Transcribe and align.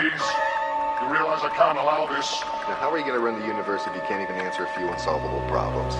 Please. 0.00 0.32
You 1.02 1.12
realize 1.12 1.42
I 1.42 1.50
can't 1.54 1.76
allow 1.76 2.06
this. 2.06 2.40
Now, 2.40 2.74
how 2.76 2.90
are 2.90 2.96
you 2.96 3.04
going 3.04 3.16
to 3.16 3.20
run 3.20 3.38
the 3.38 3.46
universe 3.46 3.86
if 3.86 3.94
you 3.94 4.00
can't 4.08 4.22
even 4.22 4.36
answer 4.36 4.64
a 4.64 4.68
few 4.68 4.88
unsolvable 4.88 5.42
problems? 5.46 5.94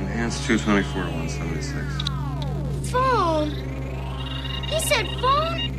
Enhanced 0.00 0.46
224 0.46 1.02
to 1.02 1.10
176. 1.10 2.92
Phone. 2.92 3.50
He 4.68 4.78
said 4.78 5.08
phone? 5.18 5.74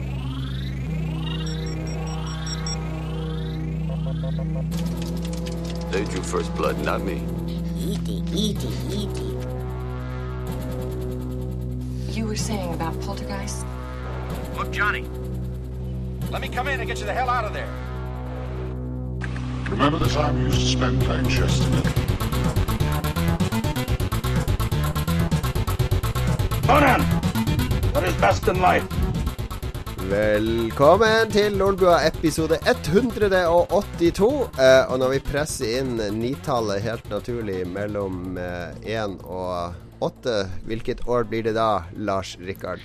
They 5.91 6.03
drew 6.03 6.21
first 6.21 6.53
blood, 6.55 6.77
not 6.83 7.01
me. 7.01 7.23
E.T., 7.77 8.23
E.T., 8.33 8.67
E.T. 8.91 9.21
You 12.11 12.25
were 12.25 12.35
saying 12.35 12.73
about 12.73 12.99
poltergeist? 12.99 13.65
Look, 14.59 14.71
Johnny. 14.73 15.05
Let 16.31 16.41
me 16.41 16.49
come 16.49 16.67
in 16.67 16.81
and 16.81 16.87
get 16.89 16.99
you 16.99 17.05
the 17.05 17.13
hell 17.13 17.29
out 17.29 17.45
of 17.45 17.53
there. 17.53 17.69
Remember 19.69 19.97
the 19.97 20.09
time 20.09 20.37
you 20.37 20.47
used 20.47 20.59
to 20.59 20.67
spend 20.67 21.01
playing 21.01 21.29
chess 21.29 21.59
together? 21.59 21.91
Conan! 26.67 27.01
What 27.93 28.03
is 28.03 28.13
best 28.15 28.49
in 28.49 28.59
life? 28.59 28.83
Velkommen 30.09 31.31
til 31.31 31.55
Lolbua 31.57 32.07
episode 32.07 32.59
182. 32.67 34.49
Eh, 34.59 34.91
og 34.91 34.99
når 34.99 35.09
vi 35.13 35.19
presser 35.19 35.79
inn 35.79 35.95
nitallet 36.19 36.83
helt 36.83 37.07
naturlig 37.09 37.61
mellom 37.67 38.35
én 38.83 39.15
og 39.23 40.03
åtte, 40.03 40.49
hvilket 40.67 41.07
år 41.07 41.23
blir 41.31 41.47
det 41.47 41.55
da, 41.55 41.85
Lars 41.95 42.35
Rikard? 42.43 42.83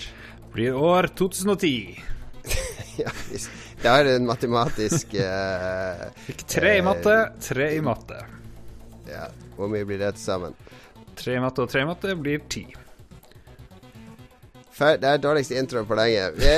Blir 0.54 0.74
år 0.78 1.08
2010. 1.18 1.98
ja, 3.02 3.10
det 3.82 3.90
er 3.90 4.10
en 4.14 4.26
matematisk 4.28 5.14
eh, 5.24 6.04
Fikk 6.28 6.44
tre 6.54 6.76
i 6.78 6.84
matte, 6.86 7.16
tre 7.42 7.72
i 7.76 7.80
matte. 7.82 8.20
ja, 9.10 9.26
Hvor 9.56 9.70
mye 9.72 9.86
blir 9.88 9.98
det 10.02 10.12
til 10.18 10.24
sammen? 10.28 10.54
Tre 11.18 11.36
i 11.38 11.42
matte 11.42 11.64
og 11.64 11.70
tre 11.72 11.82
i 11.82 11.88
matte 11.88 12.14
blir 12.18 12.44
ti. 12.50 12.64
Fer- 14.74 14.98
Det 14.98 15.06
er 15.10 15.20
dårligste 15.22 15.54
intro 15.58 15.84
på 15.86 15.94
lenge. 15.98 16.30
Vi, 16.38 16.54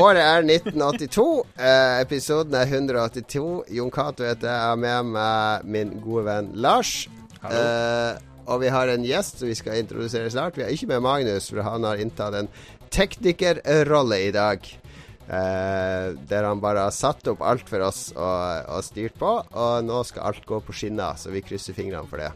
året 0.00 0.22
er 0.24 0.46
1982. 0.48 1.24
Eh, 1.60 1.96
episoden 2.04 2.54
er 2.56 2.70
182. 2.70 3.64
Jon 3.76 3.90
Cato 3.92 4.24
heter. 4.24 4.48
Jeg 4.48 4.68
har 4.70 4.78
med 4.80 5.10
meg 5.12 5.66
min 5.68 5.96
gode 6.04 6.24
venn 6.30 6.48
Lars. 6.64 6.94
Eh, 7.44 8.14
og 8.48 8.60
vi 8.60 8.68
har 8.72 8.88
en 8.92 9.04
gjest 9.04 9.38
som 9.40 9.48
vi 9.48 9.56
skal 9.56 9.76
introdusere 9.82 10.32
snart. 10.32 10.56
Vi 10.56 10.64
har 10.64 10.72
ikke 10.72 10.88
med 10.94 11.04
Magnus, 11.04 11.50
for 11.52 11.60
han 11.64 11.84
har 11.84 12.00
inntatt 12.00 12.34
en 12.40 12.48
teknikerrolle 12.94 14.20
i 14.28 14.32
dag. 14.34 14.64
Eh, 15.24 16.06
der 16.28 16.44
han 16.44 16.60
bare 16.60 16.84
har 16.84 16.92
satt 16.92 17.26
opp 17.32 17.40
alt 17.40 17.68
for 17.68 17.80
oss 17.86 18.10
og, 18.12 18.66
og 18.68 18.84
styrt 18.84 19.16
på. 19.20 19.30
Og 19.50 19.86
nå 19.86 20.02
skal 20.08 20.30
alt 20.30 20.44
gå 20.48 20.60
på 20.64 20.76
skinner, 20.76 21.16
så 21.20 21.32
vi 21.34 21.44
krysser 21.44 21.76
fingrene 21.76 22.08
for 22.10 22.22
det. 22.22 22.32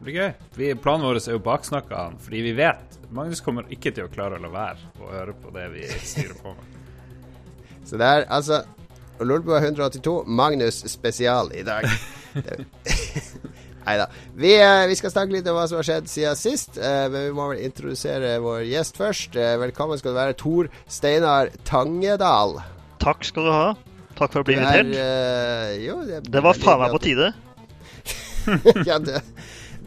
Det 0.00 0.06
blir 0.06 0.16
gøy. 0.16 0.32
Vi, 0.56 0.72
planen 0.80 1.06
vår 1.06 1.20
er 1.20 1.36
jo 1.36 1.42
å 1.42 1.46
baksnakke 1.50 1.96
han, 1.96 2.18
fordi 2.22 2.42
vi 2.48 2.56
vet 2.58 2.98
Magnus 3.10 3.42
kommer 3.42 3.66
ikke 3.74 3.90
til 3.94 4.06
å 4.06 4.10
klare 4.12 4.38
å 4.38 4.42
la 4.42 4.50
være 4.52 4.90
å 5.02 5.08
høre 5.10 5.32
på 5.34 5.50
det 5.54 5.66
vi 5.72 5.86
styrer 5.98 6.36
på 6.38 6.54
med. 6.54 6.76
Så 7.90 7.98
det 7.98 8.06
er 8.06 8.26
altså 8.30 8.62
Lolbua 9.20 9.58
182, 9.60 10.22
Magnus 10.26 10.78
spesial 10.88 11.50
i 11.52 11.64
dag. 11.66 11.88
Nei 13.86 13.96
da. 13.96 14.06
Vi, 14.36 14.52
eh, 14.60 14.86
vi 14.90 14.96
skal 14.98 15.10
snakke 15.14 15.32
litt 15.34 15.46
om 15.48 15.56
hva 15.56 15.66
som 15.70 15.78
har 15.80 15.86
skjedd 15.88 16.08
siden 16.10 16.36
sist, 16.38 16.76
eh, 16.78 17.06
men 17.08 17.28
vi 17.28 17.36
må 17.36 17.48
vel 17.52 17.62
introdusere 17.64 18.34
vår 18.44 18.64
gjest 18.68 18.98
først. 19.00 19.36
Eh, 19.40 19.54
velkommen 19.62 19.98
skal 20.00 20.12
du 20.12 20.18
være, 20.20 20.36
Tor 20.40 20.68
Steinar 20.90 21.48
Tangedal. 21.68 22.58
Takk 23.00 23.24
skal 23.24 23.48
du 23.48 23.52
ha. 23.54 23.68
Takk 24.20 24.34
for 24.34 24.42
å 24.42 24.44
bli 24.50 24.58
Du 24.58 24.60
er, 24.60 24.82
invitert. 24.84 25.00
eh, 25.00 25.78
jo, 25.86 25.96
det, 26.04 26.20
Det 26.30 26.42
var 26.44 26.58
faen 26.60 26.82
meg 26.84 26.92
på 26.98 27.02
tide. 27.06 27.30
ja, 28.88 28.98
det, 29.00 29.20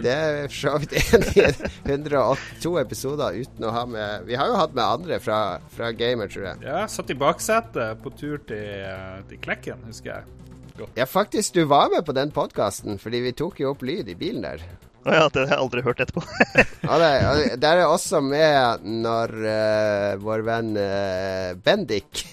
det 0.02 0.14
er 0.14 0.38
for 0.48 0.58
så 0.58 0.74
vidt 0.81 0.94
enig 0.98 1.34
i. 1.38 1.70
182 1.90 2.74
episoder 2.81 3.38
uten 3.44 3.66
å 3.68 3.74
ha 3.75 3.84
med 3.90 4.25
Vi 4.30 4.38
har 4.40 4.50
jo 4.50 4.58
hatt 4.58 4.74
med 4.74 4.84
andre 4.86 5.20
fra, 5.22 5.40
fra 5.74 5.92
Gamer, 5.98 6.30
tror 6.34 6.48
jeg. 6.52 6.64
Ja, 6.66 6.84
satt 6.90 7.14
i 7.14 7.18
baksetet 7.18 8.02
på 8.02 8.14
tur 8.18 8.40
til, 8.50 8.88
til 9.30 9.42
Klekken, 9.44 9.86
husker 9.90 10.16
jeg. 10.18 10.31
Godt. 10.78 10.96
Ja, 10.98 11.06
faktisk, 11.06 11.54
du 11.54 11.68
var 11.70 11.92
med 11.94 12.06
på 12.06 12.16
den 12.18 12.32
podkasten, 12.34 12.98
fordi 13.02 13.22
vi 13.28 13.36
tok 13.38 13.60
jo 13.62 13.74
opp 13.74 13.84
lyd 13.86 14.10
i 14.10 14.18
bilen 14.18 14.46
der. 14.46 14.64
Å 15.04 15.14
ja, 15.14 15.28
det 15.28 15.44
har 15.44 15.52
jeg 15.52 15.62
aldri 15.66 15.84
hørt 15.86 16.02
etterpå. 16.02 16.24
Ja, 16.84 16.98
det, 17.00 17.60
der 17.64 17.80
er 17.80 17.88
også 17.88 18.20
med 18.24 18.84
når 18.84 19.32
uh, 19.40 20.10
vår 20.24 20.44
venn 20.48 20.74
uh, 20.76 21.54
Bendik 21.64 22.26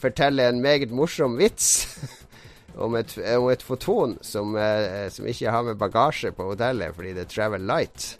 forteller 0.00 0.50
en 0.50 0.60
meget 0.64 0.92
morsom 0.92 1.38
vits 1.40 1.86
om 2.84 2.96
et, 2.98 3.14
om 3.36 3.48
et 3.52 3.62
foton 3.64 4.18
som, 4.24 4.56
eh, 4.58 5.06
som 5.12 5.26
ikke 5.30 5.54
har 5.54 5.64
med 5.68 5.80
bagasje 5.80 6.34
på 6.34 6.50
hotellet 6.50 6.94
fordi 6.96 7.14
det 7.16 7.26
er 7.26 7.32
Travel 7.32 7.66
Light. 7.70 8.10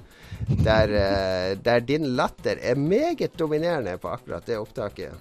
Der, 0.45 0.91
eh, 1.01 1.51
der 1.59 1.85
din 1.85 2.15
latter 2.17 2.61
er 2.61 2.79
meget 2.79 3.39
dominerende 3.39 3.97
på 3.99 4.13
akkurat 4.13 4.47
det 4.47 4.59
opptaket. 4.61 5.13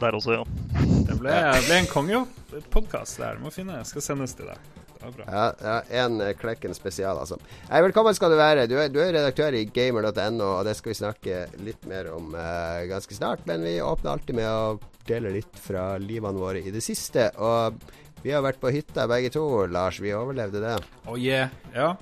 Der 0.00 0.16
også, 0.16 0.40
ja. 0.40 0.99
Det 1.20 1.28
ble, 1.28 1.64
ble 1.66 1.76
en 1.82 1.88
kongepodkast 1.90 3.18
der. 3.20 3.40
Må 3.44 3.50
finne, 3.52 3.82
skal 3.84 4.04
sendes 4.04 4.32
til 4.38 4.46
deg. 4.48 4.68
Det 4.88 5.02
var 5.02 5.10
bra. 5.18 5.26
Ja, 5.28 5.42
ja 5.60 6.04
En 6.04 6.14
eh, 6.24 6.32
Klekken 6.38 6.72
spesial, 6.72 7.18
altså. 7.20 7.36
Hei, 7.68 7.82
velkommen 7.84 8.16
skal 8.16 8.32
du 8.32 8.38
være. 8.40 8.64
Du 8.70 8.78
er, 8.80 8.88
du 8.88 9.02
er 9.04 9.12
redaktør 9.18 9.52
i 9.58 9.66
gamer.no, 9.68 10.46
og 10.46 10.64
det 10.64 10.78
skal 10.78 10.94
vi 10.94 10.96
snakke 10.96 11.42
litt 11.66 11.84
mer 11.90 12.08
om 12.14 12.32
uh, 12.32 12.86
ganske 12.88 13.18
snart. 13.18 13.44
Men 13.50 13.68
vi 13.68 13.76
åpner 13.84 14.14
alltid 14.14 14.38
med 14.40 14.48
å 14.48 14.78
dele 15.10 15.34
litt 15.36 15.60
fra 15.60 15.90
livene 16.00 16.40
våre 16.40 16.64
i 16.64 16.72
det 16.72 16.80
siste. 16.88 17.28
Og 17.36 17.76
vi 18.24 18.32
har 18.32 18.44
vært 18.46 18.62
på 18.64 18.72
hytta 18.72 19.04
begge 19.12 19.34
to, 19.36 19.44
Lars. 19.68 20.00
Vi 20.00 20.16
overlevde 20.16 20.64
det. 20.64 20.78
Oh 21.04 21.20
yeah. 21.20 21.52
Ja. 21.76 21.98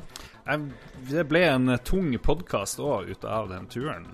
Jeg, 0.49 0.71
det 1.11 1.25
ble 1.29 1.43
en 1.45 1.69
eh, 1.75 1.81
tung 1.85 2.09
podkast 2.25 2.81
òg 2.81 3.11
ut 3.13 3.25
av 3.29 3.51
den 3.53 3.67
turen. 3.69 4.07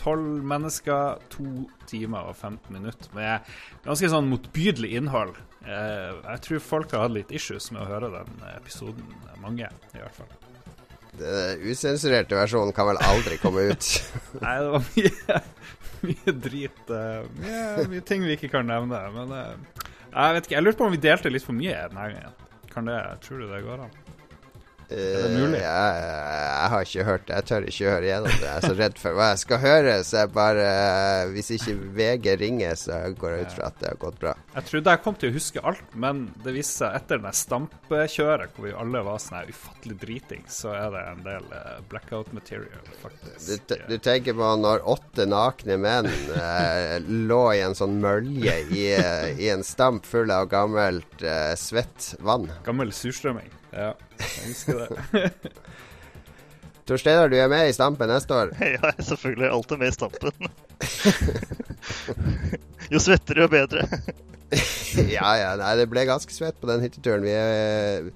Tolv 0.00 0.40
mennesker, 0.48 1.18
to 1.32 1.66
timer 1.90 2.30
og 2.30 2.38
15 2.38 2.72
minutter 2.72 3.10
med 3.16 3.50
ganske 3.84 4.08
sånn 4.08 4.30
motbydelig 4.30 4.94
innhold. 4.96 5.36
Eh, 5.64 6.14
jeg 6.24 6.40
tror 6.46 6.64
folk 6.64 6.94
har 6.96 7.04
hatt 7.06 7.14
litt 7.18 7.34
issues 7.36 7.70
med 7.74 7.84
å 7.84 7.88
høre 7.90 8.10
den 8.14 8.40
episoden. 8.54 9.04
Mange, 9.44 9.68
i 9.92 10.00
hvert 10.00 10.16
fall. 10.16 10.32
Den 11.20 11.60
usensurerte 11.68 12.34
versjonen 12.40 12.72
kan 12.74 12.88
vel 12.88 12.98
aldri 13.04 13.36
komme 13.42 13.68
ut. 13.70 13.90
Nei, 14.44 14.54
det 14.64 14.72
var 14.72 14.88
mye, 14.96 15.42
mye 16.08 16.36
drit. 16.48 16.80
eh, 16.88 17.28
mye, 17.42 17.86
mye 17.92 18.06
ting 18.08 18.24
vi 18.24 18.38
ikke 18.38 18.50
kan 18.56 18.66
nevne. 18.72 19.02
Men 19.18 19.36
eh, 19.36 19.84
jeg 20.08 20.38
vet 20.38 20.48
ikke, 20.48 20.56
jeg 20.56 20.66
lurte 20.66 20.80
på 20.80 20.88
om 20.88 20.96
vi 20.96 21.04
delte 21.04 21.32
litt 21.32 21.44
for 21.46 21.56
mye 21.60 21.76
denne 21.92 22.08
gangen. 22.16 22.40
Kan 22.72 22.88
det, 22.90 22.98
Tror 23.22 23.44
du 23.44 23.46
det 23.52 23.62
går 23.68 23.84
an? 23.84 23.94
Er 24.90 25.22
det 25.24 25.30
mulig? 25.38 25.58
Eh, 25.58 25.64
Jeg, 25.64 26.02
jeg 26.64 26.70
har 26.74 26.84
ikke 26.88 27.04
hørt 27.08 27.26
det. 27.28 27.34
Jeg 27.38 27.44
tør 27.50 27.66
ikke 27.70 27.90
høre 27.94 28.08
gjennom 28.10 28.30
det. 28.34 28.44
Jeg 28.44 28.56
er 28.56 28.66
så 28.68 28.74
redd 28.78 28.98
for 29.00 29.16
hva 29.18 29.28
jeg 29.32 29.40
skal 29.44 29.58
høre. 29.64 29.94
Så 30.04 30.16
jeg 30.22 30.32
bare 30.34 30.68
Hvis 31.34 31.50
ikke 31.56 31.74
VG 31.98 32.26
ringer, 32.40 32.74
så 32.78 32.98
går 33.18 33.34
jeg 33.36 33.46
ut 33.48 33.56
fra 33.56 33.68
at 33.70 33.78
det 33.80 33.88
har 33.92 34.00
gått 34.04 34.18
bra. 34.20 34.34
Jeg 34.54 34.68
trodde 34.68 34.94
jeg 34.94 35.02
kom 35.04 35.16
til 35.18 35.30
å 35.32 35.34
huske 35.34 35.62
alt, 35.66 35.94
men 35.94 36.24
det 36.44 36.54
viste 36.54 36.84
seg 36.84 36.98
etter 37.00 37.22
det 37.24 37.32
stampekjøret, 37.34 38.52
hvor 38.56 38.68
vi 38.68 38.74
alle 38.84 39.02
var 39.06 39.18
sånn 39.22 39.38
her 39.40 39.50
ufattelig 39.50 39.96
driting, 40.02 40.44
så 40.50 40.72
er 40.76 40.92
det 40.94 41.02
en 41.10 41.24
del 41.26 41.48
eh, 41.58 41.80
blackout 41.90 42.30
material, 42.36 42.92
faktisk. 43.02 43.66
Du, 43.68 43.74
du 43.88 43.96
tenker 44.04 44.36
på 44.38 44.52
når 44.60 44.84
åtte 44.94 45.26
nakne 45.30 45.76
menn 45.80 46.06
eh, 46.36 46.96
lå 47.08 47.42
i 47.56 47.62
en 47.66 47.74
sånn 47.78 47.98
mølje 48.02 48.56
i, 48.70 48.86
eh, 48.94 49.32
i 49.40 49.50
en 49.54 49.64
stamp 49.66 50.06
full 50.06 50.30
av 50.34 50.48
gammelt, 50.52 51.18
eh, 51.22 51.54
svett 51.58 52.14
vann. 52.24 52.46
Gammel 52.66 52.92
surstrømming. 52.94 53.50
Ja, 53.74 53.90
jeg 54.20 54.52
husker 54.52 54.84
det. 54.84 55.32
Tor 56.86 57.00
Steinar, 57.00 57.30
du 57.32 57.36
er 57.40 57.48
med 57.48 57.70
i 57.70 57.74
Stampen 57.74 58.10
neste 58.12 58.36
år. 58.36 58.52
Jeg 58.74 58.80
er 58.82 59.02
selvfølgelig 59.02 59.50
alltid 59.50 59.80
med 59.80 59.88
i 59.88 59.94
stampen. 59.96 60.48
jo 62.92 63.00
svettere, 63.00 63.40
jo 63.40 63.48
bedre. 63.48 63.86
ja, 65.08 65.30
ja, 65.40 65.54
nei, 65.56 65.70
det 65.80 65.88
ble 65.90 66.04
ganske 66.06 66.34
svett 66.34 66.60
på 66.60 66.68
den 66.68 66.84
hytteturen. 66.84 67.24
Vi 67.24 67.32
er 67.32 68.10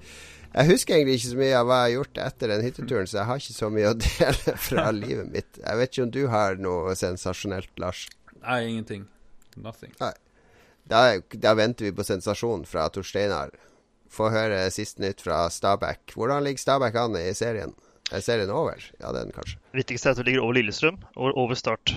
jeg 0.49 0.65
husker 0.71 0.95
egentlig 0.95 1.19
ikke 1.19 1.29
så 1.29 1.37
mye 1.37 1.57
av 1.59 1.67
hva 1.69 1.75
jeg 1.77 1.85
har 1.85 1.91
gjort 1.93 2.19
etter 2.23 2.51
den 2.51 2.63
hytteturen, 2.65 3.09
så 3.09 3.19
jeg 3.19 3.27
har 3.29 3.41
ikke 3.41 3.53
så 3.53 3.67
mye 3.73 3.91
å 3.91 3.97
dele 4.01 4.53
fra 4.57 4.85
livet 4.95 5.29
mitt. 5.29 5.59
Jeg 5.61 5.77
vet 5.77 5.93
ikke 5.93 6.05
om 6.07 6.13
du 6.15 6.23
har 6.33 6.57
noe 6.61 6.95
sensasjonelt, 6.97 7.69
Lars? 7.81 8.07
Nei, 8.41 8.59
ingenting. 8.71 9.03
Nothing. 9.61 9.93
Da, 10.89 11.03
da 11.29 11.53
venter 11.57 11.89
vi 11.89 11.93
på 11.93 12.05
sensasjon 12.07 12.65
fra 12.69 12.87
Tor 12.93 13.05
Steinar. 13.05 13.53
Få 14.09 14.31
høre 14.33 14.65
siste 14.73 15.03
nytt 15.03 15.21
fra 15.21 15.43
Stabæk. 15.53 16.15
Hvordan 16.15 16.45
ligger 16.45 16.63
Stabæk 16.63 16.97
an 16.97 17.17
i 17.19 17.29
serien? 17.37 17.75
Er 18.09 18.23
serien 18.25 18.49
over? 18.49 18.81
Ja, 18.99 19.11
den 19.13 19.33
kanskje. 19.35 19.59
Viktigste 19.77 20.09
er 20.09 20.17
at 20.17 20.21
vi 20.23 20.31
ligger 20.31 20.45
over 20.47 20.57
Lillestrøm 20.57 20.97
og 21.15 21.37
over 21.37 21.57
Start. 21.59 21.93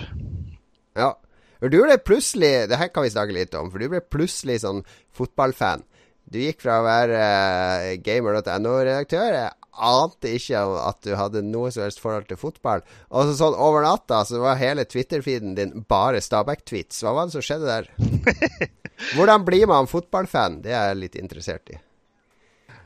Ja. 0.97 1.15
For 1.63 1.71
du 1.71 1.79
ble 1.79 1.95
plutselig 1.95 2.67
Det 2.69 2.77
her 2.77 2.89
kan 2.91 3.05
vi 3.05 3.13
snakke 3.13 3.33
litt 3.33 3.55
om, 3.55 3.71
for 3.71 3.81
du 3.81 3.87
ble 3.89 4.01
plutselig 4.03 4.59
sånn 4.65 4.83
fotballfan. 5.15 5.85
Du 6.29 6.39
gikk 6.39 6.61
fra 6.63 6.79
å 6.79 6.85
være 6.85 7.19
uh, 7.19 7.89
gamer.no-redaktør. 8.03 9.37
Jeg 9.37 9.51
ante 9.73 10.33
ikke 10.37 10.61
at 10.83 10.99
du 11.05 11.15
hadde 11.17 11.43
noe 11.45 11.71
som 11.73 11.83
helst 11.85 12.01
forhold 12.03 12.27
til 12.29 12.39
fotball. 12.39 12.83
Og 13.09 13.29
så 13.29 13.37
sånn 13.39 13.57
over 13.57 13.85
natta 13.85 14.21
så 14.27 14.41
var 14.43 14.59
hele 14.61 14.85
Twitter-feeden 14.89 15.55
din 15.57 15.73
bare 15.89 16.21
Stabæk-tweets. 16.23 17.01
Hva 17.03 17.15
var 17.17 17.27
det 17.29 17.37
som 17.37 17.45
skjedde 17.45 17.69
der? 17.69 17.89
Hvordan 19.15 19.47
blir 19.47 19.65
man 19.71 19.89
fotballfan? 19.89 20.61
Det 20.63 20.75
er 20.75 20.91
jeg 20.91 21.01
litt 21.01 21.19
interessert 21.19 21.73
i. 21.73 21.79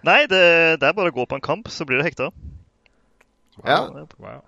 Nei, 0.06 0.26
det, 0.30 0.42
det 0.82 0.88
er 0.88 0.94
bare 0.94 1.10
å 1.12 1.16
gå 1.16 1.26
på 1.26 1.36
en 1.40 1.42
kamp, 1.44 1.68
så 1.74 1.86
blir 1.88 1.98
du 2.00 2.06
hekta. 2.06 2.30
Ja. 3.66 3.80
Wow. 4.20 4.44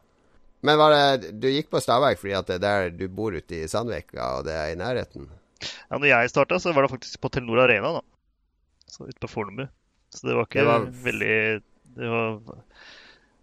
Men 0.62 0.78
var 0.78 0.92
det, 0.94 1.32
du 1.40 1.48
gikk 1.50 1.70
på 1.72 1.80
Stabæk 1.82 2.20
fordi 2.20 2.36
at 2.38 2.48
det 2.52 2.58
er 2.60 2.64
der 2.66 2.90
du 2.94 3.06
bor 3.08 3.34
ute 3.34 3.62
i 3.64 3.68
Sandvika, 3.72 4.38
og 4.40 4.46
det 4.50 4.54
er 4.60 4.74
i 4.74 4.80
nærheten? 4.80 5.30
Ja, 5.64 5.98
når 5.98 6.08
jeg 6.12 6.32
starta, 6.32 6.60
så 6.60 6.74
var 6.76 6.86
det 6.86 6.92
faktisk 6.94 7.20
på 7.24 7.32
Telenor 7.34 7.64
Arena, 7.66 7.94
da. 8.00 8.04
Så 8.92 9.08
ute 9.08 9.20
på 9.24 9.30
Fornebu. 9.32 9.66
Så 10.14 10.28
det 10.28 10.36
var 10.38 10.48
ikke 10.48 10.60
Det 10.62 10.68
var- 10.68 10.88
veldig 11.06 11.62
Det 11.96 12.08
var 12.10 12.40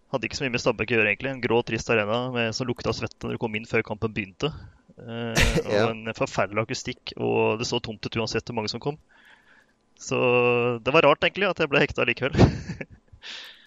Hadde 0.07 0.23
ikke 0.23 0.37
så 0.39 0.43
mye 0.45 0.51
med 0.55 0.61
Stabæk 0.63 0.87
å 0.91 0.95
gjøre, 0.95 1.09
egentlig. 1.11 1.31
En 1.33 1.41
grå, 1.43 1.57
trist 1.67 1.89
arena 1.91 2.31
med, 2.31 2.53
som 2.55 2.65
lukta 2.67 2.93
svette 2.95 3.27
når 3.27 3.35
du 3.35 3.37
kom 3.43 3.55
inn 3.59 3.65
før 3.67 3.83
kampen 3.83 4.13
begynte. 4.15 4.53
Uh, 4.97 5.35
og 5.67 5.73
Ja. 5.73 5.89
en 5.91 6.07
forferdelig 6.15 6.63
akustikk, 6.63 7.11
og 7.19 7.59
det 7.59 7.67
så 7.67 7.81
tomt 7.83 8.05
ut 8.07 8.15
uansett 8.15 8.45
hvor 8.47 8.55
mange 8.55 8.69
som 8.71 8.79
kom. 8.79 8.95
Så 9.99 10.17
det 10.85 10.93
var 10.93 11.07
rart, 11.07 11.23
egentlig, 11.25 11.49
at 11.49 11.59
jeg 11.63 11.69
ble 11.71 11.81
hekta 11.85 12.05
likevel. 12.07 12.35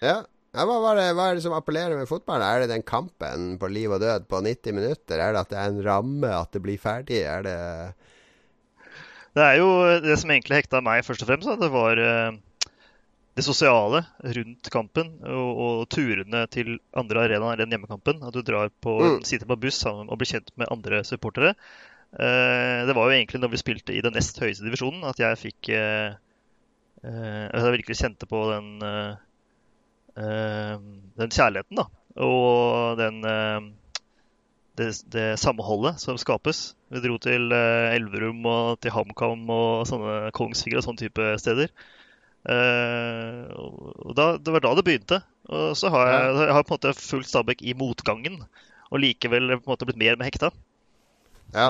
Ja. 0.01 0.15
ja 0.55 0.63
hva, 0.65 0.93
det, 0.97 1.03
hva 1.13 1.27
er 1.29 1.35
det 1.37 1.43
som 1.43 1.53
appellerer 1.53 1.93
med 1.99 2.07
fotballen? 2.09 2.41
Er 2.47 2.63
det 2.63 2.71
den 2.71 2.81
kampen 2.87 3.51
på 3.61 3.67
liv 3.69 3.91
og 3.93 3.99
død 4.01 4.23
på 4.31 4.39
90 4.41 4.73
minutter? 4.73 5.21
Er 5.21 5.35
det 5.35 5.43
at 5.43 5.51
det 5.51 5.59
er 5.61 5.69
en 5.69 5.83
ramme, 5.85 6.31
at 6.33 6.49
det 6.55 6.61
blir 6.65 6.79
ferdig? 6.81 7.19
Er 7.29 7.43
det 7.45 7.57
Det 9.37 9.43
er 9.45 9.59
jo 9.61 9.67
det 10.01 10.17
som 10.19 10.33
egentlig 10.33 10.63
hekta 10.63 10.81
meg 10.83 11.05
først 11.05 11.21
og 11.23 11.29
fremst. 11.29 11.47
Da. 11.51 11.55
Det 11.61 11.69
var 11.71 12.01
eh, 12.01 12.39
det 13.37 13.45
sosiale 13.45 14.01
rundt 14.39 14.71
kampen 14.73 15.13
og, 15.21 15.61
og 15.67 15.85
turene 15.93 16.41
til 16.51 16.79
andre 16.97 17.27
arenaer 17.27 17.61
enn 17.63 17.77
hjemmekampen. 17.77 18.25
At 18.25 18.33
du 18.35 18.41
drar 18.41 18.73
på, 18.83 18.97
Mm. 19.05 19.21
sitter 19.27 19.47
på 19.53 19.59
buss 19.61 19.77
sammen 19.85 20.09
og 20.09 20.17
blir 20.19 20.33
kjent 20.33 20.49
med 20.57 20.71
andre 20.73 21.03
supportere. 21.07 21.53
Eh, 22.11 22.85
det 22.87 22.95
var 22.95 23.07
jo 23.07 23.15
egentlig 23.15 23.39
når 23.39 23.53
vi 23.53 23.59
spilte 23.61 23.93
i 23.95 24.01
den 24.03 24.11
nest 24.17 24.39
høyeste 24.41 24.65
divisjonen 24.65 25.05
at 25.07 25.19
jeg 25.21 25.37
fikk 25.39 25.69
eh, 25.71 26.11
eh, 27.07 27.45
jeg 27.47 27.75
virkelig 27.77 28.01
kjente 28.01 28.27
på 28.27 28.47
den 28.51 28.73
den 30.11 31.31
kjærligheten, 31.31 31.77
da. 31.79 31.85
Og 32.19 32.97
den 32.99 33.21
det, 34.75 34.89
det 35.13 35.39
samholdet 35.39 36.01
som 36.03 36.17
skapes. 36.19 36.73
Vi 36.91 36.99
dro 36.99 37.15
til 37.23 37.47
Elverum 37.55 38.43
og 38.43 38.81
til 38.83 38.91
HamKam 38.91 39.47
og 39.55 39.87
sånne 39.87 40.33
Kongsvinger 40.35 40.81
og 40.81 40.83
sånne 40.83 40.99
type 40.99 41.29
steder. 41.39 41.71
Og 43.55 44.11
da, 44.19 44.27
det 44.35 44.51
var 44.51 44.65
da 44.67 44.73
det 44.75 44.83
begynte. 44.89 45.21
Og 45.47 45.79
så 45.79 45.93
har 45.95 46.11
jeg, 46.11 46.35
jeg 46.43 46.57
har 46.59 46.67
på 46.67 46.75
en 46.75 46.81
måte 46.81 46.93
fulgt 46.99 47.31
Stabæk 47.31 47.63
i 47.63 47.77
motgangen, 47.79 48.41
og 48.91 48.99
likevel 48.99 49.55
på 49.55 49.63
en 49.63 49.71
måte 49.71 49.87
blitt 49.87 50.03
mer 50.03 50.19
med 50.19 50.27
hekta. 50.27 50.51
Ja. 51.53 51.67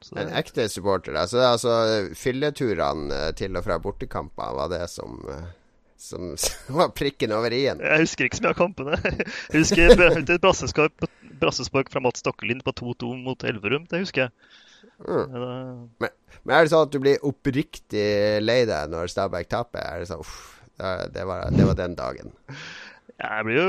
Så, 0.00 0.08
så, 0.08 0.18
En 0.22 0.32
ekte 0.38 0.68
supporter, 0.70 1.16
da. 1.16 1.26
Så 1.28 1.40
det 1.40 1.44
er 1.44 1.54
altså 1.56 1.76
fylleturene 2.18 3.22
eh, 3.28 3.30
til 3.36 3.56
og 3.58 3.64
fra 3.66 3.78
bortekamper 3.82 4.58
var 4.58 4.70
det 4.72 4.82
som, 4.92 5.18
eh, 5.32 5.48
som, 6.00 6.34
som 6.44 6.80
var 6.80 6.94
prikken 6.96 7.34
over 7.36 7.54
i-en. 7.54 7.82
jeg 7.82 8.04
husker 8.04 8.28
ikke 8.28 8.40
så 8.40 8.46
mye 8.46 8.54
av 8.54 8.60
kampene. 8.60 9.00
Jeg 9.52 9.64
husker 9.64 10.06
et 10.16 10.36
brassespark, 10.42 11.08
brassespark 11.40 11.90
fra 11.92 12.04
Mats 12.04 12.22
Stokkelin 12.24 12.62
på 12.64 12.74
2-2 12.76 13.16
mot 13.24 13.44
Elverum. 13.48 13.88
Det 13.90 14.04
husker 14.04 14.26
jeg. 14.26 14.54
Mm. 15.04 15.34
Det... 16.00 16.10
Men 16.46 16.54
er 16.54 16.64
det 16.64 16.72
sånn 16.72 16.86
at 16.86 16.92
du 16.94 17.00
blir 17.02 17.24
oppriktig 17.26 18.06
lei 18.44 18.60
deg 18.68 18.92
når 18.92 19.10
Stabæk 19.12 19.48
taper? 19.50 19.82
Er 19.82 20.00
det 20.00 20.08
sånn 20.08 20.22
uff, 20.22 20.36
det, 20.78 20.92
det, 21.16 21.24
var, 21.28 21.48
det 21.52 21.66
var 21.66 21.78
den 21.78 21.96
dagen. 21.98 22.32
Jeg 23.16 23.44
blir 23.48 23.58
jo, 23.58 23.68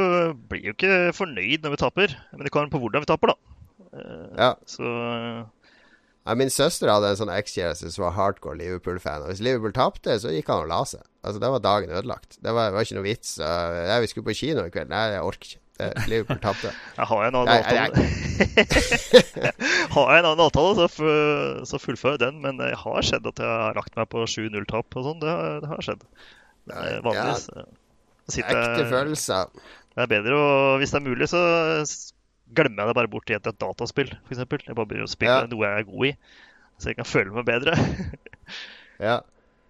blir 0.52 0.66
jo 0.70 0.76
ikke 0.76 0.96
fornøyd 1.16 1.64
når 1.64 1.74
vi 1.74 1.80
taper, 1.82 2.16
men 2.34 2.44
det 2.44 2.52
kommer 2.52 2.68
an 2.68 2.74
på 2.74 2.82
hvordan 2.84 3.04
vi 3.04 3.10
taper, 3.10 3.32
da. 3.32 3.57
Eh, 3.94 4.26
Ja. 4.38 4.56
Så 4.66 4.84
Ja, 6.28 6.34
min 6.36 6.50
søster 6.52 6.90
hadde 6.92 7.08
en 7.14 7.16
sånn 7.16 7.32
ekskjæreste 7.32 7.88
som 7.94 8.04
var 8.04 8.12
hardcore 8.18 8.58
Liverpool-fan. 8.60 9.22
Og 9.24 9.30
hvis 9.32 9.40
Liverpool 9.40 9.72
tapte, 9.72 10.18
så 10.20 10.34
gikk 10.34 10.50
han 10.52 10.66
og 10.66 10.68
la 10.68 10.82
seg. 10.84 11.06
Altså, 11.24 11.40
Da 11.40 11.52
var 11.54 11.64
dagen 11.64 11.94
ødelagt. 11.94 12.36
Det 12.44 12.52
var, 12.54 12.74
var 12.76 12.84
ikke 12.84 12.98
noe 12.98 13.08
vits. 13.08 13.38
Uh, 13.40 13.96
vi 14.04 14.10
skulle 14.12 14.28
på 14.28 14.36
kino 14.36 14.66
i 14.68 14.74
kveld. 14.74 14.92
Nei, 14.92 15.06
jeg 15.16 15.24
orker 15.24 15.48
ikke. 15.48 15.62
Det, 15.78 15.88
Liverpool 16.10 16.40
tapte. 16.42 16.72
har 16.98 17.24
jeg 17.24 17.32
en 17.32 17.38
annen 17.38 17.54
avtale. 17.54 18.08
har 19.94 20.12
jeg 20.12 20.20
en 20.24 20.30
annen 20.32 20.44
avtale, 20.48 20.88
så, 21.70 21.80
fullfører 21.80 22.18
jeg 22.18 22.24
den. 22.26 22.42
Men 22.44 22.60
det 22.60 22.74
har 22.82 23.08
skjedd 23.08 23.30
at 23.32 23.40
jeg 23.44 23.64
har 23.64 23.78
lagt 23.78 23.96
meg 23.96 24.10
på 24.12 24.26
7-0-tap 24.28 25.00
og 25.00 25.08
sånn. 25.08 25.24
Det, 25.24 25.34
det 25.64 25.72
har 25.72 25.86
skjedd. 25.86 26.04
Eh, 26.74 27.00
vanligvis 27.06 27.48
Ja. 27.56 27.68
sitter 28.28 28.58
Ekte 28.66 28.88
følelser. 28.92 29.52
Det 29.96 30.04
er 30.04 30.10
bedre 30.12 30.36
å 30.36 30.48
Hvis 30.82 30.92
det 30.92 31.00
er 31.00 31.06
mulig, 31.08 31.30
så 31.32 31.42
glemmer 32.56 32.84
jeg 32.84 32.92
det 32.94 32.96
bare 33.00 33.12
bort 33.12 33.30
i 33.32 33.36
et, 33.36 33.48
et 33.48 33.60
dataspill, 33.60 34.12
f.eks. 34.28 34.40
Jeg 34.40 34.76
bare 34.78 34.86
begynner 34.88 35.08
å 35.08 35.12
spille 35.12 35.40
Ja. 35.42 35.48
noe 35.52 35.66
jeg 35.68 35.82
er 35.84 35.90
god 35.90 36.06
i, 36.08 36.14
så 36.78 36.92
jeg 36.92 37.00
kan 37.02 37.10
føle 37.10 37.34
meg 37.36 37.46
bedre. 37.50 37.78
Ja. 38.98 39.20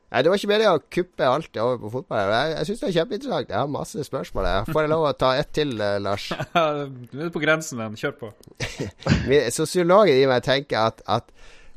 Nei, 0.07 0.21
Det 0.23 0.29
var 0.31 0.37
ikke 0.39 0.47
meningen 0.47 0.77
å 0.77 0.83
kuppe 0.87 1.25
alt 1.27 1.57
over 1.59 1.79
på 1.81 1.89
fotball. 1.97 2.29
Jeg, 2.31 2.51
jeg 2.53 2.67
syns 2.69 2.79
det 2.79 2.87
er 2.87 2.93
kjempeinteressant. 2.95 3.49
Jeg 3.51 3.57
har 3.59 3.67
masse 3.73 4.03
spørsmål. 4.07 4.45
Jeg 4.47 4.69
får 4.71 4.85
jeg 4.85 4.91
lov 4.93 5.03
å 5.03 5.09
ta 5.19 5.31
ett 5.35 5.49
til, 5.57 5.73
eh, 5.83 5.97
Lars? 5.99 6.29
Du 7.11 7.17
er 7.25 7.33
på 7.35 7.41
grensen, 7.43 7.81
men 7.81 7.97
kjør 7.99 8.13
på. 8.21 8.29
Sosiologen 9.57 10.15
i 10.21 10.29
meg 10.29 10.45
tenker 10.47 10.79
at, 10.93 11.03
at, 11.11 11.27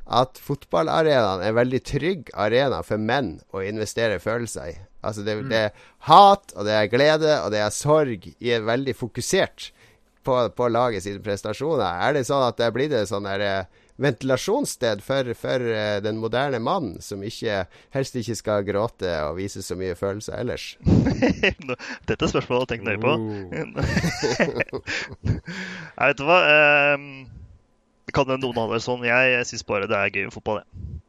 at 0.06 0.38
fotballarenaen 0.47 1.43
er 1.43 1.50
en 1.50 1.58
veldig 1.58 1.82
trygg 1.91 2.31
arena 2.38 2.85
for 2.87 3.02
menn 3.02 3.41
å 3.50 3.64
investere 3.67 4.20
følelser 4.23 4.70
i. 4.70 4.76
Altså 5.02 5.25
det, 5.26 5.35
det 5.50 5.61
er 5.67 5.85
hat, 6.06 6.52
og 6.55 6.67
det 6.69 6.76
er 6.76 6.91
glede, 6.93 7.35
og 7.43 7.50
det 7.55 7.64
er 7.64 7.75
sorg 7.75 8.31
i 8.38 8.55
en 8.55 8.67
veldig 8.69 8.94
fokusert 9.00 9.70
på, 10.26 10.37
på 10.56 10.69
laget 10.69 11.05
sine 11.05 11.22
prestasjoner. 11.25 12.00
Er 12.06 12.17
det 12.17 12.26
sånn 12.28 12.44
at 12.49 12.58
det 12.61 12.70
blir 12.75 12.90
det 12.93 13.06
sånn 13.11 13.28
der, 13.28 13.44
eh, 13.44 13.87
ventilasjonssted 14.00 15.02
for, 15.05 15.28
for 15.37 15.61
eh, 15.61 15.99
den 16.05 16.20
moderne 16.20 16.61
mann, 16.62 16.94
som 17.05 17.22
ikke, 17.26 17.64
helst 17.96 18.17
ikke 18.17 18.37
skal 18.38 18.64
gråte 18.64 19.11
og 19.26 19.37
vise 19.40 19.62
så 19.64 19.76
mye 19.81 19.96
følelser 19.99 20.40
ellers? 20.40 20.70
Dette 22.08 22.17
er 22.17 22.32
spørsmålet 22.32 22.64
å 22.64 22.70
tenke 22.70 22.88
nøye 22.88 23.02
på. 23.02 23.12
Jeg 26.00 26.06
vet 26.06 26.20
du 26.20 26.25
hva 26.28 26.40
Um, 26.50 27.26
kan 28.14 28.26
hende 28.26 28.49
noen 28.49 28.73
det 28.73 28.81
sånn. 28.84 29.05
Jeg, 29.06 29.34
jeg 29.37 29.46
syns 29.46 29.66
bare 29.69 29.87
det 29.90 29.96
er 29.96 30.11
gøy 30.11 30.26
med 30.26 30.34
fotball, 30.34 30.62
jeg. 30.64 31.00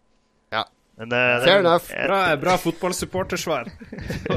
Men, 1.01 1.11
eh, 1.17 1.39
det- 1.41 1.45
Fair 1.49 1.59
enough. 1.63 1.87
jeg- 1.89 2.07
Bra, 2.07 2.19
bra 2.37 2.55
fotballsupportersvar. 2.61 3.69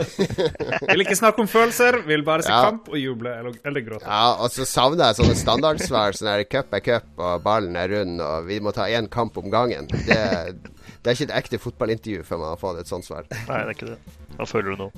vil 0.89 1.03
ikke 1.05 1.17
snakke 1.19 1.45
om 1.45 1.49
følelser, 1.51 1.99
vil 2.09 2.23
bare 2.25 2.43
se 2.47 2.49
Ja. 2.55 2.63
kamp 2.71 2.89
og 2.89 2.97
juble 2.99 3.35
eller, 3.39 3.53
eller 3.69 3.85
gråte. 3.85 4.07
Ja, 4.09 4.33
og 4.41 4.49
så 4.55 4.65
savner 4.69 5.11
jeg 5.11 5.19
sånne 5.21 5.37
standardsvar. 5.37 6.17
Sånn 6.17 6.31
her 6.33 6.45
cup 6.49 6.73
er 6.73 6.81
cup, 6.81 7.11
og 7.19 7.43
ballen 7.45 7.77
er 7.77 7.89
rund, 7.93 8.21
og 8.25 8.47
vi 8.49 8.61
må 8.65 8.73
ta 8.73 8.89
én 8.89 9.11
kamp 9.13 9.37
om 9.37 9.51
gangen. 9.53 9.87
Det, 9.93 10.57
det 11.05 11.07
er 11.07 11.13
ikke 11.19 11.29
et 11.31 11.37
ekte 11.45 11.61
fotballintervju 11.61 12.25
før 12.25 12.39
man 12.41 12.55
har 12.55 12.57
fått 12.65 12.81
et 12.81 12.87
sånt 12.89 13.05
svar. 13.05 13.29
Nei, 13.31 13.61
det 13.61 13.69
er 13.69 13.75
ikke 13.77 13.91
det. 13.93 13.99
Hva 14.39 14.49
føler 14.49 14.73
du 14.77 14.85
nå? 14.87 14.91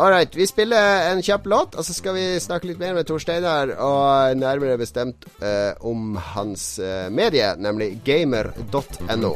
Alright, 0.00 0.36
vi 0.36 0.46
spiller 0.46 1.10
en 1.12 1.18
kjapp 1.22 1.46
låt, 1.46 1.74
og 1.76 1.84
så 1.84 1.92
skal 1.92 2.14
vi 2.16 2.22
snakke 2.40 2.70
litt 2.70 2.78
mer 2.80 2.94
med 2.96 3.04
Tor 3.04 3.20
Steinar, 3.20 3.74
og 3.76 4.38
nærmere 4.40 4.78
bestemt 4.80 5.26
uh, 5.42 5.76
om 5.84 6.14
hans 6.32 6.78
uh, 6.80 7.10
medie, 7.12 7.50
nemlig 7.60 7.98
gamer.no. 8.06 9.34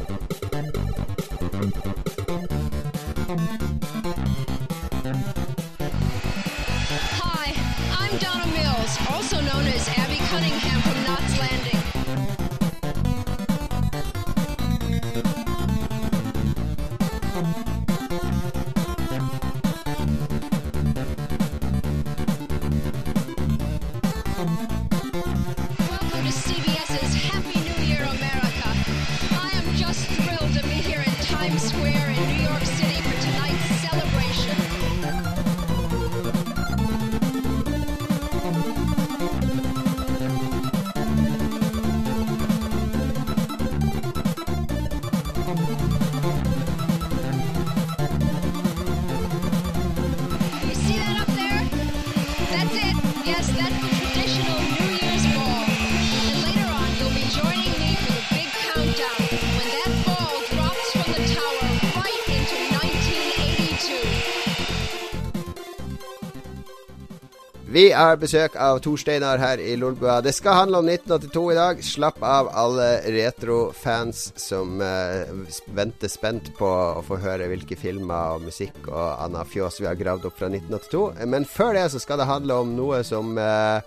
Vi 67.75 67.89
har 67.91 68.15
besøk 68.15 68.53
av 68.55 68.77
Tor 68.79 68.95
Steinar 68.95 69.41
her 69.41 69.59
i 69.59 69.73
Lolbua. 69.75 70.21
Det 70.23 70.31
skal 70.31 70.55
handle 70.55 70.79
om 70.79 70.87
1982 70.87 71.41
i 71.51 71.55
dag. 71.57 71.81
Slapp 71.83 72.21
av, 72.23 72.47
alle 72.55 72.85
retrofans 73.11 74.29
som 74.39 74.79
uh, 74.79 75.27
venter 75.75 76.07
spent 76.07 76.53
på 76.55 76.69
å 76.69 77.03
få 77.03 77.17
høre 77.19 77.49
hvilke 77.51 77.75
filmer 77.75 78.37
og 78.37 78.45
musikk 78.47 78.87
og 78.87 79.19
anna 79.25 79.43
fjås 79.43 79.81
vi 79.81 79.89
har 79.89 79.99
gravd 79.99 80.29
opp 80.29 80.39
fra 80.39 80.47
1982. 80.53 81.27
Men 81.27 81.43
før 81.43 81.75
det 81.75 81.89
så 81.91 81.99
skal 81.99 82.23
det 82.23 82.29
handle 82.31 82.61
om 82.63 82.71
noe 82.77 83.01
som 83.03 83.35
uh, 83.35 83.83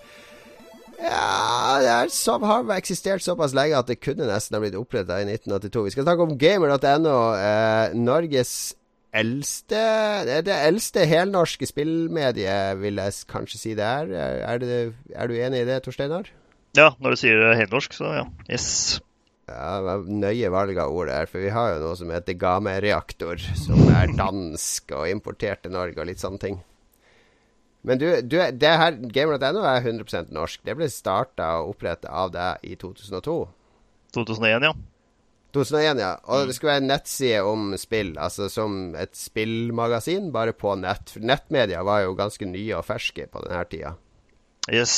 ja, 1.00 1.78
det 1.80 1.88
er, 1.94 2.12
så, 2.12 2.36
har 2.44 2.68
eksistert 2.76 3.24
såpass 3.24 3.56
lenge 3.56 3.78
at 3.78 3.88
det 3.88 4.02
kunne 4.04 4.28
nesten 4.28 4.58
ha 4.58 4.60
blitt 4.66 4.76
oppretta 4.76 5.16
i 5.22 5.30
1982. 5.30 5.86
Vi 5.86 5.96
skal 5.96 6.10
snakke 6.10 6.28
om 6.28 6.36
gamer.no, 6.36 7.18
eh, 7.38 7.96
Norges 7.96 8.74
eldste 9.16 9.80
Det, 10.28 10.42
det 10.48 10.56
eldste 10.68 11.06
helnorske 11.08 11.68
spillmediet, 11.68 12.78
vil 12.82 13.00
jeg 13.00 13.16
kanskje 13.30 13.60
si 13.60 13.74
det 13.78 13.86
er. 13.86 14.12
Er, 14.44 14.62
det, 14.62 14.78
er 15.14 15.30
du 15.30 15.36
enig 15.38 15.64
i 15.64 15.68
det, 15.68 15.82
Torsteinar? 15.86 16.30
Ja, 16.76 16.92
når 17.00 17.14
du 17.14 17.20
sier 17.22 17.44
helnorsk, 17.58 17.96
så 17.96 18.12
ja. 18.20 18.24
Yes. 18.50 19.00
Ja, 19.48 19.96
Nøye 20.04 20.50
valg 20.52 20.76
av 20.78 20.92
ord 20.92 21.08
der, 21.08 21.28
for 21.30 21.40
vi 21.40 21.52
har 21.54 21.72
jo 21.72 21.84
noe 21.86 21.96
som 21.96 22.10
heter 22.12 22.36
Game-reaktor, 22.38 23.40
som 23.56 23.80
er 23.96 24.12
dansk 24.20 24.92
og 24.96 25.08
importert 25.08 25.64
til 25.64 25.72
Norge 25.74 25.96
og 26.02 26.10
litt 26.10 26.22
sånne 26.22 26.42
ting. 26.42 26.60
Men 27.88 28.00
du, 28.00 28.08
du 28.20 28.36
det 28.36 28.74
her 28.80 28.98
Gamer.no 29.14 29.62
er 29.64 29.80
100% 29.80 30.32
norsk. 30.34 30.60
Det 30.66 30.74
ble 30.76 30.90
starta 30.92 31.54
og 31.62 31.72
oppretta 31.72 32.10
av 32.10 32.34
deg 32.34 32.66
i 32.66 32.76
2002. 32.76 33.38
2001, 34.16 34.66
ja. 34.68 34.74
2001, 35.56 36.00
ja. 36.02 36.10
Og 36.28 36.48
det 36.48 36.54
skulle 36.56 36.74
være 36.74 36.82
en 36.82 36.90
nettside 36.90 37.40
om 37.48 37.72
spill, 37.80 38.12
altså 38.20 38.48
som 38.52 38.94
et 38.98 39.14
spillmagasin, 39.16 40.30
bare 40.34 40.52
på 40.56 40.74
nett. 40.80 41.14
For 41.14 41.24
nettmedia 41.24 41.82
var 41.86 42.04
jo 42.04 42.16
ganske 42.18 42.48
nye 42.48 42.76
og 42.76 42.84
ferske 42.88 43.28
på 43.32 43.44
denne 43.46 43.64
tida. 43.70 43.94
Yes. 44.68 44.94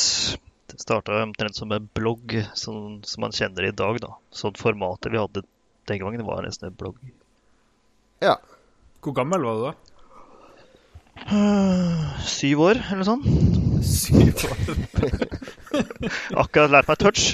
Det 0.70 0.78
starta 0.82 1.22
omtrent 1.22 1.58
som 1.58 1.70
en 1.74 1.86
blogg, 1.94 2.34
sånn 2.58 3.00
som 3.06 3.24
man 3.24 3.34
kjenner 3.34 3.68
i 3.68 3.74
dag, 3.74 4.00
da. 4.02 4.16
Sånn 4.34 4.58
formatet 4.58 5.14
vi 5.14 5.22
hadde 5.22 5.46
den 5.90 6.02
gangen, 6.02 6.26
var 6.26 6.42
nesten 6.46 6.70
en 6.70 6.78
blogg. 6.78 6.98
Ja. 8.22 8.36
Hvor 9.00 9.14
gammel 9.16 9.46
var 9.46 9.54
du 9.56 9.62
da? 9.70 9.74
Syv 12.38 12.66
år, 12.66 12.82
eller 12.90 13.00
noe 13.00 13.08
sånt. 13.08 13.26
Syv 13.86 14.34
år. 14.50 14.58
Akkurat 16.42 16.74
lært 16.74 16.90
meg 16.90 16.98
touch. 17.02 17.24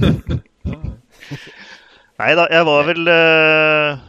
Nei 2.20 2.32
da, 2.36 2.44
jeg 2.52 2.66
var 2.68 2.82
vel 2.84 3.06
uh, 3.08 4.00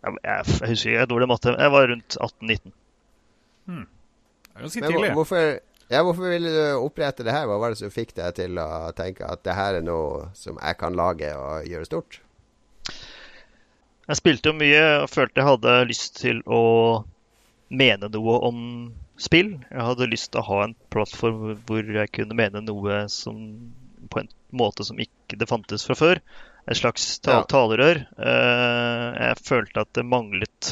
jeg, 0.00 0.20
jeg, 0.24 0.44
husker 0.46 0.70
ikke, 0.72 0.92
jeg 0.94 1.02
er 1.02 1.10
dårlig 1.10 1.28
matte. 1.28 1.52
Jeg 1.52 1.72
var 1.74 1.90
rundt 1.90 2.16
18-19. 2.16 2.72
Hmm. 3.68 3.82
Det 3.84 4.54
er 4.54 4.64
ganske 4.64 4.86
tidlig. 4.86 5.10
Hvorfor, 5.18 5.50
ja, 5.92 6.00
hvorfor 6.06 6.32
ville 6.32 6.54
du 6.54 6.62
opprette 6.80 7.26
det 7.26 7.34
her? 7.36 7.44
Hva 7.50 7.58
var 7.60 7.74
det 7.74 7.80
som 7.82 7.92
fikk 7.92 8.14
deg 8.16 8.38
til 8.38 8.56
å 8.62 8.88
tenke 8.96 9.28
at 9.28 9.44
det 9.44 9.56
her 9.58 9.76
er 9.80 9.84
noe 9.84 10.30
som 10.38 10.56
jeg 10.56 10.80
kan 10.80 10.96
lage 10.96 11.34
og 11.36 11.68
gjøre 11.68 11.90
stort? 11.90 12.20
Jeg 14.08 14.18
spilte 14.18 14.50
jo 14.50 14.56
mye 14.58 14.82
og 15.04 15.10
følte 15.12 15.42
jeg 15.42 15.50
hadde 15.50 15.76
lyst 15.90 16.16
til 16.18 16.40
å 16.48 16.62
mene 17.68 18.08
noe 18.10 18.38
om 18.48 18.62
spill. 19.20 19.58
Jeg 19.68 19.88
hadde 19.90 20.08
lyst 20.08 20.32
til 20.32 20.40
å 20.40 20.48
ha 20.48 20.62
en 20.64 20.78
plattform 20.90 21.52
hvor 21.68 21.84
jeg 21.84 22.14
kunne 22.16 22.38
mene 22.38 22.64
noe 22.64 23.04
som, 23.12 23.36
på 24.08 24.24
en 24.24 24.32
måte 24.56 24.88
som 24.88 24.98
ikke 24.98 25.36
det 25.38 25.50
fantes 25.52 25.84
fra 25.86 25.98
før 26.00 26.24
et 26.68 26.78
slags 26.78 27.18
tal 27.24 27.46
talerør. 27.50 28.04
Uh, 28.18 29.08
jeg 29.16 29.40
følte 29.46 29.84
at 29.84 29.90
det 29.96 30.06
manglet 30.06 30.70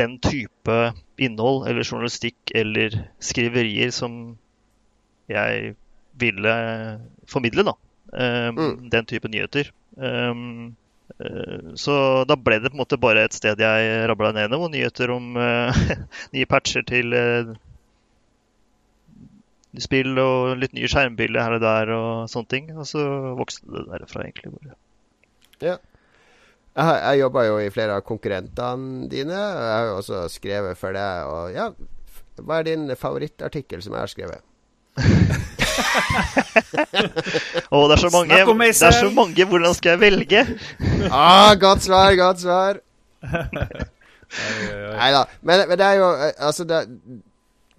den 0.00 0.16
type 0.24 0.76
innhold 1.20 1.66
eller 1.68 1.84
journalistikk 1.84 2.54
eller 2.56 2.96
skriverier 3.22 3.92
som 3.94 4.36
jeg 5.30 5.74
ville 6.18 6.54
formidle, 7.28 7.66
da. 7.68 7.74
Um, 8.12 8.58
mm. 8.58 8.78
Den 8.92 9.08
type 9.08 9.28
nyheter. 9.32 9.72
Uh, 9.96 10.72
så 11.76 11.94
da 12.24 12.38
ble 12.40 12.56
det 12.58 12.70
på 12.72 12.78
en 12.78 12.80
måte 12.80 12.98
bare 12.98 13.26
et 13.26 13.34
sted 13.36 13.60
jeg 13.60 14.06
rabla 14.08 14.30
ned 14.32 14.48
noen 14.50 14.72
nyheter 14.72 15.10
om 15.12 15.36
nye 16.34 16.48
patcher 16.48 16.86
til 16.88 17.12
spill 19.80 20.18
og 20.20 20.58
litt 20.60 20.74
nye 20.76 20.90
skjermbilder 20.90 21.40
her 21.40 21.56
og 21.56 21.62
der 21.64 21.94
og 21.96 22.10
sånne 22.32 22.50
ting. 22.52 22.68
Og 22.76 22.86
så 22.88 23.00
vokste 23.38 23.64
det 23.72 23.86
derfra, 23.88 24.26
egentlig. 24.26 24.52
bare. 24.58 24.76
Ja. 25.62 25.76
Jeg, 26.72 27.00
jeg 27.04 27.20
jobba 27.20 27.44
jo 27.44 27.58
i 27.60 27.72
flere 27.72 27.96
av 27.98 28.06
konkurrentene 28.08 29.08
dine. 29.12 29.36
Jeg 29.36 29.72
har 29.72 29.90
jo 29.90 29.98
også 30.00 30.22
skrevet 30.32 30.80
for 30.80 30.96
deg. 30.96 31.28
Og 31.28 31.52
ja, 31.56 31.66
hva 32.40 32.60
er 32.60 32.64
din 32.70 32.88
favorittartikkel 32.96 33.82
som 33.84 33.92
jeg 33.96 34.02
har 34.04 34.12
skrevet? 34.12 34.40
oh, 37.72 37.88
det 37.88 37.94
er 37.96 38.00
så 38.00 38.10
mange. 38.12 38.28
Det 38.28 38.40
er 38.68 38.96
så 38.96 39.10
mange. 39.14 39.44
Hvordan 39.48 39.74
skal 39.76 39.90
jeg 39.94 40.00
velge? 40.00 40.46
ah, 41.12 41.52
godt 41.60 41.82
svar, 41.84 42.16
godt 42.16 42.40
svar. 42.40 42.80
Nei 44.96 45.10
da. 45.12 45.24
Men, 45.42 45.68
men, 45.68 45.76
det 45.78 45.86
er 45.86 45.92
jo 46.00 46.08
eh, 46.16 46.32
Altså, 46.40 46.64
det, 46.64 46.78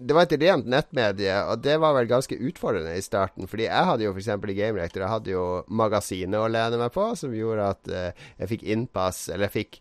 det 0.03 0.15
var 0.15 0.27
et 0.27 0.35
rent 0.41 0.67
nettmedie, 0.69 1.35
og 1.47 1.61
det 1.63 1.77
var 1.81 1.95
vel 1.95 2.09
ganske 2.09 2.35
utfordrende 2.35 2.95
i 2.97 3.05
starten. 3.05 3.47
Fordi 3.49 3.67
jeg 3.67 3.89
hadde 3.89 4.05
jo 4.05 4.13
f.eks. 4.13 4.29
i 4.35 4.57
Game 4.57 4.79
Rector, 4.79 5.05
jeg 5.05 5.13
hadde 5.13 5.33
jo 5.33 5.45
magasinet 5.71 6.39
å 6.39 6.51
lene 6.51 6.79
meg 6.81 6.93
på, 6.95 7.07
som 7.19 7.35
gjorde 7.35 7.71
at 7.75 7.91
uh, 7.93 8.29
jeg 8.41 8.51
fikk 8.55 8.67
innpass, 8.75 9.25
eller 9.31 9.47
jeg 9.47 9.55
fikk, 9.55 9.79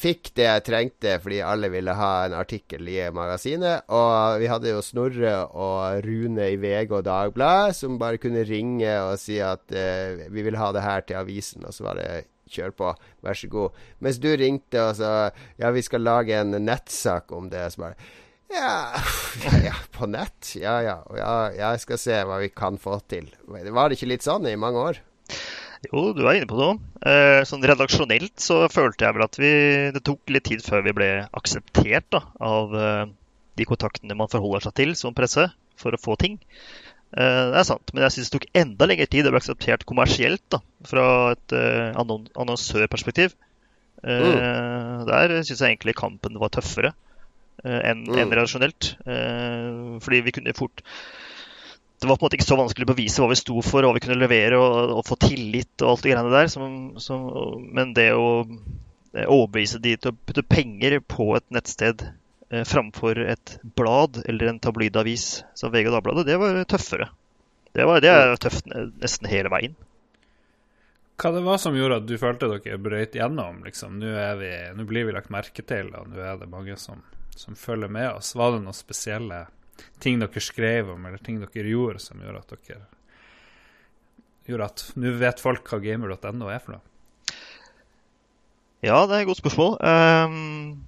fikk 0.00 0.30
det 0.38 0.46
jeg 0.46 0.64
trengte 0.64 1.18
fordi 1.20 1.42
alle 1.44 1.68
ville 1.68 1.92
ha 1.92 2.10
en 2.24 2.34
artikkel 2.40 2.88
i 2.90 2.98
magasinet. 3.14 3.86
Og 3.94 4.40
vi 4.42 4.50
hadde 4.50 4.74
jo 4.74 4.82
Snorre 4.84 5.36
og 5.50 6.06
Rune 6.06 6.50
i 6.54 6.58
VG 6.60 6.96
og 6.96 7.06
Dagbladet 7.06 7.76
som 7.76 8.00
bare 8.00 8.20
kunne 8.22 8.46
ringe 8.48 8.96
og 9.04 9.18
si 9.20 9.38
at 9.44 9.64
uh, 9.70 10.26
vi 10.32 10.46
vil 10.48 10.58
ha 10.58 10.72
det 10.74 10.86
her 10.86 11.06
til 11.06 11.20
avisen, 11.22 11.68
og 11.68 11.76
så 11.76 11.86
var 11.90 12.00
det 12.00 12.10
kjør 12.50 12.72
på, 12.74 12.88
vær 13.22 13.38
så 13.38 13.46
god. 13.46 13.76
Mens 14.02 14.18
du 14.18 14.32
ringte 14.34 14.82
og 14.82 14.96
sa 14.98 15.12
ja, 15.60 15.70
vi 15.70 15.84
skal 15.86 16.02
lage 16.02 16.34
en 16.34 16.56
nettsak 16.64 17.30
om 17.36 17.46
det. 17.52 17.68
Så 17.70 17.84
bare 17.84 17.94
ja, 18.54 18.72
ja, 19.68 19.76
på 19.94 20.08
nett? 20.10 20.54
Ja, 20.58 20.80
ja, 20.84 20.98
ja. 21.16 21.34
Jeg 21.54 21.84
skal 21.84 22.00
se 22.02 22.18
hva 22.26 22.40
vi 22.42 22.50
kan 22.52 22.78
få 22.80 22.98
til. 23.10 23.30
Var 23.46 23.88
det 23.88 23.98
ikke 23.98 24.10
litt 24.10 24.26
sånn 24.26 24.48
i 24.50 24.58
mange 24.60 24.82
år? 24.90 25.00
Jo, 25.86 26.10
du 26.12 26.26
er 26.26 26.36
inne 26.36 26.50
på 26.50 26.58
noe. 26.58 26.76
Eh, 27.08 27.40
sånn 27.48 27.64
redaksjonelt 27.64 28.36
så 28.42 28.66
følte 28.68 29.06
jeg 29.06 29.16
vel 29.16 29.24
at 29.24 29.38
vi, 29.40 29.52
det 29.94 30.02
tok 30.04 30.34
litt 30.34 30.44
tid 30.50 30.64
før 30.64 30.84
vi 30.84 30.96
ble 30.98 31.08
akseptert 31.36 32.10
da, 32.12 32.20
av 32.44 32.76
eh, 32.76 33.06
de 33.56 33.66
kontaktene 33.68 34.16
man 34.18 34.30
forholder 34.32 34.66
seg 34.68 34.76
til 34.82 34.94
som 34.98 35.16
presse 35.16 35.46
for 35.80 35.96
å 35.96 36.00
få 36.00 36.18
ting. 36.20 36.36
Eh, 37.16 37.44
det 37.50 37.58
er 37.62 37.66
sant, 37.66 37.94
men 37.94 38.04
jeg 38.04 38.16
syns 38.16 38.28
det 38.28 38.36
tok 38.36 38.48
enda 38.60 38.90
lengre 38.90 39.08
tid 39.10 39.26
å 39.26 39.32
bli 39.32 39.40
akseptert 39.40 39.86
kommersielt 39.88 40.44
da, 40.52 40.60
fra 40.86 41.06
et 41.32 41.56
eh, 41.56 41.96
annonsørperspektiv. 41.96 43.34
Eh, 44.04 44.26
mm. 44.26 45.06
Der 45.08 45.38
syns 45.40 45.56
jeg 45.56 45.66
egentlig 45.72 45.96
kampen 45.98 46.38
var 46.42 46.52
tøffere. 46.54 46.92
Eh, 47.64 47.80
enn 47.90 48.04
mm. 48.08 48.18
en 48.18 48.32
relasjonelt. 48.32 48.94
Eh, 49.06 49.98
fordi 50.00 50.22
vi 50.26 50.32
kunne 50.32 50.56
fort 50.56 50.84
det 52.00 52.08
var 52.08 52.16
på 52.16 52.24
en 52.24 52.30
måte 52.30 52.38
ikke 52.38 52.46
så 52.48 52.56
vanskelig 52.56 52.86
å 52.86 52.92
bevise 52.94 53.20
hva 53.20 53.26
vi 53.28 53.36
sto 53.36 53.60
for, 53.60 53.84
hva 53.84 53.92
vi 53.92 54.00
kunne 54.00 54.16
levere 54.16 54.56
og, 54.56 54.94
og 54.94 55.02
få 55.04 55.18
tillit 55.20 55.82
og 55.82 55.90
alt 55.90 56.06
det 56.06 56.14
greiene 56.14 56.32
der. 56.32 56.46
Som, 56.48 56.78
som, 56.96 57.26
men 57.76 57.92
det 57.98 58.06
å 58.16 58.46
overbevise 59.26 59.82
de 59.84 59.92
til 60.00 60.14
å 60.14 60.16
putte 60.16 60.46
penger 60.48 60.96
på 61.04 61.34
et 61.36 61.44
nettsted 61.52 62.06
eh, 62.06 62.64
framfor 62.64 63.20
et 63.26 63.58
blad 63.76 64.22
eller 64.24 64.48
en 64.48 64.62
tabloidavis 64.64 65.28
som 65.52 65.74
VG 65.74 65.90
og 65.90 65.98
Dagbladet, 65.98 66.26
det 66.30 66.40
var 66.40 66.62
tøffere. 66.72 67.10
Det, 67.76 67.84
var, 67.84 68.00
det 68.00 68.14
er 68.16 68.34
tøft 68.40 68.72
nesten 68.72 69.28
hele 69.30 69.52
veien. 69.52 69.76
Hva 71.20 71.34
det 71.36 71.44
var 71.44 71.60
som 71.60 71.76
gjorde 71.76 72.00
at 72.00 72.08
du 72.08 72.16
følte 72.16 72.48
dere 72.48 72.80
brøyt 72.80 73.20
gjennom? 73.20 73.60
Liksom? 73.68 74.00
Nå, 74.00 74.16
vi, 74.40 74.54
nå 74.72 74.88
blir 74.88 75.04
vi 75.04 75.12
lagt 75.20 75.28
merke 75.28 75.68
til, 75.68 75.92
og 75.92 76.08
nå 76.08 76.24
er 76.24 76.40
det 76.40 76.48
mange 76.48 76.80
som 76.80 77.04
som 77.40 77.56
følger 77.56 77.90
med 77.92 78.10
oss? 78.12 78.34
Var 78.36 78.54
det 78.54 78.62
noen 78.64 78.76
spesielle 78.76 79.44
ting 80.02 80.20
dere 80.20 80.42
skrev 80.44 80.92
om, 80.94 81.04
eller 81.08 81.20
ting 81.24 81.40
dere 81.40 81.68
gjorde, 81.72 82.02
som 82.04 82.20
gjorde 82.20 82.42
at 82.42 82.56
dere 82.56 82.82
gjorde 84.50 84.66
at 84.66 84.84
nå 84.98 85.12
vet 85.20 85.42
folk 85.42 85.68
hva 85.70 85.78
gamer.no 85.82 86.50
er 86.50 86.62
for 86.62 86.76
noe? 86.76 86.84
Ja, 88.80 89.04
det 89.04 89.14
er 89.14 89.22
et 89.22 89.28
godt 89.28 89.42
spørsmål. 89.42 89.76
Um, 89.84 90.80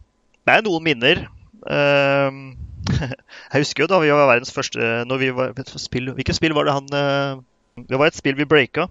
det 0.48 0.54
er 0.54 0.64
noen 0.64 0.86
minner. 0.86 1.26
Um, 1.62 2.54
jeg 3.52 3.60
husker 3.60 3.84
jo 3.84 3.90
da 3.92 4.00
vi 4.02 4.10
var 4.10 4.30
verdens 4.30 4.52
første 4.54 5.04
når 5.06 5.20
vi 5.20 5.28
var, 5.36 5.52
spill, 5.78 6.10
Hvilket 6.16 6.34
spill 6.34 6.56
var 6.56 6.66
det 6.66 6.74
han 6.74 6.88
uh, 6.90 7.42
Det 7.78 8.00
var 8.00 8.10
et 8.10 8.18
spill 8.18 8.34
vi 8.40 8.48
breaka. 8.48 8.88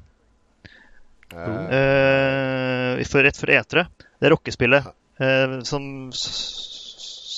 Uh, 1.32 3.02
for, 3.10 3.26
rett 3.26 3.40
før 3.42 3.56
etere. 3.58 3.88
Det 4.22 4.32
rockespillet 4.32 4.92
uh, 4.92 5.58
som 5.68 6.14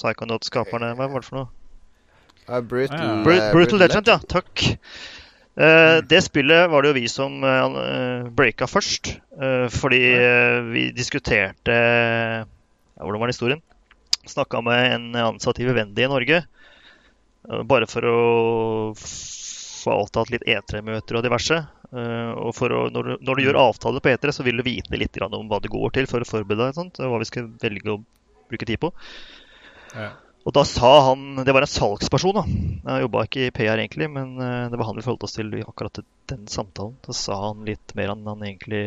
Psychonaut-skaperne. 0.03 0.93
Hva 0.99 1.09
var 1.09 1.23
det 1.23 1.29
for 1.31 1.39
noe? 1.39 1.49
Uh, 2.43 2.59
brutal, 2.59 2.99
uh, 2.99 3.19
brutal, 3.23 3.51
brutal, 3.55 3.79
Legend, 3.79 4.11
ja. 4.11 4.19
Takk. 4.35 4.65
Uh, 5.55 6.01
det 6.09 6.19
spillet 6.25 6.67
var 6.69 6.83
det 6.83 6.91
jo 6.91 6.97
vi 6.99 7.07
som 7.11 7.39
uh, 7.45 8.27
breaka 8.35 8.67
først. 8.67 9.15
Uh, 9.39 9.69
fordi 9.71 10.01
vi 10.73 10.89
diskuterte 10.95 11.77
Hvordan 12.93 13.19
var 13.19 13.27
den 13.27 13.33
historien? 13.33 13.63
Snakka 14.25 14.61
med 14.63 14.93
en 14.93 15.15
ansatt 15.15 15.59
i 15.59 15.65
Vivendi 15.67 16.03
i 16.03 16.07
Norge. 16.07 16.43
Eh, 17.49 17.63
Bare 17.67 17.87
for 17.89 18.07
å 18.07 18.19
få 18.95 19.95
avtalt 19.97 20.31
litt 20.31 20.45
E3-møter 20.47 21.19
og 21.19 21.25
diverse. 21.25 21.57
Eh, 21.91 22.31
Og 22.39 22.53
for 22.55 22.71
å, 22.71 22.85
når, 22.93 23.03
du, 23.09 23.25
når 23.27 23.35
du 23.35 23.43
gjør 23.43 23.59
avtale 23.65 23.99
på 24.03 24.13
E3, 24.13 24.31
så 24.31 24.45
vil 24.47 24.61
du 24.61 24.63
vite 24.63 24.99
litt 24.99 25.15
grann 25.15 25.35
om 25.35 25.49
hva 25.51 25.59
det 25.59 25.73
går 25.73 25.91
til 25.97 26.07
for 26.07 26.23
å 26.23 26.29
forberede 26.29 26.71
deg. 26.71 26.93
Og 27.03 27.11
Hva 27.11 27.19
vi 27.19 27.29
skal 27.29 27.51
velge 27.61 27.97
å 27.97 28.01
bruke 28.51 28.69
tid 28.69 28.79
på. 28.79 28.93
Ja. 29.93 30.11
Og 30.43 30.51
da 30.55 30.65
sa 30.67 30.89
han 31.07 31.37
Det 31.45 31.53
var 31.55 31.63
en 31.63 31.71
salgsperson, 31.71 32.35
da. 32.35 32.43
Jeg 32.83 33.05
jobba 33.05 33.23
ikke 33.27 33.45
i 33.47 33.53
PR 33.55 33.79
egentlig, 33.79 34.09
men 34.11 34.35
eh, 34.43 34.65
det 34.71 34.79
var 34.79 34.89
han 34.89 34.97
vi 34.99 35.05
forholdt 35.05 35.23
oss 35.27 35.37
til 35.37 35.53
i 35.55 35.63
akkurat 35.63 36.01
den 36.31 36.47
samtalen. 36.51 36.97
Da 37.05 37.15
sa 37.15 37.37
han 37.45 37.63
litt 37.67 37.93
mer 37.95 38.11
enn 38.11 38.27
han 38.27 38.43
egentlig 38.43 38.83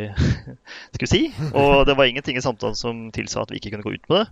skulle 0.97 1.13
si. 1.13 1.23
Og 1.53 1.87
det 1.89 1.97
var 1.97 2.11
ingenting 2.11 2.37
i 2.37 2.45
samtalen 2.45 2.77
som 2.77 3.07
tilsa 3.17 3.45
at 3.45 3.55
vi 3.55 3.61
ikke 3.61 3.73
kunne 3.77 3.87
gå 3.89 3.97
ut 3.97 4.11
med 4.13 4.21
det. 4.21 4.27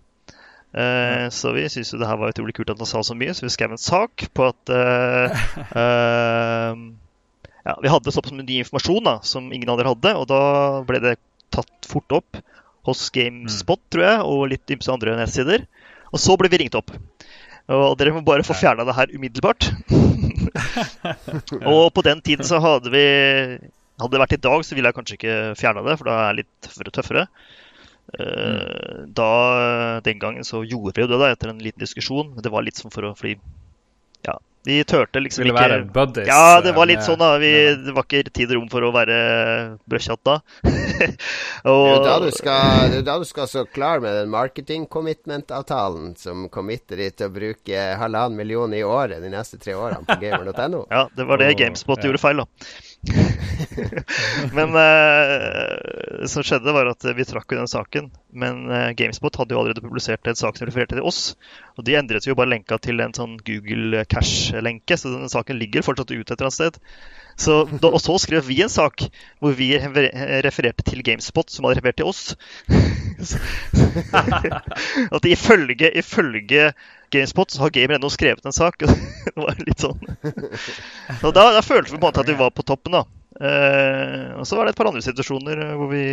Eh, 0.75 1.29
så 1.31 1.55
vi 1.55 1.69
syntes 1.71 1.95
jo 1.95 2.01
det 2.03 2.11
her 2.11 2.19
var 2.19 2.35
utrolig 2.35 2.57
kult 2.57 2.73
at 2.73 2.81
han 2.83 2.91
sa 2.91 3.01
så 3.07 3.17
mye, 3.17 3.33
så 3.37 3.47
vi 3.47 3.53
skrev 3.55 3.73
en 3.73 3.81
sak 3.81 4.27
på 4.35 4.49
at 4.51 4.73
uh, 4.75 5.45
uh, 5.71 6.73
ja, 7.69 7.77
Vi 7.79 7.93
hadde 7.93 8.13
såpass 8.13 8.35
mye 8.35 8.43
ny 8.43 8.59
informasjon 8.65 9.07
da, 9.07 9.21
som 9.23 9.53
ingen 9.55 9.71
andre 9.71 9.93
hadde, 9.93 10.17
og 10.19 10.27
da 10.33 10.41
ble 10.89 11.01
det 11.05 11.15
tatt 11.55 11.89
fort 11.89 12.19
opp 12.19 12.43
hos 12.85 13.07
GameSpot, 13.15 13.81
tror 13.93 14.05
jeg, 14.05 14.25
og 14.29 14.49
litt 14.51 14.75
ymse 14.75 14.93
andre 14.93 15.15
nettsider. 15.17 15.65
Og 16.15 16.23
så 16.23 16.37
ble 16.39 16.51
vi 16.53 16.63
ringt 16.63 16.79
opp. 16.79 16.95
Og 17.75 17.95
dere 17.99 18.13
må 18.15 18.23
bare 18.25 18.45
få 18.47 18.57
fjerna 18.57 18.85
det 18.87 18.95
her 18.97 19.13
umiddelbart. 19.15 19.71
og 21.73 21.89
på 21.97 22.05
den 22.07 22.21
tiden 22.25 22.47
så 22.47 22.61
hadde 22.63 22.93
vi 22.95 23.07
Hadde 23.95 24.11
det 24.11 24.21
vært 24.25 24.33
i 24.35 24.43
dag, 24.43 24.63
så 24.67 24.75
ville 24.75 24.91
jeg 24.91 24.97
kanskje 24.97 25.15
ikke 25.15 25.35
fjerna 25.55 25.83
det, 25.87 25.93
for 26.01 26.09
da 26.09 26.15
er 26.17 26.25
jeg 26.25 26.39
litt 26.41 26.49
tøffere 26.67 26.91
og 26.91 26.95
tøffere. 26.97 27.23
Mm. 28.19 29.13
Da, 29.15 29.29
Den 30.03 30.19
gangen 30.19 30.47
så 30.47 30.65
gjorde 30.67 30.97
vi 30.97 31.05
jo 31.05 31.11
det 31.13 31.21
da, 31.21 31.29
etter 31.31 31.53
en 31.53 31.63
liten 31.63 31.83
diskusjon. 31.83 32.33
Men 32.35 32.43
det 32.43 32.51
var 32.51 32.67
litt 32.67 32.81
sånn 32.81 32.91
for 32.95 33.07
å 33.07 33.13
Fordi 33.15 33.37
ja, 34.27 34.35
vi 34.65 34.79
turte 34.89 35.21
liksom 35.21 35.43
Ville 35.45 35.53
ikke 35.53 35.65
være 35.69 35.85
buddies, 35.93 36.29
Ja, 36.31 36.61
det 36.65 36.73
var 36.77 36.87
eh, 36.87 36.93
litt 36.95 37.03
med- 37.03 37.07
sånn, 37.09 37.21
da. 37.21 37.31
Vi, 37.43 37.51
det 37.85 37.93
var 37.97 38.07
ikke 38.09 38.33
tid 38.33 38.53
og 38.55 38.57
rom 38.59 38.69
for 38.73 38.87
å 38.87 38.93
være 38.95 39.19
brødkjatt 39.91 40.23
da. 40.25 40.39
Det 40.95 41.73
er 41.73 41.91
jo 41.91 41.99
da 42.05 42.15
du 42.23 42.29
skal, 42.33 42.91
det 42.93 42.99
er 43.01 43.07
da 43.07 43.17
du 43.19 43.25
skal 43.27 43.49
så 43.51 43.65
klar 43.67 44.01
med 44.05 44.15
den 44.15 44.31
marketing 44.33 44.85
commitment-avtalen 44.93 46.13
som 46.21 46.47
committer 46.53 47.01
deg 47.01 47.17
til 47.19 47.29
å 47.31 47.35
bruke 47.35 47.85
halvannen 48.01 48.37
million 48.39 48.73
i 48.77 48.83
året 48.87 49.21
de 49.25 49.31
neste 49.33 49.59
tre 49.61 49.75
årene 49.77 50.05
på 50.07 50.17
gamer.no. 50.23 50.85
Ja, 50.93 51.07
det 51.17 51.27
var 51.29 51.41
det 51.43 51.55
GameSpot 51.59 51.99
ja. 52.01 52.09
gjorde 52.09 52.23
feil, 52.23 52.45
da. 52.45 52.47
men 54.57 54.77
eh, 54.81 56.21
det 56.21 56.29
som 56.33 56.45
skjedde, 56.45 56.73
var 56.75 56.89
at 56.91 57.05
vi 57.17 57.27
trakk 57.29 57.53
jo 57.53 57.59
den 57.59 57.71
saken. 57.71 58.11
Men 58.33 58.65
eh, 58.71 58.93
GameSpot 58.99 59.37
hadde 59.41 59.55
jo 59.55 59.61
allerede 59.61 59.85
publisert 59.85 60.27
en 60.27 60.39
sak 60.39 60.59
som 60.59 60.69
refererte 60.69 60.97
til 60.97 61.07
oss. 61.07 61.35
Og 61.79 61.87
de 61.87 61.99
endret 61.99 62.27
jo 62.29 62.37
bare 62.39 62.53
lenka 62.55 62.79
til 62.83 63.03
en 63.05 63.15
sånn 63.17 63.37
Google 63.47 64.05
Cash-lenke, 64.11 64.99
så 64.99 65.13
den 65.13 65.33
saken 65.33 65.61
ligger 65.61 65.87
fortsatt 65.87 66.15
ute 66.15 66.23
et 66.25 66.35
eller 66.39 66.51
annet 66.51 66.61
sted. 66.61 66.81
Så, 67.35 67.55
og 67.67 67.99
så 67.99 68.15
skrev 68.23 68.45
vi 68.47 68.61
en 68.63 68.71
sak 68.71 69.09
hvor 69.43 69.57
vi 69.59 69.73
refererte 69.75 70.87
til 70.87 71.03
GameSpot, 71.03 71.51
som 71.51 71.67
hadde 71.67 71.81
referert 71.81 71.99
til 71.99 72.11
oss. 72.13 72.37
At 75.17 75.27
ifølge, 75.27 75.91
ifølge 75.99 76.73
GameSpot 77.15 77.51
så 77.55 77.63
har 77.65 77.73
Gamer.no 77.75 78.11
skrevet 78.13 78.45
en 78.51 78.55
sak. 78.57 78.79
det 78.85 79.35
var 79.39 79.59
litt 79.65 79.81
sånn 79.83 80.01
Så 81.21 81.31
da, 81.35 81.49
da 81.57 81.63
følte 81.65 81.93
vi 81.95 81.99
på 81.99 82.03
en 82.03 82.09
måte 82.11 82.25
at 82.25 82.31
vi 82.35 82.39
var 82.39 82.53
på 82.55 82.67
toppen, 82.67 82.99
da. 83.01 83.05
Eh, 83.41 84.35
og 84.39 84.47
så 84.47 84.57
var 84.59 84.67
det 84.69 84.75
et 84.75 84.79
par 84.83 84.91
andre 84.93 85.03
situasjoner 85.03 85.63
eh, 85.71 85.77
hvor 85.79 85.89
vi 85.91 86.05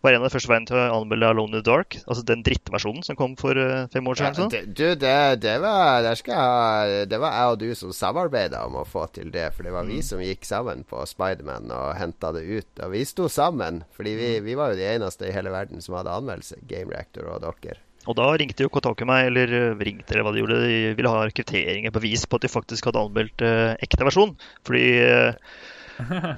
var 0.00 0.14
en 0.16 0.22
av 0.22 0.30
de 0.30 0.32
første 0.32 0.48
veiene 0.48 0.64
til 0.64 0.78
å 0.80 0.84
anmelde 0.96 1.28
Alone 1.28 1.52
in 1.52 1.58
the 1.58 1.66
Dark. 1.66 1.98
Altså 2.08 2.22
den 2.24 2.40
drittversjonen 2.46 3.04
som 3.04 3.18
kom 3.18 3.34
for 3.36 3.58
eh, 3.60 3.82
fem 3.92 4.06
år 4.08 4.16
siden. 4.16 4.46
Ja, 4.46 4.48
det, 4.54 4.62
du, 4.72 4.86
det, 5.02 5.12
det, 5.44 5.56
var, 5.60 6.06
jeg 6.08 7.02
det 7.12 7.18
var 7.20 7.36
jeg 7.36 7.50
og 7.52 7.58
du 7.60 7.66
som 7.76 7.92
samarbeida 7.92 8.62
om 8.64 8.78
å 8.80 8.86
få 8.88 9.04
til 9.12 9.28
det. 9.34 9.50
For 9.56 9.68
det 9.68 9.74
var 9.76 9.84
Mm. 9.84 9.92
vi 9.92 10.00
som 10.06 10.22
gikk 10.24 10.48
sammen 10.48 10.86
på 10.88 11.04
Spiderman 11.08 11.68
og 11.76 11.92
henta 12.00 12.32
det 12.32 12.46
ut. 12.48 12.70
Og 12.86 12.94
vi 12.96 13.04
sto 13.04 13.28
sammen, 13.28 13.82
fordi 13.96 14.16
vi, 14.16 14.30
Mm. 14.40 14.44
vi 14.48 14.56
var 14.62 14.72
jo 14.72 14.80
de 14.80 14.88
eneste 14.94 15.28
i 15.28 15.36
hele 15.36 15.52
verden 15.52 15.84
som 15.84 15.98
hadde 16.00 16.16
anmeldelse. 16.16 16.56
Game 16.66 16.88
Reactor 16.96 17.28
og 17.34 17.44
dere. 17.44 17.76
Og 18.08 18.16
da 18.16 18.30
ringte 18.40 18.64
jo 18.64 18.70
Kotaku 18.72 19.04
meg, 19.04 19.26
eller 19.28 19.50
eh, 19.52 19.74
ringte 19.76 20.14
eller 20.14 20.24
hva 20.24 20.32
de 20.32 20.40
gjorde. 20.40 20.60
De 20.64 20.78
ville 20.96 21.10
ha 21.12 21.26
kvitteringer, 21.36 21.92
bevis 21.92 22.24
på 22.26 22.38
at 22.40 22.46
de 22.46 22.50
faktisk 22.52 22.88
hadde 22.88 23.02
anmeldt 23.02 23.44
eh, 23.44 23.74
ekte 23.84 24.06
versjon. 24.08 24.32
Fordi 24.64 24.84
eh, 25.04 25.34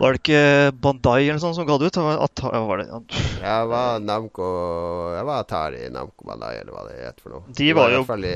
var 0.01 0.16
det 0.16 0.18
ikke 0.25 0.40
Bandai 0.83 1.29
eller 1.29 1.38
sånn 1.38 1.55
som 1.55 1.68
ga 1.68 1.77
det 1.79 1.92
ut? 1.92 2.01
At, 2.03 2.42
var 2.42 2.83
det? 2.83 2.88
Jeg 3.38 3.68
var 3.70 4.01
Namco 4.03 4.48
Jeg 5.14 5.29
var 5.29 5.44
Atari 5.44 5.85
Namco 5.94 6.27
Bandai, 6.27 6.57
eller 6.64 6.75
hva 6.75 6.83
det 6.88 6.98
het 7.05 7.22
for 7.22 7.37
noe. 7.37 7.55
De 7.55 7.68
var 7.79 7.92
i 7.92 7.94
jo- 7.94 8.03
hvert 8.03 8.11
fall 8.11 8.27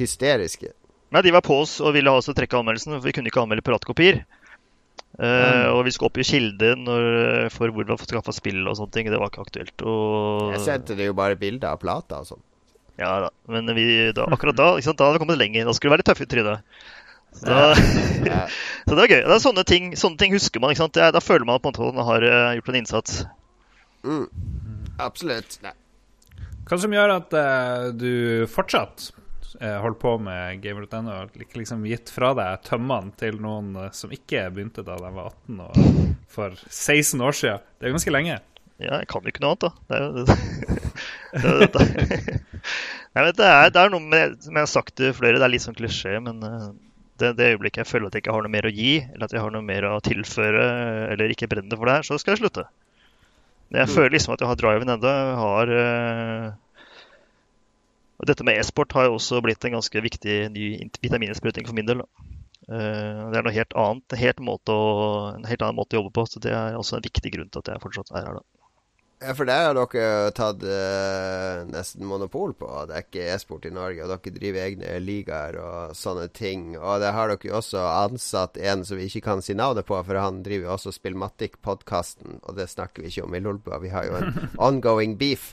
hysteriske. 0.00 0.72
Nei, 1.14 1.20
de 1.22 1.30
var 1.36 1.44
på 1.46 1.60
oss 1.62 1.76
og 1.84 1.92
ville 1.94 2.10
ha 2.10 2.16
oss 2.18 2.26
til 2.26 2.34
å 2.34 2.38
trekke 2.40 2.58
anmeldelsen, 2.58 2.96
for 2.96 3.04
vi 3.06 3.12
kunne 3.14 3.28
ikke 3.30 3.44
anmelde 3.44 3.62
piratkopier. 3.68 4.24
Eh, 5.14 5.66
og 5.70 5.84
vi 5.86 5.92
skulle 5.94 6.08
oppgi 6.10 6.24
kilde 6.26 6.72
for 7.54 7.70
hvor 7.70 7.84
vi 7.84 7.92
hadde 7.92 8.08
skaffa 8.08 8.32
spill 8.34 8.64
og 8.66 8.74
sånne 8.80 8.96
ting. 8.96 9.12
Det 9.12 9.20
var 9.20 9.30
ikke 9.30 9.44
aktuelt. 9.44 9.84
Og, 9.86 10.56
Jeg 10.56 10.64
sendte 10.64 10.96
det 10.98 11.06
jo 11.12 11.14
bare 11.20 11.36
bilder 11.38 11.76
av 11.76 11.78
plata 11.84 12.24
og 12.24 12.32
sånn. 12.32 12.42
Ja 13.00 13.12
da, 13.24 13.30
men 13.50 13.70
vi, 13.74 13.86
da, 14.14 14.28
akkurat 14.30 14.58
da 14.58 14.68
ikke 14.76 14.86
sant, 14.86 15.00
da 15.00 15.08
hadde 15.08 15.18
vi 15.18 15.24
kommet 15.24 15.40
lenger. 15.40 15.66
Da 15.66 15.74
skulle 15.74 15.90
vi 15.90 15.94
være 15.96 16.04
litt 16.04 16.10
tøffe 16.12 16.26
i 16.26 16.30
trynet. 16.30 16.76
Så, 17.34 17.46
da, 17.50 17.70
Ja. 18.24 18.42
så 18.86 18.92
det 18.94 19.00
var 19.00 19.10
gøy. 19.10 19.22
Det 19.24 19.34
er 19.34 19.42
sånne 19.42 19.64
ting, 19.66 19.94
sånne 19.98 20.20
ting 20.20 20.36
husker 20.36 20.62
man. 20.62 20.74
ikke 20.74 20.84
sant? 20.84 21.00
Da 21.16 21.22
føler 21.22 21.48
man 21.48 21.58
på 21.58 21.72
en 21.72 21.74
måte 21.74 21.88
at 21.90 21.98
man 21.98 22.08
har 22.12 22.28
eh, 22.28 22.52
gjort 22.60 22.70
en 22.70 22.78
innsats. 22.78 23.24
Mm. 24.06 24.28
Absolutt. 25.02 25.58
Nei. 25.64 25.74
Hva 26.64 26.78
som 26.80 26.94
gjør 26.94 27.12
at 27.18 27.34
uh, 27.36 27.90
du 27.92 28.46
fortsatt 28.48 29.10
uh, 29.60 29.76
holder 29.82 29.98
på 30.00 30.14
med 30.22 30.62
Gamer.no 30.64 31.12
og 31.12 31.36
ikke 31.36 31.60
liksom 31.60 31.84
gitt 31.88 32.12
fra 32.14 32.30
deg 32.38 32.62
tømmene 32.64 33.12
til 33.20 33.36
noen 33.42 33.74
uh, 33.76 33.90
som 33.92 34.12
ikke 34.14 34.46
begynte 34.54 34.84
da 34.86 34.96
de 35.02 35.10
var 35.12 35.34
18 35.34 35.60
og 35.66 35.76
for 36.32 36.56
16 36.70 37.20
år 37.20 37.36
siden? 37.36 37.66
Det 37.76 37.88
er 37.90 37.96
ganske 37.98 38.14
lenge. 38.14 38.38
Ja, 38.82 38.96
jeg 38.98 39.06
kan 39.10 39.22
jo 39.22 39.30
ikke 39.30 39.42
noe 39.44 39.52
annet, 39.54 39.64
da. 39.64 39.70
Det 39.86 39.94
er 39.96 40.00
det. 40.16 40.24
det, 41.34 41.50
det, 43.38 43.46
er, 43.46 43.70
er 43.70 43.90
noe 43.92 44.02
med 44.02 44.34
Som 44.42 44.56
jeg 44.58 44.64
har 44.66 44.70
sagt 44.70 44.96
til 44.98 45.12
flere, 45.14 45.38
det 45.38 45.46
er 45.46 45.52
litt 45.52 45.62
sånn 45.62 45.76
klisjé, 45.78 46.16
men 46.24 46.36
eh, 46.42 46.64
det, 47.22 47.28
det 47.38 47.50
øyeblikket 47.52 47.84
jeg 47.84 47.90
føler 47.92 48.06
at 48.10 48.16
jeg 48.18 48.24
ikke 48.24 48.34
har 48.34 48.42
noe 48.46 48.50
mer 48.54 48.66
å 48.66 48.72
gi, 48.74 48.94
eller 49.12 49.24
at 49.28 49.34
jeg 49.36 49.44
har 49.44 49.52
noe 49.54 49.62
mer 49.66 49.86
å 49.92 50.00
tilføre, 50.02 50.64
eller 51.14 51.30
ikke 51.34 51.50
brenner 51.52 51.78
for 51.78 51.86
det 51.90 51.96
her, 52.00 52.06
så 52.08 52.18
skal 52.18 52.34
jeg 52.34 52.42
slutte. 52.44 52.64
Jeg 53.74 53.86
Mm. 53.88 53.94
føler 53.94 54.12
liksom 54.14 54.34
at 54.34 54.42
jeg 54.42 54.48
har 54.50 54.58
driven 54.60 54.92
ennå. 54.92 55.12
Har 55.40 55.66
uh... 55.74 56.46
Og 58.20 58.24
dette 58.30 58.44
med 58.46 58.58
e-sport 58.60 58.92
har 58.94 59.04
jo 59.08 59.16
også 59.16 59.40
blitt 59.42 59.64
en 59.66 59.74
ganske 59.74 59.98
viktig 60.04 60.34
ny 60.54 60.64
vitamininnsprøyting 61.02 61.64
for 61.66 61.74
min 61.74 61.88
del. 61.88 62.00
Eh, 62.68 63.22
Det 63.30 63.36
er 63.38 63.42
noe 63.46 63.54
helt 63.56 63.74
annet, 63.74 64.08
helt, 64.20 64.38
å, 64.46 64.78
en 65.34 65.48
helt 65.48 65.62
annen 65.64 65.78
måte 65.80 65.96
å 65.96 65.98
jobbe 66.02 66.12
på. 66.14 66.22
Så 66.30 66.36
det 66.44 66.52
er 66.54 66.76
også 66.78 66.94
en 67.00 67.06
viktig 67.06 67.30
grunn 67.34 67.50
til 67.50 67.60
at 67.64 67.70
jeg 67.72 67.82
fortsatt 67.82 68.10
er 68.14 68.22
her. 68.28 68.34
da. 68.38 68.42
Ja, 69.22 69.32
for 69.36 69.46
det 69.48 69.54
har 69.54 69.76
dere 69.76 70.32
tatt 70.36 70.64
eh, 70.68 71.60
nesten 71.70 72.04
monopol 72.08 72.52
på. 72.58 72.68
Det 72.88 72.96
er 72.96 73.04
ikke 73.06 73.28
e-sport 73.32 73.64
i 73.68 73.72
Norge, 73.72 74.02
og 74.04 74.10
dere 74.10 74.34
driver 74.34 74.66
egne 74.66 74.98
ligaer 75.00 75.58
og 75.62 75.94
sånne 75.96 76.26
ting. 76.34 76.74
Og 76.76 77.00
det 77.00 77.12
har 77.14 77.30
dere 77.30 77.48
jo 77.48 77.56
også 77.60 77.80
ansatt 78.04 78.58
en 78.60 78.84
som 78.84 79.00
vi 79.00 79.06
ikke 79.08 79.24
kan 79.30 79.44
si 79.44 79.56
navnet 79.56 79.86
på, 79.88 79.96
for 80.04 80.20
han 80.20 80.42
driver 80.44 80.68
jo 80.68 80.76
også 80.76 80.92
Spillmatic-podkasten, 80.98 82.40
og 82.42 82.58
det 82.58 82.68
snakker 82.72 83.04
vi 83.04 83.12
ikke 83.12 83.26
om 83.28 83.38
i 83.38 83.42
Lolbua. 83.44 83.80
Vi 83.84 83.92
har 83.94 84.08
jo 84.10 84.18
en 84.20 84.32
ongoing 84.68 85.16
beef. 85.20 85.52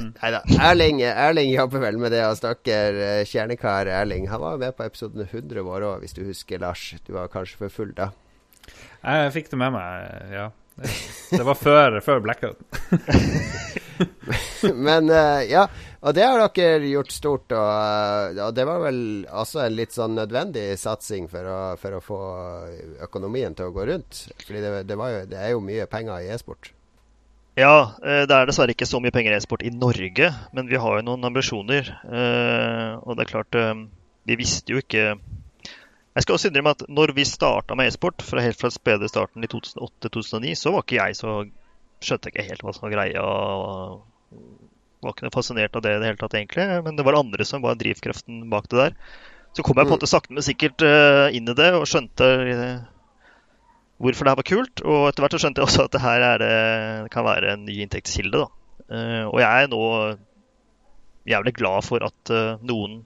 Nei 0.00 0.30
da. 0.32 0.40
Erling, 0.70 1.02
Erling 1.04 1.50
jobber 1.52 1.82
vel 1.84 1.98
med 2.00 2.14
det, 2.14 2.22
og 2.24 2.38
stakkar 2.38 2.96
eh, 2.96 3.24
kjernekar 3.28 3.90
Erling. 3.92 4.30
Han 4.32 4.40
var 4.40 4.56
jo 4.56 4.62
med 4.62 4.76
på 4.78 4.86
episoden 4.86 5.26
100 5.26 5.66
vår 5.66 5.90
òg, 5.90 6.04
hvis 6.04 6.16
du 6.16 6.22
husker, 6.24 6.62
Lars. 6.62 6.94
Du 7.04 7.12
var 7.18 7.28
kanskje 7.34 7.60
for 7.60 7.80
full 7.82 7.92
da. 7.98 8.12
Jeg 9.02 9.34
fikk 9.36 9.52
det 9.52 9.60
med 9.60 9.76
meg, 9.76 10.30
ja. 10.32 10.48
Det, 10.76 11.42
var 11.42 11.56
før, 11.58 12.00
før 12.04 12.20
blackout. 12.24 12.60
Men 14.86 15.08
uh, 15.08 15.40
ja, 15.48 15.64
og 16.06 16.14
det 16.14 16.22
har 16.22 16.38
dere 16.54 16.86
gjort 16.90 17.12
stort. 17.14 17.52
Og, 17.56 17.70
eh, 17.72 18.40
og 18.44 18.54
det 18.54 18.66
var 18.68 18.82
vel 18.84 19.00
også 19.26 19.64
en 19.64 19.74
litt 19.74 19.94
sånn 19.96 20.14
nødvendig 20.18 20.68
satsing 20.78 21.26
for 21.32 21.48
å, 21.50 21.58
for 21.80 21.96
å 21.96 22.02
få 22.04 22.20
økonomien 23.06 23.56
til 23.56 23.70
å 23.70 23.74
gå 23.74 23.86
rundt. 23.88 24.26
Fordi 24.44 24.62
det, 24.62 24.72
det, 24.90 24.98
var 25.00 25.14
jo, 25.14 25.22
det 25.32 25.40
er 25.40 25.54
jo 25.54 25.64
mye 25.64 25.88
penger 25.90 26.26
i 26.26 26.30
e-sport. 26.36 26.70
Ja, 27.58 27.96
eh, 28.04 28.22
det 28.28 28.36
er 28.36 28.46
dessverre 28.46 28.76
ikke 28.76 28.88
så 28.88 29.00
mye 29.02 29.14
penger 29.16 29.34
i 29.34 29.40
e-sport 29.40 29.64
i 29.66 29.72
Norge, 29.74 30.30
men 30.54 30.70
vi 30.70 30.78
har 30.78 31.00
jo 31.00 31.06
noen 31.08 31.26
ambisjoner. 31.30 31.90
Eh, 32.04 32.92
Og 33.02 33.16
det 33.16 33.26
er 33.26 33.32
klart, 33.32 33.60
vi 34.26 34.38
visste 34.38 34.76
jo 34.76 34.84
ikke 34.84 35.16
Jeg 36.16 36.24
skal 36.24 36.38
også 36.38 36.48
innrømme 36.48 36.72
at 36.72 36.82
når 36.88 37.12
vi 37.12 37.26
starta 37.28 37.76
med 37.76 37.90
e-sport, 37.90 38.24
fra 38.24 38.40
helt 38.40 38.56
fra 38.56 38.70
spede 38.72 39.08
starten 39.10 39.44
i 39.44 39.50
2008-2009, 39.52 40.54
så 40.56 40.72
var 40.72 40.84
ikke 40.84 41.00
jeg 41.00 41.18
så 41.18 41.38
Skjønte 42.04 42.28
ikke 42.28 42.44
helt 42.44 42.60
hva 42.60 42.74
som 42.76 42.84
var 42.84 42.92
greia. 42.92 43.22
og 43.24 44.40
Var 45.00 45.14
ikke 45.14 45.24
noe 45.24 45.32
fascinert 45.32 45.76
av 45.78 45.84
det 45.84 45.94
i 45.94 46.00
det 46.02 46.10
hele 46.10 46.20
tatt, 46.20 46.34
egentlig. 46.36 46.66
Men 46.84 46.98
det 46.98 47.06
var 47.08 47.16
andre 47.16 47.46
som 47.48 47.62
var 47.64 47.78
drivkreften 47.80 48.42
bak 48.52 48.68
det 48.68 48.80
der. 48.82 48.98
Så 49.56 49.64
kom 49.64 49.80
jeg 49.80 49.88
på 49.88 49.94
en 49.94 49.96
måte 49.96 50.10
sakte, 50.10 50.34
men 50.36 50.44
sikkert 50.44 50.84
eh, 50.84 51.32
inn 51.38 51.48
i 51.48 51.56
det 51.56 51.70
og 51.72 51.86
skjønte 51.88 52.28
eh, 52.52 52.84
hvorfor 53.96 54.28
det 54.28 54.34
her 54.34 54.40
var 54.42 54.48
kult. 54.50 54.84
Og 54.84 55.08
etter 55.08 55.24
hvert 55.24 55.38
så 55.38 55.40
skjønte 55.46 55.62
jeg 55.62 55.70
også 55.70 55.86
at 55.86 55.96
det 55.96 56.04
her 56.04 56.26
er, 56.28 56.46
kan 57.16 57.24
være 57.24 57.54
en 57.54 57.64
ny 57.64 57.78
inntektskilde. 57.86 58.44
da. 58.44 58.84
Eh, 58.92 59.24
og 59.24 59.40
jeg 59.40 59.64
er 59.64 59.72
nå 59.72 59.82
jævlig 61.32 61.56
glad 61.56 61.88
for 61.88 62.04
at 62.04 62.36
noen 62.60 63.00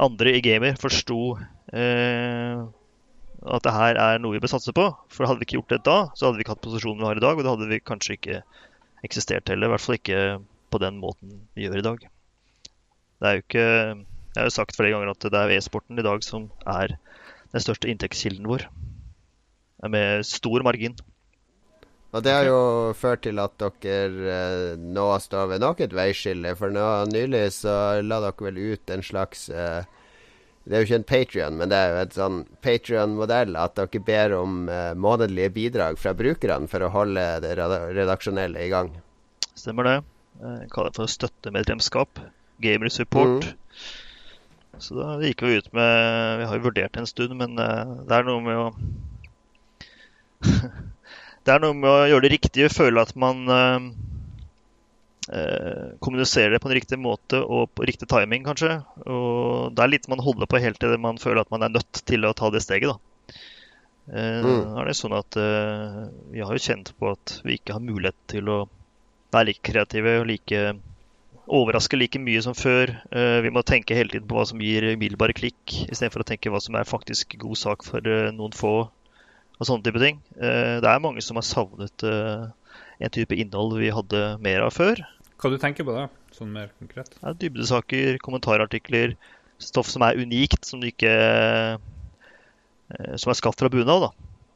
andre 0.00 0.38
i 0.38 0.40
gamer 0.40 0.80
forsto 0.80 1.36
at 1.70 3.64
det 3.64 3.72
her 3.72 3.96
er 3.96 4.20
noe 4.20 4.34
vi 4.34 4.42
bør 4.42 4.52
satse 4.52 4.72
på. 4.76 4.86
For 5.12 5.28
hadde 5.28 5.40
vi 5.40 5.48
ikke 5.48 5.60
gjort 5.60 5.74
det 5.74 5.82
da, 5.88 5.98
så 6.14 6.26
hadde 6.26 6.40
vi 6.40 6.44
ikke 6.44 6.56
hatt 6.56 6.64
posisjonen 6.64 7.00
vi 7.00 7.08
har 7.08 7.20
i 7.20 7.24
dag. 7.24 7.38
Og 7.38 7.46
da 7.46 7.54
hadde 7.54 7.70
vi 7.70 7.80
kanskje 7.80 8.16
ikke 8.18 8.40
eksistert 9.06 9.48
heller. 9.48 9.70
I 9.70 9.74
hvert 9.74 9.84
fall 9.84 9.98
ikke 9.98 10.22
på 10.70 10.80
den 10.82 10.98
måten 11.02 11.38
vi 11.56 11.66
gjør 11.66 11.80
i 11.80 11.86
dag. 11.86 12.08
Det 13.20 13.28
er 13.28 13.36
jo 13.36 13.44
ikke 13.44 13.68
Jeg 14.30 14.38
har 14.38 14.46
jo 14.46 14.54
sagt 14.54 14.76
flere 14.78 14.92
ganger 14.94 15.10
at 15.10 15.24
det 15.26 15.38
er 15.40 15.52
e-sporten 15.56 15.98
i 15.98 16.06
dag 16.06 16.22
som 16.22 16.44
er 16.62 16.94
den 17.50 17.62
største 17.64 17.88
inntektskilden 17.90 18.46
vår. 18.46 18.68
Med 19.90 20.22
stor 20.28 20.62
margin. 20.62 20.94
Og 22.10 22.22
det 22.22 22.32
har 22.34 22.44
jo 22.46 22.92
ført 22.98 23.22
til 23.22 23.38
at 23.38 23.54
dere 23.82 24.30
eh, 24.34 24.78
nå 24.78 25.06
står 25.22 25.50
ved 25.52 25.62
nok 25.62 25.82
et 25.82 25.94
veiskille. 25.94 26.54
For 26.58 26.70
nå 26.74 26.86
nylig 27.10 27.44
så 27.54 27.74
la 28.02 28.20
dere 28.22 28.46
vel 28.46 28.58
ut 28.74 28.94
en 28.94 29.02
slags 29.06 29.48
eh, 29.50 29.82
Det 30.70 30.76
er 30.76 30.84
jo 30.84 30.86
ikke 30.86 30.98
en 31.00 31.06
Patrion, 31.10 31.56
men 31.58 31.70
det 31.72 31.78
er 31.82 31.88
jo 31.90 31.98
et 31.98 32.12
sånn 32.14 32.36
Patrion-modell 32.62 33.56
at 33.58 33.74
dere 33.74 34.00
ber 34.06 34.34
om 34.38 34.68
eh, 34.70 34.92
månedlige 34.94 35.50
bidrag 35.56 35.98
fra 35.98 36.12
brukerne 36.14 36.70
for 36.70 36.86
å 36.86 36.90
holde 36.94 37.24
det 37.42 37.56
redaksjonelle 37.58 38.62
i 38.62 38.68
gang. 38.70 38.92
Stemmer 39.58 39.88
det. 39.88 39.96
Eh, 40.38 40.60
Jeg 40.60 40.70
kaller 40.70 40.92
det 40.92 41.00
for 41.00 41.10
støttemedlemskap. 41.10 42.22
Gamersupport. 42.62 43.48
Så 44.78 44.94
da 44.94 45.16
gikk 45.24 45.42
vi 45.42 45.58
ut 45.58 45.72
med 45.74 46.38
Vi 46.38 46.46
har 46.46 46.54
jo 46.56 46.66
vurdert 46.68 46.94
en 47.02 47.10
stund, 47.10 47.34
men 47.40 47.58
eh, 47.58 47.90
det 48.06 48.20
er 48.20 48.30
noe 48.30 48.44
med 48.46 48.62
å 48.62 48.70
Det 51.44 51.56
er 51.56 51.66
noe 51.66 51.74
med 51.74 51.90
å 51.90 52.06
gjøre 52.12 52.28
det 52.28 52.34
riktige, 52.36 52.70
føle 52.70 53.02
at 53.02 53.16
man 53.18 53.42
eh, 55.32 55.94
eh, 55.94 56.50
det 56.50 56.60
på 56.60 56.68
en 56.68 56.74
riktig 56.74 56.98
måte 56.98 57.40
og 57.42 57.70
på 57.74 57.86
riktig 57.86 58.08
timing, 58.10 58.44
kanskje. 58.44 58.80
Og 59.06 59.72
det 59.74 59.84
er 59.84 59.92
litt 59.92 60.08
man 60.10 60.22
holder 60.22 60.50
på 60.50 60.60
helt 60.60 60.80
til 60.80 60.96
man 60.98 61.18
føler 61.18 61.42
at 61.42 61.50
man 61.50 61.62
er 61.62 61.74
nødt 61.76 62.02
til 62.04 62.26
å 62.26 62.34
ta 62.34 62.50
det 62.50 62.62
steget, 62.64 62.90
da. 62.90 62.98
Eh, 64.10 64.42
Mm. 64.42 64.76
Er 64.80 64.86
det 64.86 64.96
sånn 64.98 65.14
at 65.14 65.36
eh, 65.38 66.08
vi 66.32 66.42
har 66.42 66.52
jo 66.52 66.66
kjent 66.66 66.92
på 66.98 67.12
at 67.12 67.40
vi 67.44 67.58
ikke 67.58 67.76
har 67.76 67.84
mulighet 67.84 68.16
til 68.26 68.48
å 68.48 68.68
være 69.30 69.52
like 69.52 69.62
kreative 69.62 70.20
og 70.20 70.26
like 70.26 70.62
overraske 71.50 71.98
like 71.98 72.18
mye 72.18 72.40
som 72.42 72.54
før. 72.54 72.90
Vi 73.42 73.50
må 73.50 73.62
tenke 73.66 73.94
hele 73.94 74.10
tiden 74.10 74.26
på 74.30 74.36
hva 74.36 74.44
som 74.46 74.60
gir 74.62 74.84
umiddelbare 74.92 75.34
klikk, 75.34 75.72
istedenfor 75.90 76.22
å 76.22 76.26
tenke 76.26 76.50
hva 76.50 76.60
som 76.62 76.76
er 76.78 76.86
faktisk 76.86 77.34
god 77.42 77.58
sak 77.58 77.82
for 77.82 78.06
noen 78.34 78.54
få. 78.54 78.90
og 79.58 79.66
sånne 79.66 79.82
type 79.82 79.98
ting. 79.98 80.20
Det 80.38 80.86
er 80.86 81.02
mange 81.02 81.22
som 81.26 81.38
har 81.38 81.46
savnet 81.46 82.06
en 82.06 83.10
type 83.10 83.34
innhold 83.34 83.78
vi 83.80 83.90
hadde 83.90 84.22
mer 84.42 84.62
av 84.66 84.74
før. 84.76 85.02
Hva 85.40 85.48
du 85.50 85.56
tenker 85.58 85.86
på 85.88 85.94
da, 85.96 86.08
sånn 86.36 86.50
mer 86.52 86.68
konkret? 86.78 87.14
Er 87.24 87.32
dybdesaker, 87.40 88.18
kommentarartikler, 88.20 89.14
stoff 89.60 89.88
som 89.88 90.02
er 90.04 90.18
unikt, 90.20 90.66
som 90.68 90.80
du 90.82 90.86
ikke 90.90 91.08
eh, 91.08 91.78
Som 93.16 93.30
er 93.32 93.38
skapt 93.38 93.60
fra 93.60 93.70
bunad, 93.72 94.08
da. 94.08 94.10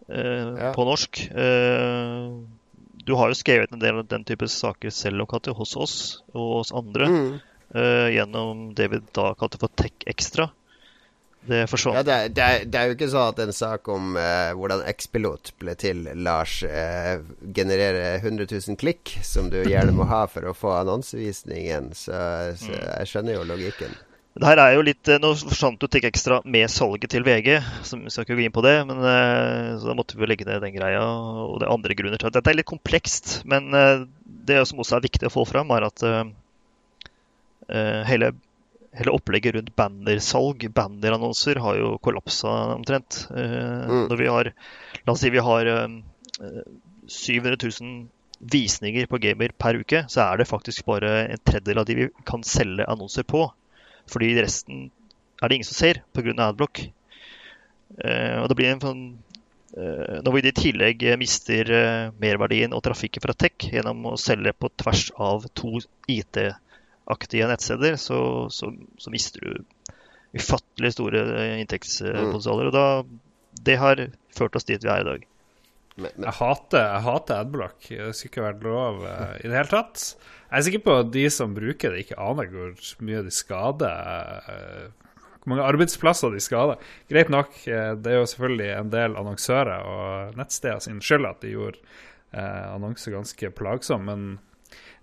eh, 0.09 0.53
Ja. 0.61 0.73
På 0.77 0.85
norsk. 0.89 1.25
Eh, 1.31 2.29
Du 3.05 3.13
har 3.21 3.29
jo 3.29 3.35
skrevet 3.37 3.69
en 3.73 3.79
del 3.83 3.99
av 4.01 4.07
den 4.09 4.23
type 4.25 4.47
saker 4.49 4.89
selv 4.91 5.21
om 5.21 5.27
Katja, 5.29 5.53
hos 5.53 5.75
oss 5.77 5.97
og 6.33 6.61
hos 6.61 6.71
andre. 6.73 7.05
Mm. 7.09 7.41
eh, 7.75 8.09
gjennom 8.17 8.75
det 8.75 8.89
vi 8.91 9.01
da 9.13 9.35
kalte 9.35 9.59
for 9.61 9.69
Tech 9.77 9.93
Extra. 10.07 10.49
Det 11.45 11.65
forsvant. 11.69 11.99
Ja, 11.99 12.03
det, 12.09 12.15
er- 12.15 12.29
det, 12.33 12.45
er, 12.45 12.65
det 12.73 12.79
er 12.81 12.89
jo 12.89 12.95
ikke 12.97 13.09
sånn 13.13 13.29
at 13.35 13.41
en 13.45 13.53
sak 13.53 13.89
om 13.93 14.15
eh, 14.17 14.53
hvordan 14.57 14.81
X-pilot 14.95 15.51
ble 15.61 15.75
til, 15.77 16.07
Lars, 16.25 16.55
eh, 16.65 17.19
genererer 17.57 18.17
100 18.23 18.49
000 18.55 18.79
klikk, 18.81 19.13
som 19.27 19.51
du 19.53 19.59
gjerne 19.69 19.93
må 19.93 20.07
ha 20.09 20.23
for 20.31 20.49
å 20.49 20.55
få 20.57 20.73
annonsevisningen. 20.79 21.91
Så, 21.99 22.17
så 22.63 22.73
jeg 22.73 23.11
skjønner 23.13 23.37
jo 23.37 23.45
logikken. 23.53 23.93
Det 24.35 24.49
her 24.49 24.59
er 24.59 24.73
jo 24.75 24.81
litt, 24.83 25.07
eh, 25.13 25.21
Nå 25.23 25.29
forsvant 25.39 25.85
jo 25.85 25.87
Tikk 25.95 26.09
Ekstra 26.09 26.41
med 26.51 26.67
salget 26.73 27.13
til 27.13 27.23
VG, 27.23 27.53
så 27.87 28.01
vi 28.01 28.11
skal 28.11 28.25
ikke 28.27 28.35
gå 28.41 28.47
inn 28.49 28.55
på 28.57 28.65
det. 28.67 28.73
men 28.89 29.05
eh, 29.07 29.69
Så 29.79 29.87
da 29.93 29.95
måtte 29.95 30.17
vi 30.19 30.27
legge 30.27 30.49
ned 30.49 30.65
den 30.65 30.75
greia. 30.75 31.05
Og 31.45 31.61
det 31.61 31.69
er 31.69 31.75
andre 31.77 31.95
grunner 32.01 32.19
til 32.19 32.33
at 32.33 32.35
dette 32.41 32.51
er 32.51 32.59
litt 32.59 32.67
komplekst. 32.73 33.37
Men 33.47 33.69
eh, 33.79 34.07
det 34.49 34.59
som 34.67 34.81
også 34.83 34.97
er 34.99 35.05
viktig 35.07 35.29
å 35.29 35.35
få 35.37 35.45
fram, 35.53 35.71
er 35.77 35.87
at 35.87 36.03
eh, 36.09 36.25
eh, 37.69 38.01
hele, 38.11 38.33
hele 38.95 39.15
opplegget 39.15 39.57
rundt 39.57 39.73
bannersalg, 39.77 40.67
bannerannonser, 40.75 41.59
har 41.63 41.79
jo 41.81 41.95
kollapsa 42.05 42.53
omtrent. 42.77 43.25
Eh, 43.35 43.61
Mm. 43.85 44.09
Når 44.11 44.17
vi 44.21 44.27
har 44.31 44.53
La 45.05 45.13
oss 45.13 45.21
si 45.21 45.29
vi 45.31 45.43
har 45.43 45.67
eh, 45.67 46.65
700 47.09 47.57
000 47.61 48.09
visninger 48.41 49.07
på 49.07 49.19
Gamer 49.19 49.53
per 49.59 49.77
uke, 49.81 50.05
så 50.09 50.21
er 50.25 50.39
det 50.41 50.49
faktisk 50.49 50.85
bare 50.87 51.27
en 51.35 51.43
tredjedel 51.45 51.79
av 51.79 51.87
de 51.89 51.95
vi 51.99 52.09
kan 52.25 52.43
selge 52.43 52.87
annonser 52.89 53.23
på. 53.29 53.47
Fordi 54.11 54.33
resten 54.41 54.91
er 55.43 55.49
det 55.49 55.55
ingen 55.59 55.69
som 55.69 55.79
ser 55.79 56.03
pga. 56.13 56.35
adblock. 56.49 56.81
Eh, 58.01 58.37
og 58.41 58.49
det 58.49 58.57
blir 58.59 58.73
en 58.73 58.81
sånn 58.83 59.03
eh, 59.77 60.21
Når 60.25 60.33
vi 60.33 60.41
i 60.49 60.53
tillegg 60.57 61.03
eh, 61.05 61.19
mister 61.21 61.71
eh, 61.71 62.13
merverdien 62.21 62.73
og 62.75 62.83
trafikken 62.83 63.23
fra 63.23 63.35
tech 63.37 63.69
gjennom 63.71 64.07
å 64.11 64.17
selge 64.19 64.53
på 64.57 64.71
tvers 64.81 65.11
av 65.21 65.47
to 65.55 65.79
IT-aktige 67.05 67.49
nettsteder, 67.51 67.97
så, 68.01 68.19
så, 68.51 68.73
så 68.99 69.11
mister 69.13 69.41
du 69.45 69.65
ufattelig 70.35 70.93
store 70.97 71.21
inntektspotensialer. 71.61 72.71
Og 72.71 72.75
da, 72.75 72.87
det 73.65 73.77
har 73.79 74.01
ført 74.35 74.57
oss 74.59 74.67
dit 74.67 74.83
vi 74.83 74.91
er 74.91 75.05
i 75.05 75.09
dag. 75.13 75.27
Men, 75.97 76.11
men, 76.17 76.25
Jeg 76.27 76.35
hater, 76.41 76.81
jeg 76.89 77.05
hater 77.07 77.43
adblock. 77.45 77.77
Det 77.87 78.09
skulle 78.17 78.31
ikke 78.33 78.47
vært 78.49 78.65
lov 78.67 79.05
eh, 79.07 79.37
i 79.45 79.51
det 79.51 79.55
hele 79.61 79.71
tatt. 79.71 80.07
Jeg 80.49 80.59
er 80.59 80.65
sikker 80.67 80.83
på 80.87 80.97
at 81.05 81.13
de 81.15 81.23
som 81.31 81.55
bruker 81.55 81.95
det, 81.95 82.03
ikke 82.05 82.19
aner 82.19 82.51
hvor 82.51 82.73
mye 83.07 83.23
de 83.27 83.31
skader. 83.35 84.43
eh, 84.51 85.13
Hvor 85.45 85.53
mange 85.53 85.69
arbeidsplasser 85.69 86.35
de 86.35 86.41
skader. 86.43 86.83
Greit 87.13 87.31
nok, 87.31 87.55
eh, 87.69 87.93
det 87.95 88.11
er 88.11 88.19
jo 88.23 88.27
selvfølgelig 88.33 88.73
en 88.79 88.91
del 88.91 89.15
annonsører 89.21 89.87
og 89.87 90.35
nettsteder 90.41 90.83
sin 90.83 90.99
skyld 91.05 91.31
at 91.31 91.41
de 91.45 91.55
gjorde 91.55 91.79
annonser 92.35 93.13
ganske 93.15 93.47
plagsomme, 93.55 94.11
men 94.11 94.39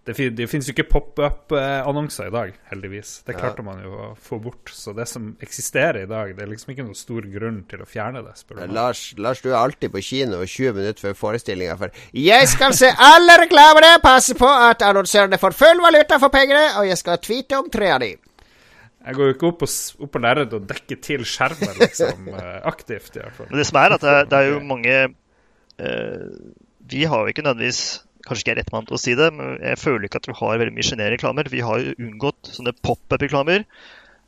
det, 0.06 0.16
fin- 0.18 0.34
det 0.34 0.48
finnes 0.50 0.66
jo 0.66 0.74
ikke 0.74 0.88
pop-up-annonser 0.90 2.32
i 2.32 2.34
dag, 2.34 2.54
heldigvis. 2.72 3.12
Det 3.28 3.36
klarte 3.38 3.62
man 3.66 3.84
jo 3.84 3.92
å 3.94 4.08
få 4.18 4.40
bort. 4.42 4.72
Så 4.74 4.96
det 4.98 5.06
som 5.10 5.28
eksisterer 5.46 6.04
i 6.04 6.10
dag, 6.10 6.32
det 6.38 6.42
er 6.42 6.50
liksom 6.50 6.72
ikke 6.74 6.86
noen 6.88 6.98
stor 6.98 7.28
grunn 7.30 7.60
til 7.70 7.84
å 7.84 7.86
fjerne 7.90 8.24
det. 8.26 8.34
spør 8.40 8.58
du 8.58 8.62
meg. 8.64 8.74
Lars, 8.80 9.04
Lars, 9.22 9.44
du 9.46 9.52
er 9.52 9.60
alltid 9.60 9.94
på 9.94 10.02
kino 10.08 10.42
20 10.42 10.74
minutter 10.80 11.06
før 11.06 11.14
forestillinga 11.20 11.78
for 11.78 11.94
'Jeg 12.18 12.48
skal 12.50 12.74
se 12.74 12.90
alle 12.98 13.38
reklamene, 13.44 14.02
passe 14.02 14.34
på 14.34 14.50
at 14.50 14.82
annonsørene 14.82 15.38
får 15.38 15.54
full 15.54 15.82
valuta 15.86 16.18
for 16.20 16.30
pengene, 16.34 16.66
og 16.80 16.88
jeg 16.88 16.98
skal 16.98 17.18
tweete 17.22 17.58
om 17.62 17.70
tre 17.70 17.92
av 17.92 18.00
de'. 18.02 18.18
Jeg 19.06 19.16
går 19.16 19.26
jo 19.26 19.34
ikke 19.34 19.48
opp 19.48 19.60
på, 19.60 19.68
opp 20.04 20.12
på 20.12 20.20
lerretet 20.22 20.54
og 20.54 20.68
dekker 20.70 20.98
til 21.02 21.24
skjermen, 21.26 21.78
liksom. 21.80 22.28
eh, 22.38 22.60
aktivt, 22.70 23.16
i 23.16 23.20
hvert 23.20 23.34
fall. 23.38 23.48
Men 23.50 23.58
det 23.58 23.68
som 23.68 23.78
er, 23.82 23.94
at 23.94 24.02
det 24.02 24.10
er, 24.10 24.26
det 24.26 24.38
er 24.38 24.50
jo 24.50 24.60
mange 24.60 24.98
eh, 25.80 26.26
Vi 26.92 27.04
har 27.06 27.20
jo 27.24 27.32
ikke 27.32 27.42
nødvendigvis 27.46 28.02
Kanskje 28.28 28.46
ikke 28.46 28.54
er 28.56 28.62
rett 28.62 28.74
mann 28.74 28.88
til 28.90 28.98
å 28.98 29.02
si 29.02 29.16
det, 29.18 29.32
men 29.36 29.58
jeg 29.60 29.80
føler 29.82 30.08
ikke 30.08 30.22
at 30.22 30.30
vi 30.30 30.38
har 30.38 30.62
veldig 30.62 30.76
mye 30.76 30.88
sjenerende 30.88 31.16
reklamer. 31.18 31.50
Vi 31.52 31.64
har 31.66 31.82
jo 31.82 31.98
unngått 31.98 32.54
sånne 32.56 32.76
pop-up-reklamer. 32.86 33.66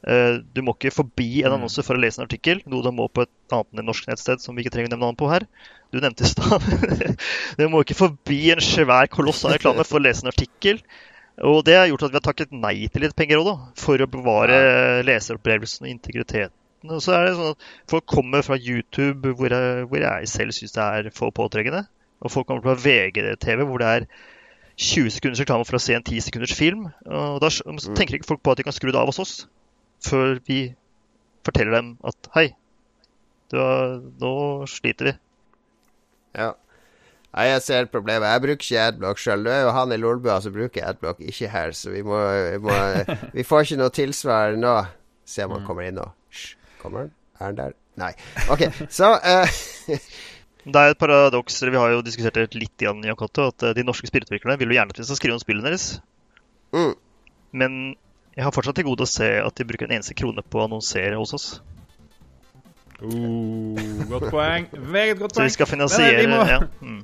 Eh, 0.03 0.41
du 0.51 0.59
må 0.65 0.73
ikke 0.75 0.91
forbi 0.91 1.45
en 1.45 1.55
annonse 1.55 1.83
for 1.85 1.95
å 1.95 2.01
lese 2.03 2.19
en 2.19 2.25
artikkel, 2.25 2.59
noe 2.67 2.83
du 2.83 2.89
må 2.91 3.07
på 3.07 3.23
et 3.23 3.55
annet 3.55 3.79
enn 3.79 3.87
norsk 3.87 4.09
nettsted 4.09 4.43
som 4.43 4.55
vi 4.55 4.65
ikke 4.65 4.73
trenger 4.75 4.91
å 4.91 4.95
nevne 4.95 5.07
navn 5.07 5.19
på 5.19 5.29
her. 5.31 5.45
Du 5.93 6.01
nevnte 6.03 6.25
i 6.25 6.31
stad. 6.31 6.65
Du 7.59 7.67
må 7.71 7.83
ikke 7.83 7.97
forbi 7.99 8.41
en 8.51 8.63
svær 8.63 9.07
koloss 9.13 9.45
av 9.47 9.55
reklame 9.55 9.85
for 9.87 10.01
å 10.01 10.03
lese 10.03 10.25
en 10.25 10.33
artikkel. 10.33 10.81
Og 11.43 11.63
det 11.65 11.77
har 11.79 11.87
gjort 11.89 12.05
at 12.05 12.11
vi 12.13 12.19
har 12.19 12.25
takket 12.27 12.51
nei 12.53 12.75
til 12.91 13.05
litt 13.05 13.15
penger 13.17 13.41
òg. 13.41 13.53
For 13.79 14.01
å 14.01 14.09
bevare 14.09 14.57
leseropplevelsen 15.07 15.87
og 15.87 15.93
integriteten. 15.93 16.57
Og 16.91 16.99
så 16.99 17.15
er 17.15 17.29
det 17.29 17.35
sånn 17.37 17.53
at 17.53 17.67
Folk 17.89 18.05
kommer 18.11 18.43
fra 18.43 18.57
YouTube, 18.59 19.31
hvor 19.39 19.53
jeg, 19.55 19.85
hvor 19.87 20.03
jeg 20.03 20.29
selv 20.29 20.55
syns 20.55 20.75
det 20.75 20.83
er 20.83 21.11
for 21.15 21.31
påtrengende. 21.35 21.85
Og 22.23 22.31
folk 22.31 22.47
kommer 22.47 22.63
fra 22.63 22.77
VGTV, 22.79 23.65
hvor 23.67 23.83
det 23.83 23.89
er 23.89 24.07
20 24.79 25.11
sekunders 25.13 25.41
reklame 25.43 25.67
for 25.67 25.77
å 25.77 25.83
se 25.83 25.95
en 25.97 26.05
10 26.05 26.23
sekunders 26.27 26.55
film. 26.57 26.87
Og 27.05 27.41
da 27.43 27.51
tenker 27.93 28.17
ikke 28.17 28.31
folk 28.31 28.43
på 28.45 28.53
at 28.55 28.61
de 28.61 28.65
kan 28.67 28.75
skru 28.75 28.91
det 28.91 28.99
av 28.99 29.11
hos 29.11 29.21
oss 29.21 29.35
før 30.03 30.39
vi 30.47 30.73
forteller 31.47 31.77
dem 31.77 31.93
at 32.07 32.27
hei, 32.35 32.49
du 33.51 33.59
har, 33.59 33.99
nå 34.19 34.33
sliter 34.67 35.11
vi. 35.11 35.13
Ja. 36.39 36.49
Nei, 37.33 37.45
jeg 37.49 37.63
ser 37.65 37.87
problemet. 37.89 38.29
Jeg 38.29 38.43
bruker 38.43 38.65
ikke 38.67 38.87
adblock 38.87 39.21
sjøl. 39.21 39.45
Du 39.45 39.49
er 39.49 39.63
jo 39.65 39.71
han 39.73 39.93
i 39.93 39.97
Lolbua 39.97 40.35
som 40.43 40.53
bruker 40.53 40.85
adblock, 40.85 41.21
ikke 41.21 41.49
her, 41.49 41.71
så 41.77 41.93
vi 41.93 42.03
må, 42.05 42.19
vi 42.53 42.59
må 42.61 42.75
Vi 43.37 43.45
får 43.47 43.65
ikke 43.65 43.79
noe 43.81 43.93
tilsvar 43.93 44.57
nå. 44.59 44.75
Se 45.25 45.45
om 45.45 45.55
han 45.55 45.65
kommer 45.65 45.87
inn 45.87 45.97
nå. 45.97 46.05
Hysj. 46.33 46.53
Kommer 46.81 47.05
han? 47.05 47.15
Er 47.39 47.45
han 47.47 47.57
der? 47.57 47.73
Nei. 48.01 48.11
OK, 48.53 48.67
så 48.91 49.13
eh, 49.21 49.57
Det 50.63 50.79
er 50.79 50.93
et 50.93 50.99
paradoks, 50.99 51.57
vi 51.67 51.75
har 51.75 51.91
jo 51.91 52.01
diskutert 52.05 52.37
det 52.39 52.55
litt 52.55 52.79
igjen, 52.83 53.01
Jan 53.03 53.17
Cato, 53.19 53.49
at 53.51 53.63
eh, 53.67 53.73
de 53.75 53.83
norske 53.83 54.07
spillutviklerne 54.07 54.55
vil 54.61 54.71
jo 54.71 54.77
gjerne 54.77 54.93
at 54.95 54.99
vi 55.01 55.03
skal 55.09 55.19
skrive 55.19 55.35
om 55.35 55.41
spillene 55.43 55.67
deres. 55.67 55.99
mm. 56.75 56.93
Men 57.53 57.73
jeg 58.33 58.45
har 58.47 58.53
fortsatt 58.55 58.79
til 58.79 58.87
gode 58.87 59.05
å 59.05 59.09
se 59.09 59.27
at 59.43 59.53
de 59.59 59.65
bruker 59.69 59.85
en 59.85 59.91
eneste 59.99 60.15
krone 60.17 60.41
på 60.41 60.57
å 60.57 60.63
annonsere 60.65 61.19
hos 61.19 61.33
oss. 61.37 61.47
Uh, 63.03 63.75
godt 64.09 64.29
poeng. 64.31 64.69
Meget 64.89 65.19
godt 65.19 65.35
poeng. 65.35 65.43
Så 65.43 65.45
vi 65.45 65.53
skal 65.53 65.69
finansiere 65.69 66.23
Men, 66.23 66.23
vi 66.23 66.31
må- 66.31 66.47
ja. 66.49 66.59
mm. 66.81 67.03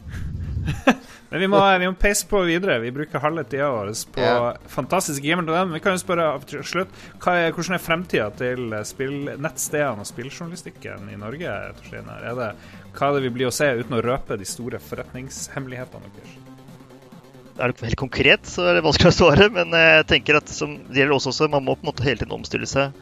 Men 1.29 1.43
vi 1.43 1.47
må, 1.51 1.59
vi 1.77 1.85
må 1.85 1.93
peise 1.99 2.25
på 2.25 2.41
videre. 2.47 2.79
Vi 2.81 2.89
bruker 2.93 3.21
halve 3.21 3.43
tida 3.45 3.67
vår 3.69 3.91
på 4.15 4.23
Ja. 4.23 4.53
fantastisk 4.71 5.21
gamer 5.21 5.45
Vi 5.69 5.81
kan 5.83 5.93
jo 5.93 6.01
spørre 6.01 6.25
til 6.49 6.63
slutt 6.65 6.89
hva 7.21 7.35
er, 7.37 7.51
hvordan 7.53 7.77
er 7.77 7.83
fremtida 7.83 8.29
til 8.39 8.73
spillnettstedene 8.89 10.01
og 10.01 10.09
spilljournalistikken 10.09 11.11
i 11.13 11.19
Norge? 11.21 11.45
Er 11.45 12.35
det, 12.39 12.51
hva 12.95 13.09
er 13.09 13.13
det 13.19 13.25
vi 13.27 13.33
blir 13.37 13.51
å 13.51 13.53
se 13.53 13.69
uten 13.77 13.99
å 13.99 14.01
røpe 14.01 14.39
de 14.41 14.47
store 14.49 14.81
forretningshemmelighetene 14.81 16.13
deres? 16.17 16.37
Er 17.59 17.73
det 17.73 17.89
helt 17.89 17.99
konkret, 17.99 18.45
så 18.47 18.69
er 18.69 18.77
det 18.77 18.85
vanskelig 18.87 19.11
å 19.11 19.17
svare. 19.19 19.49
Men 19.53 19.73
jeg 19.75 20.05
tenker 20.09 20.39
at 20.39 20.49
som, 20.49 20.77
det 20.89 21.03
gjelder 21.03 21.17
også, 21.19 21.33
også, 21.33 21.49
man 21.51 21.65
må 21.67 21.75
på 21.75 21.85
en 21.85 21.91
måte 21.91 22.07
hele 22.07 22.23
tiden 22.23 22.37
omstille 22.39 22.69
seg. 22.69 22.95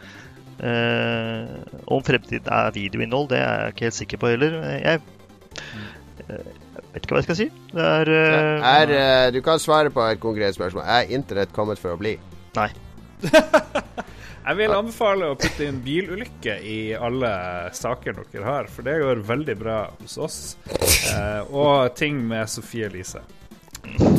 Eh, 0.57 1.51
om 1.85 2.01
fremtiden 2.03 2.49
er 2.49 2.73
videoinnhold, 2.73 3.29
det 3.29 3.39
er 3.39 3.67
jeg 3.67 3.75
ikke 3.75 3.87
helt 3.87 3.99
sikker 4.01 4.21
på 4.23 4.31
heller. 4.33 4.55
Jeg, 4.73 5.03
eh, 6.25 6.31
jeg 6.33 6.55
vet 6.97 7.07
ikke 7.07 7.15
hva 7.15 7.21
jeg 7.23 7.29
skal 7.29 7.39
si. 7.39 7.47
Det 7.71 7.85
er, 7.85 8.07
eh, 8.11 8.67
Er, 8.73 8.87
uh, 8.91 9.31
du 9.33 9.39
kan 9.45 9.59
svare 9.61 9.89
på 9.93 10.01
et 10.09 10.19
konkret 10.19 10.55
spørsmål. 10.57 10.83
Er 10.83 11.13
internett 11.13 11.53
kommet 11.55 11.79
for 11.81 11.91
å 11.95 12.01
bli? 12.01 12.17
Nei. 12.57 12.69
Jeg 14.47 14.55
vil 14.61 14.71
anbefale 14.71 15.27
å 15.27 15.35
putte 15.35 15.65
inn 15.67 15.81
bilulykke 15.83 16.53
i 16.63 16.95
alle 16.95 17.27
saker 17.75 18.15
dere 18.31 18.45
har, 18.47 18.69
for 18.71 18.79
det 18.87 18.95
går 19.01 19.19
veldig 19.27 19.55
bra 19.59 19.91
hos 19.99 20.15
oss. 20.23 20.37
Uh, 21.11 21.43
og 21.51 21.91
ting 21.99 22.23
med 22.29 22.47
Sofie 22.47 22.87
Elise. 22.87 23.19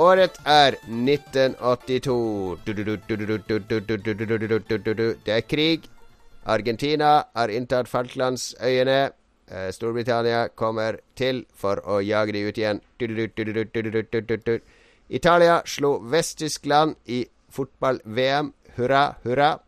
Året 0.00 0.38
er 0.48 0.76
1982. 0.88 2.58
Det 5.26 5.34
er 5.34 5.40
krig. 5.40 5.80
Argentina 6.46 7.22
har 7.36 7.48
inntatt 7.52 7.88
Falklandsøyene. 7.88 9.10
Eh, 9.50 9.68
Storbritannia 9.72 10.48
kommer 10.56 10.96
til 11.16 11.44
for 11.54 11.76
å 11.84 12.00
jage 12.00 12.32
de 12.32 12.48
ut 12.48 12.58
igjen. 12.58 12.80
Italia 15.10 15.62
slo 15.66 15.98
Vest-Tyskland 15.98 16.94
i 17.06 17.26
fotball-VM. 17.52 18.52
Hurra, 18.76 19.14
hurra. 19.24 19.58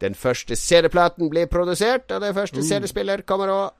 Den 0.00 0.14
første 0.14 0.56
CD-platen 0.56 1.30
blir 1.30 1.46
produsert, 1.46 2.12
og 2.12 2.20
den 2.20 2.34
første 2.34 2.62
CD-spiller 2.62 3.22
kommer 3.22 3.48
òg. 3.48 3.70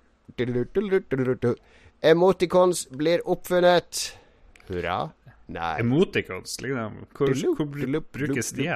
Emoticons 2.03 2.87
blir 2.97 3.21
oppfunnet. 3.27 4.17
Hurra. 4.69 4.99
Nei. 5.47 5.81
Emoticons, 5.81 6.57
liksom. 6.61 6.97
Hvor, 7.15 7.31
hvor 7.55 8.01
brukes 8.13 8.51
de? 8.57 8.67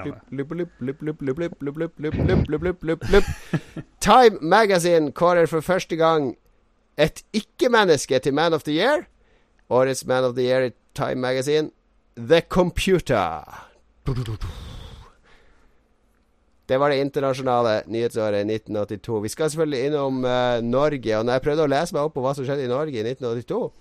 Time 4.01 4.39
Magazine 4.41 5.11
kårer 5.13 5.51
for 5.51 5.61
første 5.61 5.97
gang 5.99 6.37
et 6.99 7.25
ikke-menneske 7.33 8.19
til 8.19 8.35
Man 8.35 8.55
of 8.55 8.63
the 8.63 8.77
Year. 8.77 9.09
Årets 9.71 10.07
Man 10.07 10.25
of 10.25 10.35
the 10.35 10.47
Year 10.47 10.69
i 10.69 10.71
Time 10.95 11.15
Magazine 11.15 11.71
The 12.17 12.41
Computer. 12.41 13.67
Det 16.69 16.79
var 16.79 16.89
det 16.91 17.01
internasjonale 17.01 17.83
nyhetsåret 17.87 18.47
1982. 18.47 19.23
Vi 19.23 19.29
skal 19.29 19.51
selvfølgelig 19.51 19.87
innom 19.87 20.25
uh, 20.25 20.63
Norge. 20.63 21.19
Og 21.19 21.25
når 21.25 21.33
jeg 21.33 21.43
prøvde 21.43 21.63
å 21.67 21.71
lese 21.71 21.95
meg 21.97 22.03
opp 22.03 22.15
på 22.15 22.23
hva 22.23 22.35
som 22.35 22.47
skjedde 22.47 22.67
i 22.69 22.71
Norge 22.71 22.95
i 22.95 23.03
1982 23.03 23.73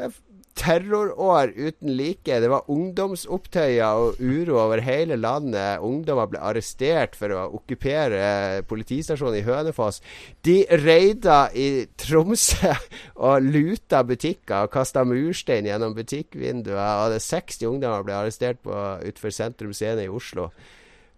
eh, 0.00 0.14
Terrorår 0.58 1.52
uten 1.56 1.94
like. 1.96 2.40
Det 2.40 2.50
var 2.50 2.68
ungdomsopptøyer 2.70 3.84
og 3.96 4.20
uro 4.20 4.58
over 4.60 4.82
hele 4.84 5.16
landet. 5.16 5.80
Ungdommer 5.80 6.28
ble 6.28 6.42
arrestert 6.44 7.16
for 7.16 7.32
å 7.32 7.46
okkupere 7.58 8.60
politistasjonen 8.68 9.40
i 9.40 9.46
Hønefoss. 9.46 10.02
De 10.44 10.60
reida 10.84 11.46
i 11.56 11.86
Tromsø 11.96 12.74
og 13.28 13.48
luta 13.48 14.02
butikker 14.04 14.66
og 14.66 14.74
kasta 14.76 15.06
murstein 15.08 15.70
gjennom 15.70 15.96
butikkvinduer. 15.96 17.06
Og 17.06 17.16
det 17.16 17.24
60 17.24 17.66
ungdommer 17.72 18.04
ble 18.06 18.20
arrestert 18.20 18.60
utenfor 18.62 19.34
Sentrum 19.34 19.74
Scene 19.76 20.04
i 20.04 20.12
Oslo. 20.12 20.50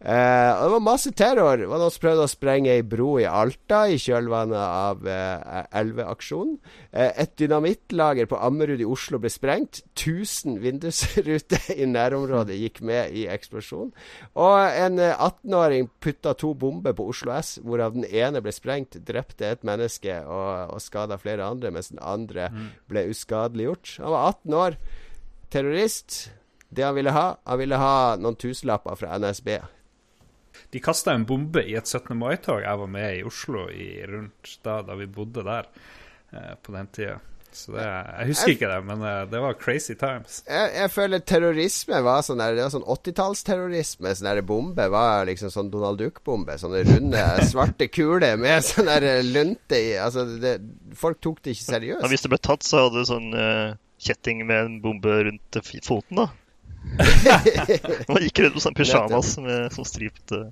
Eh, 0.04 0.50
og 0.52 0.66
det 0.66 0.72
var 0.74 0.82
masse 0.84 1.10
terror. 1.16 1.56
Det 1.56 1.68
var 1.70 1.80
noen 1.80 1.92
som 1.94 2.02
prøvde 2.02 2.24
å 2.26 2.28
sprenge 2.28 2.72
ei 2.74 2.82
bro 2.84 3.14
i 3.22 3.24
Alta 3.24 3.86
i 3.88 3.96
kjølvannet 4.00 4.60
av 4.60 5.06
eh, 5.08 5.60
elveaksjonen. 5.80 6.58
Eh, 6.92 7.12
et 7.22 7.32
dynamittlager 7.40 8.28
på 8.28 8.36
Ammerud 8.36 8.82
i 8.84 8.88
Oslo 8.88 9.16
ble 9.22 9.30
sprengt. 9.32 9.80
1000 9.96 10.58
vindusruter 10.60 11.70
i 11.72 11.88
nærområdet 11.88 12.58
gikk 12.60 12.82
med 12.84 13.16
i 13.16 13.24
eksplosjonen. 13.32 13.94
Og 14.44 14.58
en 14.60 15.00
eh, 15.00 15.14
18-åring 15.16 15.88
putta 16.04 16.34
to 16.36 16.52
bomber 16.52 16.92
på 16.92 17.06
Oslo 17.14 17.32
S, 17.38 17.56
hvorav 17.64 17.96
den 17.96 18.04
ene 18.04 18.42
ble 18.44 18.52
sprengt, 18.52 18.98
drepte 19.08 19.48
et 19.54 19.64
menneske 19.64 20.18
og, 20.28 20.74
og 20.76 20.84
skada 20.84 21.16
flere 21.22 21.48
andre, 21.48 21.72
mens 21.72 21.88
den 21.94 22.02
andre 22.04 22.50
ble 22.92 23.06
uskadeliggjort. 23.08 23.96
Han 24.04 24.12
var 24.12 24.34
18 24.34 24.58
år, 24.60 24.76
terrorist. 25.54 26.18
Det 26.74 26.84
han 26.84 26.96
ville 26.98 27.14
ha, 27.14 27.38
han 27.48 27.60
ville 27.62 27.80
ha 27.80 27.96
noen 28.20 28.36
tusenlapper 28.36 29.00
fra 29.00 29.16
NSB. 29.22 29.54
De 30.74 30.80
kasta 30.82 31.12
en 31.14 31.22
bombe 31.22 31.62
i 31.62 31.76
et 31.78 31.86
17. 31.86 32.16
mai-tog 32.18 32.64
jeg 32.64 32.78
var 32.80 32.88
med 32.90 33.20
i 33.20 33.22
Oslo 33.22 33.68
i 33.70 33.92
rundt 34.10 34.56
da, 34.66 34.80
da 34.82 34.96
vi 34.98 35.06
bodde 35.06 35.44
der 35.46 35.68
eh, 36.34 36.56
på 36.58 36.74
den 36.74 36.88
tida. 36.90 37.20
Så 37.54 37.70
det, 37.76 37.84
jeg 37.84 38.26
husker 38.32 38.52
ikke 38.56 38.68
det, 38.72 38.78
men 38.88 39.02
eh, 39.06 39.20
det 39.30 39.42
var 39.44 39.54
crazy 39.54 39.94
times. 39.94 40.40
Jeg, 40.48 40.72
jeg 40.74 40.90
føler 40.90 41.22
terrorisme 41.22 42.00
var 42.02 42.24
sånn 42.26 42.42
der, 42.42 42.56
Det 42.58 42.64
var 42.66 42.72
sånn 42.74 42.88
80-tallsterrorisme. 42.90 44.16
Sånn 44.18 44.30
der 44.32 44.42
bombe 44.48 44.88
var 44.90 45.28
liksom 45.30 45.52
sånn 45.54 45.70
Donald 45.70 46.02
Duck-bombe. 46.02 46.58
Sånne 46.58 46.82
runde, 46.88 47.22
svarte 47.52 47.86
kuler 47.94 48.34
med 48.42 48.66
sånn 48.66 48.90
der 48.90 49.06
lunte 49.28 49.78
i. 49.78 49.94
Altså, 50.02 50.26
det, 50.42 50.56
folk 50.98 51.22
tok 51.22 51.38
det 51.46 51.54
ikke 51.54 51.68
seriøst. 51.68 52.02
Ja, 52.02 52.10
hvis 52.10 52.26
det 52.26 52.32
ble 52.34 52.40
tatt, 52.50 52.66
så 52.66 52.88
hadde 52.88 53.04
du 53.04 53.10
sånn 53.12 53.30
uh, 53.38 53.78
kjetting 54.02 54.42
med 54.50 54.64
en 54.64 54.76
bombe 54.82 55.20
rundt 55.30 55.62
foten, 55.86 56.24
da. 56.24 56.28
Man 58.10 58.26
gikk 58.26 58.42
rundt 58.42 58.58
med 58.58 58.66
sånn 58.66 58.82
pysjamas 58.82 59.36
med 59.38 59.70
sånn 59.78 59.86
stript 59.88 60.34
eh, 60.34 60.50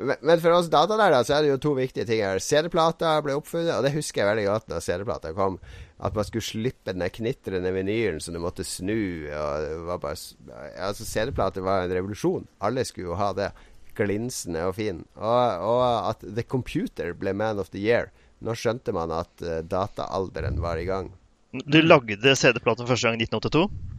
Men, 0.00 0.40
for 0.40 0.54
oss 0.56 0.70
datalærere 0.72 1.24
så 1.26 1.36
er 1.36 1.44
det 1.44 1.52
jo 1.52 1.60
to 1.60 1.72
viktige 1.76 2.06
ting 2.08 2.22
her. 2.24 2.40
CD-plata 2.40 3.18
ble 3.24 3.34
oppfunnet, 3.36 3.72
og 3.74 3.84
det 3.84 3.92
husker 3.94 4.22
jeg 4.22 4.30
veldig 4.30 4.46
godt 4.48 4.70
da 4.72 4.78
CD-plata 4.84 5.32
kom. 5.36 5.58
At 6.00 6.16
man 6.16 6.24
skulle 6.24 6.46
slippe 6.46 6.94
den 6.94 7.04
knitrende 7.12 7.72
vinylen 7.74 8.22
som 8.24 8.36
du 8.36 8.40
måtte 8.40 8.64
snu. 8.64 9.28
Bare, 9.90 10.14
altså 10.80 11.04
CD-plater 11.04 11.66
var 11.66 11.84
en 11.84 11.94
revolusjon. 11.94 12.48
Alle 12.64 12.86
skulle 12.88 13.12
jo 13.12 13.20
ha 13.20 13.34
det. 13.36 13.50
Glinsende 13.98 14.62
og 14.64 14.76
fin. 14.78 15.02
Og, 15.18 15.64
og 15.66 15.82
at 16.08 16.22
The 16.24 16.46
Computer 16.46 17.12
ble 17.18 17.34
Man 17.36 17.60
of 17.60 17.72
the 17.74 17.82
Year. 17.82 18.08
Nå 18.40 18.54
skjønte 18.56 18.94
man 18.96 19.12
at 19.12 19.42
eh, 19.44 19.60
dataalderen 19.66 20.62
var 20.64 20.80
i 20.80 20.86
gang. 20.88 21.10
Du 21.50 21.80
lagde 21.82 22.36
CD-platen 22.38 22.88
første 22.88 23.10
gang 23.10 23.20
i 23.20 23.26
1982? 23.26 23.89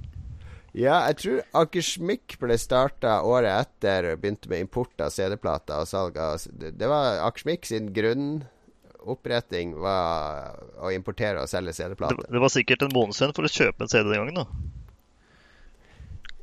Ja, 0.72 1.02
jeg 1.10 1.18
tror 1.20 1.40
Akersmik 1.66 2.38
ble 2.40 2.56
starta 2.60 3.18
året 3.28 3.52
etter 3.52 4.14
og 4.14 4.22
begynte 4.24 4.48
med 4.52 4.64
import 4.64 5.04
av 5.04 5.12
CD-plater 5.12 5.84
og 5.84 5.90
salg 5.90 6.20
av 6.22 6.40
Det 6.48 6.72
det 6.80 6.88
var 6.88 7.20
Akersmik 7.26 7.68
sin 7.68 7.90
grunnoppretting 7.92 9.76
var 9.84 10.56
å 10.80 10.94
importere 10.96 11.44
og 11.44 11.52
selge 11.52 11.76
CD-plater. 11.76 12.24
det 12.32 12.44
var 12.44 12.54
sikkert 12.54 12.88
en 12.88 12.96
månedslønn 12.96 13.36
for 13.36 13.48
å 13.48 13.52
kjøpe 13.52 13.84
en 13.84 13.92
CD 13.92 14.08
den 14.14 14.24
gangen, 14.24 14.46
da. 14.46 14.72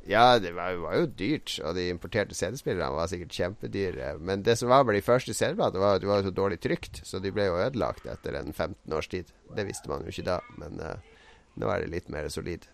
Ja, 0.09 0.39
det 0.41 0.55
var, 0.57 0.77
var 0.81 0.95
jo 0.97 1.09
dyrt, 1.19 1.59
og 1.61 1.75
de 1.77 1.89
importerte 1.89 2.37
CD-spillerne 2.37 2.95
var 2.97 3.09
sikkert 3.09 3.35
kjempedyre. 3.35 4.15
Men 4.25 4.41
det 4.45 4.55
som 4.57 4.71
var 4.71 4.85
med 4.85 4.97
de 4.97 5.05
første 5.05 5.35
CD-platene, 5.37 5.81
var 5.83 5.97
at 5.97 6.05
de 6.05 6.09
var 6.09 6.25
så 6.25 6.33
dårlig 6.33 6.57
trygt, 6.65 7.01
så 7.05 7.21
de 7.21 7.33
ble 7.33 7.45
jo 7.45 7.59
ødelagt 7.61 8.09
etter 8.09 8.37
en 8.39 8.49
15 8.49 8.97
års 8.97 9.09
tid. 9.09 9.29
Det 9.57 9.67
visste 9.69 9.89
man 9.89 10.05
jo 10.05 10.13
ikke 10.13 10.25
da, 10.31 10.39
men 10.57 10.81
uh, 10.81 10.97
nå 11.61 11.69
er 11.69 11.85
det 11.85 11.93
litt 11.93 12.09
mer 12.09 12.29
solid. 12.33 12.65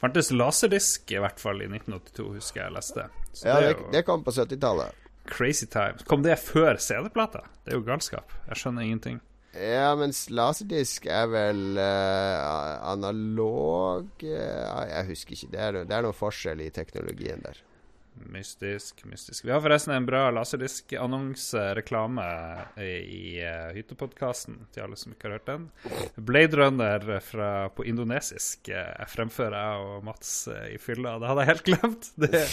Fantes 0.00 0.30
laserdisk 0.32 1.12
i 1.12 1.18
hvert 1.20 1.40
fall 1.40 1.60
i 1.60 1.68
1982, 1.68 2.28
husker 2.38 2.62
jeg 2.62 2.72
leste. 2.72 3.06
Så 3.36 3.48
ja, 3.50 3.58
det, 3.60 3.72
det, 3.76 3.88
det 3.92 4.04
kom 4.08 4.22
på 4.24 4.32
70-tallet. 4.32 4.96
Crazy 5.30 5.66
times. 5.70 6.06
Kom 6.08 6.24
det 6.24 6.38
før 6.40 6.80
CD-plata? 6.80 7.44
Det 7.64 7.74
er 7.74 7.78
jo 7.78 7.84
galskap. 7.86 8.32
Jeg 8.48 8.62
skjønner 8.62 8.86
ingenting. 8.86 9.20
Ja, 9.52 9.90
mens 9.98 10.28
laserdisk 10.30 11.08
er 11.10 11.26
vel 11.26 11.74
uh, 11.74 12.76
analog 12.86 14.22
uh, 14.22 14.82
Jeg 14.86 15.08
husker 15.08 15.34
ikke. 15.34 15.50
Det 15.52 15.60
er, 15.60 15.78
det 15.84 15.96
er 15.96 16.06
noen 16.06 16.16
forskjell 16.16 16.62
i 16.64 16.70
teknologien 16.74 17.42
der. 17.44 17.58
Mystisk, 18.14 19.04
mystisk. 19.04 19.44
Vi 19.44 19.50
har 19.50 19.60
forresten 19.60 19.94
en 19.94 20.06
bra 20.06 20.30
laserdisk-annonse-reklame 20.30 22.24
i 22.84 23.40
uh, 23.42 23.70
Hyttepodkasten, 23.74 24.66
til 24.74 24.82
alle 24.84 24.96
som 25.00 25.12
ikke 25.14 25.28
har 25.28 25.38
hørt 25.38 25.48
den. 25.48 25.70
Blade 26.14 26.56
Runner 26.60 27.20
fra, 27.24 27.68
på 27.74 27.84
indonesisk 27.88 28.68
uh, 28.74 29.06
fremfører 29.08 29.56
jeg 29.56 29.76
og 29.86 30.04
Mats 30.10 30.48
uh, 30.52 30.68
i 30.68 30.78
fylla. 30.78 31.16
Det 31.18 31.30
hadde 31.30 31.46
jeg 31.46 31.52
helt 31.54 31.66
glemt. 31.70 32.04
Det, 32.20 32.44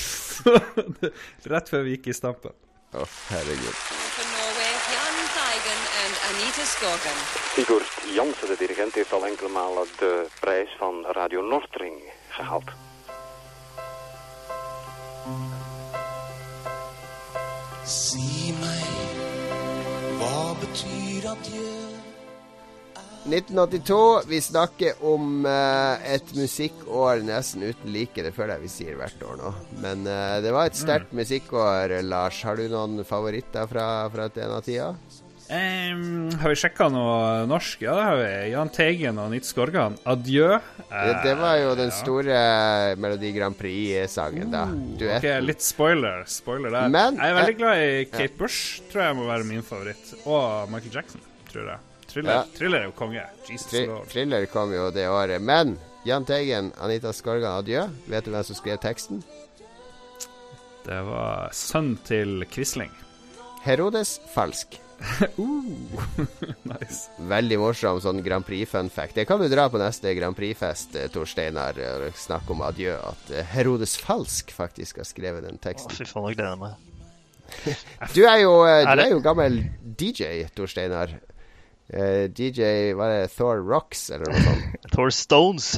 rett 1.54 1.70
før 1.70 1.82
vi 1.86 1.98
gikk 1.98 2.08
i 2.14 2.18
stampen. 2.18 2.56
Å, 2.96 3.04
oh, 3.04 3.12
herregud. 3.34 3.76
Sigurd 7.56 7.84
Jansen, 8.16 8.50
de 8.50 8.56
dirigent, 8.56 8.96
heeft 8.96 9.14
al 9.14 9.28
enkele 9.28 9.52
malen 9.52 9.96
de 10.00 10.12
prijs 10.42 10.72
van 10.80 11.04
Radio 11.18 11.42
Nordring 11.42 12.00
gehaald. 12.38 12.72
Si 17.88 18.52
meg, 18.60 19.14
hva 20.20 20.40
betyr 20.62 21.28
adjø? 21.32 21.68
1982. 23.28 24.24
Vi 24.28 24.40
snakker 24.42 25.04
om 25.04 25.46
uh, 25.46 26.00
et 26.08 26.32
musikkår 26.36 27.26
nesten 27.28 27.66
uten 27.68 27.92
like. 27.92 28.24
Det 28.24 28.32
føler 28.36 28.56
jeg 28.56 28.64
vi 28.64 28.72
sier 28.72 29.00
hvert 29.00 29.24
år 29.28 29.40
nå. 29.42 29.54
Men 29.84 30.08
uh, 30.08 30.40
det 30.44 30.54
var 30.56 30.70
et 30.70 30.80
sterkt 30.80 31.12
mm. 31.12 31.20
musikkår, 31.22 31.98
Lars. 32.08 32.40
Har 32.48 32.60
du 32.60 32.68
noen 32.72 33.04
favoritter 33.08 33.68
fra, 33.68 33.88
fra 34.14 34.30
denne 34.32 34.62
tida? 34.64 34.94
Um, 35.48 36.28
har 36.42 36.52
vi 36.52 36.56
sjekka 36.60 36.90
noe 36.92 37.46
norsk? 37.48 37.80
Ja, 37.86 37.94
det 37.96 38.04
har 38.04 38.18
vi. 38.20 38.32
Jahn 38.52 38.72
Teigen 38.74 39.20
og 39.22 39.30
Nitz 39.32 39.54
Gorgan. 39.56 39.96
'Adjø'. 40.04 40.58
Det, 40.90 41.14
det, 41.24 41.36
var 41.40 41.56
jo 41.62 41.76
den 41.80 41.92
store 41.96 42.36
ja. 42.36 42.96
Melodi 43.00 43.32
Grand 43.32 43.56
Prix-sangen, 43.56 44.52
da. 44.52 44.66
Duetten. 44.68 45.16
ok, 45.16 45.28
Litt 45.46 45.64
spoiler 45.64 46.26
Spoiler 46.28 46.76
der. 46.76 46.90
Men, 46.92 47.20
jeg 47.22 47.32
er 47.32 47.38
veldig 47.40 47.56
glad 47.62 47.84
i 47.84 47.92
Kate 48.12 48.28
ja. 48.28 48.38
Bush, 48.40 48.82
tror 48.92 49.06
jeg 49.06 49.18
må 49.20 49.28
være 49.30 49.48
min 49.48 49.64
favoritt. 49.64 50.10
Og 50.26 50.68
Michael 50.74 51.00
Jackson, 51.00 51.24
tror 51.52 51.72
jeg. 51.72 51.84
Thriller, 52.08 52.34
ja. 52.34 52.42
Thriller 52.58 52.80
er 52.82 52.90
jo 52.90 52.96
konge. 52.98 53.24
Jesus 53.48 53.70
Tri 53.72 53.86
Lord. 53.88 54.10
Thriller 54.12 54.48
kom 54.52 54.74
jo 54.76 54.90
det 54.96 55.08
året. 55.12 55.44
Men 55.44 55.78
Jahn 56.08 56.28
Teigen, 56.28 56.74
Anita 56.84 57.14
Skorgan, 57.16 57.62
'Adjø'. 57.62 57.88
Vet 58.12 58.28
du 58.28 58.34
hvem 58.36 58.44
som 58.44 58.60
skrev 58.60 58.82
teksten? 58.84 59.24
Det 60.88 61.00
var 61.08 61.56
sønnen 61.56 61.96
til 62.08 62.44
Quisling. 62.52 62.92
Herodes 63.64 64.20
Falsk. 64.36 64.80
uh, 65.38 66.26
nice. 66.72 67.10
Veldig 67.30 67.60
morsom 67.62 68.00
sånn 68.02 68.22
Grand 68.26 68.46
Prix-fun 68.46 68.90
fact. 68.94 69.16
Det 69.18 69.28
kan 69.30 69.42
du 69.42 69.48
dra 69.52 69.68
på 69.70 69.80
neste 69.82 70.14
Grand 70.18 70.38
Prix-fest, 70.38 70.98
eh, 70.98 71.10
Tor 71.14 71.30
Steinar, 71.30 71.78
og 71.78 72.18
snakke 72.18 72.54
om 72.56 72.64
adjø. 72.66 72.98
At 73.12 73.32
uh, 73.34 73.44
Herodes 73.54 73.98
Falsk 74.02 74.54
faktisk 74.56 75.02
har 75.02 75.10
skrevet 75.10 75.46
den 75.48 75.62
teksten. 75.62 75.94
Å, 75.94 76.00
fy 76.00 76.10
faen, 76.10 76.30
jeg 76.32 76.40
gleder 76.42 76.62
meg. 76.62 76.84
du 78.16 78.22
er 78.26 78.42
jo, 78.44 78.54
uh, 78.66 78.84
du 78.90 79.06
er 79.06 79.14
jo 79.14 79.24
gammel 79.26 79.62
DJ, 80.00 80.48
Tor 80.58 80.72
Steinar. 80.72 81.18
DJ 81.88 82.92
Hva 83.00 83.06
er 83.08 83.22
det? 83.22 83.28
Thor 83.38 83.62
Rocks, 83.64 84.10
eller 84.12 84.28
noe 84.28 84.42
sånt? 84.44 84.88
Thor 84.92 85.14
Stones. 85.16 85.70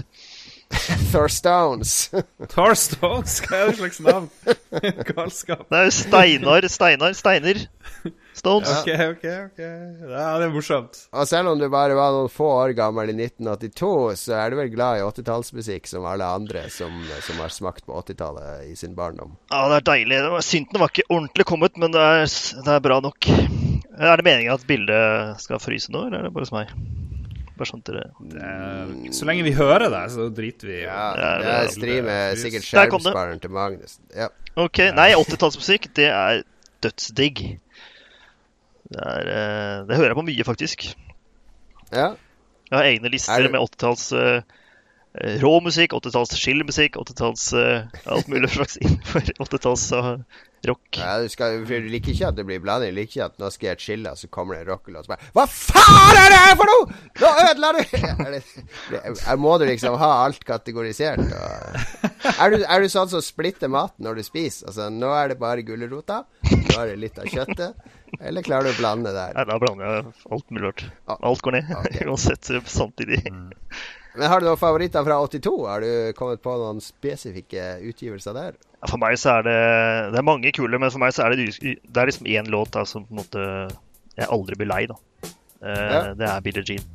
Thor 1.11 1.27
Stones. 1.29 1.91
Thor 2.49 2.73
Stones? 2.73 3.35
Hva 3.45 3.59
er 3.59 3.69
det 3.69 3.75
slags 3.77 4.01
navn? 4.07 4.31
Galskap. 5.11 5.67
Det 5.69 5.83
er 5.83 5.85
jo 5.85 5.93
Steinar. 5.93 6.65
Steinar. 6.65 7.13
Steiner. 7.19 7.61
Stones. 8.39 8.69
Ok, 8.81 8.89
ok, 9.15 9.25
ok. 9.49 9.61
Ja, 10.09 10.25
det 10.39 10.47
er 10.47 10.53
morsomt. 10.53 11.01
Og 11.11 11.27
selv 11.29 11.51
om 11.51 11.59
du 11.59 11.67
bare 11.71 11.97
var 11.97 12.15
noen 12.15 12.31
få 12.31 12.47
år 12.55 12.73
gammel 12.77 13.11
i 13.11 13.15
1982, 13.17 13.91
så 14.23 14.37
er 14.39 14.53
du 14.53 14.59
vel 14.61 14.71
glad 14.73 14.99
i 15.01 15.05
80-tallsmusikk 15.07 15.89
som 15.91 16.07
alle 16.09 16.27
andre 16.27 16.65
som, 16.73 16.95
som 17.25 17.41
har 17.43 17.53
smakt 17.53 17.85
på 17.87 17.97
80-tallet 18.01 18.69
i 18.71 18.77
sin 18.79 18.95
barndom? 18.97 19.35
Ja, 19.51 19.65
det 19.71 19.81
er 19.81 19.89
deilig. 19.93 20.21
Synten 20.47 20.81
var 20.81 20.93
ikke 20.93 21.07
ordentlig 21.09 21.47
kommet, 21.49 21.77
men 21.81 21.93
det 21.95 22.05
er, 22.05 22.25
det 22.63 22.77
er 22.77 22.87
bra 22.87 23.01
nok. 23.03 23.29
Er 23.99 24.15
det 24.15 24.25
meningen 24.25 24.55
at 24.55 24.63
bildet 24.67 25.43
skal 25.43 25.59
fryse 25.59 25.91
nå, 25.91 26.07
eller 26.07 26.21
er 26.21 26.29
det 26.29 26.35
bare 26.35 26.47
hos 26.47 26.55
meg? 26.55 26.71
Bare 27.59 27.67
sånn 27.67 27.81
Det 27.83 27.99
er, 28.39 28.91
Så 29.11 29.27
lenge 29.27 29.43
vi 29.43 29.51
hører 29.57 29.89
det, 29.91 30.03
så 30.13 30.29
driter 30.31 30.69
vi 30.69 30.77
i 30.77 30.85
Ja, 30.85 31.09
det 31.19 31.49
er 31.57 31.73
streamer 31.73 32.37
sikkert 32.39 32.67
skjermspareren 32.69 33.41
til 33.43 33.51
Magnus. 33.51 33.97
Ja. 34.15 34.29
Ok. 34.55 34.79
Nei, 34.95 35.09
80-tallsmusikk, 35.17 35.89
det 35.99 36.07
er 36.07 36.45
dødsdigg. 36.85 37.43
Det, 38.89 39.01
er, 39.01 39.29
eh, 39.29 39.75
det 39.85 39.97
hører 39.99 40.13
jeg 40.13 40.19
på 40.19 40.25
mye, 40.25 40.45
faktisk. 40.47 40.87
Ja. 41.93 42.13
Jeg 42.69 42.77
har 42.77 42.87
egne 42.89 43.11
lister 43.13 43.45
det... 43.45 43.51
med 43.53 43.61
80-talls 43.61 44.05
uh, 44.13 44.41
eh, 45.17 45.37
rå 45.41 45.53
musikk, 45.65 45.93
80-talls 45.97 46.35
chillmusikk, 46.37 46.97
80-talls 47.01 47.47
uh, 47.57 48.01
alt 48.09 48.29
mulig 48.29 48.51
slags 48.57 48.77
innenfor 48.81 49.29
80-talls 49.45 49.85
uh, 49.97 50.15
rock. 50.67 50.97
Ja, 50.97 51.19
du, 51.21 51.29
skal, 51.31 51.61
du 51.63 51.89
liker 51.91 52.11
ikke 52.13 52.31
at 52.31 52.37
det 52.39 52.45
blir 52.47 52.61
blanding. 52.63 52.91
Du 52.93 52.99
liker 52.99 53.13
ikke 53.13 53.27
at 53.29 53.37
nå 53.41 53.51
skal 53.53 53.71
jeg 53.71 53.83
chille, 53.85 54.13
så 54.19 54.29
kommer 54.33 54.57
det 54.57 54.65
en 54.65 54.71
rockelåt 54.73 55.07
som 55.07 55.13
bare 55.15 55.29
Hva 55.37 55.45
faen 55.51 56.19
er 56.19 56.33
det 56.33 56.39
her 56.43 56.57
for 56.59 56.71
noe?! 56.71 56.97
Nå 57.19 57.31
ødela 57.45 57.71
du 57.75 57.79
er 59.33 59.39
Må 59.39 59.57
du 59.61 59.65
liksom 59.69 59.97
ha 60.01 60.09
alt 60.25 60.43
kategorisert? 60.47 61.21
er, 61.29 62.55
du, 62.55 62.65
er 62.65 62.83
du 62.83 62.89
sånn 62.91 63.11
som 63.11 63.23
splitter 63.23 63.71
maten 63.71 64.05
når 64.05 64.19
du 64.19 64.25
spiser? 64.27 64.69
Altså, 64.71 64.89
nå 64.93 65.13
er 65.15 65.33
det 65.33 65.39
bare 65.41 65.65
gulrota, 65.67 66.23
nå 66.49 66.75
er 66.79 66.93
det 66.93 66.99
litt 67.05 67.21
av 67.21 67.29
kjøttet. 67.29 67.95
Eller 68.19 68.43
klarer 68.45 68.69
du 68.69 68.73
å 68.73 68.79
blande 68.79 69.13
der? 69.13 69.35
Nei, 69.37 69.45
da 69.47 69.57
blander 69.61 69.93
jeg 69.93 70.05
alt 70.33 70.51
mulig 70.51 70.65
rart. 70.65 70.85
Alt 71.19 71.43
går 71.45 71.59
ned. 71.59 71.71
Okay. 71.83 72.07
Uansett 72.09 72.51
samtidig. 72.69 73.21
Mm. 73.29 73.51
Men 74.17 74.31
Har 74.31 74.41
du 74.41 74.49
noen 74.49 74.59
favoritter 74.59 75.05
fra 75.05 75.19
82? 75.21 75.53
Har 75.69 75.85
du 75.85 75.91
kommet 76.17 76.41
på 76.43 76.55
noen 76.57 76.81
spesifikke 76.83 77.75
utgivelser 77.85 78.35
der? 78.35 78.57
For 78.87 78.95
meg 79.01 79.17
så 79.19 79.39
er 79.39 79.43
det 79.43 79.59
Det 80.13 80.19
er 80.21 80.23
mange 80.23 80.51
kule, 80.55 80.79
men 80.79 80.91
for 80.93 81.01
meg 81.03 81.11
så 81.15 81.25
er 81.25 81.35
det, 81.35 81.49
det 81.59 81.99
er 81.99 82.07
liksom 82.07 82.29
én 82.31 82.47
låt 82.47 82.71
da, 82.75 82.85
som 82.87 83.03
på 83.03 83.15
en 83.15 83.19
måte 83.19 83.43
jeg 84.19 84.31
aldri 84.31 84.57
blir 84.59 84.69
lei. 84.69 84.85
da. 84.89 84.97
Uh, 85.59 85.67
ja. 85.67 86.01
Det 86.15 86.29
er 86.29 86.45
Billie 86.45 86.63
Jean. 86.67 86.87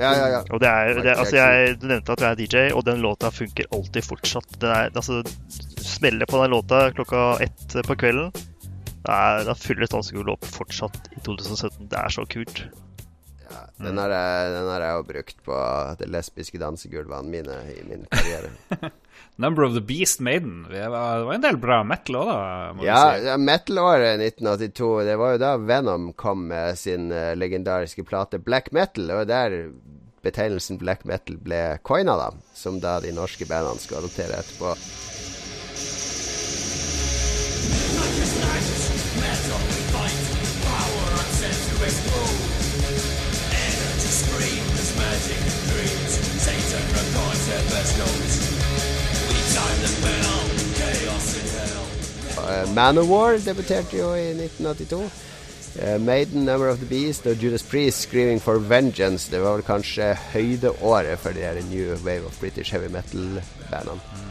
Ja, 0.00 0.10
ja, 0.16 0.28
ja. 0.32 0.40
Og 0.48 0.60
det 0.62 0.68
er, 0.68 1.00
det, 1.04 1.12
altså 1.12 1.36
jeg, 1.36 1.74
Du 1.80 1.86
nevnte 1.90 2.14
at 2.14 2.20
du 2.20 2.24
er 2.24 2.38
DJ, 2.38 2.62
og 2.72 2.86
den 2.88 3.02
låta 3.04 3.28
funker 3.32 3.68
alltid 3.76 4.06
fortsatt. 4.06 4.48
Den 4.60 4.72
er, 4.72 4.92
altså, 4.94 5.20
smeller 5.84 6.28
på 6.28 6.40
den 6.40 6.54
låta 6.54 6.86
klokka 6.96 7.24
ett 7.44 7.76
på 7.86 7.96
kvelden. 8.00 8.32
Det 9.00 9.16
er, 9.16 9.44
det 9.44 9.52
er 9.52 9.60
fulle 9.60 9.88
dansegulv 9.88 10.48
fortsatt 10.56 11.10
i 11.16 11.20
2017. 11.24 11.88
Det 11.92 12.00
er 12.00 12.16
så 12.16 12.24
kult. 12.32 12.64
Ja, 13.50 13.66
den 13.78 13.98
har 13.98 14.82
jeg 14.84 14.96
jo 14.96 15.04
brukt 15.08 15.44
på 15.46 15.60
de 16.00 16.08
lesbiske 16.10 16.60
dansegulvene 16.60 17.30
mine 17.30 17.60
i 17.74 17.82
min 17.88 18.06
karriere. 18.10 18.52
Number 19.40 19.64
of 19.64 19.74
the 19.74 19.80
Beast 19.80 20.20
Maiden. 20.20 20.66
Det 20.70 20.88
var, 20.88 21.18
det 21.18 21.24
var 21.24 21.34
en 21.34 21.44
del 21.44 21.56
bra 21.56 21.78
metal 21.84 22.18
òg, 22.20 22.28
da. 22.28 22.84
ja, 22.84 23.00
si. 23.16 23.36
metal-året 23.40 24.20
1982. 24.20 24.90
Det 25.08 25.16
var 25.20 25.34
jo 25.34 25.40
da 25.40 25.54
Venom 25.56 26.10
kom 26.12 26.46
med 26.50 26.78
sin 26.78 27.08
uh, 27.12 27.32
legendariske 27.36 28.04
plate 28.04 28.38
Black 28.44 28.72
Metal. 28.76 29.10
Og 29.16 29.26
der 29.30 29.56
betegnelsen 30.20 30.76
black 30.78 31.06
metal 31.08 31.38
ble 31.40 31.78
coina, 31.86 32.18
da. 32.20 32.28
Som 32.54 32.80
da 32.84 32.98
de 33.00 33.14
norske 33.16 33.48
bandene 33.48 33.80
skal 33.80 34.02
adoptere 34.02 34.42
etterpå. 34.42 34.76
Uh, 38.20 38.69
Manowar 52.74 53.38
debuterte 53.38 53.96
jo 53.98 54.14
i 54.14 54.30
1982. 54.30 55.10
Uh, 55.76 56.00
Maiden, 56.00 56.44
Number 56.44 56.68
of 56.68 56.78
the 56.78 56.86
Beast 56.86 57.26
og 57.26 57.36
Judas 57.42 57.62
Priest, 57.62 57.98
'Screaming 57.98 58.42
for 58.42 58.58
Vengeance'. 58.58 59.30
Det 59.30 59.40
var 59.40 59.52
vel 59.52 59.62
kanskje 59.62 60.16
høydeåret 60.32 61.18
for 61.18 61.30
de 61.30 61.64
New 61.70 61.96
Wave 62.04 62.26
of 62.26 62.40
British 62.40 62.72
Heavy 62.72 62.90
Metal-bandene. 62.90 64.29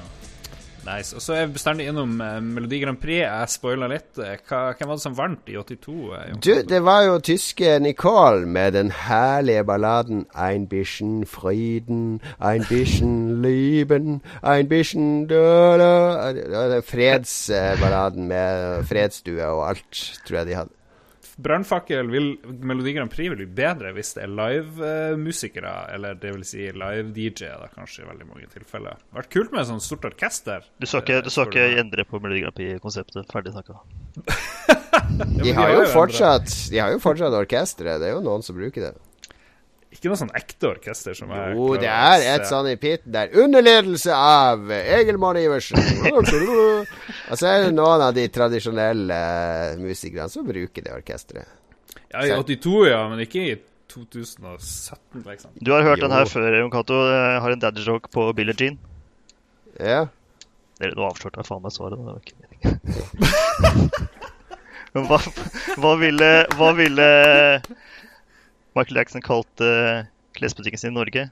Nice. 0.86 1.15
Og 1.15 1.21
så 1.21 1.34
er 1.36 1.45
vi 1.47 1.53
bestandig 1.57 1.88
innom 1.91 2.21
eh, 2.21 2.39
Melodi 2.41 2.80
Grand 2.84 2.97
Prix. 3.01 3.19
Jeg 3.23 3.49
spoila 3.53 3.88
litt. 3.91 4.17
Eh, 4.17 4.38
Hva, 4.47 4.61
hvem 4.77 4.89
var 4.91 4.95
det 4.99 5.03
som 5.03 5.17
vant 5.17 5.49
i 5.51 5.57
82? 5.59 5.95
eh, 6.15 6.34
Du, 6.45 6.51
det 6.69 6.80
var 6.86 7.03
jo 7.07 7.19
tyske 7.19 7.75
Nicole 7.84 8.45
med 8.47 8.73
den 8.77 8.91
herlige 8.95 9.63
balladen 9.67 10.25
Ein 10.36 10.67
bisschen 10.71 11.25
Frieden, 11.25 12.21
ein 12.39 12.63
bisschen 12.69 13.41
Lieben, 13.41 14.21
ein 14.43 14.67
bisschen 14.69 15.27
døla 15.27 16.82
fredsballaden 16.82 18.27
med 18.27 18.84
fredsdue 18.89 19.43
og 19.45 19.69
alt, 19.69 20.03
tror 20.27 20.38
jeg 20.41 20.47
de 20.47 20.55
hadde. 20.55 20.75
Brannfakkel 21.39 22.09
vil 22.11 22.29
Melodi 22.67 22.93
Grand 22.97 23.11
Prix 23.11 23.31
vil 23.31 23.39
bli 23.39 23.47
bedre 23.59 23.93
hvis 23.95 24.11
det 24.17 24.25
er 24.25 24.33
live-musikere, 24.39 25.73
eller 25.95 26.17
det 26.19 26.33
vil 26.35 26.45
si 26.47 26.65
live-DJ-er, 26.75 27.69
kanskje 27.75 28.03
i 28.03 28.09
veldig 28.09 28.27
mange 28.27 28.49
tilfeller. 28.51 28.99
Det 28.99 29.07
hadde 29.07 29.21
vært 29.21 29.33
kult 29.37 29.53
med 29.55 29.63
et 29.63 29.71
sånt 29.71 29.85
stort 29.85 30.09
orkester. 30.11 30.67
Du 30.79 30.87
skal 30.89 31.05
ikke, 31.05 31.21
du 31.25 31.31
skal 31.33 31.51
ikke 31.51 31.83
endre 31.83 32.05
på 32.09 32.19
Melodi 32.23 32.43
Grand 32.43 32.59
Prix-konseptet. 32.59 33.31
Ferdig 33.31 33.55
snakka. 33.55 33.79
De 35.39 35.51
har 35.55 35.71
jo 35.73 35.83
fortsatt 35.93 36.51
De 36.71 36.79
har 36.81 36.91
jo 36.93 36.99
fortsatt 37.01 37.35
orkesteret. 37.35 38.01
Det 38.01 38.09
er 38.09 38.17
jo 38.17 38.23
noen 38.25 38.43
som 38.45 38.57
bruker 38.57 38.89
det. 38.89 38.93
Ikke 39.99 40.13
noe 40.13 40.19
sånn 40.21 40.29
ekte 40.31 40.69
orkester 40.69 41.15
som 41.17 41.31
jeg 41.35 41.55
Jo, 41.57 41.63
det 41.75 41.89
er 41.91 42.21
et 42.37 42.45
sånn 42.47 42.69
i 42.71 42.77
pitten 42.79 43.11
der. 43.11 43.33
Under 43.35 43.65
ledelse 43.65 44.15
av 44.15 44.69
Egil 44.71 45.17
Mann 45.19 45.35
Iversen. 45.41 45.75
Og 46.15 46.29
så 47.35 47.49
er 47.49 47.65
det 47.65 47.73
noen 47.75 48.05
av 48.05 48.13
de 48.15 48.23
tradisjonelle 48.31 49.17
musikerne 49.81 50.31
som 50.31 50.47
bruker 50.47 50.85
det 50.85 50.93
orkesteret. 50.95 51.51
Ja, 52.13 52.23
i 52.23 52.31
82, 52.31 52.77
ja, 52.87 53.01
men 53.11 53.25
ikke 53.25 53.43
i 53.43 53.57
2017, 53.91 55.25
liksom. 55.25 55.51
Du 55.59 55.73
har 55.75 55.83
hørt 55.83 55.99
den 56.05 56.15
her 56.15 56.31
før, 56.31 56.47
Jon 56.61 56.71
Cato. 56.71 57.01
Har 57.43 57.51
en 57.51 57.59
daddy 57.59 57.83
joke 57.83 58.07
på 58.15 58.29
Billie 58.37 58.55
Jean. 58.55 58.79
Ja. 59.75 60.05
Dere, 60.79 60.95
nå 60.95 61.09
avslørte 61.09 61.43
jeg 61.43 61.49
faen 61.51 61.67
meg 61.67 61.75
svaret. 61.75 61.99
Det 61.99 62.07
var 62.07 62.23
ikke 62.23 62.39
meningen. 62.39 62.79
Hva, 64.89 65.19
hva 65.77 65.91
ville 66.01 66.27
Hva 66.57 66.71
ville 66.73 67.03
Michael 68.78 69.01
Jackson 69.01 69.22
kalt 69.26 69.63
uh, 69.65 70.05
klesbutikken 70.38 70.82
sin 70.82 70.93
i 70.93 70.97
Norge? 70.99 71.30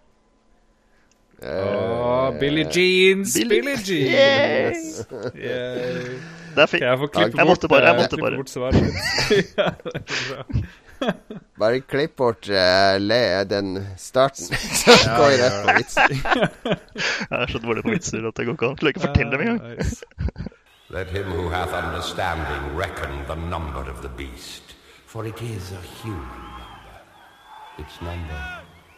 Åh, 1.42 2.40
Billy 2.40 2.66
Jeans, 2.72 3.34
Billy, 3.34 3.62
Billy 3.62 3.76
Jeans. 3.86 5.06
Yes. 5.36 6.38
Der 6.58 6.66
fikk 6.66 6.82
jeg 6.82 6.98
får 6.98 7.10
klippe 7.14 7.38
Jeg 7.38 7.48
måtte 7.48 7.70
bort, 7.70 7.78
bare. 7.78 7.86
Jeg 7.86 7.94
eh, 7.94 8.02
måtte 8.02 8.18
bare. 8.18 8.38
bort 8.42 8.50
svaret 8.50 8.76
ditt? 8.82 9.54
ja, 9.60 9.70
det 9.84 9.96
er 9.96 10.24
bra. 10.34 10.62
Bare 11.62 11.82
klipp 11.86 12.16
bort 12.18 12.48
uh, 12.50 12.98
le, 12.98 13.44
den 13.46 13.76
starten. 14.02 14.50
Så 14.50 14.96
går 15.14 15.30
jeg 15.36 15.42
rett 15.44 15.60
på 15.62 15.76
vitser. 15.78 16.16
Jeg 16.18 17.38
er 17.38 17.54
så 17.54 17.62
dårlig 17.62 17.84
på 17.86 17.94
vitser 17.94 18.26
at 18.26 18.40
det 18.40 18.48
går 18.48 18.58
ikke 18.58 18.72
an. 18.72 18.80
Klarer 18.82 18.96
ikke 18.96 19.04
å 19.04 19.06
fortelle 19.06 19.38
dem 19.38 19.46
engang. 19.46 20.48
Let 20.90 21.14
him 21.14 21.30
who 21.30 21.50
hath 21.54 21.74
understanding 21.78 22.74
reckon 22.76 23.14
the 23.28 23.36
number 23.36 23.86
of 23.92 24.02
the 24.02 24.10
beast, 24.18 24.74
for 25.06 25.28
it 25.28 25.42
is 25.42 25.72
a 25.72 25.82
human. 26.02 26.57
Its 27.78 28.02
number 28.02 28.42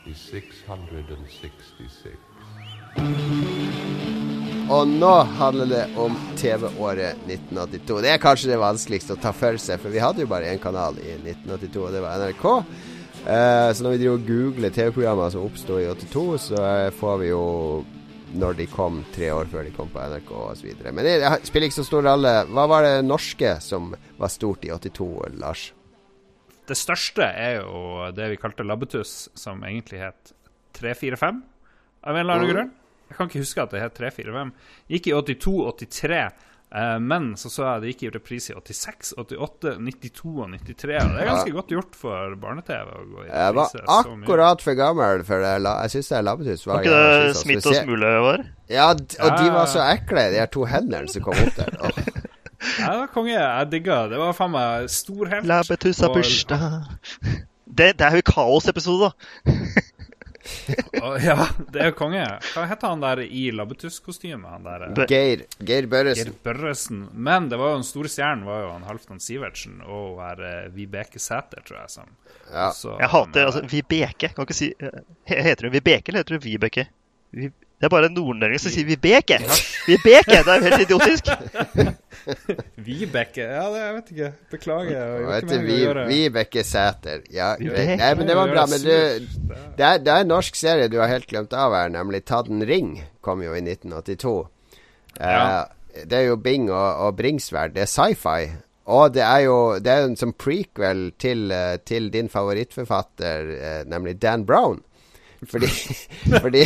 is 0.07 0.17
666. 0.31 2.15
Og 4.69 4.87
nå 4.87 5.11
handler 5.39 5.65
det 5.65 5.81
om 5.99 6.15
TV-året 6.37 7.17
1982. 7.25 7.97
Det 8.05 8.11
er 8.13 8.21
kanskje 8.23 8.51
det 8.53 8.59
vanskeligste 8.61 9.17
å 9.17 9.19
ta 9.19 9.33
for 9.35 9.59
seg, 9.59 9.81
for 9.81 9.91
vi 9.91 9.99
hadde 9.99 10.23
jo 10.23 10.29
bare 10.31 10.51
én 10.53 10.61
kanal 10.61 10.95
i 11.01 11.17
1982, 11.17 11.83
og 11.83 11.95
det 11.95 12.03
var 12.05 12.23
NRK. 12.23 12.45
Eh, 13.19 13.69
så 13.75 13.83
når 13.83 13.95
vi 13.95 14.01
driver 14.03 14.19
og 14.19 14.27
googler 14.29 14.75
TV-programmer 14.77 15.33
som 15.33 15.47
oppsto 15.49 15.79
i 15.81 15.89
82, 15.89 16.27
så 16.45 16.61
eh, 16.69 16.91
får 16.95 17.17
vi 17.23 17.31
jo 17.33 17.45
når 18.39 18.59
de 18.61 18.69
kom 18.69 19.01
tre 19.15 19.31
år 19.33 19.49
før 19.49 19.65
de 19.65 19.73
kom 19.73 19.89
på 19.91 20.05
NRK 20.05 20.31
osv. 20.37 20.69
Men 20.85 21.03
det, 21.03 21.17
spiller 21.49 21.67
ikke 21.67 21.81
så 21.81 21.87
stor 21.89 22.05
rolle. 22.05 22.35
Hva 22.53 22.69
var 22.69 22.85
det 22.85 22.95
norske 23.09 23.57
som 23.65 23.91
var 24.21 24.31
stort 24.31 24.63
i 24.69 24.71
82, 24.71 25.09
Lars? 25.41 25.71
Det 26.69 26.77
største 26.77 27.25
er 27.25 27.61
jo 27.63 28.11
det 28.15 28.27
vi 28.35 28.37
kalte 28.41 28.65
labbetuss, 28.67 29.29
som 29.37 29.63
egentlig 29.65 30.03
het 30.03 30.33
345, 30.77 31.41
av 32.05 32.15
en 32.15 32.21
eller 32.21 32.33
annen 32.37 32.47
Mm. 32.49 32.53
grunn. 32.55 32.71
Jeg 33.09 33.17
kan 33.17 33.27
ikke 33.31 33.41
huske 33.41 33.61
at 33.63 33.71
det 33.73 33.81
het 33.81 33.95
345. 33.97 34.51
Gikk 34.93 35.07
i 35.09 35.13
82-83, 35.17 36.19
eh, 36.71 36.99
men 37.01 37.31
så 37.41 37.49
så 37.49 37.63
jeg 37.65 37.81
det 37.81 37.89
gikk 37.95 38.03
i 38.05 38.11
reprise 38.13 38.53
i 38.53 38.55
86, 38.55 39.13
88, 39.17 39.73
92 39.81 40.35
og 40.43 40.49
93. 40.53 41.01
Og 41.01 41.09
det 41.17 41.23
er 41.23 41.31
ganske 41.31 41.49
Ja. 41.49 41.53
godt 41.57 41.73
gjort 41.73 41.95
for 41.95 42.35
barne-TV 42.35 42.85
å 42.93 43.01
gå 43.09 43.23
i 43.25 43.27
Jeg 43.33 43.55
var 43.55 43.69
akkurat 43.87 44.61
for 44.61 44.75
gammel 44.75 45.25
for 45.25 45.41
det. 45.41 45.55
Jeg 45.65 45.89
syns 45.95 46.09
det 46.09 46.17
er 46.19 46.21
labbetuss. 46.29 46.65
Var 46.67 46.83
ikke 46.83 47.25
det 47.25 47.35
Smitt 47.41 47.65
og 47.65 47.75
Smule 47.81 48.13
var? 48.21 48.45
Ja, 48.69 48.89
og 48.91 48.97
de 49.41 49.49
var 49.57 49.65
så 49.65 49.81
ekle, 49.89 50.29
de 50.29 50.37
her 50.37 50.45
to 50.53 50.65
hendene 50.65 51.09
som 51.09 51.23
kom 51.23 51.33
opp 51.33 51.55
der. 51.55 51.77
Åh. 51.81 51.89
Ja, 52.79 52.89
det 52.91 52.97
var 52.99 53.11
konge. 53.13 53.35
Jeg 53.35 53.69
digga 53.71 54.01
det. 54.03 54.11
Det 54.15 54.19
var 54.23 54.33
faen 54.37 54.51
meg 54.55 54.89
stor 54.91 55.29
helt. 55.31 55.45
Labbetuss 55.47 56.01
har 56.03 56.13
bursdag 56.15 56.65
det, 57.79 57.93
det 57.99 58.01
er 58.07 58.15
jo 58.17 58.23
kaosepisode, 58.25 59.11
da. 59.11 59.53
Ja, 61.21 61.35
det 61.69 61.81
er 61.83 61.89
jo 61.91 61.95
konge. 61.99 62.23
Hva 62.55 62.63
heter 62.65 62.89
han 62.89 63.01
der 63.03 63.19
i 63.25 63.49
labbetuss-kostyme? 63.53 64.49
Eh, 64.65 65.03
Geir, 65.11 65.43
Geir 65.67 65.85
Børresen. 65.91 66.31
Geir 66.31 66.37
Børresen. 66.47 67.03
Men 67.13 67.49
det 67.51 67.59
var 67.59 67.73
jo 67.75 67.79
den 67.81 67.85
store 67.85 68.09
stjernen 68.09 68.47
var 68.47 68.63
jo 68.63 68.71
han 68.73 68.87
Halvdan 68.87 69.21
Sivertsen 69.21 69.83
og 69.85 70.17
her, 70.23 70.41
uh, 70.41 70.73
Vibeke 70.73 71.21
Sæter, 71.21 71.61
tror 71.67 71.81
jeg. 71.83 71.91
Som. 71.93 72.09
Ja. 72.49 72.69
Så 72.73 72.95
Jeg 72.97 73.11
hater 73.13 73.43
eh, 73.43 73.49
altså 73.51 73.61
Vibeke. 73.69 74.31
Kan 74.33 74.47
ikke 74.47 74.57
si 74.57 74.71
he- 74.81 75.41
Heter 75.45 75.67
hun 75.69 75.75
Vibeke, 75.77 76.09
eller 76.09 76.23
heter 76.23 76.39
hun 76.39 76.45
Vibeke? 76.47 76.87
Vi- 77.31 77.51
Det 77.79 77.87
er 77.87 77.89
bare 77.93 78.09
nordlendinger 78.11 78.59
som 78.59 78.73
sier 78.73 78.87
Vibeke. 78.89 79.37
Vibeke! 79.87 80.39
Det 80.43 80.47
er 80.51 80.57
jo 80.57 80.65
helt 80.65 80.81
idiotisk. 80.89 81.29
Vibeke 82.87 83.43
Ja, 83.43 83.65
det, 83.71 83.81
jeg 83.81 83.95
vet 83.95 84.11
ikke. 84.13 84.29
Beklager. 84.51 85.15
ikke 85.19 85.33
heter 85.35 85.65
vi. 85.65 85.79
Vibeke 86.11 86.63
Sæter. 86.67 87.23
Ja, 87.33 87.53
greit. 87.59 87.95
Nei, 87.99 88.11
men 88.19 88.29
det 88.29 88.37
var 88.37 88.51
bra. 88.51 88.65
Men 88.69 88.83
du, 88.83 88.93
Det 89.77 89.85
er, 89.85 89.99
det 90.03 90.13
er 90.13 90.23
en 90.25 90.31
norsk 90.33 90.57
serie 90.59 90.89
du 90.91 90.99
har 91.01 91.11
helt 91.11 91.27
glemt 91.29 91.53
av 91.53 91.75
her, 91.75 91.91
nemlig 91.93 92.23
Ta 92.29 92.41
den 92.47 92.63
ring. 92.67 92.97
Kom 93.25 93.43
jo 93.45 93.55
i 93.55 93.61
1982. 93.63 94.35
Ja. 95.19 95.37
Uh, 95.39 96.03
det 96.09 96.19
er 96.19 96.27
jo 96.29 96.39
Bing 96.39 96.69
og, 96.71 96.89
og 97.05 97.15
Bringsværd. 97.19 97.73
Det 97.75 97.85
er 97.85 97.91
sci-fi. 97.91 98.51
Og 98.89 99.13
det 99.13 99.21
er 99.21 99.45
jo 99.45 99.57
Det 99.79 99.93
er 99.93 100.07
en 100.07 100.17
sånn 100.17 100.33
prequel 100.33 101.09
til, 101.21 101.51
eh, 101.53 101.77
til 101.85 102.09
din 102.13 102.29
favorittforfatter, 102.29 103.51
uh, 103.53 103.81
nemlig 103.89 104.17
Dan 104.21 104.45
Brown. 104.49 104.79
Fordi, 105.47 105.69
fordi 106.43 106.63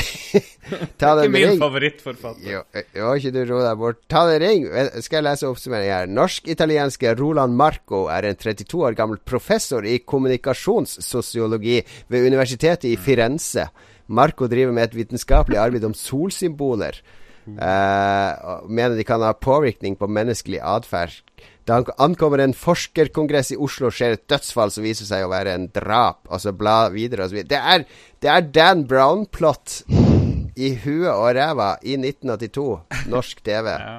Ta 1.01 1.13
Ikke 1.21 1.29
min 1.29 1.47
ring. 1.51 1.59
favorittforfatter. 1.61 2.45
Jo, 2.49 2.61
jo, 2.97 3.13
ikke 3.19 3.31
du 3.35 3.41
ro 3.51 3.61
deg 3.61 3.79
bort. 3.81 3.99
Ta 4.09 4.23
den 4.31 4.41
ring. 4.41 4.67
Skal 5.03 5.19
jeg 5.19 5.27
lese 5.27 5.49
oppsummering 5.49 5.91
her. 5.91 6.09
Norsk-italienske 6.09 7.13
Roland 7.19 7.57
Marco 7.59 8.05
er 8.13 8.29
en 8.29 8.39
32 8.39 8.85
år 8.87 8.97
gammel 8.97 9.21
professor 9.21 9.85
i 9.85 9.99
kommunikasjonssosiologi 10.01 11.81
ved 12.09 12.29
universitetet 12.29 12.89
i 12.89 12.97
Firenze. 12.97 13.67
Marco 14.07 14.47
driver 14.51 14.73
med 14.75 14.89
et 14.89 14.97
vitenskapelig 15.03 15.59
arbeid 15.61 15.85
om 15.87 15.93
solsymboler. 15.97 16.97
Uh, 17.43 18.63
mener 18.71 18.95
de 18.95 19.03
kan 19.03 19.19
ha 19.19 19.33
påvirkning 19.35 19.97
på 19.99 20.07
menneskelig 20.07 20.61
atferd. 20.63 21.17
Da 21.63 21.79
han 21.79 21.87
ankommer 22.01 22.41
en 22.43 22.55
forskerkongress 22.57 23.53
i 23.55 23.59
Oslo, 23.59 23.91
skjer 23.93 24.17
et 24.17 24.25
dødsfall 24.31 24.71
som 24.73 24.83
viser 24.83 25.07
seg 25.07 25.23
å 25.23 25.31
være 25.31 25.55
en 25.55 25.69
drap. 25.71 26.25
Og 26.27 26.41
så 26.43 26.51
bla 26.55 26.89
videre 26.91 27.25
og 27.25 27.31
så 27.31 27.39
videre. 27.39 27.51
Det 27.53 27.61
er, 27.61 27.85
det 28.23 28.31
er 28.33 28.49
Dan 28.55 28.83
Brown-plott 28.89 29.83
i 30.59 30.73
huet 30.83 31.13
og 31.13 31.29
ræva 31.37 31.75
i 31.81 31.95
1982. 31.99 32.67
Norsk 33.13 33.43
TV. 33.47 33.71
Ja. 33.71 33.95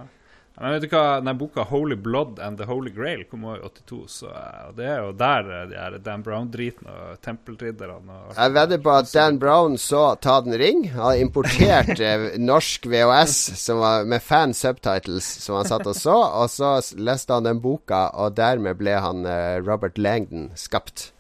Men 0.55 0.71
vet 0.71 0.85
du 0.85 0.93
hva, 0.93 1.19
den 1.19 1.39
boka 1.39 1.65
'Holy 1.67 1.97
Blood 1.99 2.39
and 2.39 2.59
the 2.59 2.67
Holy 2.69 2.93
Grail' 2.95 3.25
kom 3.27 3.43
også 3.45 3.67
i 3.67 3.71
82, 3.91 4.19
så 4.21 4.29
eh, 4.31 4.69
det 4.77 4.85
er 4.87 5.01
jo 5.03 5.09
der 5.19 5.49
eh, 5.51 5.65
de 5.73 5.79
er 5.83 5.97
Dan 5.99 6.23
Brown-driten 6.23 6.87
og 6.93 7.17
tempelridderne 7.27 8.19
og 8.29 8.37
Jeg 8.37 8.55
vedder 8.55 8.79
på 8.85 8.93
at 8.95 9.11
Dan 9.11 9.41
Brown 9.43 9.75
så 9.79 10.05
Ta 10.23 10.37
den 10.47 10.55
ring. 10.55 10.85
Han 10.95 11.19
importerte 11.19 11.99
importert 11.99 12.01
eh, 12.09 12.39
norsk 12.39 12.87
VHS 12.87 13.35
som 13.65 13.83
var, 13.83 14.07
med 14.07 14.23
fan 14.23 14.55
subtitles 14.55 15.27
som 15.43 15.59
han 15.59 15.67
satt 15.67 15.89
og 15.91 15.99
så, 15.99 16.15
og 16.15 16.47
så 16.51 16.77
leste 17.03 17.35
han 17.35 17.51
den 17.51 17.61
boka, 17.61 18.07
og 18.15 18.37
dermed 18.39 18.79
ble 18.79 18.95
han 18.95 19.27
Robert 19.67 19.99
Langdon 19.99 20.53
skapt. 20.55 21.11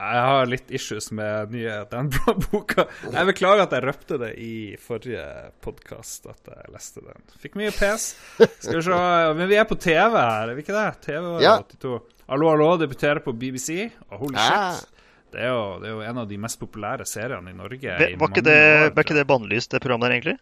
Jeg 0.00 0.20
har 0.24 0.46
litt 0.48 0.70
issues 0.72 1.10
med 1.12 1.50
nye 1.52 1.74
Dan 1.90 2.08
Brown-boka. 2.14 2.86
Jeg 3.12 3.26
beklager 3.28 3.66
at 3.66 3.74
jeg 3.76 3.84
røpte 3.84 4.16
det 4.22 4.30
i 4.40 4.52
forrige 4.80 5.24
podkast, 5.60 6.24
at 6.30 6.48
jeg 6.48 6.72
leste 6.72 7.02
den. 7.04 7.26
Fikk 7.42 7.58
mye 7.60 7.72
pes. 7.76 8.06
Skal 8.38 8.78
vi 8.78 8.84
se 8.86 9.00
Men 9.36 9.50
vi 9.50 9.58
er 9.60 9.68
på 9.68 9.76
TV 9.76 10.16
her, 10.16 10.48
er 10.48 10.56
vi 10.56 10.64
ikke 10.64 10.76
det? 10.76 10.86
TV 11.04 11.20
var 11.26 11.44
Ja. 11.44 11.52
82. 11.60 12.00
Hallo, 12.32 12.48
hallo 12.48 12.70
debuterer 12.80 13.20
på 13.24 13.34
BBC. 13.36 13.90
Og 14.08 14.24
holy 14.24 14.40
ja. 14.40 14.72
shit. 14.78 14.88
Det 15.30 15.44
er, 15.44 15.52
jo, 15.52 15.60
det 15.82 15.90
er 15.90 15.92
jo 15.94 16.00
en 16.08 16.22
av 16.24 16.26
de 16.32 16.40
mest 16.42 16.58
populære 16.58 17.04
seriene 17.06 17.52
i 17.52 17.54
Norge. 17.54 17.92
Var 18.00 18.08
i 18.08 18.16
ikke 18.16 18.42
det, 18.42 18.56
år, 18.56 18.94
var 18.96 19.04
ikke 19.04 19.20
det 19.20 19.28
bannlyst, 19.28 19.70
det 19.70 19.82
programmet 19.84 20.08
der, 20.08 20.16
egentlig? 20.16 20.36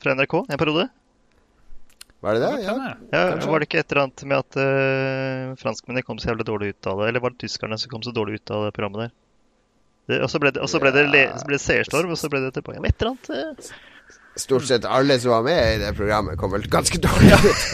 Fra 0.00 0.14
NRK 0.16 0.36
en 0.46 0.60
periode? 0.62 0.86
Var 2.20 2.36
det 2.36 2.40
det? 2.40 2.62
Ja. 2.66 2.74
Ja, 3.12 3.22
Var 3.46 3.62
det 3.62 3.68
ikke 3.68 3.80
et 3.80 3.92
eller 3.92 4.02
annet 4.04 4.24
med 4.28 4.42
at 4.42 4.58
uh, 4.60 5.54
franskmennene 5.60 6.04
kom 6.04 6.20
så 6.20 6.32
jævlig 6.32 6.46
dårlig 6.50 6.74
ut 6.74 6.88
av 6.90 7.00
det? 7.00 7.08
Eller 7.08 7.24
var 7.24 7.32
det 7.32 7.40
tyskerne 7.46 7.78
som 7.80 7.92
kom 7.92 8.04
så 8.04 8.12
dårlig 8.12 8.42
ut 8.42 8.52
av 8.52 8.66
det 8.66 8.74
programmet 8.76 9.06
der? 9.06 9.14
Det, 10.10 10.18
og 10.24 10.28
så 10.32 10.40
ble 10.42 10.52
det, 10.52 10.60
og 10.60 10.68
så 10.68 10.80
ble 10.82 10.92
det, 10.92 11.06
le, 11.08 11.22
så 11.38 11.48
ble 11.48 11.56
det 11.56 11.64
seerstorm, 11.64 12.12
og 12.12 12.18
så 12.18 12.28
ble 12.32 12.42
det 12.44 12.52
tilbake. 12.58 12.82
Et 12.84 13.06
eller 13.06 13.14
annet 13.14 13.64
Uh. 13.70 13.86
Stort 14.38 14.62
sett 14.62 14.84
alle 14.86 15.16
som 15.20 15.32
var 15.32 15.42
med 15.42 15.58
i 15.74 15.78
det 15.82 15.90
programmet, 15.98 16.38
kom 16.38 16.52
vel 16.54 16.62
ganske 16.70 16.98
dårlig 17.06 17.32
ut. 17.34 17.64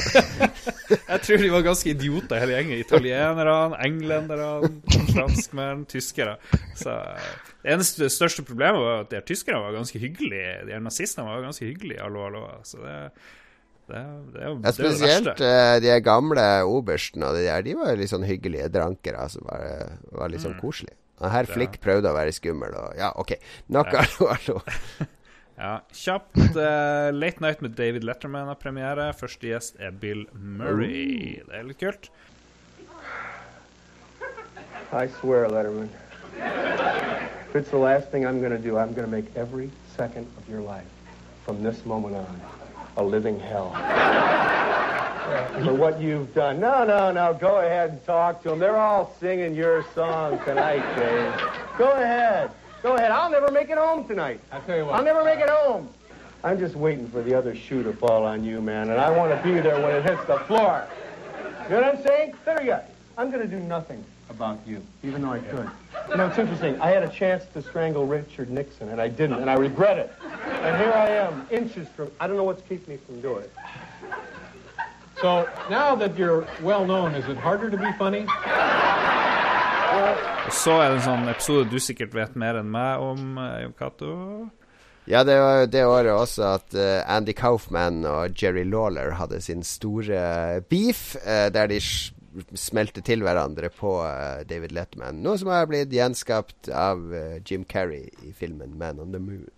Jeg 1.11 1.21
tror 1.27 1.43
de 1.43 1.51
var 1.53 1.65
ganske 1.67 1.91
idioter 1.91 2.41
hele 2.41 2.57
gjengen. 2.57 2.81
Italienerne, 2.81 3.77
englenderne, 3.85 4.71
franskmenn, 5.13 5.85
tyskere. 5.91 6.37
Så 6.79 6.95
eh, 6.95 7.29
Det 7.63 7.75
eneste 7.75 8.09
største 8.13 8.45
problemet 8.47 8.81
var 8.83 9.05
at 9.05 9.13
de 9.13 9.21
tyskerne 9.29 9.61
var 9.63 9.77
ganske 9.77 10.01
hyggelige. 10.01 10.55
De 10.71 10.81
nazistene 10.81 11.29
var 11.29 11.45
ganske 11.45 11.67
hyggelige. 11.67 12.01
Hallo, 12.03 12.25
hallo. 12.25 12.47
Så 12.65 12.81
det, 12.81 12.97
det, 13.89 14.03
det, 14.35 14.41
er 14.43 14.47
jo- 14.49 14.55
Ja, 14.55 14.61
det 14.61 14.69
er 14.71 14.77
spesielt 14.77 15.41
eh, 15.41 15.81
de 15.85 16.01
gamle 16.03 16.47
obersten 16.67 17.23
og 17.23 17.35
de 17.37 17.45
der, 17.47 17.63
de 17.63 17.75
var 17.79 17.91
jo 17.93 17.97
litt 18.03 18.11
sånn 18.11 18.27
hyggelige 18.27 18.69
drankere 18.75 19.29
som 19.31 19.47
bare 19.49 19.99
var 20.13 20.29
litt 20.33 20.41
sånn 20.43 20.57
Mm. 20.57 20.61
koselige. 20.65 20.97
Og 21.21 21.31
herr 21.33 21.47
flikk 21.49 21.77
Flick 21.77 21.81
prøvde 21.81 22.11
å 22.11 22.17
være 22.17 22.33
skummel, 22.37 22.75
og 22.77 22.97
ja, 22.99 23.13
OK. 23.17 23.37
Nok 23.73 23.93
Ja. 23.93 24.03
hallo, 24.03 24.33
hallo. 24.35 24.61
Ja, 25.57 25.79
Kjapt. 25.89 26.37
Uh, 26.53 27.09
Late 27.17 27.41
Night 27.41 27.63
med 27.63 27.75
David 27.79 28.05
Letterman 28.05 28.45
har 28.51 28.57
premiere. 28.61 29.07
Første 29.17 29.41
gjest 29.49 29.79
er 29.81 29.91
Bill 29.91 30.27
Murray. 30.35 31.41
Det 31.49 31.55
er 31.57 31.63
litt 31.65 31.79
kult. 31.81 32.11
I 34.93 35.07
swear, 35.21 35.49
Letterman. 35.49 35.89
If 37.49 37.57
it's 37.57 37.71
the 37.71 37.79
last 37.79 38.11
thing 38.11 38.27
I'm 38.27 38.41
going 38.41 38.53
to 38.53 38.59
do, 38.59 38.77
I'm 38.77 38.93
going 38.93 39.07
to 39.09 39.11
make 39.11 39.35
every 39.35 39.71
second 39.97 40.27
of 40.37 40.47
your 40.49 40.61
life, 40.61 40.85
from 41.47 41.63
this 41.63 41.87
moment 41.87 42.15
on, 42.17 42.41
a 42.97 43.03
living 43.03 43.39
hell. 43.39 43.71
For 45.65 45.75
what 45.75 46.01
you've 46.01 46.33
done. 46.35 46.61
No, 46.61 46.85
no, 46.85 47.11
no. 47.11 47.35
Go 47.35 47.61
ahead 47.61 47.91
and 47.91 48.05
talk 48.07 48.43
to 48.43 48.51
them. 48.51 48.59
They're 48.59 48.77
all 48.77 49.15
singing 49.19 49.55
your 49.55 49.85
song 49.95 50.39
tonight, 50.45 50.83
Dave. 50.97 51.35
Go 51.79 51.93
ahead. 51.93 52.51
Go 52.83 52.97
ahead. 52.97 53.11
I'll 53.11 53.31
never 53.31 53.51
make 53.51 53.69
it 53.69 53.79
home 53.79 54.07
tonight. 54.07 54.41
I'll 54.53 54.63
tell 54.63 54.77
you 54.77 54.85
what. 54.85 54.95
I'll 54.95 55.05
never 55.05 55.25
make 55.25 55.41
it 55.41 55.49
home. 55.49 55.89
I'm 56.45 56.59
just 56.59 56.77
waiting 56.77 57.09
for 57.09 57.23
the 57.23 57.35
other 57.35 57.57
shoe 57.57 57.83
to 57.83 57.93
fall 57.93 58.25
on 58.25 58.45
you, 58.45 58.61
man, 58.61 58.91
and 58.91 59.01
I 59.01 59.11
want 59.11 59.37
to 59.37 59.43
be 59.43 59.59
there 59.61 59.81
when 59.83 59.97
it 59.97 60.05
hits 60.05 60.25
the 60.27 60.39
floor. 60.41 60.87
You 61.65 61.71
know 61.71 61.83
what 61.83 61.97
I'm 61.97 62.03
saying? 62.03 62.35
There 62.45 62.61
you 62.61 62.67
go. 62.69 62.81
I'm 63.19 63.31
going 63.31 63.43
to 63.43 63.49
do 63.49 63.59
nothing 63.59 64.05
about 64.31 64.59
you, 64.67 64.83
even 65.03 65.23
though 65.23 65.33
I 65.33 65.39
could. 65.41 65.69
You 66.11 66.17
know, 66.17 66.27
it's 66.27 66.39
interesting. 66.39 66.81
I 66.81 66.91
had 66.91 67.03
a 67.03 67.09
chance 67.09 67.45
to 67.55 67.63
strangle 67.63 68.07
Richard 68.07 68.51
Nixon, 68.51 68.89
and 68.89 69.01
I 69.01 69.09
didn't, 69.09 69.41
and 69.41 69.49
I 69.51 69.55
regret 69.55 69.99
it. 69.99 70.13
And 70.63 70.77
here 70.77 70.93
I 70.93 71.09
am, 71.11 71.47
inches 71.51 71.89
from. 71.97 72.09
I 72.21 72.27
don't 72.27 72.37
know 72.37 72.45
what's 72.45 72.63
keeping 72.69 72.95
me 72.95 73.01
from 73.07 73.21
doing 73.21 73.45
it. 73.45 73.53
So 75.21 75.49
now 75.71 75.95
that 75.97 76.19
you're 76.19 76.47
well 76.63 76.85
known, 76.85 77.15
is 77.15 77.27
it 77.29 77.39
harder 77.39 77.71
to 77.71 77.77
be 77.77 77.91
funny? 77.99 78.27
Og 80.47 80.53
så 80.53 80.75
er 80.83 80.91
det 80.93 80.99
en 81.01 81.05
sånn 81.07 81.29
episode 81.33 81.71
du 81.73 81.79
sikkert 81.83 82.13
vet 82.15 82.37
mer 82.39 82.59
enn 82.61 82.69
meg 82.71 83.01
om, 83.03 83.39
eh, 83.41 83.63
Jon 83.65 83.73
Cato. 83.79 84.11
Ja, 85.09 85.23
det 85.25 85.37
var 85.41 85.61
jo 85.63 85.67
det 85.71 85.85
året 85.87 86.13
også 86.13 86.45
at 86.57 86.75
eh, 86.75 87.03
Andy 87.17 87.33
Kaufman 87.39 88.05
og 88.11 88.35
Jerry 88.43 88.65
Lawler 88.69 89.13
hadde 89.19 89.41
sin 89.41 89.63
store 89.67 90.61
beef, 90.69 91.15
eh, 91.25 91.49
der 91.55 91.67
de 91.71 91.77
s- 91.81 92.13
smelte 92.59 93.03
til 93.07 93.25
hverandre 93.25 93.71
på 93.75 93.97
uh, 94.03 94.43
David 94.49 94.75
Letterman. 94.77 95.23
Noe 95.25 95.39
som 95.41 95.51
har 95.53 95.69
blitt 95.71 95.95
gjenskapt 95.95 96.71
av 96.73 97.03
uh, 97.13 97.39
Jim 97.45 97.65
Carrey 97.69 98.11
i 98.27 98.33
filmen 98.37 98.77
Man 98.79 99.01
on 99.03 99.17
the 99.17 99.23
Moon. 99.23 99.49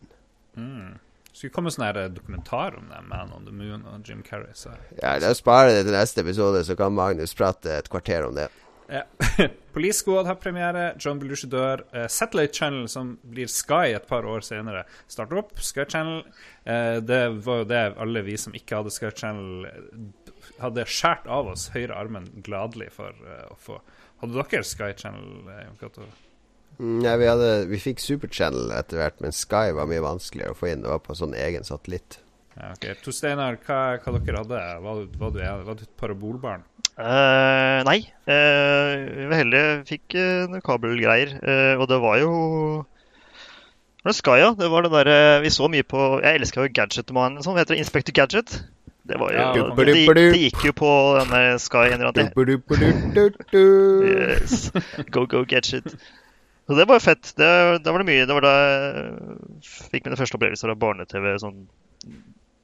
Mm. 0.58 0.96
Skulle 1.32 1.54
komme 1.54 1.70
sånn 1.70 1.86
her 1.86 2.08
dokumentar 2.10 2.74
om 2.78 2.88
det, 2.90 3.02
Man 3.10 3.34
on 3.36 3.44
the 3.46 3.54
Moon 3.54 3.84
og 3.86 4.08
Jim 4.08 4.24
Carrey. 4.26 4.54
Så. 4.58 4.72
Ja, 4.98 5.16
La 5.22 5.34
oss 5.34 5.42
spare 5.42 5.76
det 5.76 5.84
til 5.86 5.94
neste 5.94 6.24
episode, 6.24 6.64
så 6.66 6.78
kan 6.78 6.96
Magnus 6.96 7.36
prate 7.38 7.78
et 7.78 7.90
kvarter 7.92 8.26
om 8.26 8.34
det. 8.38 8.48
Ja. 8.88 9.02
Police 9.72 9.98
Squad 9.98 10.26
har 10.26 10.34
premiere. 10.34 10.94
John 10.98 11.18
Belushi 11.20 11.46
dør. 11.46 11.84
Uh, 11.94 12.06
Satellite 12.08 12.54
Channel, 12.54 12.88
som 12.88 13.18
blir 13.22 13.46
Sky 13.46 13.92
et 13.94 14.08
par 14.08 14.26
år 14.26 14.40
senere, 14.40 14.86
starter 15.08 15.42
opp. 15.42 15.60
Sky 15.60 15.84
Channel. 15.84 16.24
Uh, 16.64 16.96
det 17.04 17.20
var 17.44 17.62
jo 17.62 17.68
det 17.68 17.82
alle 18.00 18.24
vi 18.26 18.38
som 18.40 18.56
ikke 18.56 18.80
hadde 18.80 18.94
Sky 18.94 19.12
Channel, 19.14 19.68
eh, 19.68 20.27
hadde 20.62 20.86
skåret 20.88 21.26
av 21.26 21.52
oss 21.54 21.68
høyre 21.74 21.96
armen 21.96 22.28
gladelig 22.46 22.90
for 22.96 23.14
uh, 23.24 23.48
å 23.52 23.58
få. 23.60 23.80
Hadde 24.22 24.34
dere 24.38 24.64
Sky 24.66 24.92
Channel, 24.98 25.28
eh, 25.54 26.08
Nei, 26.78 27.12
vi, 27.18 27.26
hadde, 27.26 27.66
vi 27.70 27.78
fikk 27.82 28.00
Super 28.02 28.30
Channel 28.30 28.70
etter 28.74 29.00
hvert, 29.00 29.20
men 29.22 29.34
Sky 29.34 29.72
var 29.74 29.88
mye 29.90 30.02
vanskeligere 30.02 30.54
å 30.54 30.58
få 30.58 30.72
inn. 30.72 30.82
Det 30.84 30.90
var 30.92 31.02
på 31.02 31.16
sånn 31.18 31.34
egen 31.38 31.66
satellitt. 31.66 32.20
Ja, 32.58 32.72
ok. 32.74 32.86
To 33.04 33.14
Steinar, 33.14 33.58
hva, 33.66 33.78
hva 34.02 34.18
dere 34.18 34.42
hadde? 34.42 34.60
Var, 34.82 35.00
du- 35.02 35.18
var, 35.20 35.34
du, 35.34 35.40
var 35.68 35.78
du 35.78 35.82
et 35.86 35.96
parabolbarn? 36.00 36.64
Uh, 36.98 37.78
nei. 37.86 38.00
Uh, 38.26 38.94
vi 39.14 39.26
var 39.30 39.38
heldige. 39.38 39.74
Fikk 39.86 40.16
uh, 40.18 40.46
noen 40.50 40.64
kabelgreier. 40.66 41.36
Uh, 41.38 41.74
og 41.78 41.86
det 41.90 42.00
var 42.02 42.18
jo 42.18 42.32
Det 44.00 44.08
var 44.10 44.16
Sky, 44.18 44.36
ja. 44.42 44.50
Det 44.58 44.70
var 44.72 44.86
det 44.86 44.90
derre 44.96 45.18
Vi 45.44 45.52
så 45.54 45.68
mye 45.70 45.86
på 45.86 46.02
Jeg 46.24 46.40
elska 46.40 46.66
jo 46.66 46.72
Gadgetmannen. 46.80 47.44
Sånn 47.46 47.58
heter 47.60 47.76
det. 47.76 47.84
Inspector 47.84 48.16
Gadget. 48.18 48.58
Det 49.08 49.16
var 49.20 49.28
jo 49.32 49.38
Ja, 49.40 49.48
det, 49.56 49.62
det, 49.88 49.94
det 50.34 50.40
gikk 50.44 50.60
jo 50.68 50.72
på 50.76 50.88
denne 51.18 51.40
Sky 51.62 51.84
en 51.88 51.96
eller 51.98 52.10
annen 52.12 52.28
Yes. 54.04 54.68
Go, 55.14 55.24
go, 55.26 55.40
gadget. 55.48 55.88
Så 56.68 56.76
det 56.76 56.84
var 56.90 56.96
jo 57.00 57.04
fett. 57.06 57.30
Det, 57.40 57.48
da 57.84 57.88
var 57.94 57.98
det 58.04 58.08
mye. 58.10 58.26
Det 58.28 58.34
var 58.36 58.44
da 58.44 58.52
jeg 58.60 59.72
fikk 59.88 60.02
mine 60.10 60.18
første 60.20 60.36
opplevelser 60.36 60.68
av 60.74 60.80
barne-TV. 60.82 61.24
Sånn 61.40 61.62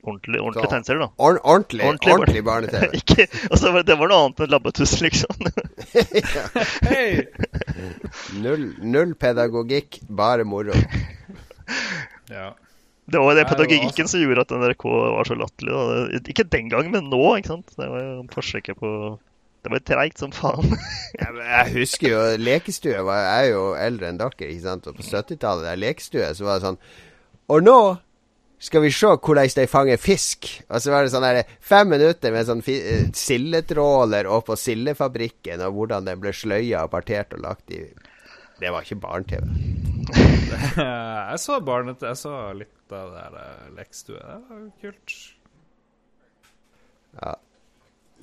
ordentlig, 0.05 0.37
ordentlig 0.45 0.69
tegneserie, 0.69 1.01
da. 1.01 1.09
Or 1.17 1.41
ordentlig- 1.41 1.81
ordentlig 1.89 2.45
barne-TV. 2.45 2.93
Ikke- 3.01 3.31
altså, 3.49 3.73
det, 3.79 3.87
det 3.89 3.97
var 4.03 4.13
noe 4.13 4.21
annet 4.27 4.45
enn 4.45 4.53
labbetuss, 4.53 4.99
liksom. 5.01 5.33
Null, 8.45 8.75
null 8.85 9.15
pedagogikk, 9.15 10.01
bare 10.09 10.45
moro. 10.45 10.73
Ja. 12.31 12.55
Det 13.05 13.21
var 13.21 13.35
det 13.35 13.43
det 13.43 13.51
pedagogikken 13.51 14.09
som 14.09 14.23
gjorde 14.23 14.47
at 14.47 14.55
NRK 14.57 14.85
var 14.89 15.29
så 15.29 15.37
latterlig. 15.37 15.75
da. 15.77 16.21
Ikke 16.33 16.47
den 16.49 16.71
gang, 16.73 16.89
men 16.93 17.11
nå. 17.13 17.23
ikke 17.37 17.53
sant? 17.53 17.75
Det 17.77 17.89
var 17.91 18.01
jo 18.01 18.15
forsøket 18.33 18.81
på 18.81 18.93
Det 19.65 19.73
var 19.73 19.85
treigt 19.85 20.21
som 20.21 20.33
faen. 20.33 20.73
Ja, 21.21 21.29
jeg 21.33 21.75
husker 21.79 22.09
jo 22.11 22.23
lekestue. 22.41 22.97
Jeg 22.97 23.29
er 23.29 23.51
jo 23.53 23.67
eldre 23.77 24.09
enn 24.11 24.21
dere. 24.21 24.49
ikke 24.49 24.65
sant? 24.65 24.89
Og 24.89 24.97
på 24.97 25.05
70-tallet, 25.05 25.69
der 25.69 25.81
lekestue, 25.81 26.33
så 26.37 26.49
var 26.49 26.59
det 26.59 26.69
sånn 26.71 26.81
Og 27.53 27.65
nå 27.65 27.79
skal 28.65 28.81
vi 28.85 28.91
se 28.95 29.11
hvordan 29.13 29.53
de 29.59 29.67
fanger 29.69 30.01
fisk. 30.01 30.49
Og 30.71 30.81
så 30.81 30.93
var 30.93 31.05
det 31.05 31.13
sånn 31.13 31.27
der 31.27 31.43
fem 31.61 31.91
minutter 31.93 32.33
med 32.33 32.49
sånn 32.49 32.63
silletråler 32.65 33.05
eh, 33.05 33.13
sildetråler 33.21 34.29
opp 34.33 34.49
på 34.49 34.57
sildefabrikken, 34.57 35.61
og 35.67 35.77
hvordan 35.77 36.09
den 36.09 36.21
ble 36.23 36.33
sløya 36.33 36.87
og 36.87 36.95
partert 36.95 37.37
og 37.37 37.45
lagt 37.45 37.75
i 37.75 37.83
Det 38.65 38.73
var 38.73 38.87
ikke 38.87 38.97
barne-TV. 39.03 39.45
jeg 41.35 41.41
så 41.43 41.57
barnet 41.65 42.03
Jeg 42.05 42.17
så 42.21 42.35
litt 42.57 42.93
av 42.95 43.11
det 43.13 43.25
der 43.35 43.73
lekstue. 43.77 44.17
lekestue. 44.17 44.21
Det 44.21 44.59
var 44.59 44.69
kult. 44.83 45.17
Ja. 47.21 47.35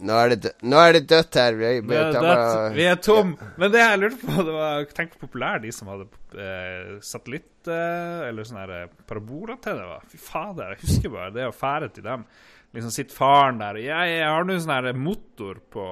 Nå 0.02 0.16
er 0.18 0.32
det, 0.34 0.52
nå 0.66 0.80
er 0.82 0.96
det 0.98 1.02
dødt 1.12 1.38
her. 1.38 1.58
Vi, 1.60 1.66
er, 1.68 1.82
bare- 1.86 2.72
vi 2.74 2.86
er 2.90 2.98
tom. 3.06 3.36
Men 3.62 3.74
det 3.74 3.84
jeg 3.84 4.00
lurte 4.02 4.18
på, 4.24 4.46
det 4.48 4.56
var 4.56 4.88
Tenk 4.98 5.14
hvor 5.14 5.28
populære 5.28 5.62
de 5.68 5.74
som 5.76 5.92
hadde 5.92 6.08
eh, 6.42 6.96
satellitt 7.06 7.70
eh, 7.70 8.24
eller 8.32 8.48
sånne 8.48 8.80
paraboler 9.10 9.60
til 9.62 9.78
det 9.78 9.86
var. 9.92 10.08
Fy 10.10 10.18
fader, 10.26 10.74
jeg 10.74 10.82
husker 10.88 11.14
bare 11.14 11.36
det 11.36 11.46
å 11.52 11.54
fære 11.54 11.92
til 11.94 12.08
dem. 12.08 12.26
Liksom 12.72 12.92
sitter 12.96 13.16
faren 13.18 13.58
der 13.60 13.76
og 13.76 13.84
jeg, 13.84 14.12
jeg 14.16 14.28
har 14.32 14.46
nå 14.48 14.56
sånn 14.64 15.00
motor 15.04 15.58
på, 15.74 15.86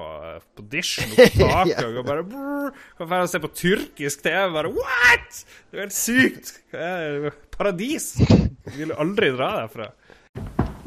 på 0.56 0.64
dishen 0.72 1.10
oppe 1.12 1.26
på 1.34 1.48
taket. 1.52 1.82
Og 1.90 2.06
bare 2.08 2.24
brrr, 2.24 2.70
Kan 2.96 3.10
dra 3.10 3.26
og 3.26 3.32
se 3.32 3.40
på 3.42 3.50
tyrkisk 3.52 4.22
TV. 4.24 4.46
Bare 4.54 4.70
what?! 4.72 5.42
Det 5.68 5.76
er 5.76 5.82
jo 5.82 5.84
helt 5.84 5.98
sykt! 5.98 6.54
Er? 6.72 7.28
Paradis! 7.52 8.14
Jeg 8.24 8.78
vil 8.78 8.94
aldri 8.96 9.28
dra 9.36 9.50
derfra. 9.58 9.90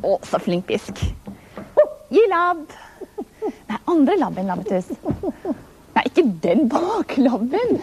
Å, 0.04 0.16
så 0.26 0.42
flink 0.42 0.66
bisk. 0.72 0.98
Gi 2.14 2.26
labb. 2.32 2.66
Nei, 3.44 3.78
andre 3.92 4.18
labben, 4.18 4.50
labbetuss. 4.50 4.90
Nei, 5.94 6.04
ikke 6.10 6.26
den 6.42 6.66
baklabben. 6.72 7.78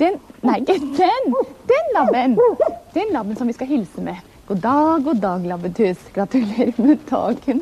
Den 0.00 0.16
Nei, 0.48 0.56
ikke 0.64 0.78
den. 0.96 1.32
Den 1.68 1.92
labben. 1.92 2.38
Den 2.96 3.12
labben 3.12 3.36
som 3.36 3.50
vi 3.50 3.56
skal 3.56 3.68
hilse 3.68 4.00
med. 4.04 4.16
God 4.50 4.58
dag, 4.58 5.04
god 5.04 5.16
dag, 5.16 5.44
labbetuss. 5.46 5.98
Gratulerer 6.14 6.82
med 6.82 6.98
dagen. 7.10 7.60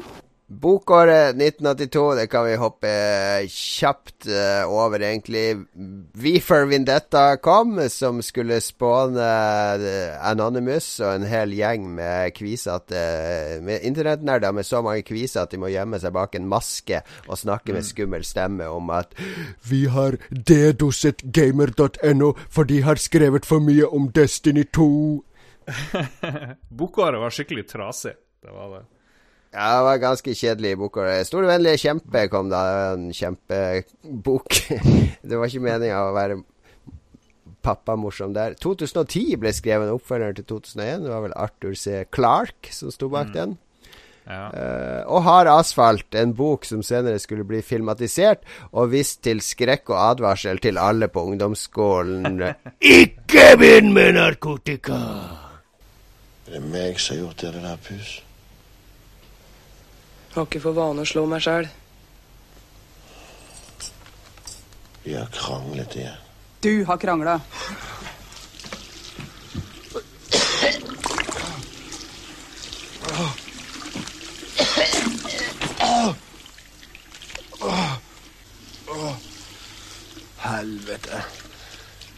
Bokåret 0.49 1.37
1982, 1.37 2.15
det 2.15 2.27
kan 2.33 2.47
vi 2.47 2.55
hoppe 2.57 2.93
kjapt 3.53 4.27
eh, 4.27 4.65
over, 4.65 5.03
egentlig. 5.05 5.59
V 6.17 6.33
for 6.41 6.65
Vendetta 6.71 7.37
kom, 7.37 7.77
som 7.93 8.23
skulle 8.25 8.57
spåne 8.65 9.27
eh, 9.77 10.17
Anonymous 10.31 10.89
og 11.05 11.19
en 11.19 11.29
hel 11.29 11.53
gjeng 11.53 11.85
med 11.99 12.33
kvisete 12.33 13.05
Med 13.61 13.85
internettnerder 13.85 14.57
med 14.57 14.65
så 14.65 14.81
mange 14.81 15.05
kviser 15.05 15.45
at 15.45 15.53
de 15.53 15.61
må 15.61 15.69
gjemme 15.69 16.01
seg 16.01 16.17
bak 16.17 16.41
en 16.41 16.49
maske 16.49 17.03
og 17.29 17.37
snakke 17.37 17.77
med 17.77 17.85
Mm. 17.85 17.91
skummel 17.93 18.25
stemme 18.25 18.73
om 18.73 18.89
at 18.91 19.13
Vi 19.69 19.85
har 19.93 20.17
dedoset 20.31 21.21
gamer.no, 21.37 22.33
for 22.49 22.65
de 22.65 22.81
har 22.83 22.97
skrevet 22.97 23.45
for 23.45 23.61
mye 23.61 23.85
om 23.85 24.09
Destiny 24.09 24.65
2. 24.73 25.25
Bokåret 26.81 27.21
var 27.21 27.35
skikkelig 27.35 27.67
trasig. 27.71 28.15
Det 28.43 28.55
var 28.55 28.73
det. 28.77 28.85
Ja, 29.53 29.79
det 29.79 29.85
var 29.87 30.01
ganske 30.03 30.35
kjedelig 30.37 30.77
bokåret. 30.77 31.35
og 31.35 31.49
vennlig 31.49 31.79
kjempe 31.81 32.27
kom 32.29 32.51
da, 32.53 32.93
en 32.93 33.09
kjempebok. 33.17 34.59
det 35.29 35.39
var 35.41 35.49
ikke 35.49 35.65
meninga 35.65 36.03
å 36.05 36.17
være 36.17 36.43
pappamorsom 37.65 38.35
der. 38.37 38.59
2010 38.61 39.39
ble 39.41 39.53
skrevet 39.57 39.89
en 39.89 39.97
oppfølger 39.97 40.37
til 40.37 40.49
2001. 40.53 41.07
Det 41.07 41.15
var 41.15 41.25
vel 41.25 41.39
Arthur 41.47 41.75
C. 41.75 42.05
Clarke 42.13 42.75
som 42.75 42.93
sto 42.95 43.09
bak 43.13 43.33
den. 43.35 43.57
Ja. 44.29 44.45
Uh, 44.53 45.03
og 45.17 45.23
Hard 45.25 45.49
asfalt, 45.49 46.13
en 46.13 46.35
bok 46.37 46.69
som 46.69 46.83
senere 46.85 47.17
skulle 47.17 47.49
bli 47.49 47.63
filmatisert 47.65 48.45
og 48.77 48.93
vist 48.93 49.23
til 49.25 49.41
skrekk 49.41 49.89
og 49.95 50.03
advarsel 50.11 50.61
til 50.61 50.77
alle 50.77 51.09
på 51.09 51.25
ungdomsskolen. 51.33 52.45
Ikke 53.01 53.55
begynn 53.57 53.95
med 53.97 54.19
narkotika! 54.21 55.01
Er 56.49 56.53
det 56.53 56.61
meg 56.65 56.97
som 56.97 57.13
har 57.13 57.19
gjort 57.27 57.43
det 57.43 57.61
der, 57.61 57.77
pus? 57.77 58.13
Jeg 60.29 60.35
Har 60.35 60.47
ikke 60.47 60.61
for 60.65 60.73
vane 60.73 61.05
å 61.05 61.09
slå 61.09 61.27
meg 61.29 61.43
sjæl. 61.45 61.69
Vi 65.05 65.13
har 65.13 65.29
kranglet 65.35 65.97
igjen. 65.99 66.25
Du 66.65 66.85
har 66.89 66.97
krangla. 66.97 67.37
Helvete. 80.49 81.25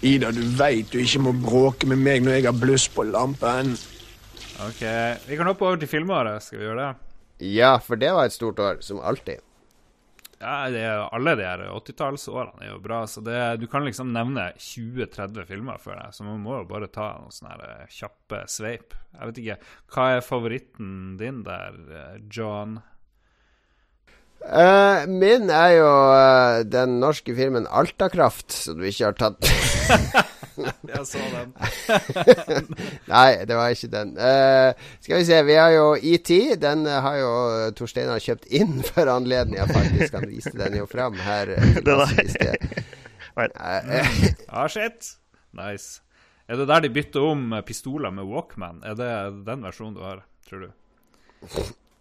Ida, 0.06 0.30
du 0.30 0.44
veit 0.54 0.92
du 0.92 1.00
ikke 1.02 1.26
må 1.26 1.34
bråke 1.34 1.90
med 1.90 1.98
meg 1.98 2.22
når 2.22 2.38
jeg 2.38 2.52
har 2.52 2.60
bluss 2.62 2.86
på 2.94 3.10
lampen. 3.10 3.74
OK. 4.68 4.82
Vi 5.28 5.36
kan 5.36 5.48
hoppe 5.48 5.64
over 5.64 5.80
til 5.80 5.88
filmåret. 5.88 6.42
Skal 6.44 6.60
vi 6.60 6.66
gjøre 6.68 6.82
det? 6.88 7.14
Ja, 7.48 7.78
for 7.80 7.96
det 8.00 8.10
var 8.12 8.28
et 8.28 8.36
stort 8.36 8.60
år, 8.60 8.82
som 8.84 9.00
alltid. 9.00 9.40
Ja, 10.40 10.70
det 10.72 10.80
er, 10.80 11.02
alle 11.12 11.34
de 11.36 11.44
her 11.44 11.62
80-tallsårene 11.68 12.64
er 12.64 12.70
jo 12.72 12.80
bra. 12.80 13.02
Så 13.08 13.20
det, 13.24 13.38
du 13.60 13.66
kan 13.68 13.84
liksom 13.84 14.12
nevne 14.12 14.50
20-30 14.56 15.48
filmer 15.48 15.80
for 15.80 15.96
deg, 15.96 16.14
så 16.16 16.24
man 16.24 16.40
må 16.44 16.58
jo 16.58 16.68
bare 16.68 16.88
ta 16.92 17.10
noen 17.18 17.34
sånne 17.34 17.56
her 17.56 17.64
eh, 17.74 17.90
kjappe 17.92 18.42
sveip. 18.48 18.96
Jeg 19.16 19.30
vet 19.30 19.40
ikke, 19.42 19.58
Hva 19.92 20.06
er 20.14 20.24
favoritten 20.24 20.94
din 21.20 21.42
der, 21.44 21.76
eh, 21.96 22.16
John? 22.32 22.78
Eh, 24.40 25.06
min 25.06 25.50
er 25.52 25.72
jo 25.76 25.88
uh, 26.10 26.62
den 26.64 26.96
norske 27.02 27.34
filmen 27.36 27.66
Altakraft, 27.68 28.48
som 28.56 28.78
du 28.80 28.86
ikke 28.88 29.10
har 29.10 29.18
tatt. 29.20 29.50
Jeg 30.60 31.04
så 31.08 31.20
den. 31.32 31.52
Nei, 33.12 33.44
det 33.48 33.56
var 33.56 33.72
ikke 33.72 33.90
den. 33.92 34.14
Uh, 34.16 34.72
skal 35.04 35.20
vi 35.20 35.28
se, 35.28 35.38
vi 35.44 35.56
har 35.60 35.72
jo 35.76 35.86
ET. 35.96 36.32
Den 36.60 36.84
har 36.88 37.20
jo 37.20 37.30
Torsteinar 37.76 38.20
kjøpt 38.20 38.48
inn 38.52 38.80
for 38.84 39.08
anledninga, 39.12 39.68
faktisk. 39.70 40.16
Han 40.16 40.28
viste 40.32 40.56
den 40.56 40.80
jo 40.80 40.88
fram 40.90 41.16
her. 41.20 41.54
Den 41.86 42.04
i 42.20 42.28
sted. 42.32 42.68
Ah, 43.38 44.66
shit. 44.68 45.14
Nice. 45.56 46.02
Er 46.50 46.60
det 46.60 46.66
der 46.68 46.84
de 46.84 46.92
bytter 46.92 47.24
om 47.24 47.54
pistoler 47.64 48.12
med 48.12 48.28
Walkman? 48.28 48.82
Er 48.84 48.96
det 48.98 49.10
den 49.46 49.64
versjonen 49.64 49.96
du 49.96 50.04
har, 50.04 50.24
tror 50.48 50.66
du? 50.66 50.70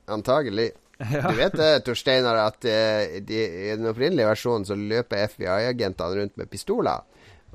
Antagelig. 0.09 0.71
Ja. 0.99 1.29
Du 1.31 1.37
vet 1.39 1.53
det, 1.55 1.69
Torsteinar, 1.87 2.35
at 2.43 2.65
eh, 2.67 3.19
de, 3.23 3.37
i 3.39 3.69
den 3.71 3.87
opprinnelige 3.87 4.27
versjonen 4.27 4.67
så 4.67 4.75
løper 4.75 5.29
FBI-agentene 5.31 6.17
rundt 6.19 6.35
med 6.39 6.49
pistoler. 6.51 7.05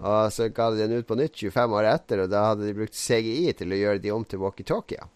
Og 0.01 0.33
så 0.33 0.49
ga 0.51 0.71
de 0.73 0.81
den 0.81 0.97
ut 0.99 1.07
på 1.07 1.19
nytt 1.19 1.37
25 1.39 1.77
år 1.79 1.91
etter, 1.93 2.25
og 2.25 2.33
da 2.33 2.49
hadde 2.51 2.67
de 2.67 2.77
brukt 2.79 2.97
CGI 2.97 3.53
til 3.59 3.75
å 3.75 3.79
gjøre 3.79 4.03
de 4.03 4.15
om 4.15 4.25
til 4.27 4.41
walkietalkier. 4.43 5.11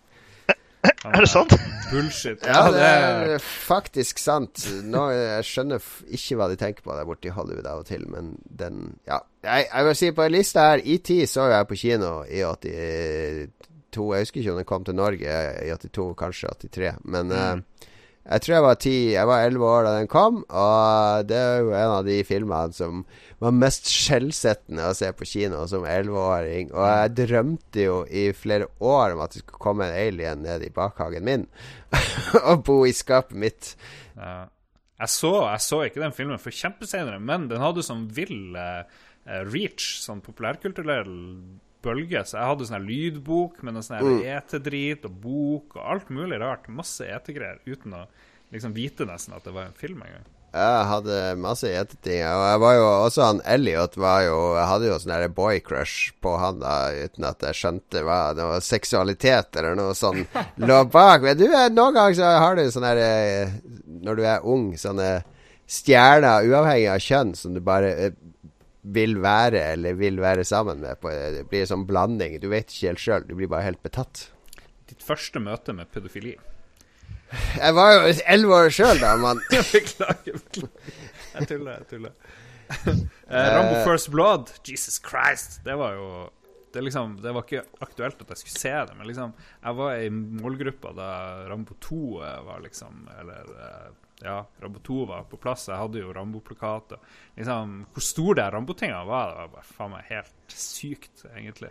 Er 0.78 1.24
det 1.24 1.28
sant? 1.30 1.52
Bullshit. 1.90 2.44
Ja, 2.46 2.68
det 2.70 2.82
er 2.84 3.42
faktisk 3.42 4.20
sant. 4.22 4.62
Nå, 4.86 5.08
jeg 5.14 5.46
skjønner 5.48 5.82
ikke 6.14 6.38
hva 6.38 6.46
de 6.52 6.58
tenker 6.60 6.84
på 6.86 6.94
der 6.94 7.08
borte 7.08 7.30
i 7.30 7.34
Hollywood 7.34 7.66
av 7.66 7.82
og 7.82 7.88
til, 7.88 8.06
men 8.12 8.36
den 8.44 8.98
Ja. 9.08 9.22
Jeg, 9.42 9.68
jeg 9.70 9.86
vil 9.86 9.96
si 9.98 10.10
på 10.12 10.24
en 10.24 10.34
liste 10.34 10.62
her 10.62 10.80
ET 10.82 11.10
så 11.30 11.48
jeg 11.52 11.66
på 11.70 11.78
kino 11.78 12.12
i 12.26 12.42
82. 12.44 13.48
Jeg 13.98 14.26
husker 14.26 14.40
ikke 14.42 14.54
om 14.54 14.58
den 14.60 14.68
kom 14.68 14.86
til 14.86 14.98
Norge 14.98 15.36
i 15.64 15.70
82, 15.72 16.08
kanskje 16.18 16.54
83, 16.68 16.90
men 17.10 17.34
eh, 17.34 17.52
jeg 18.28 18.44
tror 18.44 18.54
jeg 18.54 18.64
var 18.64 18.78
ti 18.82 18.96
Jeg 19.14 19.28
var 19.30 19.44
elleve 19.46 19.68
år 19.68 19.86
da 19.86 19.94
den 19.96 20.10
kom, 20.12 20.42
og 20.48 21.28
det 21.30 21.38
er 21.38 21.62
jo 21.64 21.72
en 21.72 21.94
av 21.94 22.04
de 22.08 22.18
filmene 22.28 22.76
som 22.76 23.04
var 23.40 23.54
mest 23.54 23.88
skjellsettende 23.88 24.90
å 24.90 24.96
se 24.98 25.08
på 25.16 25.28
kino 25.30 25.62
som 25.70 25.86
elleveåring. 25.88 26.72
Og 26.74 26.84
jeg 26.84 27.14
drømte 27.22 27.86
jo 27.86 28.02
i 28.10 28.26
flere 28.36 28.68
år 28.84 29.14
om 29.14 29.22
at 29.24 29.32
det 29.32 29.44
skulle 29.44 29.62
komme 29.62 29.88
en 29.88 29.96
alien 29.96 30.42
ned 30.44 30.66
i 30.66 30.72
bakhagen 30.74 31.24
min 31.24 31.46
og 32.50 32.66
bo 32.68 32.82
i 32.84 32.92
skapet 32.96 33.38
mitt. 33.38 33.74
Ja. 34.18 34.48
Jeg, 34.98 35.12
så, 35.14 35.30
jeg 35.46 35.62
så 35.62 35.78
ikke 35.86 36.02
den 36.02 36.16
filmen 36.16 36.42
for 36.42 36.54
kjempeseinere, 36.54 37.20
men 37.22 37.46
den 37.48 37.62
hadde 37.62 37.84
sånn 37.86 38.08
vill 38.10 38.56
eh, 38.58 38.82
reach, 39.46 40.00
sånn 40.02 40.20
populærkulturell 40.26 41.14
bølge. 41.84 42.24
Så 42.26 42.38
jeg 42.38 42.48
hadde 42.50 42.66
sånn 42.68 42.78
her 42.80 42.88
lydbok 42.88 43.62
med 43.62 43.74
noe 43.76 43.82
sånn 43.86 43.98
her 44.00 44.08
Mm. 44.08 44.22
etedrit 44.38 45.04
og 45.04 45.20
bok 45.22 45.76
og 45.76 45.84
alt 45.94 46.08
mulig 46.10 46.40
rart. 46.40 46.68
Masse 46.68 47.04
etegreier 47.06 47.58
uten 47.66 47.94
å 47.94 48.06
liksom 48.52 48.74
vite 48.74 49.04
nesten 49.06 49.34
at 49.36 49.44
det 49.44 49.52
var 49.54 49.66
en 49.68 49.76
film 49.78 50.02
engang. 50.02 50.26
Jeg 50.48 50.84
hadde 50.88 51.36
masse 51.36 51.68
gjeteting. 51.68 52.22
Og 52.24 52.44
jeg 52.48 52.60
var 52.62 52.74
jo 52.74 52.84
også 53.04 53.22
han 53.26 53.40
Elliot 53.44 53.96
var 54.00 54.22
jo 54.24 54.36
Jeg 54.56 54.66
hadde 54.70 54.86
jo 54.88 54.94
sånn 54.98 55.12
boycrush 55.12 55.34
boy 55.36 55.60
crush 55.60 56.12
på 56.24 56.38
han 56.40 56.58
da, 56.62 56.88
uten 57.04 57.24
at 57.28 57.40
jeg 57.44 57.58
skjønte 57.58 58.02
hva 58.02 58.20
det 58.34 58.46
var 58.48 58.60
seksualitet 58.64 59.56
eller 59.60 59.76
noe 59.76 59.92
sånn 59.94 60.24
lå 60.56 60.78
bak. 60.90 61.20
Men 61.22 61.36
du, 61.36 61.44
noen 61.48 61.94
ganger 61.94 62.14
så 62.16 62.30
har 62.40 62.56
du 62.56 62.64
sånn 62.72 62.82
der 62.88 62.96
eh, 62.96 63.52
Når 63.84 64.16
du 64.16 64.24
er 64.24 64.40
ung, 64.48 64.72
sånne 64.80 65.22
stjerner 65.68 66.48
uavhengig 66.48 66.88
av 66.94 67.02
kjønn 67.04 67.34
som 67.36 67.52
du 67.52 67.60
bare 67.60 67.92
eh, 67.92 68.16
vil 68.94 69.18
være 69.22 69.62
eller 69.74 69.96
vil 69.98 70.20
være 70.22 70.44
sammen 70.48 70.82
med. 70.84 70.98
På, 71.02 71.12
det 71.12 71.46
blir 71.50 71.64
en 71.64 71.72
sånn 71.72 71.86
blanding. 71.88 72.38
Du 72.42 72.48
vet 72.52 72.70
ikke 72.72 72.92
helt 72.92 73.02
sjøl. 73.02 73.26
Du 73.28 73.34
blir 73.38 73.50
bare 73.50 73.66
helt 73.68 73.82
betatt. 73.84 74.28
Ditt 74.88 75.04
første 75.04 75.42
møte 75.42 75.74
med 75.76 75.90
pedofili. 75.92 76.36
Jeg 77.58 77.74
var 77.76 77.92
jo 77.92 78.12
elleve 78.24 78.62
år 78.62 78.72
sjøl 78.72 79.00
da, 79.02 79.12
mann. 79.20 79.40
beklager, 79.52 80.40
beklager. 80.40 80.70
Jeg 81.34 81.50
tuller, 81.50 81.74
jeg 81.76 81.88
tuller. 81.92 82.14
Eh, 82.68 83.48
Rambo 83.54 83.76
Eh. 83.76 83.84
First 83.84 84.10
Blood, 84.12 84.50
Jesus 84.64 85.00
Christ, 85.04 85.60
det 85.64 85.76
var 85.76 85.94
jo 85.96 86.08
det, 86.72 86.82
liksom, 86.84 87.14
det 87.22 87.32
var 87.32 87.44
ikke 87.46 87.62
aktuelt 87.80 88.20
at 88.20 88.32
jeg 88.34 88.42
skulle 88.42 88.60
se 88.60 88.72
det, 88.90 88.96
men 88.98 89.08
liksom, 89.08 89.32
jeg 89.64 89.78
var 89.78 90.02
i 90.04 90.10
målgruppa 90.12 90.92
da 90.96 91.12
Rambo 91.48 91.76
2 91.80 92.00
eh, 92.24 92.34
var 92.44 92.60
liksom 92.64 93.08
Eller 93.20 93.48
ja, 94.24 94.38
Rambo 94.62 94.80
2 94.82 95.04
var 95.06 95.26
på 95.30 95.38
plass. 95.40 95.68
Jeg 95.70 95.78
hadde 95.78 96.00
jo 96.00 96.12
Rambo-plakat. 96.14 96.96
og 96.96 97.36
Liksom, 97.38 97.74
hvor 97.94 98.04
stor 98.04 98.38
de 98.38 98.46
Rambo-tingene 98.54 99.04
var, 99.06 99.30
det 99.30 99.44
var 99.44 99.52
bare 99.52 99.68
faen 99.68 99.92
meg 99.94 100.08
helt 100.10 100.56
sykt, 100.58 101.26
egentlig. 101.36 101.70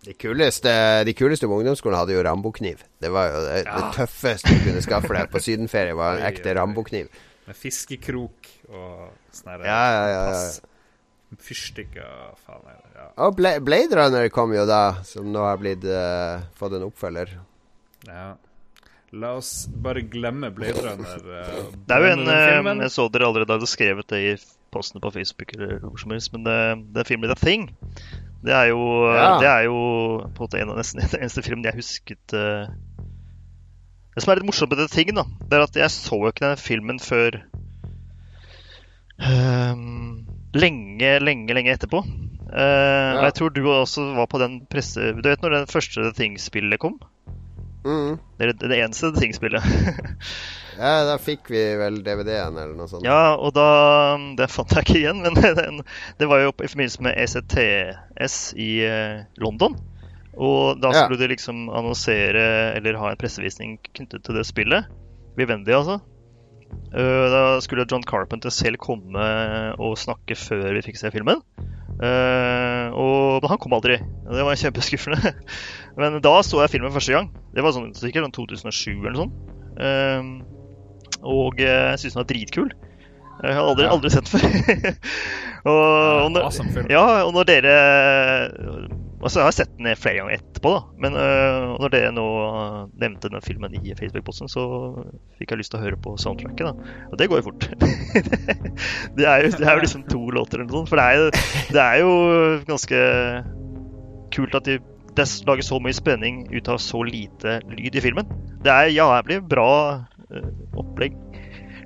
De 0.00 0.14
kuleste, 0.16 0.72
de 1.04 1.12
kuleste 1.12 1.48
på 1.50 1.58
ungdomsskolen 1.60 1.98
hadde 1.98 2.14
jo 2.14 2.22
Rambokniv. 2.24 2.84
Det 3.02 3.10
var 3.12 3.34
jo 3.34 3.40
det, 3.44 3.56
det 3.66 3.88
tøffeste 3.98 4.54
du 4.54 4.62
kunne 4.64 4.84
skaffe 4.84 5.12
deg 5.12 5.28
på 5.32 5.42
sydenferie, 5.44 5.96
var 5.98 6.16
en 6.16 6.28
ekte 6.30 6.54
Rambo-kniv. 6.56 7.10
Med 7.48 7.58
fiskekrok 7.58 8.48
og 8.70 9.10
sånn 9.34 9.52
her 9.56 9.66
Ja, 9.66 9.82
ja, 9.92 10.04
ja, 10.14 10.22
ja. 10.38 11.40
Fyrstikker 11.40 12.38
faen. 12.46 12.70
Ja. 12.94 13.08
Og 13.26 13.36
Blade 13.36 13.98
Runner 13.98 14.30
kom 14.34 14.54
jo 14.54 14.64
da, 14.68 15.02
som 15.06 15.28
nå 15.32 15.44
har 15.44 15.60
blitt 15.60 15.84
uh, 15.84 16.46
fått 16.58 16.78
en 16.78 16.86
oppfølger. 16.88 17.36
Ja. 18.08 18.32
La 19.12 19.32
oss 19.40 19.66
bare 19.82 20.04
glemme 20.06 20.52
Blade 20.54 20.82
Runner. 20.84 21.22
Uh, 21.26 21.72
Det 21.86 21.96
er 21.96 22.04
jo 22.04 22.10
en 22.12 22.20
den 22.24 22.28
eh, 22.30 22.48
filmen. 22.52 22.82
Jeg 22.84 22.92
så 22.94 23.08
dere 23.10 23.26
allerede 23.26 23.56
hadde 23.56 23.66
skrevet 23.66 24.06
det 24.12 24.20
i 24.22 24.34
postene 24.70 25.02
på 25.02 25.10
Facebook, 25.10 25.50
eller 25.56 25.80
hvor 25.82 25.98
som 25.98 26.12
helst, 26.14 26.30
men 26.32 26.44
det, 26.46 26.58
det 26.94 27.06
filmen 27.08 27.26
The 27.32 27.34
Thing 27.40 27.64
Det 28.46 28.54
er 28.54 28.68
jo, 28.70 28.78
Ja. 29.10 29.32
det 29.42 29.48
er 29.50 29.64
jo 29.66 29.80
på 30.36 30.46
en 30.54 30.70
av 30.70 30.78
nesten 30.78 31.02
den 31.10 31.24
eneste 31.24 31.42
filmen 31.42 31.66
jeg 31.66 31.74
husket 31.80 32.36
uh, 32.38 32.70
Det 34.14 34.22
som 34.22 34.30
er 34.30 34.38
litt 34.38 34.46
morsomt 34.46 34.70
med 34.70 34.78
The 34.84 34.88
Thing, 34.94 35.10
da, 35.18 35.26
det 35.42 35.58
er 35.58 35.66
at 35.66 35.80
jeg 35.82 35.90
så 35.90 36.20
jo 36.22 36.30
ikke 36.30 36.46
den 36.46 36.62
filmen 36.62 37.02
før 37.02 37.40
um, 39.18 40.26
lenge, 40.54 41.18
lenge, 41.22 41.54
lenge 41.54 41.74
etterpå. 41.74 42.00
Eh, 42.50 43.12
Og 43.18 43.24
jeg 43.28 43.34
tror 43.38 43.52
du 43.54 43.60
også 43.70 44.06
var 44.16 44.26
på 44.30 44.40
den 44.42 44.56
presse... 44.70 45.12
Du 45.18 45.28
vet 45.28 45.42
når 45.44 45.54
den 45.60 45.68
første 45.70 46.02
The 46.02 46.14
Thing-spillet 46.16 46.80
kom? 46.82 46.96
Mm. 47.84 48.18
Det 48.38 48.46
er 48.46 48.52
det 48.68 48.78
eneste 48.84 49.10
The 49.12 49.20
Thing-spillet. 49.22 49.62
Ja, 50.80 51.02
da 51.04 51.16
fikk 51.20 51.50
vi 51.52 51.60
vel 51.76 51.98
DVD-en 52.06 52.54
eller 52.56 52.72
noe 52.78 52.88
sånt. 52.88 53.04
Ja, 53.04 53.34
og 53.36 53.50
da 53.52 53.64
Det 54.38 54.46
fant 54.48 54.70
jeg 54.72 54.86
ikke 54.86 54.94
igjen, 55.02 55.18
men 55.20 55.34
den, 55.58 55.80
det 56.16 56.28
var 56.30 56.40
jo 56.40 56.54
i 56.54 56.68
forbindelse 56.70 57.02
med 57.04 57.18
ECTS 57.20 58.36
i 58.56 58.68
eh, 58.86 59.18
London. 59.42 59.74
Og 60.40 60.80
da 60.80 60.92
Ja. 60.94 61.02
skulle 61.04 61.20
de 61.20 61.28
liksom 61.34 61.66
annonsere 61.68 62.46
eller 62.78 62.96
ha 62.96 63.10
en 63.12 63.20
pressevisning 63.20 63.76
knyttet 63.92 64.24
til 64.24 64.38
det 64.38 64.46
spillet. 64.48 64.88
Vivendi, 65.36 65.74
altså. 65.76 65.98
Eh, 66.90 67.26
da 67.30 67.42
skulle 67.62 67.86
John 67.90 68.04
Carpenter 68.06 68.52
selv 68.54 68.80
komme 68.82 69.26
og 69.78 69.98
snakke 70.00 70.38
før 70.38 70.70
vi 70.74 70.84
fikk 70.88 70.98
se 71.00 71.12
filmen. 71.14 71.42
Eh, 72.00 72.86
og 72.96 73.42
men 73.42 73.50
han 73.52 73.60
kom 73.60 73.74
aldri. 73.76 73.98
Det 74.00 74.46
var 74.46 74.56
kjempeskuffende. 74.56 75.34
Men 76.00 76.20
da 76.24 76.38
så 76.46 76.62
jeg 76.62 76.72
filmen 76.76 76.94
første 76.94 77.12
gang. 77.12 77.28
Det 77.52 77.64
var 77.64 77.74
sånn, 77.76 77.90
sikkert 77.98 78.24
sånn 78.28 78.36
2007 78.38 78.92
eller 78.94 79.16
noe 79.16 79.24
sånt. 79.24 79.34
Eh, 79.84 80.30
og 81.20 81.60
jeg 81.60 82.00
syntes 82.00 82.14
den 82.14 82.22
var 82.22 82.30
dritkul. 82.30 82.72
Jeg 83.40 83.56
har 83.56 83.68
aldri, 83.68 83.86
aldri 83.88 84.12
sett 84.12 84.28
før. 84.28 84.46
og, 85.70 85.84
og, 85.84 86.32
når, 86.34 86.48
ja, 86.92 87.04
og 87.26 87.34
når 87.36 87.48
dere 87.48 87.76
Altså, 89.20 89.40
jeg 89.40 89.46
har 89.46 89.56
sett 89.56 89.72
den 89.76 89.88
flere 90.00 90.20
ganger 90.20 90.38
etterpå, 90.38 90.72
da. 90.72 90.82
Men 91.04 91.16
uh, 91.18 91.74
når 91.80 91.92
dere 91.92 92.12
nå 92.16 92.26
nevnte 93.02 93.28
den 93.32 93.44
filmen 93.44 93.74
i 93.76 93.94
Facebook-posten, 93.98 94.48
så 94.48 94.64
fikk 95.36 95.52
jeg 95.52 95.60
lyst 95.60 95.74
til 95.74 95.80
å 95.80 95.84
høre 95.84 95.98
på 96.00 96.14
soundtracket, 96.20 96.70
da. 96.70 96.94
Og 97.10 97.18
det 97.20 97.28
går 97.28 97.42
jo 97.42 97.48
fort. 97.50 97.66
det, 99.18 99.26
er 99.26 99.44
jo, 99.44 99.52
det 99.58 99.66
er 99.66 99.76
jo 99.76 99.84
liksom 99.84 100.06
to 100.08 100.22
låter 100.32 100.62
eller 100.62 100.70
noe 100.70 100.80
sånt. 100.80 100.92
For 100.92 101.00
det 101.00 101.04
er, 101.04 101.20
jo, 101.20 101.68
det 101.76 101.84
er 101.84 102.00
jo 102.00 102.14
ganske 102.70 103.04
kult 104.34 104.56
at 104.56 104.70
de 104.70 104.80
det 105.16 105.26
lager 105.46 105.66
så 105.66 105.80
mye 105.82 105.96
spenning 105.96 106.44
ut 106.52 106.68
av 106.70 106.78
så 106.82 107.02
lite 107.06 107.58
lyd 107.70 107.96
i 107.96 108.02
filmen. 108.04 108.28
Det 108.62 108.72
er 108.72 108.92
jævlig 108.94 109.40
bra 109.50 109.70
øh, 110.30 110.50
opplegg. 110.78 111.16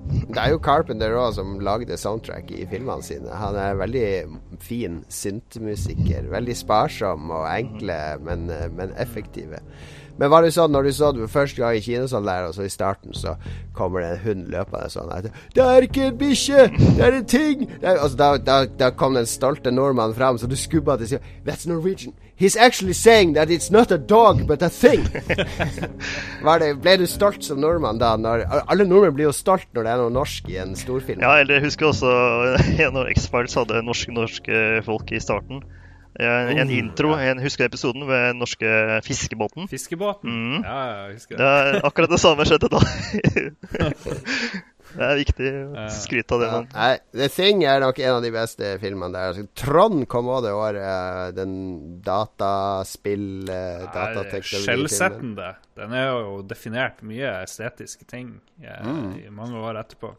Det 0.04 0.36
er 0.36 0.52
jo 0.52 0.60
Carpenter 0.62 1.16
òg 1.16 1.34
som 1.36 1.58
lagde 1.64 1.96
soundtrack 1.98 2.50
i 2.52 2.66
filmene 2.68 3.04
sine. 3.04 3.32
Han 3.40 3.56
er 3.56 3.78
veldig 3.80 4.06
fin 4.60 5.02
syntmusiker. 5.08 6.28
Veldig 6.32 6.56
sparsom 6.56 7.32
og 7.32 7.46
enkle, 7.48 7.98
men, 8.24 8.50
men 8.76 8.92
effektive. 9.00 9.62
Men 10.18 10.30
var 10.30 10.44
det 10.44 10.52
sånn 10.54 10.70
når 10.70 10.86
du 10.86 10.92
så 10.94 11.10
det 11.14 11.26
første 11.30 11.58
gang 11.58 11.74
i 11.74 11.82
kinosalen 11.82 12.28
der, 12.28 12.48
og 12.48 12.54
så 12.54 12.66
i 12.66 12.70
starten, 12.70 13.14
så 13.18 13.34
kommer 13.74 14.04
det 14.04 14.10
en 14.12 14.22
hund 14.22 14.44
løpende 14.52 14.90
sånn 14.92 15.10
at, 15.10 15.26
'Det 15.54 15.64
er 15.64 15.86
ikke 15.88 16.06
en 16.06 16.18
bikkje! 16.18 16.68
Det 16.78 17.02
er 17.02 17.16
en 17.18 17.26
ting!' 17.26 17.66
Er, 17.82 17.96
altså, 17.98 18.16
da, 18.16 18.36
da, 18.36 18.64
da 18.66 18.90
kom 18.90 19.14
den 19.14 19.26
stolte 19.26 19.70
nordmannen 19.74 20.14
fram, 20.14 20.38
så 20.38 20.46
du 20.46 20.56
skubba 20.56 20.96
til 20.96 21.08
sida. 21.08 21.22
'That's 21.44 21.66
Norwegian. 21.68 22.14
He's 22.36 22.56
actually 22.56 22.94
saying 22.94 23.34
that 23.34 23.48
it's 23.48 23.70
not 23.70 23.92
a 23.92 23.98
dog, 23.98 24.46
but 24.46 24.62
a 24.62 24.68
thing'. 24.68 25.04
det, 26.58 26.70
ble 26.82 26.96
du 26.98 27.06
stolt 27.06 27.44
som 27.46 27.60
nordmann 27.62 28.00
da? 28.02 28.16
Når, 28.18 28.42
alle 28.66 28.86
nordmenn 28.88 29.14
blir 29.14 29.28
jo 29.28 29.36
stolt 29.36 29.68
når 29.72 29.86
det 29.86 29.92
er 29.92 30.02
noe 30.02 30.14
norsk 30.16 30.50
i 30.50 30.58
en 30.58 30.74
storfilm. 30.78 31.22
Ja, 31.22 31.36
eller 31.38 31.60
jeg 31.60 31.68
husker 31.68 31.92
også 31.92 32.10
en 32.88 32.98
av 32.98 33.06
X-Files 33.14 33.54
hadde 33.60 33.84
norske, 33.86 34.14
norske 34.14 34.64
folk 34.88 35.14
i 35.14 35.22
starten. 35.22 35.62
En, 36.14 36.50
en 36.58 36.68
Oh, 36.68 36.74
intro. 36.74 37.14
Jeg 37.18 37.38
husker 37.42 37.66
episoden 37.66 38.06
ved 38.06 38.28
den 38.30 38.42
norske 38.42 38.74
fiskebåten. 39.06 39.66
Fiskebåten? 39.70 40.30
Mm. 40.30 40.60
Ja, 40.62 40.82
jeg 41.06 41.16
husker 41.16 41.38
det. 41.38 41.46
er 41.46 41.80
akkurat 41.86 42.10
det 42.14 42.20
samme 42.22 42.46
skjedde 42.46 42.70
da. 42.70 42.82
det 44.94 45.06
er 45.08 45.18
viktig 45.20 45.50
å 45.74 45.84
skryte 45.92 46.36
av 46.36 46.40
det. 46.42 46.46
Ja, 46.48 46.58
man. 46.60 46.68
nei, 46.74 46.92
The 47.18 47.28
Thing 47.34 47.64
er 47.66 47.80
nok 47.82 47.98
en 48.02 48.14
av 48.16 48.22
de 48.24 48.30
beste 48.34 48.70
filmene 48.82 49.12
der. 49.14 49.32
Altså, 49.32 49.46
Trond 49.58 50.06
kom 50.12 50.30
òg 50.32 50.42
det 50.46 50.52
året. 50.54 51.34
Den 51.36 51.54
dataspill 52.06 53.44
datateknologifilmen. 53.48 54.64
Skjellsettende. 54.68 55.50
Den 55.78 55.94
er 55.98 56.08
jo 56.12 56.40
definert 56.48 57.02
mye 57.06 57.32
estetiske 57.44 58.06
ting 58.10 58.36
eh, 58.62 58.80
Mm. 58.84 59.12
i 59.26 59.30
mange 59.30 59.58
år 59.58 59.78
etterpå. 59.82 60.14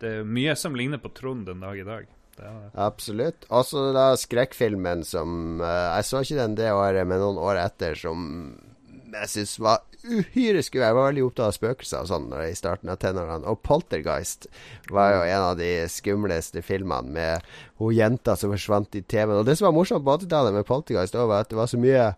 Det 0.00 0.10
er 0.20 0.24
mye 0.28 0.54
som 0.56 0.74
ligner 0.76 0.98
på 1.02 1.12
Trond 1.16 1.46
den 1.46 1.60
dag 1.60 1.78
i 1.78 1.84
dag. 1.86 2.06
Det 2.36 2.42
det. 2.50 2.70
Absolutt. 2.82 3.44
Også 3.54 3.92
da 3.94 4.08
skrekkfilmen 4.18 5.04
som 5.06 5.60
uh, 5.62 5.94
Jeg 5.94 6.04
så 6.08 6.22
ikke 6.24 6.38
den 6.40 6.56
det 6.58 6.72
året, 6.74 7.06
men 7.06 7.20
noen 7.22 7.38
år 7.38 7.60
etter, 7.62 7.94
som 7.94 8.24
jeg 9.14 9.30
syns 9.30 9.52
var 9.62 9.84
uhyre 10.04 10.62
skummel. 10.64 10.86
Jeg 10.86 10.96
var 10.98 11.08
veldig 11.08 11.24
opptatt 11.26 11.50
av 11.50 11.56
spøkelser 11.56 12.04
og 12.04 12.10
sånn 12.10 12.26
i 12.44 12.56
starten 12.58 12.92
av 12.92 12.98
tenårene. 13.02 13.48
Og 13.50 13.62
Poltergeist 13.66 14.48
var 14.92 15.14
jo 15.16 15.22
en 15.26 15.46
av 15.50 15.56
de 15.60 15.70
skumleste 15.92 16.64
filmene 16.64 17.14
med 17.16 17.54
hun 17.82 17.94
jenta 17.96 18.36
som 18.38 18.52
forsvant 18.54 18.98
i 18.98 19.02
TV-en. 19.02 19.40
Og 19.40 19.48
det 19.48 19.56
som 19.58 19.68
var 19.70 19.76
morsomt 19.76 20.04
på 20.06 20.18
80-tallet 20.20 20.56
med 20.56 20.68
Poltergeist, 20.68 21.16
var 21.16 21.40
at 21.40 21.52
det 21.52 21.60
var 21.60 21.70
så 21.70 21.80
mye 21.80 22.12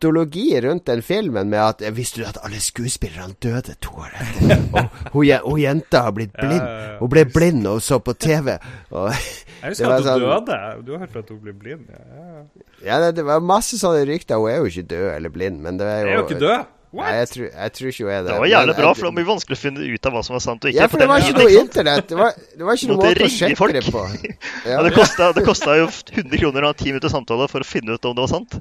mytologi 0.00 0.60
rundt 0.60 0.86
den 0.86 1.02
filmen 1.02 1.48
med 1.50 1.60
at 1.60 1.82
eh, 1.82 1.92
Visste 1.92 2.20
du 2.20 2.26
at 2.26 2.38
alle 2.44 2.60
skuespillerne 2.60 3.34
døde 3.42 3.74
to 3.80 3.90
år 4.00 4.10
etter? 4.16 4.64
Og 5.12 5.20
hun, 5.20 5.26
hun 5.44 5.60
jenta 5.60 6.02
har 6.06 6.12
blitt 6.16 6.32
blind. 6.32 6.60
Ja, 6.62 6.70
ja, 6.80 6.88
ja. 6.92 6.96
Hun 7.00 7.10
ble 7.12 7.24
blind 7.28 7.66
og 7.68 7.82
så 7.82 7.98
på 8.00 8.14
TV. 8.14 8.56
Og 8.90 9.10
Jeg 9.12 9.20
det 9.60 9.68
husker 9.68 9.86
var 9.86 9.94
at 9.94 10.00
hun 10.00 10.08
sånn- 10.08 10.44
døde. 10.48 10.58
Du 10.86 10.92
har 10.96 11.04
hørt 11.04 11.16
at 11.20 11.28
hun 11.30 11.40
ble 11.44 11.52
blind? 11.52 11.86
Ja, 11.92 12.00
ja. 12.00 12.42
Ja, 12.84 13.00
det, 13.04 13.16
det 13.20 13.24
var 13.28 13.40
masse 13.44 13.76
sånne 13.80 14.06
rykter. 14.08 14.40
Hun 14.40 14.50
er 14.50 14.60
jo 14.62 14.70
ikke 14.72 14.86
død 14.94 15.08
eller 15.18 15.32
blind, 15.34 15.60
men 15.60 15.76
det 15.80 15.86
er 15.88 16.04
jo 16.06 16.12
Er 16.14 16.22
hun 16.22 16.28
ikke 16.30 16.40
død? 16.40 16.68
Nei, 16.90 17.10
jeg 17.20 17.28
tror, 17.30 17.44
jeg 17.54 17.70
tror 17.76 17.88
ikke 17.92 18.02
hun 18.02 18.10
er 18.10 18.22
det. 18.24 18.30
Det 18.32 18.38
var 18.42 18.48
jævlig 18.50 18.74
bra, 18.74 18.88
for 18.96 19.04
det 19.04 19.06
var 19.06 19.14
mye 19.20 19.28
vanskelig 19.28 19.54
å 19.54 19.60
finne 19.60 19.84
ut 19.94 20.06
av 20.08 20.14
hva 20.16 20.22
som 20.26 20.34
var 20.34 20.40
sant 20.42 20.64
og 20.64 20.72
ikke. 20.72 20.80
Ja, 20.80 20.88
for 20.90 20.98
det 20.98 21.06
var 21.06 21.22
ikke 21.22 21.36
noe 21.38 21.52
internett. 21.60 22.08
Det 22.10 22.18
var, 22.18 22.32
det 22.56 22.66
var 22.66 22.80
ikke 22.80 22.88
noe 22.90 22.98
måte 22.98 23.28
å 23.28 23.30
sjekke 23.30 23.58
folk. 23.60 23.76
det 23.76 23.84
på. 23.94 24.02
Ja, 24.72 24.80
det 24.82 24.90
kosta, 24.96 25.28
det 25.36 25.44
kosta 25.46 25.76
jo 25.78 25.86
100 25.86 26.40
kroner 26.42 26.66
å 26.66 26.72
ha 26.72 26.74
10 26.74 26.90
minutter 26.90 27.12
samtale 27.12 27.46
for 27.52 27.62
å 27.62 27.68
finne 27.68 27.94
ut 27.94 28.08
om 28.10 28.16
det 28.18 28.24
var 28.26 28.32
sant. 28.32 28.58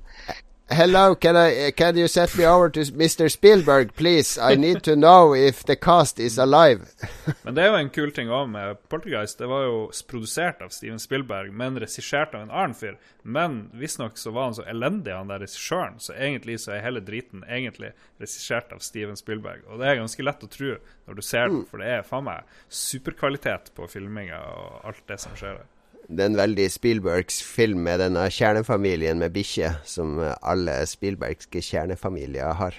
Hello, 0.71 1.15
can 1.15 1.35
I 1.35 1.71
can 1.71 1.97
you 1.97 2.07
set 2.07 2.37
me 2.37 2.45
over 2.45 2.69
to 2.69 2.81
Mr. 2.81 3.27
Spielberg, 3.31 3.95
please? 3.95 4.37
I 4.37 4.53
need 4.53 4.83
to 4.83 4.95
know 4.95 5.33
if 5.33 5.63
the 5.63 5.75
cast 5.75 6.19
is 6.19 6.37
alive. 6.37 6.81
Men 7.43 7.55
det 7.55 7.63
er 7.63 7.71
jo 7.71 7.79
en 7.79 7.89
kul 7.89 8.11
ting 8.13 8.29
òg 8.29 8.51
med 8.51 8.77
Poltergeist. 8.89 9.39
Det 9.41 9.47
var 9.49 9.63
jo 9.65 9.79
produsert 10.11 10.61
av 10.61 10.69
Steven 10.69 11.01
Spielberg, 11.01 11.49
men 11.57 11.79
regissert 11.81 12.35
av 12.37 12.45
en 12.45 12.53
annen 12.53 12.77
fyr. 12.77 12.99
Men 13.23 13.57
visstnok 13.73 14.21
så 14.21 14.29
var 14.35 14.51
han 14.51 14.59
så 14.59 14.67
elendig, 14.69 15.15
han 15.15 15.33
der 15.33 15.41
regissøren, 15.41 15.97
så 15.97 16.13
egentlig 16.13 16.59
så 16.61 16.75
er 16.75 16.85
hele 16.85 17.01
driten 17.01 17.41
egentlig 17.49 17.95
regissert 18.21 18.69
av 18.75 18.85
Steven 18.85 19.17
Spielberg. 19.17 19.65
Og 19.65 19.81
det 19.81 19.89
er 19.89 19.99
ganske 20.03 20.27
lett 20.27 20.45
å 20.45 20.53
tro 20.53 20.75
når 20.77 21.17
du 21.17 21.25
ser 21.25 21.49
den, 21.49 21.65
for 21.65 21.81
det 21.81 21.89
er 21.95 22.05
faen 22.05 22.29
meg 22.29 22.61
superkvalitet 22.69 23.73
på 23.73 23.89
filminga 23.89 24.45
og 24.53 24.89
alt 24.93 25.05
det 25.09 25.17
som 25.25 25.33
skjer 25.33 25.63
der. 25.63 25.69
Det 26.09 26.25
er 26.25 26.31
en 26.31 26.39
veldig 26.39 26.65
Spielbergs 26.73 27.37
film 27.45 27.83
med 27.85 28.01
denne 28.01 28.25
kjernefamilien 28.33 29.19
med 29.21 29.33
bikkje, 29.35 29.75
som 29.85 30.17
eh, 30.17 30.33
alle 30.41 30.81
Spielbergske 30.89 31.61
kjernefamilier 31.61 32.55
har. 32.57 32.77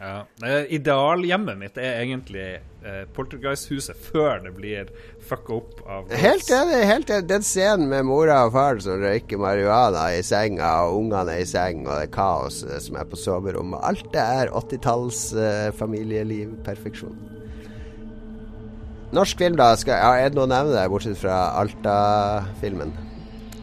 Ja. 0.00 0.22
Idealhjemmet 0.72 1.58
mitt 1.60 1.74
er 1.76 1.98
egentlig 2.00 2.44
eh, 2.56 3.02
Poltergeist-huset 3.12 3.98
før 4.00 4.38
det 4.46 4.54
blir 4.56 4.88
fucka 5.28 5.58
opp 5.58 5.82
av 5.84 6.14
Helt 6.16 6.48
enig. 6.56 6.78
helt 6.88 7.12
enig 7.12 7.28
Den 7.28 7.44
scenen 7.44 7.90
med 7.90 8.06
mora 8.08 8.38
og 8.46 8.54
faren 8.54 8.80
som 8.80 9.02
røyker 9.02 9.42
marihuana 9.42 10.06
i 10.16 10.22
senga, 10.24 10.70
og 10.86 11.02
ungene 11.02 11.34
er 11.34 11.44
i 11.44 11.50
seng, 11.50 11.82
og 11.84 11.92
det 11.92 12.06
er 12.06 12.14
kaos 12.14 12.62
som 12.86 12.96
er 12.96 13.10
på 13.10 13.20
soverommet. 13.20 13.82
Alt 13.84 14.08
det 14.14 14.24
er 14.24 14.54
80-talls 14.62 15.20
eh, 15.36 15.68
familieliv. 15.76 16.54
Norsk 19.12 19.38
film, 19.42 19.56
da? 19.58 19.72
Skal, 19.78 19.98
ja, 19.98 20.10
er 20.24 20.30
det 20.30 20.38
noe 20.38 20.46
å 20.46 20.50
nevne 20.50 20.74
der, 20.76 20.88
bortsett 20.92 21.18
fra 21.18 21.38
Alta-filmen? 21.58 22.92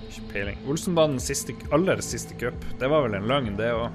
Ikke 0.09 0.25
peiling. 0.33 0.57
Olsenbanens 0.67 1.27
siste, 1.29 1.55
aller 1.71 2.01
siste 2.03 2.35
cup. 2.41 2.65
Det 2.81 2.89
var 2.91 3.05
vel 3.07 3.15
en 3.19 3.29
løgn, 3.31 3.53
det 3.59 3.71
òg? 3.71 3.89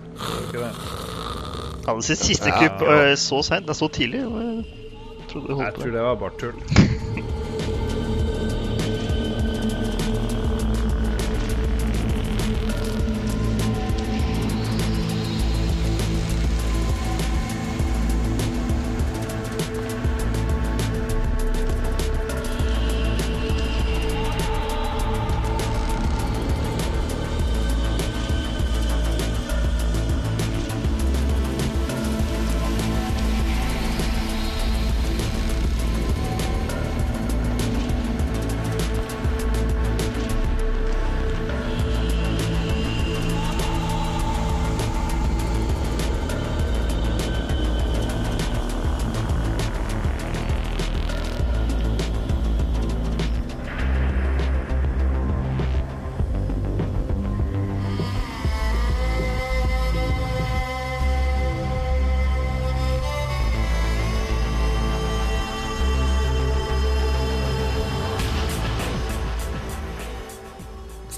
Hadde 1.82 1.98
den 1.98 2.02
siste 2.16 2.48
Ja. 2.48 2.56
kupp 2.62 2.82
øh, 2.88 3.12
så 3.18 3.42
seint, 3.44 3.66
det 3.66 3.74
er 3.74 3.80
så 3.82 3.88
tidlig. 3.92 4.22
Jeg 4.22 4.64
Jeg 5.32 5.74
tror 5.76 5.92
det 5.92 6.02
var 6.08 6.14
bare 6.20 6.36
tull. 6.40 6.58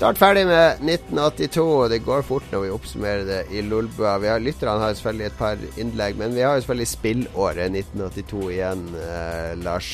Snart 0.05 0.19
ferdig 0.21 0.43
med 0.45 0.83
1982, 0.85 1.63
og 1.65 1.87
det 1.89 2.03
går 2.05 2.25
fort 2.29 2.51
når 2.53 2.61
vi 2.61 2.73
oppsummerer 2.75 3.23
det 3.25 3.39
i 3.57 3.63
Lolbua. 3.65 4.19
Lytterne 4.37 4.83
har 4.83 4.93
selvfølgelig 4.99 5.31
et 5.31 5.39
par 5.39 5.63
innlegg, 5.81 6.19
men 6.21 6.35
vi 6.37 6.43
har 6.45 6.59
jo 6.59 6.61
selvfølgelig 6.61 6.89
spillåret 6.91 7.73
1982 7.73 8.43
igjen, 8.53 8.83
eh, 9.01 9.55
Lars. 9.65 9.89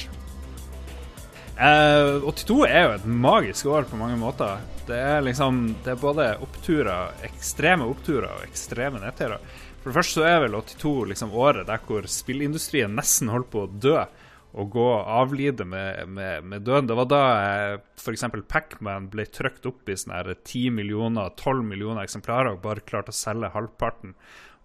Eh, 1.55 2.27
82 2.27 2.59
er 2.67 2.89
jo 2.89 2.97
et 2.97 3.07
magisk 3.07 3.71
år 3.71 3.87
på 3.87 4.01
mange 4.01 4.19
måter. 4.19 4.59
Det 4.89 4.99
er 4.99 5.23
liksom 5.23 5.77
Det 5.85 5.95
er 5.95 6.03
både 6.03 6.27
oppturer, 6.43 7.15
ekstreme 7.31 7.87
oppturer 7.87 8.33
og 8.35 8.49
ekstreme 8.51 8.99
nedturer. 8.99 9.39
For 9.79 9.93
det 9.93 9.99
første 10.01 10.19
så 10.19 10.27
er 10.27 10.41
vel 10.49 10.59
82 10.59 11.07
liksom 11.13 11.31
året 11.31 11.71
der 11.71 11.87
hvor 11.87 12.03
spillindustrien 12.11 12.99
nesten 12.99 13.31
holdt 13.31 13.53
på 13.55 13.63
å 13.63 13.71
dø. 13.71 14.01
Å 14.53 14.65
gå 14.67 14.83
og 14.83 15.11
avlide 15.21 15.65
med, 15.69 16.09
med, 16.11 16.45
med 16.51 16.65
døden. 16.67 16.89
Det 16.91 16.97
var 16.99 17.07
da 17.11 17.23
eh, 17.39 17.75
f.eks. 18.01 18.25
Pacman 18.51 19.07
ble 19.13 19.27
trykt 19.31 19.67
opp 19.71 19.89
i 19.89 19.97
sånne 19.99 20.19
her 20.19 20.33
10 20.35 20.75
millioner, 20.75 21.31
12 21.39 21.63
millioner 21.69 22.03
eksemplarer 22.03 22.57
og 22.57 22.63
bare 22.65 22.83
klarte 22.87 23.15
å 23.15 23.19
selge 23.21 23.53
halvparten. 23.55 24.17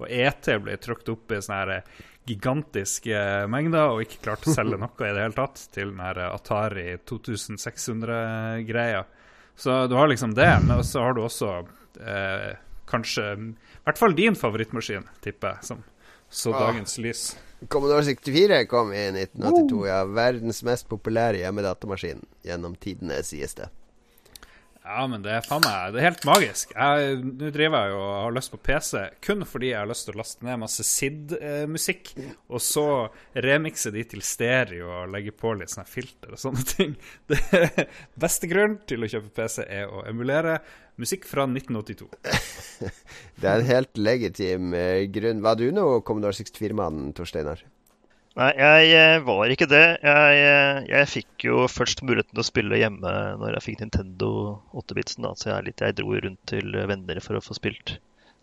Og 0.02 0.10
ET 0.12 0.50
ble 0.66 0.76
trykt 0.82 1.10
opp 1.14 1.32
i 1.32 1.40
sånne 1.42 1.60
her 1.62 1.74
eh, 1.78 2.04
gigantiske 2.26 3.20
mengder 3.54 3.94
og 3.94 4.02
ikke 4.02 4.24
klarte 4.26 4.50
å 4.50 4.56
selge 4.58 4.80
noe 4.82 5.06
i 5.06 5.14
det 5.14 5.22
hele 5.28 5.38
tatt 5.38 5.68
til 5.76 5.92
den 5.94 6.02
her 6.02 6.24
Atari 6.32 6.88
2600-greia. 7.06 9.04
Så 9.56 9.88
du 9.88 9.96
har 9.96 10.08
liksom 10.10 10.34
det, 10.36 10.50
men 10.68 10.84
så 10.84 11.06
har 11.06 11.14
du 11.16 11.22
også 11.24 11.52
eh, 12.02 12.56
kanskje 12.90 13.28
I 13.38 13.86
hvert 13.86 14.02
fall 14.02 14.16
din 14.18 14.36
favorittmaskin, 14.36 15.06
tipper 15.24 15.56
jeg, 15.56 15.70
som 15.70 15.84
så 16.30 16.52
Ah. 16.54 16.66
dagens 16.68 16.98
lys. 16.98 17.38
Commodore 17.72 18.04
64 18.08 18.66
kom 18.72 18.94
i 18.94 19.08
1982. 19.12 19.82
Ja, 19.90 20.04
verdens 20.06 20.62
mest 20.68 20.90
populære 20.92 21.42
hjemmedatamaskin 21.44 22.24
gjennom 22.46 22.78
tidene, 22.82 23.22
sies 23.26 23.58
det. 23.58 23.72
Ja, 24.86 25.02
men 25.10 25.24
det 25.26 25.32
er 25.34 25.42
faen 25.42 25.64
meg 25.66 25.96
Det 25.96 26.02
er 26.02 26.06
helt 26.12 26.26
magisk. 26.30 26.74
Nå 26.78 27.50
driver 27.54 27.88
jeg 27.88 27.94
jo 27.96 28.02
og 28.04 28.12
har 28.20 28.36
lyst 28.36 28.52
på 28.54 28.60
PC 28.68 28.92
kun 29.26 29.42
fordi 29.50 29.72
jeg 29.72 29.80
har 29.80 29.90
lyst 29.90 30.06
til 30.06 30.14
å 30.14 30.20
laste 30.22 30.46
ned 30.46 30.60
masse 30.62 30.86
SID-musikk, 30.86 32.12
og 32.54 32.62
så 32.62 32.86
remikse 33.48 33.90
de 33.96 34.04
til 34.12 34.22
stereo 34.26 34.92
og 35.00 35.16
legge 35.16 35.34
på 35.34 35.56
litt 35.58 35.74
sånne 35.74 35.90
filter 35.90 36.38
og 36.38 36.42
sånne 36.42 36.66
ting. 36.70 36.94
Det 37.34 37.88
beste 38.22 38.50
grunn 38.52 38.78
til 38.86 39.02
å 39.02 39.10
kjøpe 39.10 39.34
PC 39.42 39.66
er 39.66 39.90
å 39.90 40.06
emulere 40.06 40.60
musikk 41.02 41.26
fra 41.30 41.46
1982. 41.50 42.08
Det 43.40 43.48
er 43.50 43.60
en 43.62 43.68
helt 43.70 43.98
legitim 44.00 44.74
eh, 44.78 45.06
grunn. 45.12 45.42
Var 45.44 45.56
du 45.60 45.70
noe 45.76 46.02
Commodore 46.08 46.36
64-mannen, 46.36 47.14
Torsteinar? 47.18 47.62
Nei, 48.36 48.50
jeg 48.60 48.90
eh, 49.00 49.20
var 49.24 49.52
ikke 49.54 49.68
det. 49.72 49.84
Jeg, 50.04 50.40
eh, 50.44 50.80
jeg 50.92 51.08
fikk 51.12 51.46
jo 51.48 51.62
først 51.72 52.02
muligheten 52.04 52.34
til 52.36 52.44
å 52.44 52.48
spille 52.48 52.80
hjemme 52.82 53.14
når 53.40 53.56
jeg 53.58 53.66
fikk 53.70 53.84
Nintendo 53.86 54.32
8-bitsen. 54.76 55.24
da, 55.24 55.32
Så 55.40 55.52
jeg, 55.54 55.70
litt, 55.70 55.84
jeg 55.86 55.96
dro 56.00 56.12
rundt 56.16 56.42
til 56.52 56.76
venner 56.92 57.22
for 57.24 57.40
å 57.40 57.44
få 57.46 57.56
spilt. 57.56 57.96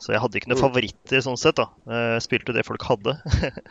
Så 0.03 0.15
jeg 0.17 0.23
hadde 0.25 0.41
ikke 0.41 0.49
noen 0.51 0.59
Mm. 0.59 0.65
favoritter 0.65 1.21
sånn 1.23 1.37
sett. 1.39 1.61
da. 1.61 1.69
Jeg 1.93 2.25
spilte 2.25 2.51
jo 2.53 2.57
det 2.57 2.65
folk 2.67 2.83
hadde. 2.89 3.19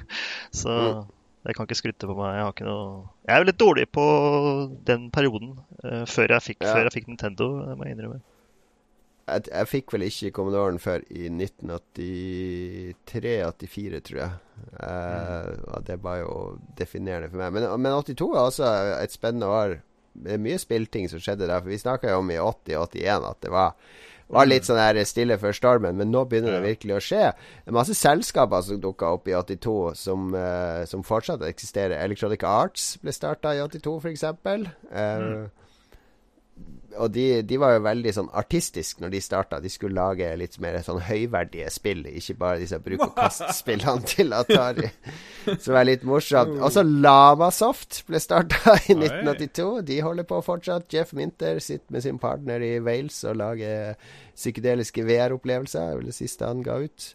Så 0.62 0.70
Mm. 0.72 1.08
jeg 1.50 1.56
kan 1.58 1.66
ikke 1.66 1.80
skryte 1.82 2.08
på 2.08 2.16
meg. 2.16 2.36
Jeg, 2.38 2.44
har 2.46 2.54
ikke 2.54 2.70
noe... 2.70 3.10
jeg 3.26 3.34
er 3.36 3.42
jo 3.42 3.50
litt 3.50 3.60
dårlig 3.66 3.88
på 3.92 4.06
den 4.86 5.10
perioden 5.10 5.56
før, 6.06 6.28
jeg 6.38 6.46
fikk, 6.52 6.62
Ja. 6.62 6.76
før 6.76 6.86
jeg 6.88 6.94
fikk 7.00 7.10
Nintendo, 7.10 7.50
det 7.66 7.78
må 7.80 7.88
jeg 7.90 7.98
innrømme. 7.98 8.22
Jeg, 9.28 9.42
jeg 9.48 9.68
fikk 9.70 9.94
vel 9.96 10.04
ikke 10.08 10.32
Commodoren 10.36 10.80
før 10.82 11.00
i 11.14 11.30
1983-84, 11.30 14.02
tror 14.08 14.20
jeg. 14.22 14.32
Og 15.72 15.80
det 15.88 15.98
var 16.04 16.16
jo 16.24 16.32
definerende 16.78 17.30
for 17.30 17.38
meg. 17.42 17.50
Men, 17.56 17.64
men 17.82 17.92
82 17.94 18.34
er 18.34 18.42
også 18.42 18.66
et 18.98 19.14
spennende 19.14 19.48
år. 19.48 19.70
Det 20.12 20.34
er 20.36 20.44
mye 20.44 20.60
spillting 20.60 21.10
som 21.12 21.20
skjedde 21.24 21.48
der. 21.48 21.62
For 21.62 21.70
vi 21.72 21.78
snakka 21.82 22.12
jo 22.12 22.18
om 22.24 22.32
i 22.34 22.42
80-81 22.42 23.30
at 23.30 23.40
det 23.46 23.52
var, 23.54 23.70
var 24.32 24.50
litt 24.50 24.66
sånn 24.68 24.82
her 24.82 24.96
stille 25.08 25.38
før 25.40 25.54
stormen, 25.56 25.98
men 26.00 26.12
nå 26.12 26.22
begynner 26.30 26.52
det 26.58 26.66
virkelig 26.66 26.94
å 26.98 27.04
skje. 27.04 27.26
Det 27.64 27.70
er 27.72 27.80
masse 27.80 27.96
selskaper 27.98 28.62
som 28.68 28.84
dukka 28.84 29.06
opp 29.18 29.26
i 29.32 29.38
82 29.38 29.78
som, 30.02 30.20
uh, 30.36 30.82
som 30.90 31.08
fortsatt 31.08 31.48
eksisterer. 31.48 32.00
Electronic 32.00 32.42
Arts 32.48 32.84
ble 33.04 33.12
starta 33.16 33.48
i 33.56 33.64
82, 33.64 33.98
f.eks. 34.04 34.24
Uh, 34.92 35.48
og 36.98 37.12
de, 37.16 37.26
de 37.48 37.58
var 37.62 37.76
jo 37.76 37.84
veldig 37.86 38.14
sånn 38.16 38.30
artistisk 38.38 39.02
når 39.02 39.14
de 39.14 39.22
starta. 39.24 39.60
De 39.64 39.70
skulle 39.72 39.98
lage 39.98 40.28
litt 40.40 40.58
mer 40.64 40.80
sånn 40.86 41.02
høyverdige 41.06 41.70
spill, 41.74 42.04
ikke 42.10 42.38
bare 42.40 42.60
disse 42.64 42.80
bruk-og-kast-spillene 42.84 44.08
til 44.10 44.36
Atari. 44.38 44.90
Som 45.64 45.78
er 45.80 45.88
litt 45.88 46.04
morsomt. 46.08 46.58
Også 46.62 46.84
Lamasoft 46.88 48.04
ble 48.10 48.22
starta 48.22 48.78
i 48.90 48.98
1982. 48.98 49.70
De 49.88 50.02
holder 50.06 50.28
på 50.30 50.42
fortsatt. 50.46 50.90
Jeff 50.94 51.16
Minter 51.18 51.62
sitter 51.64 51.96
med 51.96 52.06
sin 52.06 52.20
partner 52.22 52.64
i 52.66 52.76
Wales 52.84 53.24
og 53.28 53.40
lager 53.42 53.96
psykedeliske 54.36 55.06
VR-opplevelser. 55.08 55.92
Det 55.92 56.00
vel 56.02 56.12
det 56.12 56.18
siste 56.18 56.48
han 56.48 56.64
ga 56.66 56.82
ut. 56.84 57.12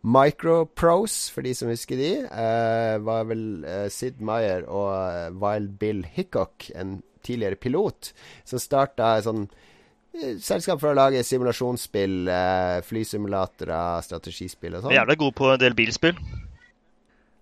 Microprose, 0.00 1.28
for 1.32 1.44
de 1.44 1.52
som 1.56 1.68
husker 1.68 1.98
de, 2.00 2.12
eh, 2.24 2.96
var 3.04 3.26
vel 3.28 3.64
eh, 3.68 3.86
Sid 3.92 4.22
Meyer 4.24 4.64
og 4.64 4.94
eh, 4.96 5.28
Wild 5.42 5.76
Bill 5.78 6.06
Hickok, 6.08 6.70
en 6.74 7.02
tidligere 7.26 7.58
pilot, 7.60 8.12
som 8.48 8.62
starta 8.62 9.14
sånn 9.24 9.46
eh, 9.46 10.36
selskap 10.42 10.82
for 10.82 10.92
å 10.92 10.98
lage 10.98 11.24
simulasjonsspill, 11.26 12.20
eh, 12.28 12.76
flysimulatorer, 12.86 14.06
strategispill 14.06 14.78
og 14.78 14.86
sånn. 14.86 14.96
Jævla 14.98 15.18
god 15.24 15.36
på 15.40 15.52
en 15.54 15.64
del 15.64 15.78
bilspill. 15.78 16.18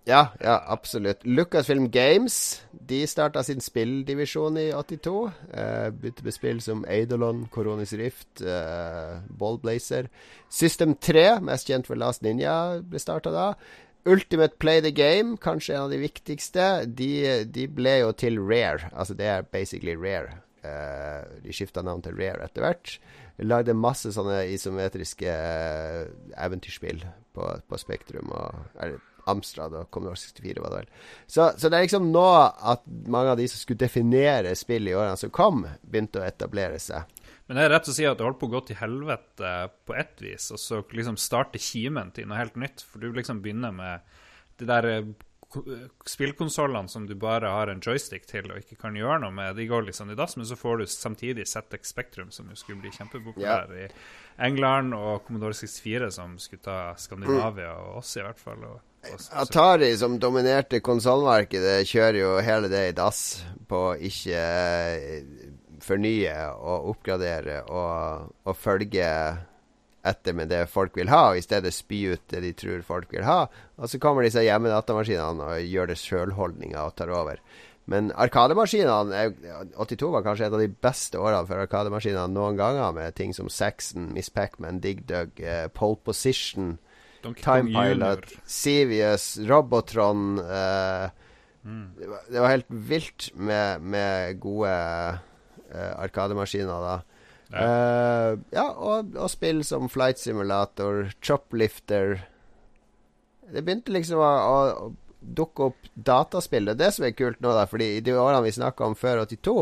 Ja, 0.09 0.27
ja, 0.41 0.63
absolutt. 0.67 1.25
Lucasfilm 1.25 1.89
Games 1.91 2.63
De 2.71 3.03
starta 3.07 3.43
sin 3.45 3.61
spilldivisjon 3.61 4.57
i 4.57 4.69
82. 4.73 5.11
Uh, 5.53 5.89
begynte 5.93 6.25
med 6.25 6.33
spill 6.33 6.61
som 6.65 6.81
Eidolon, 6.89 7.43
Coronis 7.53 7.93
Rift, 7.93 8.41
uh, 8.41 9.19
Ballblazer. 9.29 10.09
System 10.49 10.95
3, 10.95 11.27
mest 11.45 11.69
kjent 11.69 11.89
for 11.89 11.99
Last 11.99 12.25
Ninja, 12.25 12.79
ble 12.81 13.01
starta 13.01 13.33
da. 13.35 13.45
Ultimate 14.05 14.59
Play 14.59 14.81
the 14.81 14.91
Game, 14.95 15.37
kanskje 15.41 15.75
en 15.75 15.87
av 15.87 15.93
de 15.93 15.99
viktigste. 16.01 16.67
De, 16.85 17.09
de 17.45 17.65
ble 17.67 17.99
jo 18.01 18.13
til 18.15 18.39
Rare. 18.39 18.91
Altså 18.93 19.17
det 19.17 19.27
er 19.27 19.47
basically 19.51 19.97
Rare. 19.99 20.39
Uh, 20.63 21.23
de 21.43 21.55
skifta 21.55 21.83
navn 21.85 22.03
til 22.03 22.17
Rare 22.19 22.47
etter 22.47 22.65
hvert. 22.65 22.95
Lagde 23.39 23.75
masse 23.77 24.11
sånne 24.15 24.41
isometriske 24.51 25.31
uh, 25.31 26.07
eventyrspill 26.39 27.03
på, 27.35 27.51
på 27.67 27.79
Spektrum 27.79 28.31
og 28.35 28.79
eller, 28.79 28.99
Amstrad 29.29 29.75
og 29.77 29.89
Commodore 29.93 30.17
64, 30.17 30.61
var 30.63 30.73
det 30.73 30.81
vel. 30.81 30.91
Så, 31.27 31.51
så 31.57 31.69
det 31.69 31.77
er 31.77 31.85
liksom 31.85 32.09
nå 32.13 32.25
at 32.73 32.85
mange 33.11 33.33
av 33.33 33.39
de 33.39 33.47
som 33.51 33.61
skulle 33.61 33.81
definere 33.81 34.55
spill 34.57 34.89
i 34.89 34.95
årene 34.97 35.19
som 35.19 35.33
kom, 35.33 35.65
begynte 35.81 36.21
å 36.21 36.27
etablere 36.27 36.79
seg. 36.81 37.05
Men 37.49 37.57
det 37.57 37.63
er 37.65 37.71
rett 37.73 37.87
å 37.89 37.93
si 37.97 38.05
at 38.05 38.19
det 38.19 38.27
holdt 38.27 38.37
på 38.37 38.45
å 38.45 38.51
gå 38.53 38.59
til 38.67 38.77
helvete 38.77 39.53
på 39.89 39.95
ett 39.97 40.21
vis, 40.21 40.51
og 40.53 40.61
så 40.61 40.83
liksom 40.93 41.15
starte 41.17 41.57
kimen 41.57 42.11
til 42.13 42.27
noe 42.29 42.37
helt 42.37 42.59
nytt. 42.61 42.83
For 42.85 43.01
du 43.01 43.09
liksom 43.09 43.39
begynner 43.41 43.73
med 43.73 44.05
de 44.61 44.67
der 44.69 44.87
eh, 44.91 45.07
spillkonsollene 46.05 46.91
som 46.93 47.07
du 47.09 47.15
bare 47.17 47.49
har 47.49 47.71
en 47.71 47.81
joystick 47.81 48.27
til 48.29 48.51
og 48.51 48.59
ikke 48.61 48.77
kan 48.83 48.97
gjøre 48.97 49.23
noe 49.23 49.33
med. 49.33 49.55
De 49.57 49.65
går 49.65 49.87
liksom 49.87 50.11
i 50.13 50.17
dass, 50.19 50.37
men 50.37 50.45
så 50.45 50.57
får 50.59 50.77
du 50.83 50.85
samtidig 50.93 51.47
ZX 51.49 51.89
Spectrum, 51.89 52.29
som 52.31 52.51
jo 52.53 52.57
skulle 52.59 52.83
bli 52.83 52.93
kjempepopulær 52.93 53.73
i 53.73 53.87
England, 54.45 54.93
og 54.93 55.25
Commodore 55.25 55.57
64, 55.57 56.11
som 56.19 56.37
skulle 56.37 56.61
ta 56.67 56.77
Skandinavia 57.01 57.73
og 57.81 58.03
oss, 58.03 58.13
i 58.19 58.27
hvert 58.27 58.39
fall. 58.39 58.61
Og, 58.69 58.77
og, 59.09 59.25
Atari, 59.41 59.89
som 59.97 60.19
dominerte 60.21 60.83
konsollmarkedet, 60.85 61.81
kjører 61.89 62.21
jo 62.21 62.35
hele 62.45 62.69
det 62.69 62.83
i 62.91 62.95
dass 63.01 63.23
på 63.69 63.81
ikke 64.05 64.37
eh, 64.37 65.57
fornye 65.85 66.33
og 66.55 66.89
oppgradere 66.93 67.61
og, 67.69 68.33
og 68.45 68.57
følge 68.57 69.07
etter 70.09 70.33
med 70.33 70.47
det 70.49 70.61
folk 70.71 70.95
vil 70.95 71.09
ha, 71.11 71.25
og 71.33 71.37
i 71.37 71.43
stedet 71.43 71.73
spy 71.75 71.97
ut 72.13 72.21
det 72.31 72.39
de 72.45 72.53
tror 72.55 72.81
folk 72.87 73.11
vil 73.11 73.25
ha. 73.27 73.41
Og 73.77 73.89
så 73.91 73.99
kommer 74.01 74.23
disse 74.23 74.41
hjemmedatamaskinene 74.45 75.49
og 75.53 75.65
gjør 75.67 75.91
det 75.91 75.97
sjølholdninga 75.99 76.85
og 76.87 76.95
tar 76.97 77.11
over. 77.11 77.41
Men 77.89 78.11
arkademaskinene 78.15 79.17
er- 79.17 79.65
82 79.75 80.11
var 80.13 80.23
kanskje 80.23 80.45
et 80.47 80.53
av 80.55 80.61
de 80.61 80.69
beste 80.69 81.17
årene 81.19 81.47
for 81.49 81.59
arkademaskinene 81.65 82.29
noen 82.31 82.55
ganger, 82.59 82.93
med 82.95 83.15
ting 83.17 83.33
som 83.35 83.49
Saxon, 83.49 84.11
Miss 84.13 84.29
Pacman, 84.29 84.79
Dig 84.79 85.03
Dug, 85.09 85.31
uh, 85.41 85.67
Pole 85.73 85.97
Position, 86.05 86.77
Donkey 87.23 87.43
Time 87.43 87.67
Pilot, 87.73 88.23
Junior. 88.29 88.43
Sevius, 88.45 89.31
Robotron 89.49 90.39
uh, 90.39 91.09
Mm. 91.59 91.89
det, 91.99 92.07
var, 92.07 92.19
det 92.31 92.39
var 92.39 92.49
helt 92.53 92.69
vilt 92.87 93.25
med, 93.35 93.81
med 93.83 94.37
gode 94.39 94.69
arkademaskiner 95.75 96.85
da. 96.85 96.97
Uh, 97.49 98.37
ja, 98.53 98.67
og, 98.77 99.15
og 99.17 99.29
spill 99.33 99.63
som 99.65 99.89
Flight 99.89 100.19
Simulator, 100.21 101.07
Choplifter 101.17 102.19
Det 103.49 103.63
begynte 103.65 103.95
liksom 103.95 104.21
å, 104.21 104.27
å, 104.29 104.59
å 104.85 105.09
dukke 105.19 105.69
opp 105.71 105.87
dataspill. 105.93 106.67
Det 106.69 106.75
er 106.75 106.81
det 106.83 106.91
som 106.95 107.05
er 107.07 107.15
kult 107.17 107.41
nå, 107.43 107.51
da. 107.57 107.65
Fordi 107.69 107.87
i 107.97 108.03
de 108.05 108.13
årene 108.15 108.45
vi 108.45 108.53
snakka 108.55 108.85
om 108.85 108.95
før 108.97 109.23
82, 109.25 109.55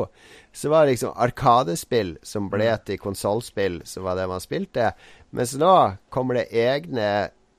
så 0.51 0.71
var 0.73 0.85
det 0.85 0.97
liksom 0.97 1.15
arkadespill 1.15 2.17
som 2.27 2.51
ble 2.51 2.69
til 2.85 2.99
konsollspill, 3.01 3.81
som 3.87 4.05
var 4.07 4.19
det 4.19 4.27
man 4.29 4.43
spilte. 4.43 4.91
Mens 5.35 5.55
nå 5.59 5.73
kommer 6.13 6.41
det 6.41 6.49
egne 6.51 7.09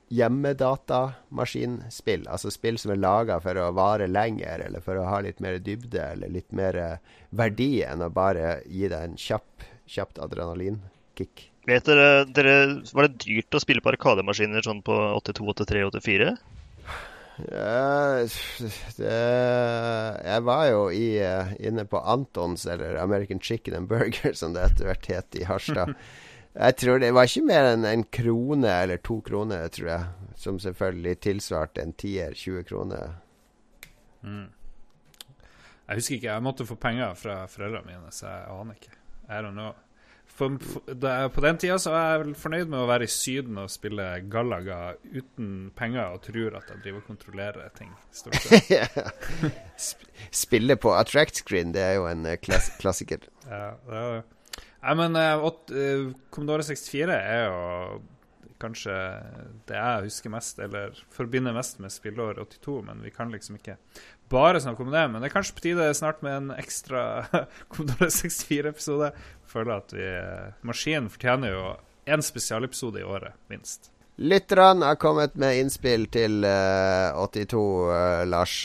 hjemmedatamaskinspill. 0.09 2.27
Altså 2.27 2.51
spill 2.53 2.77
som 2.81 2.91
er 2.93 2.99
laga 3.01 3.39
for 3.43 3.55
å 3.61 3.75
vare 3.77 4.07
lenger, 4.09 4.59
eller 4.67 4.81
for 4.85 4.95
å 4.99 5.09
ha 5.09 5.17
litt 5.25 5.39
mer 5.43 5.55
dybde, 5.63 6.03
eller 6.15 6.29
litt 6.33 6.51
mer 6.55 6.73
eh, 6.77 6.97
verdi 7.29 7.83
enn 7.85 8.01
å 8.05 8.09
bare 8.13 8.61
gi 8.65 8.87
deg 8.89 9.01
en 9.05 9.17
kjapp, 9.19 9.63
kjapt 9.89 10.19
adrenalinkick. 10.21 11.51
Vet 11.69 11.85
dere, 11.85 12.25
dere, 12.33 12.81
Var 12.95 13.03
det 13.05 13.21
dyrt 13.25 13.53
å 13.53 13.59
spille 13.61 13.81
på 13.85 13.91
arkademaskiner 13.91 14.61
sånn 14.65 14.81
på 14.85 14.93
82, 15.19 15.43
83, 15.53 15.83
84? 15.91 16.29
Ja, 17.39 18.19
det, 18.97 19.19
jeg 20.25 20.41
var 20.43 20.65
jo 20.67 20.91
i, 20.91 21.19
eh, 21.23 21.53
inne 21.69 21.85
på 21.87 22.01
Antons, 22.01 22.65
eller 22.67 22.99
American 22.99 23.39
Chicken 23.39 23.75
and 23.77 23.87
Burger, 23.87 24.33
som 24.39 24.53
det 24.55 24.63
etter 24.65 24.85
hvert 24.89 25.05
het 25.13 25.29
i 25.39 25.43
Harstad. 25.47 25.89
Jeg 26.59 26.75
tror 26.75 26.99
det 26.99 27.13
var 27.15 27.29
ikke 27.29 27.47
mer 27.47 27.69
enn 27.71 27.85
en 27.87 28.03
krone 28.11 28.71
eller 28.83 28.99
to 28.99 29.21
kroner, 29.23 29.67
tror 29.71 29.91
jeg. 29.93 30.31
Som 30.39 30.59
selvfølgelig 30.59 31.19
tilsvarte 31.23 31.83
en 31.83 31.93
tier, 31.95 32.35
20 32.35 32.65
kroner. 32.67 33.13
Mm. 34.23 34.47
Jeg 35.89 35.99
husker 36.01 36.15
ikke, 36.17 36.33
jeg 36.33 36.43
måtte 36.43 36.67
få 36.67 36.75
penger 36.75 37.15
fra 37.17 37.45
foreldrene 37.49 37.87
mine, 37.87 38.11
så 38.11 38.27
jeg 38.27 38.49
aner 38.55 38.75
ikke. 38.75 38.97
I 39.29 39.39
don't 39.39 39.55
know. 39.55 39.71
For, 40.39 40.55
for, 40.63 40.93
da, 40.95 41.13
på 41.33 41.41
den 41.43 41.57
tida 41.59 41.75
så 41.81 41.91
var 41.91 42.11
jeg 42.11 42.19
vel 42.21 42.35
fornøyd 42.39 42.69
med 42.71 42.79
å 42.79 42.87
være 42.87 43.07
i 43.07 43.11
Syden 43.11 43.57
og 43.59 43.71
spille 43.73 44.05
Galaga 44.31 44.93
uten 45.03 45.71
penger 45.75 46.13
og 46.13 46.21
tror 46.27 46.59
at 46.59 46.69
jeg 46.71 46.83
driver 46.85 47.01
og 47.01 47.09
kontrollerer 47.09 47.73
ting. 47.75 47.91
stort 48.15 48.39
sett. 48.45 48.99
Sp 49.89 50.05
spille 50.35 50.75
på 50.79 50.91
attract 50.95 51.41
screen, 51.41 51.73
det 51.75 51.81
er 51.81 51.97
jo 51.97 52.05
en 52.07 52.25
eh, 52.27 52.39
klass 52.39 52.69
klassiker. 52.79 53.23
Ja, 53.47 53.73
det 53.87 53.99
er 53.99 54.13
det. 54.19 54.38
Nei, 54.79 54.95
men 54.95 55.17
uh, 55.19 56.13
Commodore 56.31 56.63
64 56.63 57.17
er 57.17 57.45
jo 57.49 57.99
kanskje 58.59 58.95
det 59.69 59.77
jeg 59.77 60.05
husker 60.07 60.33
mest, 60.33 60.59
eller 60.59 60.97
forbinder 61.15 61.55
mest 61.55 61.79
med 61.79 61.93
spilleår 61.93 62.41
82, 62.43 62.79
men 62.87 63.03
vi 63.05 63.11
kan 63.15 63.31
liksom 63.31 63.59
ikke 63.59 63.77
bare 64.31 64.61
snakke 64.61 64.83
om 64.83 64.91
det. 64.93 65.05
Men 65.11 65.21
det 65.21 65.29
er 65.29 65.35
kanskje 65.35 65.55
på 65.57 65.65
tide 65.65 65.91
snart 65.97 66.23
med 66.25 66.37
en 66.37 66.49
ekstra 66.57 67.03
Commodore 67.71 68.11
64-episode. 68.13 69.13
Føler 69.49 69.75
at 69.79 69.95
vi 69.95 70.05
eh, 70.05 70.57
Maskinen 70.67 71.09
fortjener 71.11 71.55
jo 71.55 71.63
én 72.09 72.25
spesialepisode 72.25 73.01
i 73.01 73.07
året, 73.07 73.37
minst. 73.49 73.91
Lytterne 74.19 74.91
har 74.91 74.99
kommet 74.99 75.37
med 75.39 75.61
innspill 75.61 76.09
til 76.11 76.43
uh, 76.43 77.15
82, 77.23 77.55
uh, 77.55 78.25
Lars. 78.27 78.57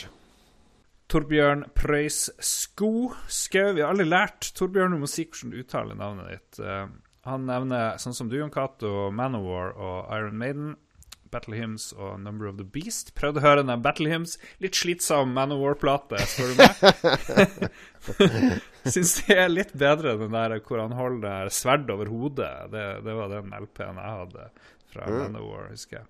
Torbjørn 1.11 1.65
Preus 1.77 2.29
Sko 2.41 3.11
Skau. 3.29 3.73
Vi 3.77 3.83
har 3.83 3.91
aldri 3.93 4.07
lært 4.09 4.51
Torbjørn, 4.57 4.95
du 4.97 5.03
må 5.03 5.09
si 5.11 5.27
hvordan 5.27 5.53
du 5.53 5.59
uttaler 5.61 5.99
navnet 5.99 6.31
ditt. 6.33 6.59
Eh, 6.65 6.87
han 7.25 7.45
nevner 7.49 7.99
sånn 8.01 8.13
som 8.17 8.29
du, 8.29 8.35
Jon 8.39 8.51
Cato, 8.53 9.11
Manowar 9.13 9.75
og 9.77 10.11
Iron 10.17 10.37
Maiden. 10.41 10.73
Battle 11.33 11.57
Hymns 11.57 11.89
og 11.97 12.19
Number 12.23 12.47
of 12.47 12.55
the 12.55 12.63
Beast. 12.63 13.09
Prøvde 13.17 13.41
å 13.41 13.43
høre 13.43 13.63
den 13.65 13.81
Battle 13.83 14.07
Hymns. 14.07 14.37
Litt 14.63 14.77
slitsom 14.77 15.33
Manowar-plate, 15.35 16.21
spør 16.31 16.53
du 16.53 16.61
meg. 16.61 17.65
Syns 18.93 19.15
det 19.25 19.35
er 19.41 19.49
litt 19.51 19.73
bedre 19.75 20.13
den 20.21 20.31
der 20.31 20.55
hvor 20.63 20.79
han 20.83 20.95
holder 20.95 21.49
sverd 21.51 21.89
over 21.91 22.07
hodet. 22.13 22.53
Det, 22.71 22.85
det 23.03 23.17
var 23.17 23.33
den 23.33 23.51
LP-en 23.57 23.99
jeg 23.99 24.19
hadde 24.21 24.47
fra 24.93 25.09
Mm. 25.09 25.17
Manowar, 25.25 25.65
husker 25.73 25.97
jeg. 25.97 26.05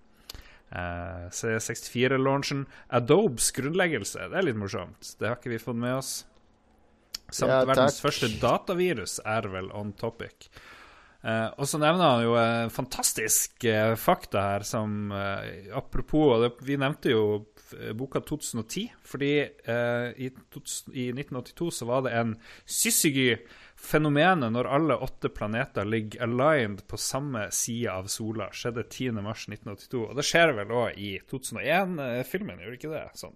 Eh, 0.72 1.26
C64-launchen. 1.30 2.66
Adobes 2.90 3.52
grunnleggelse. 3.56 4.30
Det 4.32 4.40
er 4.40 4.48
litt 4.48 4.60
morsomt. 4.60 5.16
Det 5.20 5.30
har 5.30 5.38
ikke 5.40 5.54
vi 5.54 5.62
fått 5.62 5.80
med 5.80 6.00
oss. 6.00 6.14
Samt 7.30 7.52
Ja, 7.52 7.62
verdens 7.66 8.02
første 8.04 8.30
datavirus 8.42 9.20
er 9.26 9.48
vel 9.50 9.70
on 9.74 9.94
topic. 9.98 10.50
Uh, 11.26 11.50
og 11.58 11.66
så 11.66 11.80
nevner 11.82 12.06
han 12.06 12.22
jo 12.22 12.34
uh, 12.38 12.68
fantastisk 12.70 13.64
uh, 13.66 13.96
fakta 13.98 14.44
her, 14.46 14.66
som 14.68 15.10
Apropos 15.74 16.44
det, 16.44 16.52
Vi 16.68 16.78
nevnte 16.78 17.16
jo 17.16 17.24
boka 17.98 18.22
2010, 18.22 18.92
fordi 19.02 19.32
i, 20.22 20.28
2000 20.54 20.94
i 20.94 21.08
1982 21.10 21.72
så 21.80 21.88
var 21.90 22.04
det 22.06 22.12
en 22.14 22.36
Syzygy-fenomenet 23.76 24.52
når 24.54 24.68
alle 24.68 24.96
åtte 25.04 25.30
planeter 25.30 25.86
ligger 25.86 26.24
aligned 26.24 26.86
på 26.88 26.98
samme 26.98 27.48
side 27.52 27.92
av 27.92 28.08
sola. 28.08 28.50
Skjedde 28.52 28.84
10.3.1982. 28.90 30.10
Og 30.10 30.16
det 30.18 30.26
skjer 30.26 30.54
vel 30.58 30.72
òg 30.72 30.98
i 30.98 31.20
2001-filmen, 31.30 32.60
gjør 32.60 32.72
det 32.72 32.80
ikke 32.80 32.94
det? 32.94 33.04
Sånn, 33.20 33.36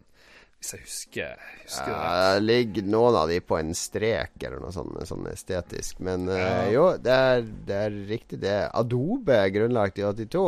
hvis 0.60 0.74
jeg 0.74 0.82
husker, 0.84 1.44
husker. 1.66 1.92
Ja, 1.94 2.34
det 2.36 2.44
ligger 2.48 2.84
noen 2.90 3.16
av 3.22 3.30
de 3.32 3.40
på 3.42 3.58
en 3.60 3.74
strek 3.78 4.42
eller 4.44 4.60
noe 4.64 4.74
sånt, 4.76 4.98
sånn 5.08 5.28
estetisk. 5.32 6.00
Men 6.04 6.28
eh, 6.30 6.40
Ja. 6.40 6.66
jo, 6.74 6.88
det 6.98 7.14
er, 7.14 7.42
det 7.70 7.80
er 7.86 8.00
riktig, 8.10 8.42
det. 8.44 8.58
Adobe 8.74 9.38
er 9.46 9.54
grunnlagt 9.56 10.00
i 10.02 10.04
82. 10.08 10.44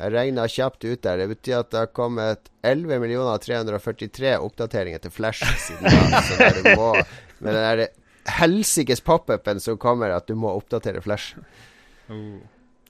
Jeg 0.00 0.12
regna 0.14 0.46
kjapt 0.48 0.84
ut 0.86 1.02
der. 1.04 1.18
Det 1.20 1.28
betyr 1.34 1.58
at 1.60 1.70
det 1.74 1.80
har 1.82 1.90
kommet 1.92 2.46
11 2.64 3.38
343 3.44 4.36
oppdateringer 4.40 5.02
til 5.04 5.12
Flash 5.12 5.44
siden 5.60 5.84
da. 5.90 6.22
Så 6.24 6.38
der 6.40 6.56
du 6.62 6.70
må, 6.78 6.92
med 7.44 7.52
den 7.58 7.66
der 7.66 7.88
helsikes 8.38 9.02
pop-upen 9.04 9.60
som 9.60 9.78
kommer 9.80 10.14
at 10.14 10.28
du 10.30 10.36
må 10.38 10.52
oppdatere 10.58 11.02
Flash. 11.04 11.36
Oh, 12.10 12.38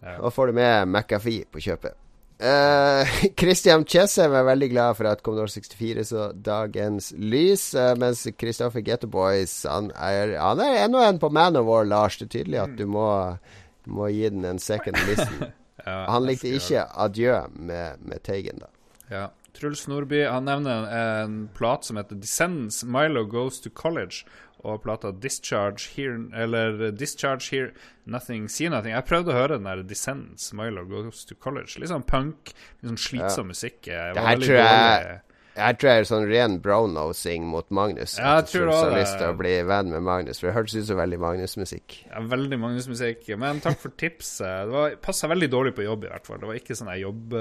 ja. 0.00 0.16
Da 0.16 0.30
får 0.32 0.50
du 0.50 0.58
med 0.60 0.88
McAfee 0.88 1.48
på 1.52 1.62
kjøpet. 1.64 1.96
Uh, 2.40 3.04
Christian 3.40 3.84
Chesheim 3.84 4.32
er 4.32 4.46
veldig 4.48 4.70
glad 4.72 4.96
for 4.96 5.10
at 5.10 5.20
Commodore 5.22 5.52
64 5.52 6.06
så 6.08 6.30
dagens 6.32 7.10
lys, 7.12 7.66
uh, 7.76 7.92
mens 8.00 8.24
Kristoffer 8.40 8.80
Getto 8.80 9.10
han 9.12 9.90
er, 9.92 10.38
han 10.40 10.60
er 10.60 11.08
en 11.08 11.18
på 11.20 11.28
Man 11.28 11.56
of 11.56 11.66
War, 11.66 11.84
Lars. 11.84 12.16
Det 12.16 12.30
er 12.30 12.38
tydelig 12.38 12.62
at 12.62 12.78
du 12.78 12.86
må, 12.86 13.36
du 13.84 13.90
må 13.92 14.08
gi 14.08 14.28
den 14.28 14.44
en 14.44 14.58
second 14.58 14.96
listen. 15.08 15.50
Ja, 15.80 16.04
han 16.12 16.26
likte 16.28 16.50
ikke 16.52 16.82
Adjø 16.92 17.38
med, 17.56 18.02
med 18.04 18.20
Teigen, 18.20 18.58
da. 18.60 18.66
Ja. 19.08 19.22
Truls 19.56 19.86
Nordby 19.88 20.18
han 20.28 20.44
nevner 20.44 20.84
en, 20.84 20.90
en 20.92 21.38
plat 21.56 21.84
som 21.84 21.96
heter 21.96 22.20
'Descends 22.20 22.84
Milo 22.84 23.24
Goes 23.24 23.60
to 23.64 23.70
College. 23.70 24.26
Og 24.64 24.82
plata 24.84 25.10
Discharge 25.12 25.88
Here 25.94 26.18
Eller 26.36 26.90
Discharge 26.92 27.48
Here 27.50 27.72
Nothing 28.06 28.48
See 28.48 28.68
Nothing. 28.68 28.92
Jeg 28.92 29.06
prøvde 29.08 29.32
å 29.32 29.36
høre 29.38 29.56
den 29.56 29.64
der 29.64 29.82
Descendants 29.82 30.52
Milo 30.52 30.84
Goes 30.84 31.24
to 31.24 31.34
College. 31.34 31.78
Litt 31.80 31.88
sånn 31.92 32.04
punk, 32.06 32.52
litt 32.82 32.90
sånn 32.90 33.00
slitsom 33.00 33.46
Ja. 33.46 33.50
musikk. 33.54 33.80
Det 33.88 34.24
her 34.26 34.36
tror 34.36 34.56
jeg. 34.60 35.20
Jeg 35.60 35.76
tror 35.80 35.90
jeg 35.90 36.00
er 36.02 36.06
sånn 36.08 36.24
ren 36.30 36.54
brown-nosing 36.64 37.44
mot 37.50 37.66
Magnus. 37.70 38.16
Ja, 38.18 38.36
jeg 38.40 38.46
tror 38.50 38.70
også 38.72 38.86
har 38.90 38.96
lyst 38.98 39.16
til 39.20 39.28
å 39.30 39.36
bli 39.38 39.52
venn 39.68 39.90
med 39.92 40.02
Magnus, 40.06 40.40
for 40.40 40.48
det 40.50 40.54
hørtes 40.56 40.74
ut 40.80 40.86
som 40.88 40.96
veldig 41.00 41.18
Magnus-musikk. 41.22 41.96
Ja, 42.10 42.20
veldig 42.32 42.58
Magnus-musikk. 42.62 43.28
Men 43.40 43.60
takk 43.64 43.78
for 43.82 43.90
tipset. 44.00 44.66
Det 44.66 44.74
var- 44.74 44.96
passa 45.04 45.28
veldig 45.28 45.50
dårlig 45.52 45.74
på 45.76 45.84
jobb, 45.86 46.04
i 46.04 46.08
hvert 46.12 46.26
fall. 46.26 46.38
Det 46.42 46.46
var 46.50 46.54
ikke 46.60 46.76
sånn 46.78 46.90
jeg 46.94 47.02
jobb, 47.06 47.36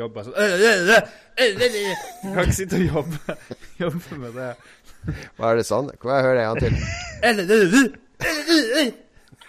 jobb 0.00 0.16
altså. 0.16 0.32
Jeg 0.36 2.34
kan 2.34 2.44
ikke 2.44 2.58
sitte 2.58 2.76
og 2.80 2.86
jobbe, 2.94 3.36
jobbe 3.84 4.18
med 4.24 4.34
det. 4.34 4.50
Hva 5.38 5.52
er 5.52 5.56
det 5.56 5.66
sånn? 5.68 5.88
Hva 6.00 6.20
hører 6.20 6.40
jeg 6.40 6.48
han 6.50 6.58
til? 6.64 6.74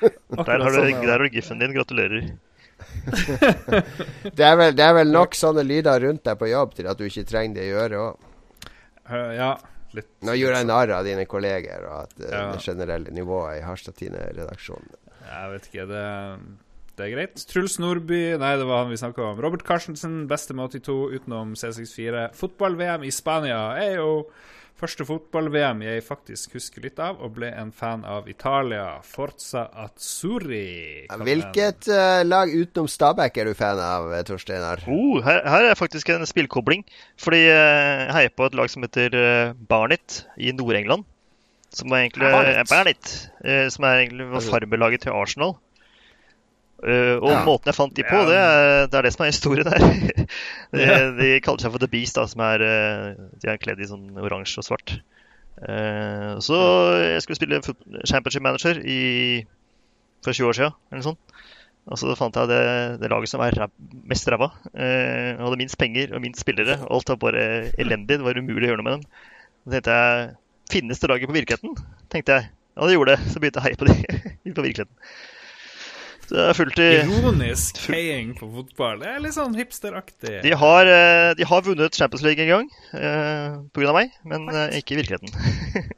Der 0.01 0.59
har 0.59 0.71
du, 0.71 0.77
sånn, 0.79 1.01
der 1.05 1.11
har 1.11 1.21
du 1.25 1.29
giffen 1.35 1.59
din. 1.61 1.73
Gratulerer. 1.75 2.31
Det 4.37 4.45
er, 4.45 4.55
vel, 4.59 4.71
det 4.77 4.85
er 4.85 4.95
vel 4.99 5.11
nok 5.13 5.35
sånne 5.37 5.63
lyder 5.67 6.03
rundt 6.05 6.23
deg 6.27 6.39
på 6.39 6.49
jobb 6.51 6.73
til 6.77 6.89
at 6.91 6.99
du 6.99 7.05
ikke 7.07 7.25
trenger 7.29 7.57
det 7.59 7.67
i 7.67 7.75
øret 7.75 7.99
òg. 7.99 8.25
Uh, 9.11 9.31
Ja, 9.35 9.51
litt. 9.97 10.09
Nå 10.23 10.35
gjorde 10.39 10.61
jeg 10.61 10.69
narr 10.69 10.93
av 10.95 11.05
dine 11.07 11.25
kolleger 11.29 11.85
og 11.89 11.95
at, 12.05 12.13
uh, 12.21 12.27
Ja. 12.31 12.43
det 12.55 12.63
generelle 12.65 13.11
nivået 13.15 13.59
i 13.59 13.63
Harstad 13.65 13.97
Tine-redaksjonen. 13.99 14.91
Jeg 15.31 15.51
vet 15.53 15.67
ikke, 15.71 15.85
det, 15.89 16.05
det 16.97 17.05
er 17.07 17.11
greit. 17.15 17.43
Truls 17.49 17.77
Nordby, 17.79 18.21
nei, 18.41 18.53
det 18.59 18.65
var 18.67 18.83
han 18.85 18.91
vi 18.93 18.99
snakka 18.99 19.29
om. 19.31 19.41
Robert 19.43 19.63
Carstensen, 19.67 20.25
beste 20.31 20.55
med 20.57 20.71
82 20.73 20.97
utenom 21.19 21.53
C64. 21.59 22.25
Fotball-VM 22.39 23.05
i 23.07 23.11
Spania 23.15 23.61
er 23.79 23.97
jo 24.01 24.09
første 24.81 25.05
fotball-VM 25.05 25.83
jeg 25.85 26.03
faktisk 26.05 26.57
husker 26.57 26.85
litt 26.85 26.99
av, 27.01 27.19
og 27.21 27.35
ble 27.37 27.51
en 27.53 27.71
fan 27.75 28.03
av 28.07 28.29
Italia. 28.31 28.97
Forza 29.05 29.67
Azzurri. 29.83 31.07
Hvilket 31.21 31.89
uh, 31.91 32.21
lag 32.25 32.51
utenom 32.51 32.89
Stabæk 32.91 33.41
er 33.41 33.51
du 33.51 33.57
fan 33.57 33.81
av, 33.81 34.09
eh, 34.15 34.25
Torsteinar? 34.27 34.83
Oh, 34.89 35.21
her, 35.25 35.43
her 35.45 35.69
er 35.69 35.79
faktisk 35.79 36.11
en 36.13 36.25
spillkobling. 36.29 36.85
Fordi 37.21 37.43
eh, 37.45 38.05
jeg 38.07 38.15
heier 38.17 38.35
på 38.35 38.49
et 38.49 38.57
lag 38.57 38.71
som 38.73 38.85
heter 38.87 39.17
uh, 39.17 39.57
Barnet 39.69 40.23
i 40.41 40.53
Nord-England. 40.55 41.05
Som 41.71 41.93
er 41.93 42.07
egentlig 42.07 42.31
Barnet? 42.33 42.67
Barnet, 42.67 43.11
som 43.71 43.85
er 43.87 44.01
egentlig 44.01 44.25
var 44.27 44.43
farberlaget 44.43 45.05
til 45.05 45.15
Arsenal. 45.15 45.55
Eh, 46.81 47.15
og 47.21 47.29
Ja. 47.29 47.43
måten 47.45 47.69
jeg 47.69 47.77
fant 47.77 47.93
de 47.93 48.03
på, 48.07 48.17
Ja. 48.17 48.25
det 48.25 48.37
er, 48.41 48.87
det 48.89 48.97
er 48.97 49.05
det 49.05 49.13
som 49.13 49.25
er 49.25 49.31
historien 49.31 49.67
her. 49.69 49.83
de, 50.73 50.85
de 51.19 51.31
kaller 51.45 51.61
seg 51.61 51.73
for 51.75 51.83
The 51.83 51.89
Beast, 51.91 52.15
da, 52.17 52.25
som 52.31 52.41
er 52.45 52.63
eh, 52.65 53.19
De 53.41 53.51
er 53.53 53.59
kledd 53.61 53.81
i 53.83 53.89
sånn 53.89 54.07
oransje 54.17 54.61
og 54.63 54.65
svart. 54.69 54.95
Uh, 55.61 56.39
så 56.41 56.57
jeg 57.03 57.21
skulle 57.21 57.37
spille 57.37 57.59
Championship 58.09 58.41
Manager 58.41 58.79
i, 58.81 59.43
for 60.25 60.33
20 60.33 60.47
år 60.49 60.57
siden, 60.57 60.77
eller 60.89 61.03
noe 61.03 61.09
sånt. 61.11 61.35
Og 61.91 61.97
så 62.01 62.15
fant 62.17 62.37
jeg 62.37 62.49
det, 62.49 62.61
det 63.01 63.09
laget 63.11 63.29
som 63.29 63.41
er 63.45 63.53
ræv, 63.57 63.73
mest 64.09 64.29
ræva. 64.31 64.47
Uh, 64.73 65.37
hadde 65.41 65.59
minst 65.59 65.77
penger 65.81 66.15
og 66.15 66.23
minst 66.23 66.41
spillere. 66.41 66.79
Alt 66.89 67.09
var 67.13 67.19
bare 67.21 67.43
elendig. 67.81 68.17
Det 68.17 68.25
var 68.25 68.37
umulig 68.41 68.69
å 68.69 68.71
gjøre 68.71 68.81
noe 68.81 68.87
med 68.87 68.97
dem. 68.97 69.05
Så 69.65 69.75
tenkte 69.75 69.97
jeg 69.99 70.31
Finnes 70.71 71.01
det 71.03 71.09
laget 71.11 71.27
på 71.27 71.35
virkeligheten? 71.35 71.73
tenkte 72.09 72.37
jeg. 72.37 72.49
Ja, 72.77 72.85
det 72.87 72.93
gjorde 72.95 73.17
det. 73.17 73.31
Så 73.33 73.41
begynte 73.43 73.59
jeg 73.59 73.65
å 73.65 73.67
heie 73.67 73.79
på 73.81 73.89
de 73.89 74.53
på 74.55 74.63
virkeligheten. 74.63 74.93
Så 76.31 76.39
er 76.39 76.69
i 76.79 76.85
Ironisk 77.01 77.75
heiing 77.91 78.29
på 78.37 78.47
fotball. 78.53 79.01
Det 79.01 79.09
er 79.11 79.19
litt 79.19 79.35
sånn 79.35 79.55
hipsteraktig. 79.57 80.37
de 80.45 80.53
har, 80.55 80.87
eh, 80.87 81.31
de 81.35 81.43
har 81.43 81.65
vunnet 81.65 81.97
Champions 81.97 82.23
League 82.23 82.39
en 82.39 82.47
gang 82.47 82.69
eh, 82.95 83.57
pga. 83.75 83.91
meg, 83.91 84.13
men 84.23 84.47
eh, 84.47 84.77
ikke 84.79 84.95
i 84.95 85.01
virkeligheten. 85.01 85.27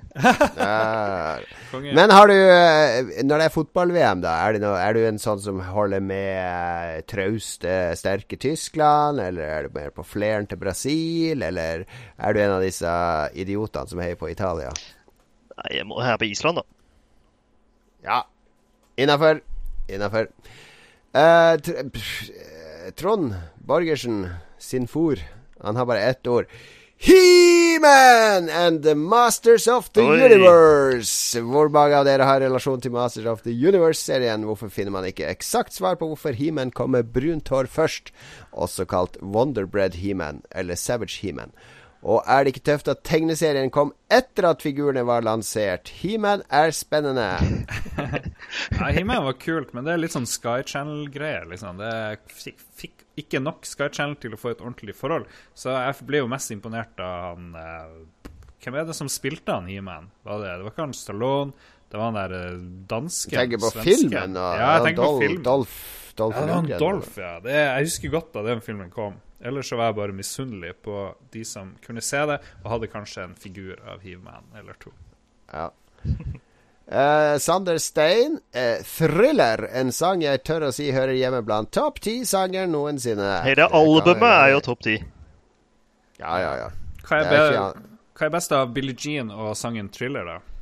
Men 1.74 2.12
har 2.14 2.30
du 2.30 2.36
Når 3.26 3.40
det 3.42 3.46
er 3.48 3.54
fotball-VM, 3.54 4.20
da, 4.22 4.34
er, 4.46 4.54
det 4.54 4.62
noe, 4.62 4.78
er 4.78 4.94
du 4.94 5.00
en 5.08 5.18
sånn 5.22 5.42
som 5.42 5.62
holder 5.74 6.04
med 6.06 7.08
trauste, 7.10 7.94
sterke 7.98 8.38
Tyskland? 8.38 9.22
Eller 9.22 9.46
er 9.46 9.66
du 9.66 9.78
mer 9.78 9.90
på 9.94 10.06
fleren 10.06 10.46
til 10.50 10.62
Brasil? 10.62 11.42
Eller 11.46 11.86
er 11.86 12.34
du 12.34 12.42
en 12.42 12.58
av 12.58 12.66
disse 12.66 12.90
idiotene 13.34 13.90
som 13.90 14.02
heier 14.06 14.18
på 14.18 14.30
Italia? 14.34 14.70
Nei, 15.58 15.72
jeg 15.80 15.90
må 15.90 16.02
heie 16.02 16.18
på 16.22 16.30
Island, 16.30 16.62
da. 16.62 16.66
Ja. 18.06 18.22
Innafor. 19.02 19.42
Innafor. 19.88 20.30
Eh, 21.14 21.56
tr 21.62 21.72
eh, 21.80 22.92
Trond 22.96 23.36
Borgersen 23.56 24.30
sin 24.60 24.88
for. 24.88 25.20
Han 25.62 25.76
har 25.76 25.86
bare 25.86 26.02
ett 26.02 26.28
ord. 26.28 26.46
He-Man 27.04 28.50
and 28.50 28.84
the 28.84 28.96
Masters 28.96 29.68
of 29.68 29.92
the 29.92 30.02
Oi. 30.02 30.24
Universe. 30.24 31.40
Hvor 31.42 31.68
mange 31.68 31.98
av 32.00 32.06
dere 32.08 32.24
har 32.24 32.40
relasjon 32.40 32.80
til 32.80 32.94
Masters 32.96 33.28
of 33.28 33.42
the 33.44 33.52
Universe-serien? 33.52 34.46
Hvorfor 34.48 34.72
finner 34.72 34.96
man 34.96 35.08
ikke 35.10 35.28
eksakt 35.28 35.76
svar 35.76 35.98
på 36.00 36.08
hvorfor 36.08 36.38
He-Man 36.38 36.72
kom 36.72 36.96
med 36.96 37.12
brunt 37.12 37.52
hår 37.52 37.68
først, 37.68 38.14
også 38.56 38.88
kalt 38.88 39.20
Wonderbread 39.20 40.00
He-Man 40.00 40.46
eller 40.56 40.80
Savage 40.80 41.20
He-Man? 41.20 41.52
Og 42.04 42.20
er 42.28 42.44
det 42.44 42.52
ikke 42.54 42.66
tøft 42.68 42.90
at 42.92 43.04
tegneserien 43.08 43.70
kom 43.72 43.94
etter 44.12 44.50
at 44.50 44.64
figurene 44.66 45.06
var 45.08 45.24
lansert? 45.24 45.88
He-Man 46.02 46.44
er 46.52 46.74
spennende. 46.76 47.30
Ja, 48.78 48.90
He-Man 48.92 49.24
var 49.24 49.38
kult, 49.40 49.72
men 49.74 49.86
det 49.88 49.94
er 49.96 50.02
litt 50.02 50.14
sånn 50.16 50.28
Sky 50.30 50.60
Channel-greier. 50.68 51.46
Liksom. 51.50 51.80
Det 51.80 51.94
fikk, 52.36 53.06
ikke 53.24 53.40
nok 53.42 53.64
Sky 53.68 53.88
Channel 53.94 54.18
til 54.22 54.36
å 54.36 54.40
få 54.42 54.52
et 54.52 54.62
ordentlig 54.64 54.96
forhold. 54.98 55.30
Så 55.58 55.72
jeg 55.74 56.08
ble 56.10 56.22
jo 56.24 56.30
mest 56.32 56.52
imponert 56.54 57.00
av 57.04 57.34
han 57.34 57.56
eh, 57.60 58.30
Hvem 58.64 58.78
er 58.80 58.86
det 58.88 58.96
som 58.96 59.10
spilte 59.12 59.56
han 59.58 59.66
He-Man? 59.72 60.12
Det 60.24 60.38
det 60.44 60.52
var 60.64 60.70
ikke 60.72 60.86
han 60.86 60.94
Stallone, 60.96 61.52
det 61.92 62.00
var 62.00 62.10
han 62.12 62.16
der 62.20 62.36
danske, 62.36 62.88
dansken. 62.94 63.36
Tenker 63.38 63.60
på 63.64 63.72
svensken. 63.74 64.10
filmen 64.10 64.38
og 64.40 64.54
Ja, 64.60 64.70
jeg 64.78 64.86
tenker 64.90 65.04
Dol- 65.04 65.18
på 65.18 65.24
film. 65.26 65.42
Dolph, 65.48 65.82
Dolph 66.20 66.38
ja, 66.38 66.44
det 66.46 66.54
var 66.54 66.62
han 66.62 66.72
Dolph, 66.86 67.18
ja. 67.20 67.34
Det, 67.44 67.58
jeg 67.60 67.90
husker 67.90 68.14
godt 68.16 68.32
da 68.38 68.44
den 68.48 68.64
filmen 68.66 68.90
kom. 68.94 69.20
Ellers 69.44 69.70
så 69.70 69.76
var 69.76 69.92
jeg 69.92 69.96
bare 69.96 70.16
misunnelig 70.16 70.74
på 70.86 70.98
de 71.34 71.44
som 71.46 71.74
kunne 71.84 72.02
se 72.02 72.22
det, 72.30 72.40
og 72.64 72.70
hadde 72.72 72.92
kanskje 72.92 73.26
en 73.28 73.36
figur 73.36 73.80
av 73.84 74.00
He-Man 74.06 74.46
eller 74.60 74.78
to. 74.80 74.94
Ja. 75.52 75.70
Uh, 76.88 77.36
Sander 77.46 77.78
Stein, 77.78 78.40
uh, 78.56 78.80
'Thriller', 78.88 79.68
en 79.68 79.92
sang 79.92 80.24
jeg 80.24 80.44
tør 80.48 80.70
å 80.70 80.72
si 80.72 80.92
hører 80.96 81.18
hjemme 81.20 81.44
blant 81.44 81.74
topp 81.76 82.00
ti 82.08 82.22
sanger 82.26 82.72
noensinne. 82.72 83.34
Hele 83.44 83.68
albumet 83.68 84.30
er 84.30 84.54
jo 84.56 84.64
topp 84.64 84.88
ti. 84.88 84.96
Ja, 86.22 86.40
ja, 86.40 86.56
ja. 86.64 86.72
Hva 87.04 87.20
er, 87.20 87.28
er 87.28 87.52
be 87.52 87.94
hva 88.14 88.28
er 88.30 88.32
best 88.32 88.54
av 88.56 88.72
Billie 88.72 88.96
Jean 88.96 89.32
og 89.34 89.58
sangen 89.60 89.92
'Thriller', 89.92 90.30
da? 90.30 90.53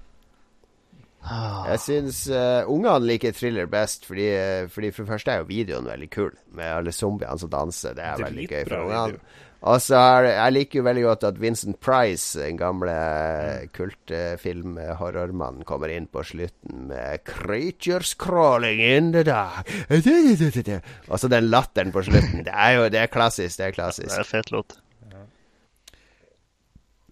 Jeg 1.22 1.82
syns 1.84 2.24
uh, 2.34 2.65
ungene 2.72 3.05
liker 3.05 3.36
thriller 3.38 3.69
best, 3.69 4.07
fordi, 4.09 4.26
eh, 4.34 4.65
fordi 4.72 4.89
for 4.91 5.05
det 5.05 5.11
første 5.13 5.32
er 5.32 5.43
jo 5.43 5.51
videoen 5.51 5.88
veldig 5.88 6.09
kul, 6.11 6.34
med 6.57 6.74
alle 6.80 6.93
zombiene 6.95 7.38
som 7.39 7.51
danser. 7.51 7.95
Det 7.97 8.07
er 8.07 8.24
veldig 8.26 8.47
gøy 8.49 8.65
for 8.65 8.88
ungene. 8.88 9.24
Og 9.61 9.78
så 9.78 9.93
er 9.93 10.26
Jeg 10.26 10.53
liker 10.55 10.80
jo 10.80 10.84
veldig 10.88 11.03
godt 11.03 11.24
at 11.30 11.41
Vincent 11.41 11.80
Price, 11.80 12.39
den 12.39 12.57
gamle 12.57 12.95
mm. 12.95 13.69
kultfilm-horrormannen, 13.78 15.63
kommer 15.69 15.93
inn 15.93 16.07
på 16.09 16.24
slutten 16.26 16.88
med 16.89 17.22
'Creatures 17.30 18.15
crawling 18.17 18.82
in 18.82 19.11
the 19.13 19.24
dark'. 19.24 19.69
Og 21.11 21.19
så 21.19 21.28
den 21.30 21.51
latteren 21.53 21.91
på 21.91 22.01
slutten. 22.01 22.45
Det 22.45 22.53
er 22.53 22.72
jo 22.72 22.89
det 22.89 23.05
er 23.05 23.13
klassisk. 23.13 23.57
Det 23.57 23.67
er 23.67 23.78
klassisk. 23.78 24.09
Det 24.09 24.26
er 24.26 24.32
fet 24.34 24.51
låt. 24.51 24.82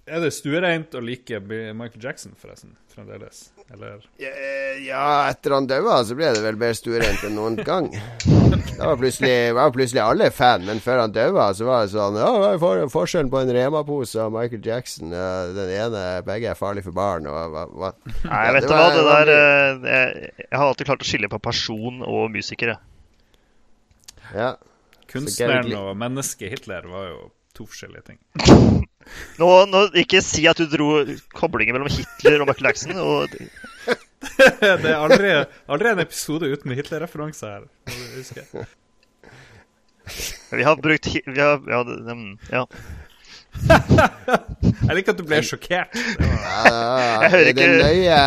Er 0.10 0.24
det 0.24 0.32
stuereint 0.34 0.96
å 0.98 1.02
like 1.06 1.38
Michael 1.46 2.02
Jackson, 2.02 2.32
forresten? 2.40 2.72
Fremdeles? 2.90 3.52
Eller 3.70 4.00
Ja, 4.82 5.30
etter 5.30 5.54
han 5.54 5.68
daua, 5.70 6.00
så 6.08 6.16
ble 6.18 6.32
det 6.34 6.42
vel 6.42 6.58
mer 6.58 6.74
stuereint 6.74 7.22
enn 7.28 7.36
noen 7.38 7.60
gang. 7.64 7.92
Da 8.80 8.88
var 8.90 8.98
plutselig, 8.98 9.54
var 9.54 9.70
plutselig 9.76 10.02
alle 10.02 10.32
fan, 10.34 10.66
men 10.66 10.82
før 10.82 11.04
han 11.04 11.14
daua, 11.14 11.52
så 11.54 11.68
var 11.68 11.86
det 11.86 11.92
sånn 11.94 12.18
Ja, 12.18 12.32
hva 12.42 12.50
er 12.56 12.62
for- 12.64 12.90
forskjellen 12.96 13.30
på 13.30 13.42
en 13.44 13.54
Rema-pose 13.54 14.24
og 14.26 14.34
Michael 14.34 14.66
Jackson? 14.66 15.14
Ja, 15.14 15.30
den 15.54 15.70
ene 15.78 16.04
Begge 16.26 16.50
er 16.56 16.58
farlige 16.58 16.88
for 16.90 16.98
barn, 16.98 17.28
og 17.30 17.54
hva, 17.54 17.68
hva? 17.70 17.94
Nei, 18.26 18.42
Ja, 18.48 18.52
vet 18.58 18.68
du 18.68 18.74
hva, 18.74 18.90
det 18.98 19.06
der 19.12 19.34
eh, 19.36 19.88
jeg, 19.94 20.34
jeg 20.50 20.58
har 20.58 20.66
alltid 20.72 20.90
klart 20.90 21.06
å 21.06 21.10
skille 21.12 21.30
på 21.30 21.42
person 21.52 22.02
og 22.02 22.32
musikere. 22.34 22.80
Ja. 24.34 24.56
Kunstneren 25.10 25.72
og 25.78 25.94
mennesket 25.98 26.50
Hitler 26.58 26.90
var 26.90 27.08
jo 27.14 27.20
to 27.58 27.70
forskjellige 27.70 28.10
ting. 28.16 28.20
Nå, 29.40 29.48
nå, 29.72 29.86
ikke 29.98 30.22
si 30.24 30.46
at 30.50 30.60
du 30.60 30.68
dro 30.70 30.90
koblinger 31.36 31.78
mellom 31.78 31.92
Hitler 31.92 32.44
og 32.44 32.50
Michael 32.52 32.70
Jackson. 32.70 33.00
Og, 33.00 33.32
det 34.84 34.92
er 34.92 34.98
aldri, 34.98 35.34
aldri 35.72 35.94
en 35.94 36.04
episode 36.04 36.50
uten 36.52 36.76
Hitler-referanse 36.78 37.54
her. 37.56 37.68
må 40.50 40.58
vi 40.58 40.64
har 40.66 40.76
brukt 40.82 41.06
vi 41.14 41.42
har, 41.42 41.62
ja, 41.70 41.84
ja. 42.50 42.66
Jeg 43.60 44.96
liker 44.96 45.14
at 45.14 45.20
du 45.20 45.26
ble 45.28 45.40
sjokkert. 45.46 45.96
Var... 46.20 46.34
Ja, 46.46 47.30
I 47.50 47.54
den 47.58 47.76
nøye, 47.82 48.20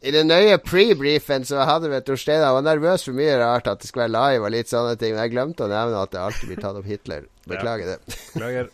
i 0.00 0.14
den 0.14 0.30
nøye 0.30 0.58
pre-briefen 0.62 1.46
så 1.48 1.64
hadde 1.68 1.90
vi 1.90 1.98
Jeg 1.98 2.40
var 2.40 2.64
nervøs 2.64 3.04
for 3.08 3.16
mye 3.16 3.36
rart, 3.40 3.68
at 3.68 3.82
det 3.82 3.90
skulle 3.90 4.08
være 4.08 4.16
live 4.16 4.48
og 4.48 4.54
litt 4.54 4.72
sånne 4.72 4.96
ting. 5.00 5.14
Men 5.16 5.26
jeg 5.26 5.34
glemte 5.34 5.66
å 5.66 5.70
nevne 5.72 6.02
at 6.04 6.14
det 6.14 6.22
alltid 6.22 6.52
blir 6.52 6.62
tatt 6.62 6.80
opp 6.80 6.88
Hitler. 6.88 7.26
Beklager 7.50 7.94
det. 7.94 8.18
Beklager. 8.34 8.70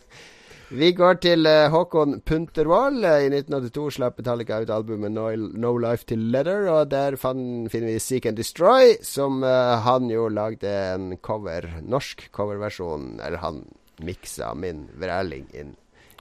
Vi 0.67 0.89
går 0.91 1.21
til 1.23 1.47
uh, 1.47 1.69
Håkon 1.71 2.17
Puntervold. 2.27 3.05
Eh, 3.07 3.27
I 3.27 3.29
1982 3.31 3.85
slapp 3.95 4.17
Metallica 4.19 4.57
ut 4.59 4.71
albumet 4.73 5.13
No, 5.15 5.29
no 5.31 5.71
Life 5.79 6.03
Till 6.09 6.25
Leather, 6.33 6.67
og 6.73 6.89
der 6.91 7.15
fan, 7.15 7.69
finner 7.71 7.93
vi 7.93 8.01
Seek 8.03 8.27
and 8.27 8.35
Destroy, 8.35 8.97
som 8.99 9.45
uh, 9.47 9.79
han 9.85 10.11
jo 10.11 10.27
lagde 10.27 10.67
en 10.67 11.15
cover, 11.23 11.69
norsk 11.87 12.27
coverversjon, 12.35 13.21
eller 13.23 13.39
han 13.39 13.63
miksa 14.03 14.51
min 14.59 14.89
vræling 14.99 15.47
inn. 15.55 15.71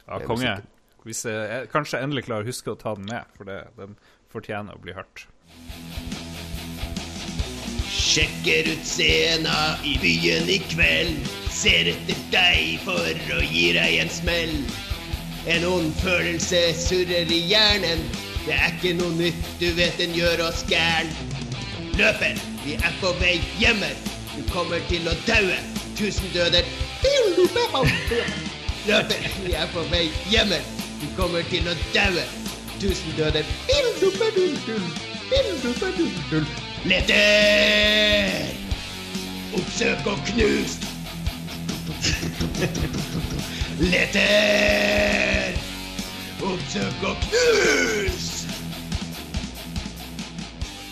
Ja, 0.07 0.23
konge. 0.23 0.61
Hvis 1.07 1.27
jeg, 1.27 1.43
jeg 1.51 1.73
kanskje 1.75 2.05
endelig 2.07 2.29
klarer 2.29 2.47
å 2.47 2.51
huske 2.53 2.71
å 2.71 2.79
ta 2.79 2.95
den 2.95 3.11
med, 3.11 3.27
for 3.35 3.51
det, 3.51 3.65
den 3.81 3.99
fortjener 4.31 4.79
å 4.79 4.83
bli 4.83 4.95
hørt. 4.95 5.27
Sjekker 8.17 8.73
ut 8.73 8.87
scena 8.87 9.77
i 9.85 9.99
byen 10.01 10.49
i 10.49 10.57
kveld. 10.59 11.17
Ser 11.53 11.91
etter 11.91 12.21
deg 12.33 12.79
for 12.81 13.19
å 13.37 13.41
gi 13.45 13.67
deg 13.77 13.97
en 14.01 14.09
smell. 14.09 14.55
En 15.53 15.67
ond 15.69 15.91
følelse 16.01 16.63
surrer 16.81 17.29
i 17.29 17.43
hjernen. 17.51 18.01
Det 18.47 18.55
er 18.57 18.71
ikke 18.71 18.95
noe 19.03 19.13
nytt, 19.19 19.43
du 19.61 19.67
vet 19.77 20.01
den 20.01 20.17
gjør 20.17 20.47
oss 20.47 20.63
gæren. 20.71 21.13
Løper, 22.01 22.41
vi 22.65 22.79
er 22.79 22.97
på 23.03 23.11
vei 23.21 23.35
hjemme. 23.61 23.91
Du 24.33 24.41
kommer 24.49 24.81
til 24.89 25.05
å 25.05 25.15
daue. 25.27 25.59
Tusen 26.01 26.33
døder. 26.33 26.65
Løper, 28.87 29.29
vi 29.43 29.53
er 29.61 29.69
på 29.75 29.85
vei 29.93 30.07
hjemme. 30.33 30.63
Du 31.03 31.05
kommer 31.21 31.45
til 31.53 31.69
å 31.69 31.77
daue. 31.93 32.25
Tusen 32.81 33.13
døder. 33.21 33.45
Lefter! 36.87 38.47
Oppsøk 39.55 40.07
og 40.07 40.19
knust! 40.27 40.87
Letter! 43.81 45.59
Oppsøk 46.43 47.03
og 47.03 47.17
knust! 47.27 48.36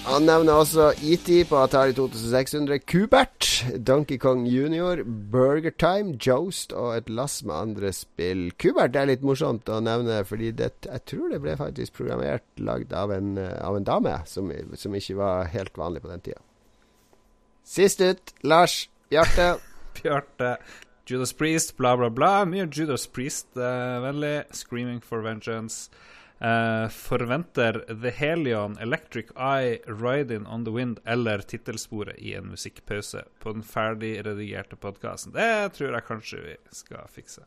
Han 0.05 0.27
nevner 0.29 0.59
også 0.61 0.91
ET 1.01 1.29
på 1.49 1.57
Atari 1.65 1.95
2600, 1.97 2.77
Kubert, 2.85 3.47
Donkey 3.87 4.19
Kong 4.21 4.43
Junior, 4.45 5.01
Burger 5.33 5.73
Time, 5.81 6.19
Joust 6.21 6.75
og 6.77 6.91
et 6.99 7.09
lass 7.09 7.39
med 7.45 7.55
andre 7.57 7.93
spill. 7.97 8.51
Kubert 8.61 8.99
er 9.01 9.09
litt 9.09 9.25
morsomt 9.25 9.69
å 9.73 9.81
nevne, 9.81 10.19
fordi 10.29 10.51
det, 10.59 10.75
jeg 10.85 11.05
tror 11.09 11.33
det 11.33 11.41
ble 11.41 11.57
faktisk 11.57 11.97
programmert 11.97 12.45
lagd 12.61 12.93
av 12.93 13.15
eh, 13.17 13.57
av 13.65 13.79
en 13.79 13.89
dame, 13.89 14.19
som, 14.29 14.53
som 14.77 14.99
ikke 15.01 15.17
var 15.23 15.49
helt 15.55 15.81
vanlig 15.81 16.05
på 16.05 16.13
den 16.13 16.27
tida. 16.29 16.45
Sist 17.65 18.05
ut, 18.05 18.35
Lars 18.45 18.83
Bjarte. 19.09 19.55
Bjarte. 20.03 20.59
Judas 21.09 21.33
Priest, 21.33 21.79
bla, 21.81 21.97
bla, 21.97 22.11
bla. 22.13 22.45
Mye 22.45 22.69
Judas 22.69 23.09
Priest-vennlig. 23.09 24.45
Screaming 24.53 25.01
for 25.01 25.25
Vengeance. 25.25 25.89
Eh, 26.39 26.89
forventer 26.89 27.85
The 28.03 28.11
Helion, 28.11 28.79
Electric 28.79 29.27
Eye, 29.37 29.79
Riding 29.87 30.47
on 30.47 30.65
the 30.65 30.71
Wind 30.71 30.99
eller 31.05 31.39
tittelsporet 31.39 32.19
i 32.19 32.35
en 32.35 32.51
musikkpause 32.51 33.25
på 33.39 33.53
den 33.53 33.63
ferdig 33.63 34.27
redigerte 34.27 34.77
podkasten. 34.77 35.33
Det 35.33 35.73
tror 35.79 35.95
jeg 35.95 36.09
kanskje 36.11 36.43
vi 36.45 36.57
skal 36.71 37.07
fikse. 37.15 37.47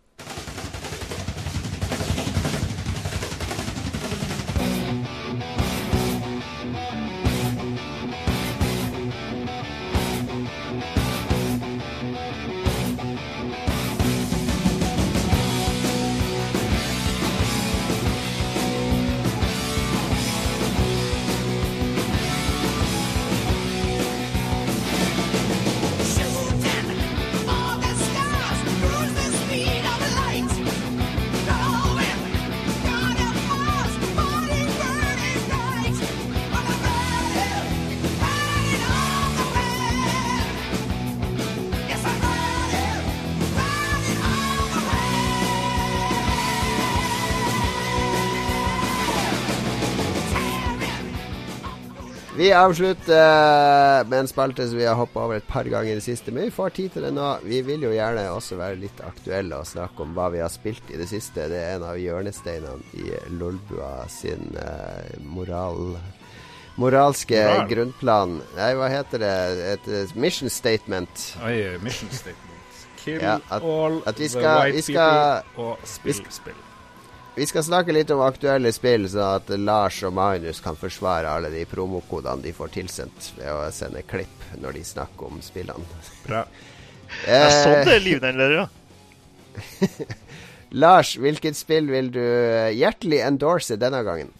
Vi 52.37 52.51
avslutter 52.53 54.03
med 54.05 54.19
en 54.19 54.27
spalte 54.29 54.67
som 54.69 54.77
vi 54.77 54.85
har 54.85 54.95
hoppa 54.99 55.23
over 55.25 55.39
et 55.39 55.47
par 55.49 55.65
ganger 55.65 55.91
i 55.91 55.95
det 55.97 56.03
siste. 56.05 56.29
Men 56.31 56.43
vi 56.45 56.53
får 56.53 56.69
tid 56.75 56.91
til 56.93 57.07
det 57.07 57.13
nå. 57.15 57.29
Vi 57.41 57.63
vil 57.65 57.81
jo 57.87 57.89
gjerne 57.95 58.27
også 58.29 58.59
være 58.59 58.77
litt 58.83 58.99
aktuelle 59.01 59.57
og 59.57 59.65
snakke 59.65 60.05
om 60.05 60.11
hva 60.13 60.27
vi 60.35 60.43
har 60.43 60.51
spilt 60.53 60.91
i 60.93 60.99
det 61.01 61.07
siste. 61.09 61.47
Det 61.49 61.57
er 61.57 61.79
en 61.79 61.87
av 61.89 61.97
hjørnesteinene 61.97 62.93
i 63.01 63.09
Lolbua 63.39 64.05
sin 64.11 64.51
uh, 64.53 65.17
moral 65.25 65.97
moralske 66.77 67.39
Moral. 67.41 67.67
grunnplan. 67.71 68.35
Nei, 68.53 68.69
hva 68.77 68.91
heter 68.93 69.23
det? 69.23 69.33
Et 69.73 69.87
eh, 69.97 70.11
mission 70.13 70.51
statement. 70.53 71.23
Oi, 71.41 71.55
mission 71.81 72.11
statement. 72.13 72.83
Kill 73.01 73.17
Ja, 73.23 73.39
at- 73.49 73.63
all 73.65 74.03
at 74.05 74.19
vi 74.21 74.27
the 74.29 74.43
white 74.45 74.75
vi 74.77 74.81
skal- 74.91 75.41
people 75.41 75.65
og 75.71 75.77
spill 75.89 76.21
spill. 76.29 76.59
Vi 77.37 77.45
skal 77.45 77.61
snakke 77.61 77.93
litt 77.93 78.09
om 78.09 78.23
aktuelle 78.25 78.71
spill, 78.73 79.03
sånn 79.11 79.35
at 79.37 79.51
Lars 79.61 79.99
og 80.07 80.15
Magnus 80.17 80.57
kan 80.65 80.77
forsvare 80.79 81.29
alle 81.29 81.51
de 81.53 81.67
promokodene 81.69 82.41
de 82.41 82.53
får 82.57 82.71
tilsendt 82.73 83.27
ved 83.37 83.51
å 83.53 83.67
sende 83.69 84.01
klipp 84.09 84.47
når 84.57 84.79
de 84.79 84.81
snakker 84.89 85.29
om 85.29 85.37
spillene. 85.45 85.85
Bra. 86.25 86.41
Det 87.27 87.35
er 87.37 87.53
sånn 87.53 87.85
det 87.85 87.93
Eh, 87.93 88.01
livnærer, 88.03 88.55
ja. 88.57 88.65
Lars, 90.81 91.13
hvilket 91.21 91.55
spill 91.55 91.87
vil 91.93 92.09
du 92.11 92.23
eh, 92.25 92.73
hjertelig 92.75 93.21
endorse 93.29 93.77
denne 93.79 94.01
gangen? 94.03 94.33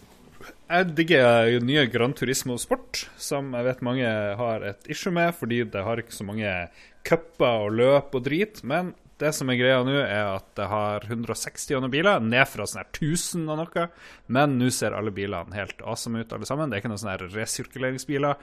Jeg 0.68 0.90
digger 0.98 1.46
jo 1.54 1.62
nye 1.64 1.86
Gran 1.88 2.12
Turismo 2.18 2.58
Sport, 2.60 3.06
som 3.16 3.54
jeg 3.56 3.70
vet 3.70 3.86
mange 3.86 4.10
har 4.42 4.66
et 4.68 4.90
issue 4.90 5.14
med, 5.14 5.30
fordi 5.38 5.62
det 5.70 5.86
har 5.86 6.02
ikke 6.02 6.18
så 6.18 6.26
mange 6.28 6.50
cuper 7.06 7.68
og 7.68 7.78
løp 7.78 8.18
og 8.18 8.26
drit. 8.26 8.60
Men 8.66 8.90
det 9.18 9.32
som 9.34 9.50
er 9.50 9.56
greia 9.58 9.82
nå, 9.84 9.94
er 9.98 10.28
at 10.36 10.48
det 10.56 10.66
har 10.70 11.04
160 11.08 11.74
og 11.76 11.82
noen 11.84 11.90
biler, 11.94 12.20
ned 12.22 12.46
fra 12.48 12.66
sånn 12.66 12.82
her 12.84 12.90
1000 12.94 13.48
og 13.50 13.58
noe. 13.64 13.86
Men 14.28 14.58
nå 14.60 14.70
ser 14.74 14.94
alle 14.94 15.10
bilene 15.14 15.54
helt 15.58 15.82
awesome 15.82 16.20
ut, 16.22 16.32
alle 16.32 16.46
sammen. 16.46 16.70
Det 16.70 16.78
er 16.78 16.82
ikke 16.84 16.92
noen 16.94 17.02
sånne 17.02 17.30
resirkuleringsbiler. 17.34 18.36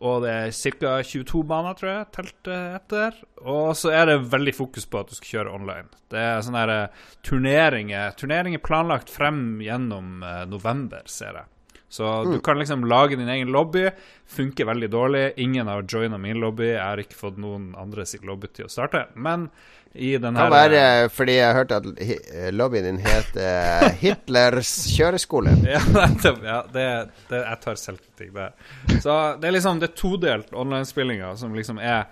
Og 0.00 0.22
det 0.24 0.30
er 0.32 0.52
ca. 0.80 0.92
22 1.04 1.42
baner, 1.44 1.74
tror 1.76 1.90
jeg, 1.92 2.06
telt 2.16 2.48
etter. 2.52 3.16
Og 3.44 3.74
så 3.76 3.90
er 3.92 4.06
det 4.08 4.18
veldig 4.32 4.54
fokus 4.56 4.86
på 4.88 5.02
at 5.02 5.10
du 5.12 5.16
skal 5.18 5.32
kjøre 5.34 5.52
online. 5.58 5.90
Det 6.08 6.20
er 6.24 6.40
sånne 6.46 6.62
her 6.62 6.72
eh, 6.72 7.02
turneringer 7.28 8.14
Turneringer 8.16 8.62
planlagt 8.64 9.10
frem 9.12 9.60
gjennom 9.64 10.22
eh, 10.24 10.44
november, 10.48 11.02
ser 11.06 11.40
jeg. 11.42 11.50
Så 11.90 12.06
du 12.24 12.36
Mm. 12.38 12.42
kan 12.46 12.56
liksom 12.58 12.84
lage 12.86 13.16
din 13.18 13.28
egen 13.28 13.48
lobby. 13.50 13.88
Funker 14.30 14.64
veldig 14.64 14.88
dårlig. 14.90 15.32
Ingen 15.42 15.66
har 15.66 15.82
joina 15.82 16.18
min 16.18 16.38
lobby. 16.40 16.68
Jeg 16.70 16.80
har 16.84 16.96
ikke 17.02 17.18
fått 17.18 17.36
noen 17.42 17.74
andre 17.76 18.06
sin 18.06 18.22
lobby 18.24 18.46
til 18.54 18.66
å 18.66 18.70
starte. 18.70 19.08
Men 19.16 19.48
i 19.92 20.12
den 20.22 20.36
Kan 20.38 20.52
være 20.52 21.08
fordi 21.10 21.34
jeg 21.40 21.54
hørte 21.56 21.78
at 21.80 21.86
eh, 21.98 22.50
lobbyen 22.54 22.86
din 22.86 23.00
het 23.02 23.36
eh, 23.40 23.88
Hitlers 24.02 24.70
kjøreskole. 24.94 25.56
Ja. 25.66 25.80
Ja, 26.44 26.60
det, 26.70 26.86
det, 27.30 27.40
jeg 27.40 27.60
tar 27.64 27.78
selvkritikk 27.80 28.34
der. 28.36 28.52
Så 29.02 29.16
det 29.40 29.50
er 29.50 29.56
liksom 29.56 29.80
det 29.82 29.90
er 29.90 29.96
todelt 29.98 30.52
online-spillinga 30.54 31.32
som 31.40 31.56
liksom 31.56 31.80
er 31.82 32.06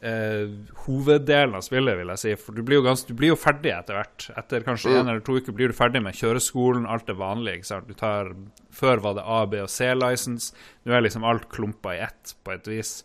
eh, 0.00 0.48
hoveddelen 0.86 1.56
av 1.58 1.64
spillet, 1.66 1.98
vil 2.00 2.12
jeg 2.14 2.22
si. 2.22 2.34
For 2.40 2.56
du 2.56 2.64
blir 2.66 2.80
jo, 2.80 2.86
ganske, 2.86 3.12
du 3.12 3.18
blir 3.18 3.34
jo 3.34 3.38
ferdig 3.40 3.72
etter 3.74 3.98
hvert. 3.98 4.28
Etter 4.40 4.66
kanskje 4.66 4.96
en 4.96 5.12
eller 5.12 5.24
to 5.26 5.38
uker 5.38 5.56
blir 5.56 5.72
du 5.72 5.76
ferdig 5.76 6.02
med 6.04 6.16
kjøreskolen, 6.18 6.88
alt 6.88 7.08
det 7.10 7.18
vanlige. 7.20 7.60
ikke 7.60 7.72
sant? 7.74 7.88
Du 7.90 7.98
tar, 7.98 8.32
Før 8.74 9.04
var 9.04 9.18
det 9.18 9.26
A, 9.26 9.42
B 9.50 9.62
og 9.64 9.72
C-license. 9.72 10.54
Nå 10.84 10.94
er 10.96 11.04
liksom 11.04 11.26
alt 11.28 11.48
klumpa 11.52 11.96
i 11.96 12.04
ett, 12.08 12.36
på 12.44 12.54
et 12.56 12.70
vis. 12.70 13.00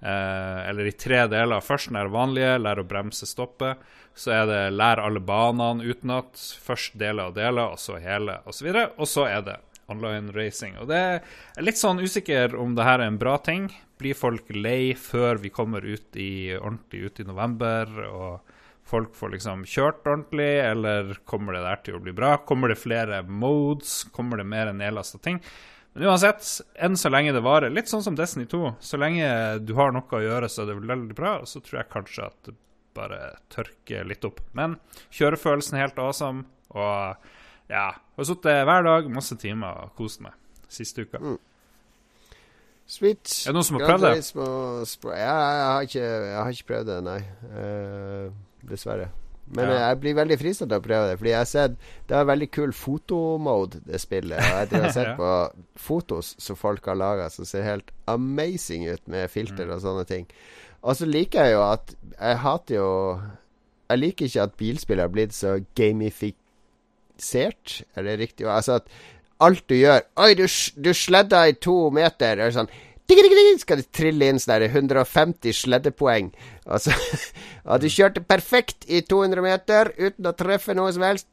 Eh, 0.00 0.68
eller 0.68 0.86
i 0.86 0.92
tre 0.94 1.24
deler. 1.30 1.64
Først 1.64 1.90
den 1.90 2.12
vanlige, 2.12 2.58
lære 2.62 2.84
å 2.84 2.88
bremse, 2.88 3.26
stoppe. 3.26 3.74
Så 4.18 4.32
er 4.34 4.46
det 4.50 4.60
lære 4.74 5.06
alle 5.06 5.22
banene 5.22 5.86
utenat. 5.86 6.38
Først 6.62 6.98
deler 6.98 7.30
og 7.30 7.38
deler, 7.38 7.74
og 7.74 7.82
så 7.82 7.98
hele, 8.02 8.40
osv. 8.46 8.70
Og 8.96 9.06
så 9.08 9.26
er 9.30 9.42
det 9.46 9.58
online 9.88 10.34
racing. 10.36 10.76
Og 10.82 10.90
det 10.90 10.98
er 10.98 11.64
litt 11.64 11.80
sånn 11.80 12.02
usikker 12.02 12.56
om 12.58 12.74
det 12.76 12.86
her 12.86 13.00
er 13.00 13.10
en 13.10 13.20
bra 13.20 13.38
ting. 13.42 13.70
Blir 13.98 14.18
folk 14.18 14.50
lei 14.54 14.92
før 14.98 15.40
vi 15.42 15.50
kommer 15.54 15.86
ut 15.86 16.18
i, 16.18 16.54
ordentlig 16.58 17.08
ut 17.08 17.20
i 17.22 17.28
november? 17.28 17.98
og 18.08 18.54
folk 18.88 19.12
får 19.16 19.34
liksom 19.34 19.64
kjørt 19.68 20.06
ordentlig, 20.06 20.52
eller 20.64 21.18
kommer 21.28 21.56
det 21.56 21.64
der 21.66 21.82
til 21.84 21.98
å 21.98 22.02
bli 22.02 22.14
bra? 22.16 22.38
Kommer 22.48 22.72
det 22.72 22.80
flere 22.80 23.20
modes? 23.26 24.06
Kommer 24.14 24.40
det 24.40 24.48
mer 24.48 24.72
nedlasta 24.72 25.20
ting? 25.20 25.42
Men 25.98 26.12
uansett, 26.12 26.46
enn 26.78 26.94
så 26.94 27.10
lenge 27.10 27.32
det 27.34 27.40
varer, 27.42 27.72
litt 27.74 27.90
sånn 27.90 28.04
som 28.06 28.14
Destiny 28.14 28.44
2, 28.46 28.58
så 28.78 29.00
lenge 29.02 29.26
du 29.66 29.72
har 29.74 29.90
noe 29.90 30.06
å 30.14 30.20
gjøre, 30.22 30.46
så 30.46 30.62
er 30.62 30.68
det 30.70 30.76
veldig 30.78 31.16
bra, 31.18 31.32
og 31.42 31.50
så 31.50 31.58
tror 31.58 31.80
jeg 31.80 31.90
kanskje 31.90 32.26
at 32.28 32.36
det 32.46 32.54
bare 32.94 33.18
tørker 33.50 34.06
litt 34.06 34.22
opp. 34.28 34.38
Men 34.54 34.76
kjørefølelsen 35.18 35.74
er 35.74 35.88
helt 35.88 35.98
awesome, 35.98 36.46
og 36.70 37.26
ja, 37.66 37.88
jeg 37.90 38.20
har 38.20 38.28
sittet 38.30 38.62
hver 38.70 38.86
dag, 38.86 39.10
masse 39.10 39.38
timer 39.42 39.88
og 39.88 39.98
kost 39.98 40.22
meg 40.22 40.38
siste 40.70 41.02
uka. 41.02 41.18
Sweet. 42.86 43.34
Er 43.42 43.50
det 43.50 43.58
noen 43.58 43.66
som 43.66 43.80
har 43.80 43.90
prøvd 43.90 44.06
det? 44.06 44.14
Ja, 45.18 45.34
jeg, 45.34 45.66
har 45.66 45.88
ikke, 45.90 46.04
jeg 46.06 46.38
har 46.38 46.54
ikke 46.54 46.70
prøvd 46.70 46.92
det, 46.92 47.00
nei. 47.10 47.18
Uh, 47.50 48.70
dessverre. 48.70 49.10
Men 49.50 49.68
Ja. 49.70 49.88
jeg 49.88 50.00
blir 50.00 50.14
veldig 50.14 50.38
frista 50.38 50.66
til 50.66 50.78
å 50.78 50.82
prøve 50.84 51.08
det, 51.10 51.18
fordi 51.18 51.30
jeg 51.30 51.38
har 51.38 51.44
sett 51.48 51.76
Det 52.06 52.16
er 52.16 52.24
veldig 52.24 52.50
kul 52.50 52.72
fotomode, 52.72 53.80
det 53.86 54.00
spillet. 54.00 54.38
Og 54.38 54.70
jeg 54.72 54.82
har 54.82 54.92
sett 54.98 55.16
på 55.16 55.50
fotos 55.76 56.34
som 56.38 56.56
folk 56.56 56.84
har 56.86 56.94
laga, 56.96 57.30
som 57.30 57.44
ser 57.44 57.62
helt 57.62 57.90
amazing 58.06 58.86
ut 58.88 59.08
med 59.08 59.30
filter 59.30 59.64
Mm. 59.66 59.74
og 59.74 59.80
sånne 59.80 60.06
ting. 60.06 60.26
Og 60.82 60.94
så 60.96 61.06
liker 61.06 61.44
jeg 61.44 61.52
jo 61.54 61.62
at 61.72 61.94
Jeg 62.20 62.36
hater 62.38 62.74
jo 62.74 63.20
Jeg 63.90 63.98
liker 63.98 64.26
ikke 64.26 64.42
at 64.42 64.56
bilspill 64.56 64.98
har 65.00 65.08
blitt 65.08 65.32
så 65.32 65.64
gamifisert, 65.74 66.34
er 67.96 68.02
det 68.02 68.18
riktig? 68.20 68.46
Altså 68.46 68.72
at 68.78 68.86
alt 69.40 69.62
du 69.68 69.74
gjør 69.74 70.00
Oi, 70.16 70.34
du, 70.34 70.46
du 70.82 70.92
sledda 70.94 71.48
i 71.48 71.52
to 71.52 71.90
meter. 71.94 72.38
Er 72.38 72.48
det 72.50 72.54
sånn 72.56 72.70
Skal 73.58 73.80
det 73.80 73.86
trille 73.96 74.26
inn 74.28 74.40
sånn 74.42 74.64
150 74.66 75.54
sleddepoeng? 75.56 76.28
Altså 76.68 76.92
At 77.72 77.80
du 77.80 77.88
kjørte 77.88 78.20
perfekt 78.24 78.84
i 78.84 79.00
200 79.00 79.44
meter 79.44 79.90
uten 79.96 80.28
å 80.28 80.34
treffe 80.36 80.76
noe 80.76 80.92
som 80.92 81.06
helst. 81.06 81.28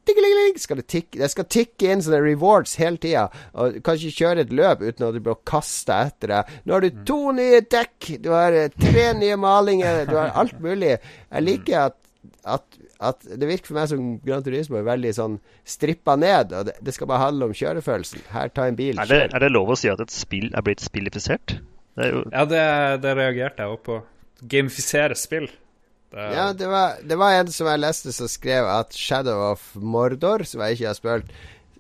Skal 0.64 0.80
det, 0.80 0.88
tikke, 0.92 1.20
det 1.20 1.30
skal 1.34 1.50
tikke 1.52 1.92
inn 1.92 2.04
sånne 2.06 2.22
rewards 2.24 2.78
hele 2.80 3.00
tida. 3.02 3.26
Og 3.60 3.76
du 3.76 3.84
kan 3.84 4.00
ikke 4.00 4.24
kjøre 4.24 4.46
et 4.46 4.56
løp 4.56 4.86
uten 4.86 5.10
at 5.10 5.18
du 5.18 5.22
blir 5.26 5.42
kasta 5.48 6.00
etter 6.08 6.36
deg. 6.38 6.56
Nå 6.64 6.78
har 6.78 6.86
du 6.86 7.04
to 7.12 7.20
nye 7.36 7.60
dekk, 7.60 8.16
du 8.24 8.32
har 8.36 8.56
eh, 8.56 8.72
tre 8.80 9.10
nye 9.20 9.36
malinger, 9.40 10.06
du 10.08 10.16
har 10.16 10.32
alt 10.42 10.60
mulig. 10.64 10.96
Jeg 10.96 11.48
liker 11.50 11.88
at 11.90 12.02
at, 12.46 12.78
at 13.04 13.26
det 13.28 13.48
virker 13.50 13.72
for 13.72 13.78
meg 13.80 13.90
som 13.92 14.04
Gran 14.24 14.44
Turismo 14.46 14.80
er 14.80 14.88
veldig 14.88 15.12
sånn 15.18 15.38
strippa 15.68 16.16
ned. 16.20 16.54
Og 16.56 16.70
det, 16.70 16.78
det 16.86 16.96
skal 16.96 17.10
bare 17.12 17.26
handle 17.28 17.50
om 17.50 17.56
kjørefølelsen. 17.56 18.24
Her, 18.32 18.52
ta 18.56 18.70
en 18.70 18.78
bil. 18.80 19.00
Er 19.02 19.10
det, 19.10 19.22
er 19.36 19.46
det 19.46 19.52
lov 19.52 19.74
å 19.74 19.80
si 19.80 19.92
at 19.92 20.02
et 20.04 20.14
spill 20.14 20.52
er 20.56 20.66
blitt 20.66 20.84
spillifisert? 20.84 21.58
Det 21.96 22.08
er 22.08 22.16
jo 22.16 22.24
Ja, 22.32 22.46
det, 22.50 22.64
det 23.04 23.16
reagerte 23.18 23.64
jeg 23.64 23.76
også 23.76 23.86
på. 23.90 24.00
Gamifisere 24.52 25.18
spill. 25.20 25.50
Det, 26.12 26.30
Ja, 26.36 26.52
det 26.54 26.68
var, 26.72 27.00
det 27.04 27.18
var 27.20 27.36
en 27.40 27.52
som 27.52 27.68
jeg 27.68 27.84
leste 27.84 28.14
som 28.16 28.32
skrev 28.32 28.68
at 28.72 28.96
Shadow 28.96 29.52
of 29.52 29.74
Mordor, 29.76 30.46
som 30.48 30.62
jeg 30.64 30.78
ikke 30.78 30.88
har 30.88 30.98
spilt, 31.00 31.32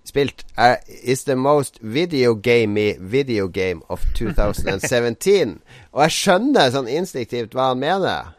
spilt 0.05 0.45
er, 0.57 0.77
is 1.03 1.23
the 1.23 1.35
most 1.35 1.79
videogamey 1.81 2.95
video 2.99 3.47
game 3.47 3.81
of 3.89 4.03
2017. 4.15 5.59
Og 5.93 6.01
jeg 6.05 6.15
skjønner 6.17 6.73
sånn 6.73 6.91
instinktivt 6.91 7.55
hva 7.55 7.71
han 7.73 7.81
mener. 7.83 8.33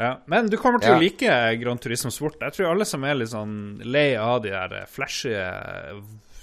Ja, 0.00 0.14
Men 0.32 0.48
du 0.48 0.56
kommer 0.56 0.80
til 0.80 0.94
å 0.94 0.96
Ja. 0.96 0.98
like 1.02 1.60
Grand 1.60 1.80
Turismo 1.82 2.10
Sport. 2.10 2.38
Jeg 2.40 2.54
tror 2.56 2.70
alle 2.70 2.86
som 2.88 3.04
er 3.04 3.18
litt 3.20 3.28
sånn 3.34 3.82
lei 3.84 4.14
av 4.16 4.40
de 4.42 4.48
der 4.54 4.86
flashy 4.88 5.34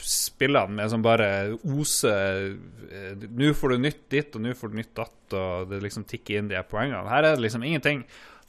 spillene 0.08 0.70
med 0.78 0.92
som 0.94 1.02
bare 1.04 1.58
oser 1.68 2.54
eh, 2.92 3.16
Nå 3.28 3.50
får 3.58 3.74
du 3.74 3.78
nytt 3.84 4.04
ditt, 4.14 4.36
og 4.38 4.44
nå 4.46 4.54
får 4.56 4.72
du 4.72 4.78
nytt 4.80 4.94
datt, 4.96 5.34
og 5.36 5.70
det 5.72 5.82
liksom 5.84 6.06
tikker 6.08 6.38
inn 6.40 6.48
de 6.52 6.62
poengene. 6.70 7.02
Her 7.10 7.26
er 7.26 7.36
det 7.36 7.44
liksom 7.44 7.66
ingenting. 7.68 8.06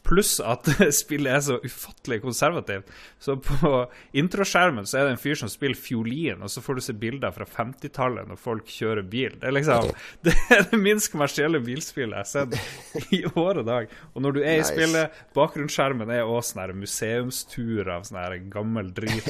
Pluss 0.06 0.38
at 0.40 0.68
spillet 0.94 1.32
er 1.34 1.40
så 1.44 1.56
ufattelig 1.64 2.20
konservativt. 2.22 2.90
Så 3.20 3.36
på 3.44 3.70
introskjermen 4.16 4.86
så 4.88 5.00
er 5.00 5.08
det 5.08 5.16
en 5.16 5.20
fyr 5.20 5.38
som 5.40 5.50
spiller 5.52 5.78
fiolin, 5.78 6.42
og 6.44 6.52
så 6.52 6.62
får 6.64 6.78
du 6.78 6.84
se 6.86 6.94
bilder 6.96 7.34
fra 7.34 7.46
50-tallet 7.58 8.30
når 8.30 8.40
folk 8.40 8.70
kjører 8.72 9.04
bil. 9.04 9.36
Det 9.40 9.50
er 9.50 9.56
liksom 9.58 9.90
Det 10.24 10.34
er 10.54 10.64
det 10.70 10.80
minst 10.80 11.10
kommersielle 11.12 11.60
bilspillet 11.64 12.16
jeg 12.16 12.24
har 12.24 12.30
sett 12.30 13.12
i 13.18 13.24
år 13.34 13.62
og 13.62 13.68
dag. 13.68 13.92
Og 14.14 14.24
når 14.24 14.38
du 14.38 14.40
er 14.44 14.54
i 14.54 14.62
Nice. 14.62 14.72
spillet, 14.72 15.18
bakgrunnsskjermen 15.36 16.10
er 16.14 16.24
også 16.24 16.56
sånn 16.56 16.78
museumstur 16.78 17.90
av 17.92 18.06
sånn 18.08 18.48
gammel 18.52 18.92
drit. 18.96 19.28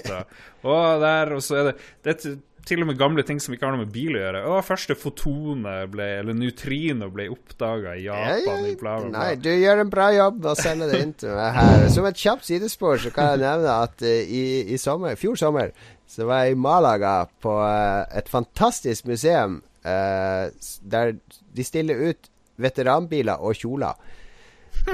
Og 0.63 1.03
der, 1.03 1.35
og 1.37 1.43
så 1.45 1.59
er 1.59 1.71
det 1.71 1.75
Det 2.05 2.15
er 2.15 2.39
til- 2.69 2.85
og 2.85 2.91
med 2.91 2.99
gamle 3.01 3.25
ting 3.27 3.41
som 3.41 3.55
ikke 3.55 3.67
har 3.67 3.75
noe 3.75 3.87
med 3.87 3.93
bil 3.95 4.17
å 4.17 4.23
gjøre. 4.23 4.43
Å, 4.47 4.61
første 4.67 4.97
fotone 4.99 5.75
ble 5.93 6.09
Eller 6.21 6.37
neutrino 6.37 7.09
ble 7.13 7.29
oppdaga 7.33 7.97
i 7.97 8.05
Japan. 8.05 8.65
i 8.69 8.75
bla, 8.79 8.99
bla, 9.01 9.09
bla. 9.09 9.19
Nei, 9.19 9.35
du 9.41 9.51
gjør 9.51 9.85
en 9.85 9.93
bra 9.93 10.09
jobb 10.15 10.43
med 10.43 10.51
å 10.53 10.57
sende 10.59 10.89
det 10.91 11.03
inn 11.05 11.15
til 11.19 11.35
meg 11.37 11.55
her. 11.57 11.89
Som 11.95 12.09
et 12.09 12.21
kjapt 12.21 12.49
sidespor 12.49 13.01
så 13.03 13.13
kan 13.15 13.33
jeg 13.33 13.45
nevne 13.47 13.79
at 13.89 14.05
uh, 14.05 14.09
i, 14.09 14.45
i 14.75 14.81
sommer, 14.81 15.17
fjor 15.21 15.39
sommer 15.41 15.73
så 16.09 16.25
var 16.29 16.47
jeg 16.47 16.57
i 16.57 16.61
Malaga 16.61 17.15
på 17.43 17.53
uh, 17.61 18.05
et 18.17 18.29
fantastisk 18.33 19.09
museum 19.11 19.59
uh, 19.85 20.49
der 20.83 21.17
de 21.57 21.67
stiller 21.67 22.01
ut 22.09 22.31
veteranbiler 22.59 23.45
og 23.45 23.59
kjoler. 23.59 23.99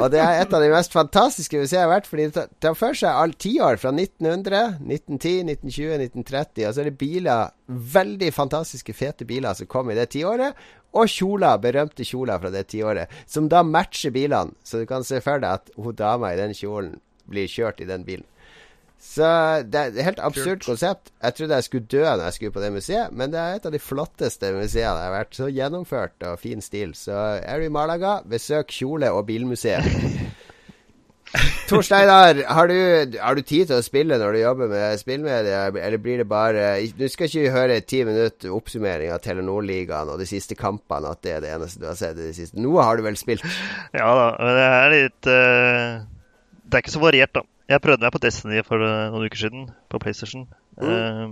Og 0.01 0.11
det 0.11 0.19
er 0.19 0.41
et 0.43 0.55
av 0.57 0.63
de 0.63 0.71
mest 0.73 0.93
fantastiske 0.95 1.59
museene 1.61 1.81
jeg 1.81 1.87
har 1.87 1.93
vært, 1.93 2.09
fordi 2.11 2.25
det 2.35 2.45
tar- 2.61 2.75
for 2.79 2.97
seg 2.99 3.11
all 3.15 3.33
tiår 3.33 3.79
fra 3.79 3.93
1900, 3.95 4.79
1910, 4.83 5.45
1920, 5.47 5.99
1930. 6.25 6.67
Og 6.69 6.75
så 6.75 6.81
er 6.83 6.89
det 6.91 6.99
biler, 6.99 7.53
veldig 7.69 8.33
fantastiske, 8.35 8.95
fete 8.97 9.27
biler 9.29 9.55
som 9.55 9.67
kom 9.71 9.91
i 9.91 9.95
det 9.99 10.09
tiåret. 10.17 10.55
Og 10.95 11.09
kjoler, 11.11 11.59
berømte 11.63 12.07
kjoler 12.07 12.39
fra 12.43 12.51
det 12.55 12.67
tiåret, 12.71 13.11
som 13.27 13.49
da 13.51 13.63
matcher 13.67 14.11
bilene. 14.15 14.55
Så 14.65 14.83
du 14.83 14.87
kan 14.87 15.03
se 15.07 15.21
for 15.25 15.43
deg 15.43 15.61
at 15.61 15.71
hun 15.79 15.95
dama 15.99 16.33
i 16.33 16.39
den 16.39 16.55
kjolen 16.55 17.01
blir 17.31 17.49
kjørt 17.51 17.81
i 17.81 17.89
den 17.89 18.05
bilen. 18.07 18.27
Så 19.05 19.27
det 19.69 19.79
er 19.79 19.91
et 19.93 20.07
helt 20.09 20.21
absurd 20.25 20.65
konsept. 20.65 21.13
Jeg 21.23 21.37
trodde 21.37 21.59
jeg 21.59 21.67
skulle 21.67 21.87
dø 21.93 22.03
når 22.03 22.25
jeg 22.25 22.37
skulle 22.39 22.55
på 22.55 22.63
det 22.63 22.73
museet, 22.73 23.13
men 23.13 23.31
det 23.31 23.41
er 23.41 23.59
et 23.59 23.67
av 23.69 23.75
de 23.75 23.83
flotteste 23.83 24.51
museene 24.57 24.97
jeg 24.97 25.07
har 25.07 25.13
vært. 25.15 25.37
Så 25.37 25.51
gjennomført 25.53 26.25
og 26.27 26.41
fin 26.41 26.65
stil. 26.65 26.97
Så 26.99 27.15
er 27.39 27.61
du 27.61 27.69
i 27.69 27.75
Malaga, 27.75 28.17
besøk 28.27 28.73
kjole- 28.75 29.13
og 29.15 29.27
bilmuseet. 29.29 29.87
Tor 31.69 31.83
Steinar, 31.83 32.39
har 32.47 32.69
du, 32.71 33.17
har 33.19 33.35
du 33.35 33.43
tid 33.43 33.67
til 33.67 33.79
å 33.79 33.85
spille 33.85 34.19
når 34.21 34.37
du 34.37 34.41
jobber 34.41 34.69
med 34.71 35.01
spillmedia, 35.01 35.65
eller 35.73 35.99
blir 35.99 36.21
det 36.23 36.29
bare 36.31 36.67
Du 36.95 37.07
skal 37.11 37.27
ikke 37.27 37.55
høre 37.55 37.79
ti 37.83 38.05
minutter 38.07 38.53
oppsummering 38.55 39.11
av 39.11 39.23
Telenor-ligaen 39.25 40.13
og 40.13 40.21
de 40.23 40.29
siste 40.31 40.55
kampene, 40.59 41.11
at 41.11 41.25
det 41.27 41.33
er 41.35 41.43
det 41.43 41.55
eneste 41.57 41.83
du 41.83 41.89
har 41.91 41.99
sett 41.99 42.21
i 42.21 42.29
det 42.29 42.37
siste. 42.39 42.61
Noe 42.63 42.85
har 42.87 43.01
du 43.01 43.07
vel 43.07 43.19
spilt? 43.19 43.47
Ja 43.97 44.13
da, 44.15 44.29
men 44.39 44.61
det 44.61 44.69
er 44.69 44.95
litt 44.95 45.31
uh, 45.33 46.07
Det 46.63 46.79
er 46.79 46.85
ikke 46.85 46.95
så 46.95 47.03
variert, 47.03 47.35
da. 47.35 47.43
Jeg 47.69 47.81
prøvde 47.81 48.05
meg 48.05 48.13
på 48.13 48.21
Destiny 48.21 48.63
for 48.67 48.85
eh, 48.85 49.11
noen 49.13 49.29
uker 49.29 49.41
siden, 49.41 49.69
på 49.89 50.01
PlayStation. 50.03 50.49
Eh, 50.83 51.29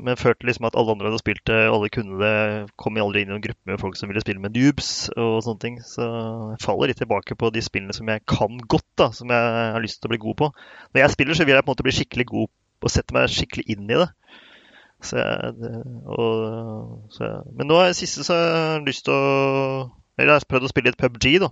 men 0.00 0.16
følte 0.16 0.46
liksom 0.48 0.64
at 0.64 0.76
alle 0.78 0.94
andre 0.94 1.10
hadde 1.10 1.20
spilt 1.20 1.42
det, 1.50 1.58
alle 1.68 1.90
kunne 1.92 2.16
det. 2.22 2.36
Kom 2.80 2.96
aldri 3.00 3.22
inn 3.22 3.28
i 3.28 3.34
noen 3.34 3.44
gruppe 3.44 3.68
med 3.68 3.80
folk 3.82 3.98
som 3.98 4.08
ville 4.08 4.22
spille 4.24 4.40
med 4.40 4.56
noobs 4.56 5.10
og 5.12 5.34
sånne 5.44 5.62
ting. 5.62 5.76
Så 5.84 6.06
jeg 6.06 6.62
faller 6.64 6.92
litt 6.92 7.00
tilbake 7.02 7.36
på 7.36 7.50
de 7.52 7.64
spillene 7.64 7.96
som 7.96 8.08
jeg 8.08 8.24
kan 8.24 8.56
godt, 8.72 8.88
da, 8.96 9.10
som 9.12 9.32
jeg 9.32 9.52
har 9.76 9.84
lyst 9.84 10.00
til 10.00 10.08
å 10.08 10.14
bli 10.14 10.22
god 10.22 10.38
på. 10.40 10.50
Når 10.94 11.02
jeg 11.02 11.16
spiller, 11.16 11.36
så 11.36 11.44
vil 11.44 11.58
jeg 11.58 11.66
på 11.66 11.68
en 11.68 11.74
måte 11.74 11.86
bli 11.86 11.96
skikkelig 11.98 12.28
god 12.32 12.48
og 12.86 12.92
sette 12.92 13.16
meg 13.16 13.32
skikkelig 13.32 13.66
inn 13.76 13.84
i 13.90 14.00
det. 14.00 14.08
Så 15.04 15.20
jeg, 15.20 15.72
og, 16.08 17.08
så 17.12 17.26
jeg, 17.26 17.56
men 17.58 17.68
nå 17.68 17.76
er 17.82 17.90
det 17.92 17.98
siste 17.98 18.24
så 18.24 18.32
har 18.32 18.46
jeg 18.78 18.86
lyst 18.86 19.04
til 19.04 19.12
å 19.12 19.90
Eller 20.16 20.30
jeg 20.32 20.38
har 20.38 20.46
prøvd 20.48 20.64
å 20.64 20.70
spille 20.72 20.88
litt 20.88 21.00
PubG, 21.00 21.26
da. 21.42 21.50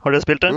Har 0.00 0.14
dere 0.14 0.24
spilt 0.24 0.46
det? 0.46 0.54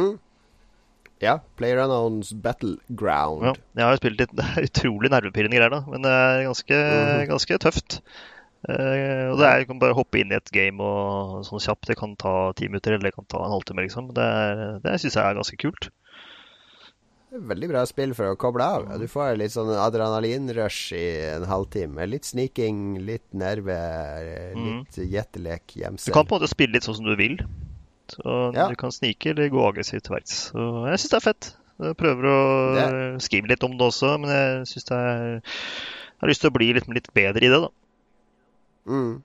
Ja. 1.23 1.37
PlayerUnknown's 1.57 2.33
Battleground. 2.43 3.47
Ja, 3.47 3.53
jeg 3.79 3.85
har 3.87 3.95
jo 3.95 4.01
spilt 4.03 4.19
litt 4.19 4.35
Det 4.35 4.45
er 4.57 4.67
utrolig 4.67 5.09
nervepirrende 5.13 5.57
greier, 5.57 5.71
da. 5.73 5.81
Men 5.89 6.03
det 6.05 6.11
er 6.19 6.43
ganske, 6.49 6.79
Mhm. 6.83 7.25
ganske 7.31 7.59
tøft. 7.63 7.99
Uh, 8.63 9.31
og 9.33 9.39
det 9.41 9.47
er, 9.49 9.59
Du 9.59 9.65
kan 9.73 9.79
bare 9.81 9.95
hoppe 9.97 10.21
inn 10.21 10.31
i 10.31 10.37
et 10.37 10.51
game 10.55 10.79
og 10.79 11.41
sånn 11.47 11.59
kjapt. 11.63 11.87
Det 11.89 11.97
kan 11.99 12.13
ta 12.15 12.53
ti 12.55 12.69
minutter, 12.69 12.93
eller 12.95 13.09
det 13.09 13.15
kan 13.17 13.25
ta 13.27 13.41
en 13.43 13.51
halvtime, 13.51 13.83
liksom. 13.87 14.13
Det, 14.15 14.23
er- 14.23 14.79
det 14.85 14.99
syns 15.01 15.17
jeg 15.19 15.23
er 15.25 15.35
ganske 15.35 15.57
kult. 15.59 15.89
Veldig 17.33 17.67
bra 17.71 17.81
spill 17.89 18.11
for 18.13 18.29
å 18.29 18.37
koble 18.37 18.61
av. 18.61 18.83
Du 19.01 19.07
får 19.09 19.39
litt 19.41 19.49
sånn 19.55 19.71
adrenalinrush 19.73 20.91
i 20.93 21.05
en 21.33 21.47
halvtime. 21.49 22.05
Litt 22.05 22.27
sniking, 22.29 22.99
litt 23.07 23.25
nerve, 23.33 23.73
litt 24.53 24.99
gjettelek, 25.09 25.65
Du 25.73 25.79
gjemsel. 25.81 26.13
kan 26.13 26.27
på 26.29 26.35
en 26.37 26.41
måte 26.43 26.51
spille 26.51 26.73
litt 26.77 26.85
sånn 26.85 26.99
som 27.01 27.05
du 27.09 27.15
vil. 27.17 27.39
Så 28.11 28.55
Ja. 28.55 28.67
Du 28.69 28.75
kan 28.75 28.91
snike 28.91 29.31
eller 29.31 29.49
gå 29.49 29.67
aggressivt 29.67 30.03
til 30.03 30.15
verks. 30.15 30.51
Så 30.51 30.65
jeg 30.89 30.99
syns 30.99 31.09
det 31.09 31.19
er 31.19 31.27
fett. 31.27 31.55
Jeg 31.83 31.97
prøver 31.97 32.27
å 32.29 32.39
skrive 33.23 33.49
litt 33.49 33.63
om 33.65 33.77
det 33.77 33.87
også, 33.87 34.17
men 34.21 34.29
jeg 34.29 34.67
syns 34.67 34.89
det 34.91 34.97
er 34.97 35.23
Jeg 35.33 36.21
har 36.23 36.29
lyst 36.29 36.41
til 36.41 36.51
å 36.51 36.55
bli 36.55 36.73
litt, 36.73 36.87
litt 36.87 37.09
bedre 37.13 37.43
i 37.43 37.49
det, 37.51 37.59
da. 37.59 37.69
Mm. 38.87 39.23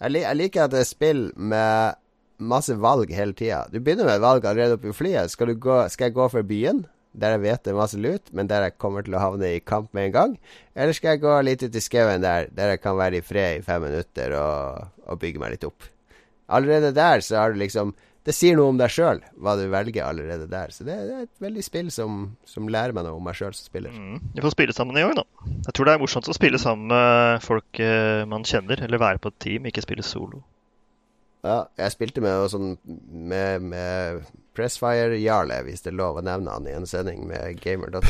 Jeg, 0.00 0.10
lik, 0.12 0.22
jeg 0.26 0.36
liker 0.36 0.64
at 0.66 0.74
det 0.74 0.82
er 0.82 0.88
spill 0.88 1.22
med 1.36 1.96
masse 2.36 2.74
valg 2.76 3.12
hele 3.16 3.32
tida. 3.32 3.62
Du 3.72 3.78
begynner 3.80 4.04
med 4.04 4.20
valg 4.20 4.44
allerede 4.44 4.76
oppe 4.76 4.90
i 4.92 4.96
flyet. 4.96 5.32
Skal, 5.32 5.48
du 5.48 5.62
gå, 5.62 5.78
skal 5.88 6.10
jeg 6.10 6.16
gå 6.18 6.26
for 6.28 6.44
byen, 6.44 6.82
der 7.16 7.36
jeg 7.36 7.44
vet 7.46 7.62
det 7.64 7.72
er 7.72 7.78
masse 7.78 7.96
lut, 7.96 8.28
men 8.36 8.50
der 8.50 8.66
jeg 8.66 8.76
kommer 8.76 9.06
til 9.06 9.16
å 9.16 9.22
havne 9.22 9.54
i 9.56 9.62
kamp 9.64 9.88
med 9.96 10.10
en 10.10 10.16
gang? 10.18 10.34
Eller 10.76 10.92
skal 10.96 11.14
jeg 11.14 11.24
gå 11.24 11.36
litt 11.46 11.64
ut 11.64 11.78
i 11.80 11.84
skauen 11.84 12.24
der, 12.24 12.50
der 12.52 12.74
jeg 12.74 12.82
kan 12.84 12.98
være 13.00 13.22
i 13.22 13.24
fred 13.24 13.62
i 13.62 13.64
fem 13.64 13.86
minutter 13.88 14.36
og, 14.36 14.90
og 15.06 15.22
bygge 15.22 15.40
meg 15.40 15.56
litt 15.56 15.64
opp? 15.64 15.88
Allerede 16.52 16.92
der 16.94 17.24
så 17.24 17.40
har 17.40 17.54
du 17.54 17.62
liksom 17.62 17.94
Det 18.26 18.34
sier 18.34 18.56
noe 18.58 18.72
om 18.72 18.78
deg 18.80 18.90
sjøl, 18.90 19.20
hva 19.38 19.52
du 19.54 19.68
velger 19.70 20.02
allerede 20.02 20.48
der. 20.50 20.72
Så 20.74 20.82
det, 20.82 20.96
det 21.06 21.14
er 21.14 21.26
et 21.28 21.44
veldig 21.44 21.62
spill 21.62 21.92
som, 21.94 22.24
som 22.48 22.66
lærer 22.66 22.96
meg 22.96 23.06
noe 23.06 23.20
om 23.20 23.22
meg 23.22 23.38
sjøl 23.38 23.54
som 23.54 23.68
spiller. 23.68 23.94
Vi 24.34 24.42
får 24.42 24.54
spille 24.56 24.74
sammen 24.74 24.98
i 24.98 25.04
gang, 25.04 25.14
da. 25.20 25.22
Jeg 25.68 25.76
tror 25.76 25.86
det 25.86 25.94
er 25.94 26.02
morsomt 26.02 26.30
å 26.32 26.34
spille 26.34 26.58
sammen 26.58 26.90
med 26.90 27.46
folk 27.46 27.78
eh, 27.82 28.24
man 28.26 28.46
kjenner, 28.48 28.82
eller 28.82 29.02
være 29.02 29.22
på 29.22 29.30
et 29.30 29.38
team, 29.46 29.70
ikke 29.70 29.84
spille 29.86 30.02
solo. 30.06 30.42
Ja, 31.46 31.60
jeg 31.78 31.94
spilte 31.94 32.22
med 32.24 32.48
sånn 32.50 32.72
med, 32.82 33.62
med 33.70 34.26
Pressfire-Jarle, 34.58 35.60
hvis 35.68 35.84
det 35.84 35.92
er 35.92 35.98
lov 36.00 36.18
å 36.18 36.26
nevne 36.26 36.56
han 36.56 36.66
i 36.66 36.74
en 36.74 36.88
sending 36.90 37.22
med 37.30 37.60
gamer.no. 37.62 38.02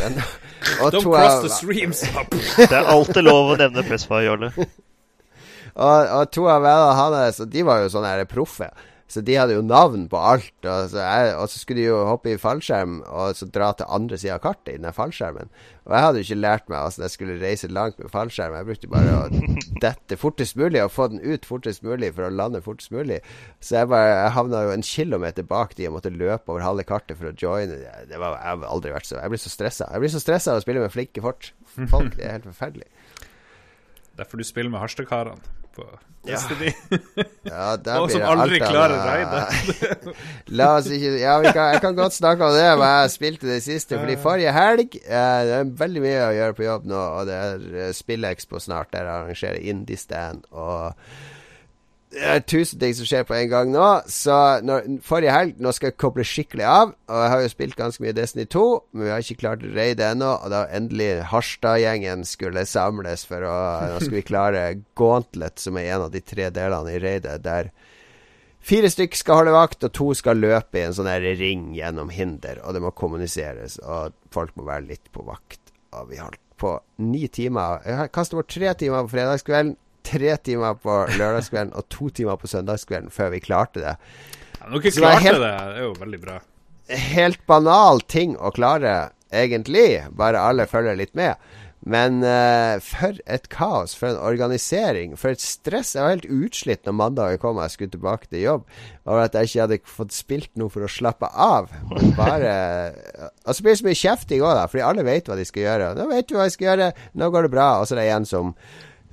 Don't 0.95 1.05
cross 1.05 1.43
the 1.45 1.53
streams. 1.53 2.01
Det 2.57 2.71
er 2.73 2.89
alltid 2.89 3.27
lov 3.27 3.53
å 3.53 3.61
nevne 3.61 3.85
Pressfire, 3.85 4.25
Jarle. 4.31 4.53
og, 4.57 6.13
og 6.23 6.31
to 6.33 6.49
av 6.49 6.65
vennene 6.65 6.97
hans, 7.03 7.45
de 7.53 7.69
var 7.69 7.85
jo 7.85 7.93
sånne 7.93 8.17
proffe. 8.31 8.71
Så 9.07 9.23
de 9.23 9.37
hadde 9.39 9.55
jo 9.55 9.62
navn 9.62 10.09
på 10.11 10.19
alt. 10.19 10.55
Og 10.66 10.89
så, 10.91 10.99
jeg, 10.99 11.35
og 11.39 11.49
så 11.51 11.61
skulle 11.61 11.83
de 11.83 11.87
jo 11.87 11.99
hoppe 12.09 12.33
i 12.33 12.39
fallskjerm 12.41 12.99
og 13.07 13.37
så 13.39 13.47
dra 13.55 13.70
til 13.78 13.87
andre 13.95 14.19
sida 14.19 14.35
av 14.35 14.43
kartet 14.43 14.73
i 14.74 14.81
den 14.81 14.95
fallskjermen. 14.95 15.53
Og 15.87 15.95
jeg 15.95 16.03
hadde 16.03 16.19
jo 16.19 16.27
ikke 16.27 16.39
lært 16.41 16.70
meg 16.73 16.83
hvordan 16.83 17.05
jeg 17.07 17.15
skulle 17.15 17.37
reise 17.39 17.70
langt 17.70 18.01
med 18.03 18.11
fallskjerm. 18.11 18.57
Jeg 18.59 18.69
brukte 18.70 18.91
bare 18.91 19.12
å 19.15 19.43
dette 19.87 20.19
fortest 20.19 20.59
mulig 20.59 20.83
og 20.83 20.91
få 20.95 21.07
den 21.12 21.23
ut 21.23 21.47
fortest 21.47 21.87
mulig 21.87 22.11
for 22.16 22.27
å 22.27 22.33
lande 22.35 22.62
fortest 22.65 22.91
mulig. 22.95 23.20
Så 23.62 23.78
jeg 23.78 23.93
bare 23.93 24.15
Jeg 24.16 24.35
havna 24.35 24.65
jo 24.66 24.73
en 24.74 24.87
kilometer 24.87 25.47
bak 25.47 25.77
de 25.78 25.87
og 25.87 25.99
måtte 25.99 26.11
løpe 26.11 26.51
over 26.51 26.65
halve 26.66 26.87
kartet 26.89 27.20
for 27.20 27.31
å 27.31 27.37
joine. 27.37 27.78
Det 28.11 28.19
var, 28.19 28.41
jeg 28.41 28.59
har 28.59 28.66
aldri 28.73 28.95
vært 28.97 29.07
så 29.07 29.20
Jeg 29.20 29.35
blir 29.35 29.43
så 29.43 29.53
stressa. 29.53 29.91
Jeg 29.93 30.03
blir 30.03 30.15
så 30.16 30.23
stressa 30.23 30.55
av 30.55 30.62
å 30.62 30.66
spille 30.66 30.83
med 30.83 30.95
flinke 30.95 31.23
folk. 31.23 31.53
Det 31.77 32.24
er 32.24 32.41
helt 32.41 32.51
forferdelig. 32.51 32.91
Derfor 34.16 34.41
du 34.41 34.47
spiller 34.49 34.73
med 34.73 34.81
Harstadkarene 34.81 35.66
på 35.77 35.86
Ja. 36.27 36.40
Destiny. 36.40 36.73
Ja, 37.47 37.77
ja 37.78 37.98
Og 38.03 38.11
som 38.11 38.24
aldri 38.27 38.59
klarer 38.59 38.97
å 38.97 39.05
raidet. 39.07 40.09
La 40.59 40.73
oss 40.81 40.89
ikke 40.90 41.12
Ja, 41.20 41.36
kan, 41.44 41.69
jeg 41.77 41.82
kan 41.85 41.94
godt 41.98 42.16
snakke 42.16 42.48
om 42.48 42.57
det, 42.57 42.65
hva 42.81 42.89
jeg 43.05 43.12
spilte 43.15 43.47
det 43.47 43.61
siste. 43.62 44.01
Fordi 44.01 44.16
forrige 44.24 44.55
helg 44.57 44.98
eh, 45.05 45.39
Det 45.47 45.55
er 45.61 45.70
veldig 45.85 46.03
mye 46.03 46.24
å 46.24 46.35
gjøre 46.40 46.59
på 46.59 46.66
jobb 46.66 46.90
nå, 46.90 47.05
og 47.20 47.31
det 47.31 47.39
er 47.44 47.65
eh, 47.86 47.94
SpillExpo 47.94 48.59
snart, 48.62 48.90
der 48.97 49.07
jeg 49.07 49.15
arrangerer 49.20 49.70
Indie-stand. 49.74 50.48
Og 50.51 50.98
er 52.17 52.43
tusen 52.49 52.81
ting 52.81 52.95
som 52.97 53.09
skjer 53.09 53.25
på 53.29 53.35
en 53.37 53.49
gang 53.51 53.73
nå. 53.73 53.87
Så 54.11 54.35
når, 54.65 54.87
forrige 55.07 55.35
helg 55.35 55.59
Nå 55.63 55.73
skal 55.75 55.91
jeg 55.91 55.99
koble 56.01 56.27
skikkelig 56.27 56.67
av. 56.69 56.95
Og 57.11 57.23
jeg 57.23 57.33
har 57.33 57.43
jo 57.45 57.53
spilt 57.53 57.79
ganske 57.79 58.05
mye 58.05 58.15
Destiny 58.17 58.47
2, 58.53 58.65
men 58.93 59.07
vi 59.07 59.13
har 59.13 59.25
ikke 59.25 59.43
klart 59.43 59.67
å 59.67 59.73
raide 59.77 60.07
ennå. 60.11 60.31
Og 60.45 60.53
da 60.53 60.63
endelig 60.77 61.11
Harstad-gjengen 61.33 62.25
skulle 62.29 62.67
samles 62.69 63.27
for 63.29 63.47
å 63.47 63.57
Nå 63.93 64.01
skulle 64.01 64.23
vi 64.23 64.31
klare 64.31 64.65
Gauntlet, 64.99 65.61
som 65.63 65.79
er 65.81 65.93
en 65.95 66.07
av 66.09 66.15
de 66.15 66.23
tre 66.25 66.49
delene 66.55 66.97
i 66.97 67.03
raidet, 67.03 67.39
der 67.45 67.73
Fire 68.67 68.89
stykk 68.91 69.15
skal 69.15 69.39
holde 69.39 69.53
vakt, 69.55 69.85
og 69.87 69.93
to 69.95 70.09
skal 70.19 70.41
løpe 70.43 70.81
i 70.81 70.89
en 70.89 70.95
sånn 70.97 71.07
her 71.07 71.23
ring 71.39 71.69
gjennom 71.77 72.09
hinder. 72.11 72.59
Og 72.67 72.75
det 72.75 72.81
må 72.83 72.91
kommuniseres, 72.99 73.77
og 73.79 74.17
folk 74.35 74.57
må 74.59 74.67
være 74.67 74.89
litt 74.89 75.07
på 75.15 75.23
vakt. 75.23 75.71
Og 75.95 76.09
vi 76.11 76.19
holdt 76.19 76.41
på 76.59 76.73
ni 76.99 77.29
timer. 77.31 77.85
Jeg 77.87 78.11
kastet 78.17 78.39
bort 78.41 78.51
tre 78.51 78.73
timer 78.81 79.07
på 79.07 79.13
fredagskvelden, 79.15 79.77
tre 80.07 80.37
timer 80.47 80.78
på 80.83 80.97
lørdagskvelden 81.19 81.74
og 81.77 81.89
to 81.93 82.09
timer 82.15 82.39
på 82.41 82.51
søndagskvelden 82.51 83.12
før 83.15 83.35
vi 83.35 83.43
klarte 83.45 83.83
det. 83.83 83.97
Ja, 84.61 84.70
dere 84.70 84.81
er 84.81 84.97
klarte 85.01 85.27
helt- 85.27 85.43
det, 85.45 85.53
det 85.74 85.83
er 85.83 85.87
jo 85.89 85.93
veldig 86.01 86.23
bra. 86.24 86.39
Helt 87.11 87.41
banal 87.51 88.01
ting 88.07 88.37
å 88.39 88.53
klare, 88.55 88.97
egentlig. 89.35 89.89
Bare 90.15 90.39
alle 90.47 90.69
følger 90.70 90.95
litt 90.99 91.16
med. 91.19 91.35
Men 91.87 92.16
uh, 92.27 92.81
for 92.83 93.15
et 93.31 93.45
kaos, 93.53 93.93
for 93.95 94.09
en 94.11 94.16
organisering, 94.19 95.12
for 95.19 95.31
et 95.35 95.43
stress. 95.43 95.93
Jeg 95.95 96.03
var 96.03 96.15
helt 96.16 96.27
utslitt 96.49 96.87
når 96.89 96.97
mandagen 96.99 97.39
kom 97.43 97.61
og 97.61 97.66
jeg 97.66 97.74
skulle 97.77 97.95
tilbake 97.95 98.27
til 98.31 98.43
jobb. 98.43 98.65
Over 99.05 99.27
at 99.28 99.37
jeg 99.39 99.51
ikke 99.51 99.61
hadde 99.62 99.78
fått 99.93 100.16
spilt 100.16 100.51
noe 100.59 100.73
for 100.73 100.83
å 100.87 100.91
slappe 100.91 101.31
av. 101.31 101.70
Men 101.93 102.11
bare 102.19 102.57
Og 103.45 103.55
så 103.55 103.62
blir 103.62 103.77
det 103.77 103.81
så 103.83 103.87
mye 103.87 104.01
kjefting 104.03 104.43
òg, 104.43 104.55
da, 104.59 104.66
fordi 104.73 104.87
alle 104.89 105.07
vet 105.07 105.31
hva 105.31 105.39
de 105.39 105.47
skal 105.47 105.62
gjøre. 105.66 105.93
Nå 106.01 106.09
vet 106.11 106.27
du 106.27 106.35
hva 106.39 106.49
de 106.49 106.57
skal 106.57 106.70
gjøre, 106.73 106.91
nå 107.23 107.31
går 107.37 107.47
det 107.47 107.55
bra. 107.55 107.69
Og 107.78 107.87
så 107.87 107.95
er 107.95 108.03
det 108.03 108.09
en 108.16 108.27
som 108.35 108.51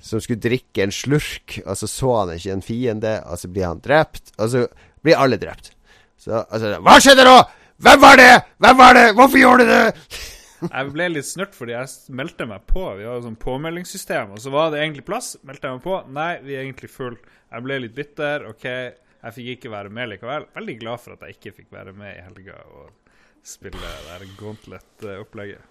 som 0.03 0.21
skulle 0.21 0.43
drikke 0.43 0.83
en 0.83 0.93
slurk, 0.93 1.59
og 1.63 1.77
så 1.79 1.87
så 1.87 2.11
han 2.17 2.33
ikke 2.35 2.57
en 2.57 2.65
fiende, 2.65 3.13
og 3.23 3.39
så 3.39 3.49
blir 3.51 3.69
han 3.69 3.81
drept, 3.83 4.33
og 4.37 4.51
så 4.51 4.65
blir 5.03 5.19
alle 5.19 5.39
drept. 5.39 5.71
Så 6.19 6.43
altså 6.43 6.77
Hva 6.83 6.99
skjedde 7.03 7.27
nå?! 7.27 7.37
Hvem 7.83 7.99
var 8.03 8.19
det?! 8.19 8.31
Hvem 8.63 8.79
var 8.79 8.97
det?! 8.97 9.05
Hvorfor 9.17 9.39
gjorde 9.39 9.65
du 9.65 9.71
det?! 9.71 10.19
Jeg 10.63 10.91
ble 10.93 11.07
litt 11.11 11.27
snurt 11.27 11.55
fordi 11.57 11.73
jeg 11.75 12.15
meldte 12.15 12.45
meg 12.47 12.63
på. 12.69 12.83
Vi 12.95 13.07
har 13.07 13.23
sånn 13.23 13.39
påmeldingssystem, 13.39 14.31
og 14.35 14.39
så 14.39 14.51
var 14.53 14.71
det 14.71 14.79
egentlig 14.79 15.03
plass. 15.07 15.33
Meldte 15.43 15.67
jeg 15.67 15.79
meg 15.79 15.83
på. 15.83 15.97
Nei, 16.15 16.29
vi 16.45 16.55
er 16.55 16.63
egentlig 16.63 16.91
full. 16.93 17.17
Jeg 17.51 17.65
ble 17.65 17.79
litt 17.83 17.95
bitter. 17.97 18.45
OK, 18.47 18.67
jeg 18.67 19.35
fikk 19.37 19.49
ikke 19.57 19.73
være 19.73 19.91
med 19.91 20.13
likevel. 20.13 20.47
Veldig 20.55 20.77
glad 20.79 21.03
for 21.03 21.15
at 21.17 21.25
jeg 21.27 21.37
ikke 21.37 21.55
fikk 21.59 21.75
være 21.75 21.95
med 21.97 22.15
i 22.15 22.23
helga 22.23 22.61
og 22.71 23.17
spille 23.43 23.79
det 23.79 23.93
der 24.07 24.25
Gauntlet-opplegget. 24.39 25.67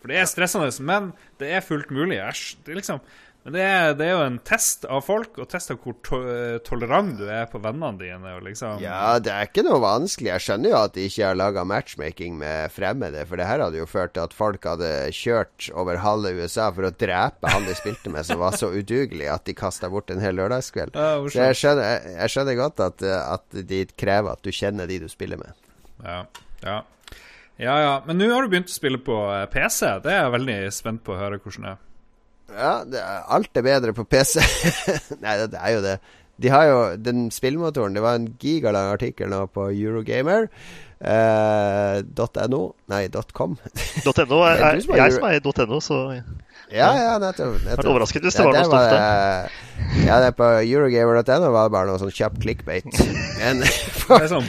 For 0.00 0.10
det 0.10 0.18
er 0.20 0.28
stressende, 0.30 0.72
men 0.86 1.12
det 1.40 1.52
er 1.54 1.64
fullt 1.64 1.94
mulig. 1.94 2.18
Æsj. 2.22 2.58
Det 2.66 2.74
er 2.74 2.80
liksom 2.80 3.00
Men 3.46 3.54
det 3.54 3.62
er, 3.62 3.92
det 3.94 4.06
er 4.08 4.10
jo 4.10 4.22
en 4.26 4.36
test 4.42 4.82
av 4.90 5.04
folk, 5.06 5.36
og 5.38 5.46
test 5.46 5.70
av 5.70 5.76
hvor 5.78 5.94
to 6.02 6.18
tolerant 6.66 7.12
du 7.14 7.28
er 7.30 7.44
på 7.46 7.60
vennene 7.62 7.94
dine. 8.00 8.32
Liksom. 8.42 8.80
Ja, 8.82 9.20
det 9.22 9.30
er 9.30 9.46
ikke 9.46 9.62
noe 9.62 9.78
vanskelig. 9.84 10.32
Jeg 10.32 10.42
skjønner 10.42 10.72
jo 10.72 10.80
at 10.80 10.96
de 10.96 11.04
ikke 11.06 11.28
har 11.28 11.38
laga 11.38 11.62
matchmaking 11.62 12.34
med 12.40 12.74
fremmede, 12.74 13.22
for 13.30 13.38
det 13.38 13.46
her 13.46 13.62
hadde 13.62 13.78
jo 13.78 13.86
ført 13.86 14.16
til 14.16 14.24
at 14.26 14.34
folk 14.34 14.66
hadde 14.66 14.90
kjørt 15.14 15.68
over 15.78 16.02
halve 16.02 16.34
USA 16.40 16.72
for 16.74 16.88
å 16.88 16.90
drepe 16.90 17.54
han 17.54 17.70
de 17.70 17.78
spilte 17.78 18.10
med, 18.10 18.26
som 18.26 18.42
var 18.42 18.58
så 18.58 18.72
udugelig 18.74 19.30
at 19.30 19.46
de 19.46 19.54
kasta 19.62 19.92
bort 19.94 20.10
en 20.10 20.26
hel 20.26 20.34
lørdagskveld. 20.42 20.98
Ja, 20.98 21.14
så 21.30 21.46
jeg 21.46 21.62
skjønner, 21.62 21.86
jeg, 21.94 22.18
jeg 22.18 22.34
skjønner 22.34 22.60
godt 22.64 22.84
at, 22.90 23.08
at 23.22 23.62
de 23.70 23.82
krever 23.94 24.34
at 24.34 24.42
du 24.42 24.50
kjenner 24.50 24.90
de 24.90 24.98
du 25.06 25.08
spiller 25.12 25.38
med. 25.38 25.54
Ja, 26.02 26.24
ja. 26.66 26.80
Ja, 27.62 27.78
ja. 27.80 27.94
Men 28.10 28.18
nå 28.18 28.26
har 28.34 28.42
du 28.42 28.50
begynt 28.52 28.74
å 28.74 28.74
spille 28.74 28.98
på 29.00 29.14
eh, 29.32 29.46
PC. 29.54 29.86
Det 30.04 30.10
er 30.12 30.24
jeg 30.26 30.34
veldig 30.34 30.56
spent 30.74 31.06
på 31.06 31.14
å 31.14 31.22
høre 31.22 31.38
hvordan 31.38 31.70
det 31.70 31.76
er. 31.76 31.85
Ja, 32.52 32.78
er, 32.84 33.24
alt 33.36 33.58
er 33.58 33.66
bedre 33.66 33.94
på 33.96 34.06
PC. 34.06 34.38
Nei, 35.24 35.36
det, 35.42 35.58
er 35.58 35.74
jo 35.74 35.82
det. 35.84 35.96
De 36.42 36.52
har 36.52 36.66
jo 36.68 36.80
den 37.00 37.30
spillmotoren 37.32 37.94
Det 37.96 38.02
var 38.04 38.18
en 38.18 38.28
gigalang 38.40 38.92
artikkel 38.92 39.30
nå 39.32 39.46
på 39.50 39.70
Eurogamer. 39.72 40.50
Eh, 41.00 42.02
.no 42.48 42.62
Nei, 42.88 43.08
.com. 43.32 43.56
.no 44.04 44.40
er, 44.48 44.62
er 44.64 44.80
jeg 44.80 45.16
som 45.18 45.28
eier 45.28 45.68
.no, 45.68 45.80
så 45.84 46.00
ja, 46.66 46.88
ja, 46.98 47.18
nettopp. 47.22 47.60
nettopp. 47.62 47.76
Vært 47.78 47.88
overrasket 47.92 48.24
hvis 48.26 48.36
det 48.36 48.46
var 48.46 48.56
noe 48.56 48.64
stort 48.66 48.88
der. 48.90 49.52
Ja, 50.02 50.16
det 50.18 50.30
er 50.32 50.34
på 50.34 50.48
Eurogamer.no 50.64 51.50
var 51.54 51.68
det 51.68 51.74
bare 51.76 51.86
noe 51.92 52.00
sånn 52.00 52.14
kjapp 52.14 52.40
clickbait. 52.42 52.88
Men 53.40 53.62
for, 54.00 54.26
sånn, 54.26 54.48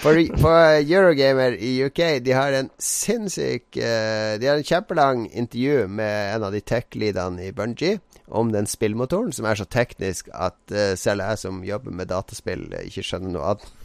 for, 0.00 0.18
på, 0.42 0.54
Eurogamer 0.80 1.54
i 1.54 1.76
UK, 1.86 2.02
de 2.24 2.34
har 2.34 2.56
en 2.58 2.70
sinnssyk 2.82 3.78
uh, 3.78 4.34
De 4.40 4.48
har 4.48 4.58
en 4.58 4.66
kjempelang 4.66 5.28
intervju 5.28 5.86
med 5.86 6.34
en 6.34 6.48
av 6.48 6.56
de 6.56 6.64
tech-leadene 6.64 7.46
i 7.46 7.54
Bungie 7.54 8.00
om 8.30 8.52
den 8.54 8.66
spillmotoren, 8.70 9.32
som 9.34 9.46
er 9.48 9.58
så 9.58 9.66
teknisk 9.66 10.28
at 10.34 10.58
uh, 10.70 10.94
selv 10.98 11.24
jeg 11.26 11.38
som 11.42 11.64
jobber 11.66 11.94
med 11.94 12.10
dataspill, 12.12 12.66
ikke 12.84 13.04
skjønner 13.06 13.30
noe 13.34 13.54
annet. 13.54 13.66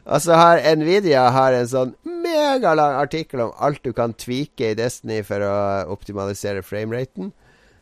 Og 0.12 0.18
så 0.22 0.38
har 0.38 0.62
Nvidia 0.76 1.28
har 1.34 1.56
en 1.56 1.70
sånn 1.70 1.94
megalang 2.04 2.98
artikkel 3.00 3.46
om 3.46 3.52
alt 3.62 3.82
du 3.86 3.92
kan 3.96 4.14
tvike 4.18 4.72
i 4.72 4.78
Destiny 4.78 5.22
for 5.26 5.40
å 5.46 5.54
optimalisere 5.94 6.64
frameraten. 6.66 7.32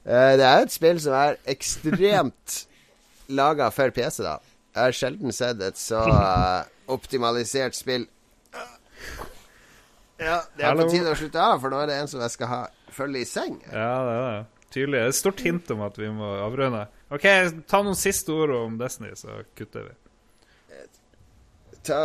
Uh, 0.08 0.36
det 0.40 0.44
er 0.44 0.62
et 0.64 0.72
spill 0.72 1.00
som 1.02 1.16
er 1.16 1.40
ekstremt 1.48 2.62
laga 3.40 3.72
for 3.74 3.92
PC, 3.94 4.22
da. 4.24 4.38
Jeg 4.76 4.84
har 4.84 4.94
sjelden 4.94 5.34
sett 5.34 5.62
et 5.64 5.80
så 5.80 6.04
uh, 6.06 6.62
optimalisert 6.92 7.76
spill. 7.76 8.06
Ja, 10.18 10.40
det 10.58 10.66
er 10.66 10.78
på 10.78 10.88
tide 10.90 11.12
å 11.12 11.18
slutte 11.18 11.42
av, 11.42 11.60
for 11.62 11.72
nå 11.72 11.80
er 11.82 11.90
det 11.90 11.98
en 12.02 12.10
som 12.10 12.22
jeg 12.24 12.34
skal 12.34 12.50
ha 12.50 12.60
følge 12.94 13.22
i 13.22 13.28
seng. 13.28 13.60
Ja, 13.70 13.92
det 14.06 14.16
er 14.16 14.26
det. 14.26 14.44
Tydelig. 14.68 14.98
Det 14.98 15.04
er 15.06 15.14
Et 15.14 15.16
stort 15.16 15.40
hint 15.40 15.70
om 15.72 15.80
at 15.86 15.96
vi 15.98 16.10
må 16.12 16.34
avrunde. 16.42 16.82
OK, 17.14 17.24
ta 17.70 17.80
noen 17.84 17.96
siste 17.96 18.34
ord 18.34 18.52
om 18.56 18.76
Destiny, 18.80 19.14
så 19.16 19.40
kutter 19.56 19.86
vi. 19.88 19.94
Ta 21.88 21.98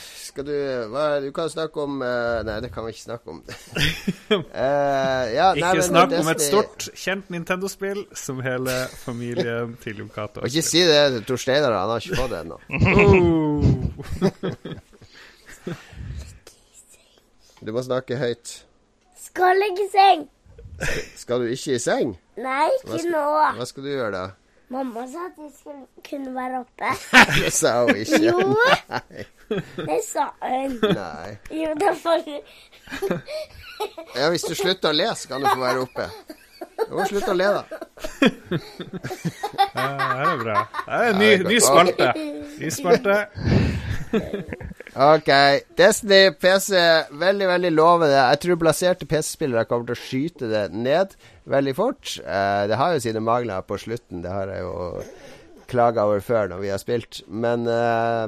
Skal 0.00 0.46
du 0.48 0.54
hva, 0.90 1.20
Du 1.20 1.28
kan 1.36 1.50
snakke 1.52 1.82
om 1.84 2.00
uh, 2.00 2.40
Nei, 2.48 2.56
det 2.64 2.70
kan 2.74 2.86
vi 2.86 2.94
ikke 2.94 3.04
snakke 3.04 3.30
om. 3.30 3.42
uh, 3.44 4.32
ja, 5.36 5.52
ikke 5.52 5.60
nei, 5.60 5.84
snakk 5.84 6.14
om 6.16 6.30
et 6.32 6.42
stort, 6.42 6.88
kjent 6.96 7.30
Nintendo-spill 7.30 8.02
som 8.16 8.40
hele 8.42 8.74
familien 9.04 9.76
til 9.84 10.00
Cato 10.08 10.40
har 10.40 10.48
spilt. 10.48 10.56
Ikke 10.56 10.66
si 10.72 10.82
det 10.88 11.04
til 11.18 11.28
Tor 11.28 11.44
Steinar, 11.44 11.76
han 11.76 11.92
har 11.92 12.00
ikke 12.02 12.18
fått 12.18 12.32
det 12.34 12.40
ennå. 12.46 12.58
du 17.66 17.72
må 17.74 17.82
snakke 17.82 18.16
høyt. 18.20 18.50
Skal 19.18 19.62
ikke 19.66 19.82
i 19.82 19.90
seng. 19.90 20.26
Skal 21.16 21.40
du 21.42 21.46
ikke 21.50 21.74
i 21.74 21.78
seng? 21.82 22.12
Nei, 22.38 22.66
ikke 22.76 23.00
skal, 23.00 23.10
nå. 23.10 23.22
Hva 23.56 23.66
skal 23.66 23.86
du 23.86 23.90
gjøre 23.90 24.12
da? 24.14 24.26
Mamma 24.70 25.02
sa 25.10 25.28
at 25.28 25.36
jeg 25.38 25.50
skulle 25.54 25.86
kunne 26.06 26.34
være 26.34 26.60
oppe. 26.62 26.92
det 27.42 27.52
sa 27.54 27.72
hun 27.82 27.96
ikke. 27.96 28.20
Jo, 28.22 28.38
det 29.82 29.98
sa 30.06 30.28
hun. 30.42 30.78
Nei. 30.94 31.36
Jo, 31.54 31.74
derfor 31.80 32.22
Ja, 34.16 34.30
hvis 34.30 34.46
du 34.46 34.54
slutter 34.54 34.90
å 34.90 34.96
le, 34.96 35.10
så 35.18 35.30
kan 35.30 35.42
du 35.42 35.50
få 35.50 35.60
være 35.62 35.84
oppe. 35.86 36.08
Jo, 36.86 37.02
slutt 37.10 37.28
å 37.30 37.34
le, 37.34 37.50
da. 37.50 37.62
ja, 39.74 39.86
det 39.90 40.30
er 40.30 40.42
bra. 40.42 40.58
Det 40.86 41.02
er 41.02 41.10
en 41.10 41.20
ny, 41.22 41.30
ny 41.50 41.60
spalte. 41.62 42.12
Ny 42.60 42.74
spalte. 42.78 43.20
OK. 44.96 45.28
Destiny 45.76 46.30
PC, 46.40 46.72
veldig, 47.20 47.46
veldig 47.50 47.70
lovende. 47.74 48.16
Jeg 48.16 48.40
tror 48.40 48.60
blaserte 48.60 49.08
PC-spillere 49.08 49.66
kommer 49.68 49.90
til 49.90 49.96
å 49.96 50.00
skyte 50.00 50.48
det 50.48 50.62
ned 50.72 51.12
veldig 51.44 51.74
fort. 51.76 52.14
Uh, 52.24 52.64
det 52.70 52.78
har 52.80 52.94
jo 52.94 53.02
sine 53.04 53.20
mangler 53.20 53.66
på 53.68 53.76
slutten, 53.82 54.22
det 54.24 54.32
har 54.32 54.48
jeg 54.54 54.64
jo 54.64 55.02
klaga 55.68 56.06
over 56.06 56.22
før 56.24 56.48
når 56.48 56.62
vi 56.62 56.72
har 56.72 56.80
spilt. 56.80 57.20
Men 57.28 57.68
uh, 57.68 58.24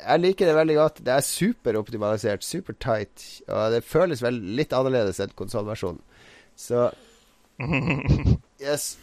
jeg 0.00 0.22
liker 0.24 0.48
det 0.48 0.56
veldig 0.56 0.78
godt. 0.80 1.02
Det 1.04 1.16
er 1.18 1.26
superoptimalisert, 1.28 2.46
super 2.46 2.78
tight. 2.80 3.26
Og 3.50 3.76
det 3.76 3.84
føles 3.84 4.24
vel 4.24 4.40
litt 4.56 4.72
annerledes 4.76 5.20
enn 5.20 5.36
konsollversjonen. 5.36 6.00
Så 6.56 6.88
Yes. 8.66 8.96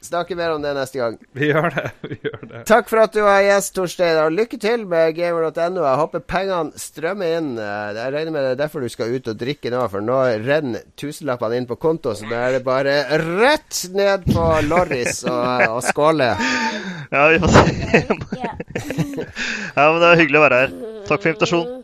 Snakker 0.00 0.36
mer 0.36 0.54
om 0.54 0.62
det 0.62 0.70
neste 0.72 0.96
gang. 0.96 1.16
Vi 1.36 1.50
gjør 1.50 1.74
det. 1.74 1.90
vi 2.08 2.16
gjør 2.24 2.44
det 2.48 2.62
Takk 2.68 2.88
for 2.88 3.02
at 3.02 3.12
du 3.12 3.20
var 3.20 3.42
gjest, 3.44 3.74
Torstein. 3.76 4.16
Og 4.22 4.32
lykke 4.32 4.56
til 4.60 4.86
med 4.88 5.12
gamer.no. 5.18 5.82
Jeg 5.84 6.00
håper 6.00 6.24
pengene 6.24 6.80
strømmer 6.80 7.34
inn. 7.36 7.50
Eh, 7.60 7.90
jeg 7.98 8.14
regner 8.14 8.32
med 8.32 8.46
det 8.46 8.54
er 8.54 8.62
derfor 8.62 8.80
du 8.80 8.88
skal 8.92 9.12
ut 9.12 9.28
og 9.28 9.40
drikke 9.40 9.72
nå, 9.74 9.82
for 9.92 10.04
nå 10.04 10.16
renner 10.46 10.86
tusenlappene 11.00 11.60
inn 11.60 11.68
på 11.68 11.76
konto. 11.80 12.14
Så 12.16 12.30
da 12.30 12.46
er 12.46 12.56
det 12.56 12.62
bare 12.64 12.96
rett 13.20 13.82
ned 13.92 14.24
på 14.30 14.46
Lorris 14.70 15.20
og, 15.28 15.66
og 15.76 15.82
skåle. 15.84 16.32
Ja, 17.10 17.26
vi 17.28 17.42
får 17.44 17.54
se. 17.58 18.00
ja, 19.76 19.84
men 19.84 20.00
det 20.00 20.08
er 20.08 20.20
hyggelig 20.22 20.40
å 20.40 20.46
være 20.46 20.64
her. 20.64 20.74
Takk 21.10 21.20
for 21.20 21.34
invitasjonen. 21.34 21.80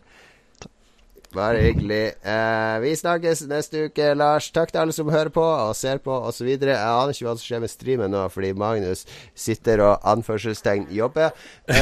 Bare 1.36 1.58
hyggelig. 1.60 2.14
Eh, 2.24 2.80
vi 2.80 2.94
snakkes 2.96 3.42
neste 3.50 3.86
uke, 3.90 4.06
Lars. 4.16 4.46
Takk 4.54 4.70
til 4.72 4.80
alle 4.80 4.94
som 4.96 5.10
hører 5.12 5.28
på 5.34 5.42
og 5.44 5.74
ser 5.76 5.98
på 6.00 6.14
osv. 6.30 6.48
Jeg 6.48 6.72
aner 6.72 7.12
ikke 7.12 7.26
hva 7.26 7.34
som 7.36 7.44
skjer 7.44 7.60
med 7.60 7.72
streamen 7.72 8.14
nå, 8.14 8.22
fordi 8.32 8.54
Magnus 8.56 9.04
sitter 9.36 9.82
og 9.84 10.06
anførselstegn 10.14 10.88
jobber. 10.96 11.34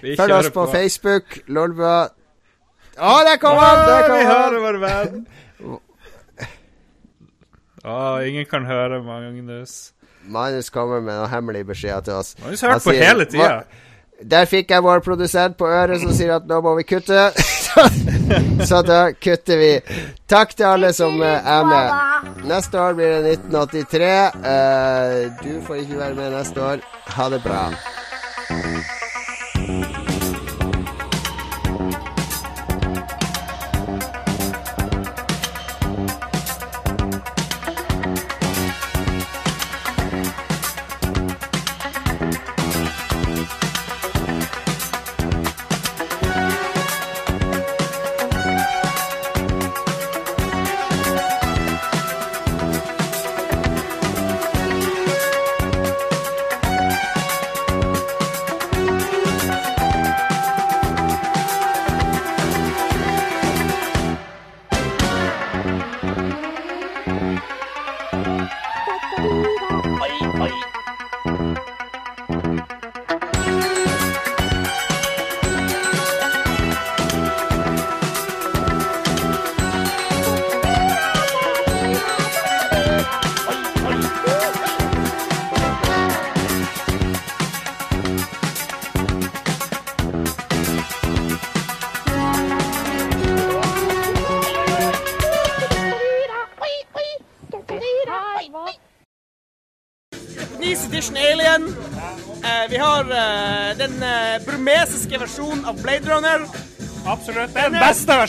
Eh, 0.00 0.16
Følg 0.16 0.32
oss 0.32 0.48
på, 0.48 0.64
på. 0.64 0.70
Facebook. 0.72 1.34
Lolbua. 1.52 2.08
Å, 2.96 3.12
der 3.28 3.36
kom 3.42 3.58
han! 3.60 3.82
Der 3.84 4.06
kom 4.08 4.16
vi 4.16 4.24
hører 4.24 4.62
vår 4.64 4.78
venn. 4.80 5.20
Å, 7.84 7.98
ingen 8.24 8.48
kan 8.48 8.64
høre 8.68 9.02
Magnus. 9.04 9.92
Magnus 10.24 10.72
kommer 10.72 11.04
med 11.04 11.16
noen 11.20 11.30
hemmelige 11.32 11.68
beskjeder 11.70 12.08
til 12.08 12.18
oss. 12.18 12.34
Magnus 12.40 12.64
har 12.64 12.74
hørt 12.74 12.88
på 12.88 12.96
hele 12.96 13.28
tida. 13.28 13.52
Der 14.20 14.48
fikk 14.48 14.72
jeg 14.74 14.84
vår 14.84 15.00
produsent 15.04 15.56
på 15.60 15.68
øret 15.68 16.02
som 16.02 16.12
sier 16.16 16.34
at 16.36 16.48
nå 16.48 16.60
må 16.64 16.74
vi 16.80 16.88
kutte. 16.88 17.30
Så 18.68 18.82
da 18.82 19.12
kutter 19.12 19.56
vi. 19.56 19.80
Takk 20.30 20.54
til 20.56 20.66
alle 20.68 20.92
som 20.94 21.16
eh, 21.22 21.50
er 21.54 21.64
med. 21.66 22.34
Neste 22.50 22.80
år 22.80 22.98
blir 22.98 23.16
det 23.24 23.36
1983. 23.38 24.10
Eh, 24.52 25.16
du 25.42 25.52
får 25.66 25.82
ikke 25.84 25.98
være 26.02 26.18
med 26.18 26.36
neste 26.38 26.62
år. 26.62 26.84
Ha 27.16 27.28
det 27.34 27.42
bra. 27.46 27.64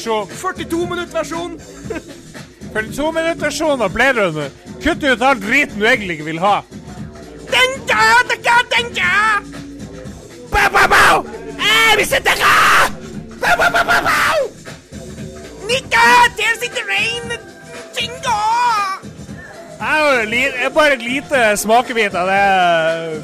versjon. 0.01 0.27
42 0.27 0.89
minutt 0.89 1.13
versjon. 1.13 1.59
42 2.73 3.11
minutt 3.11 3.41
versjon 3.41 3.81
av 3.81 3.93
Blade 3.93 4.13
Runner. 4.13 4.49
Kutt 4.81 5.03
ut 5.03 5.21
all 5.21 5.39
driten 5.39 5.79
du 5.79 5.87
egentlig 5.87 6.19
ikke 6.19 6.25
vil 6.31 6.39
ha. 6.39 6.63
Det 7.51 7.57
er 20.65 20.69
bare 20.69 20.93
et 20.93 21.03
lite 21.03 21.57
smakebit 21.57 22.15
av 22.15 22.27
det 22.29 22.37
eh, 22.37 23.21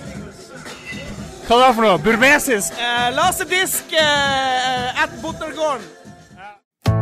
Hva 1.48 1.56
er 1.58 1.62
det 1.62 1.76
for 1.76 1.84
noe? 1.86 1.98
Burmesisk? 2.02 2.74
Eh, 2.82 3.16
laserdisk 3.16 3.84
eh, 3.94 5.04
at 5.04 5.10
Bottergården. 5.22 5.86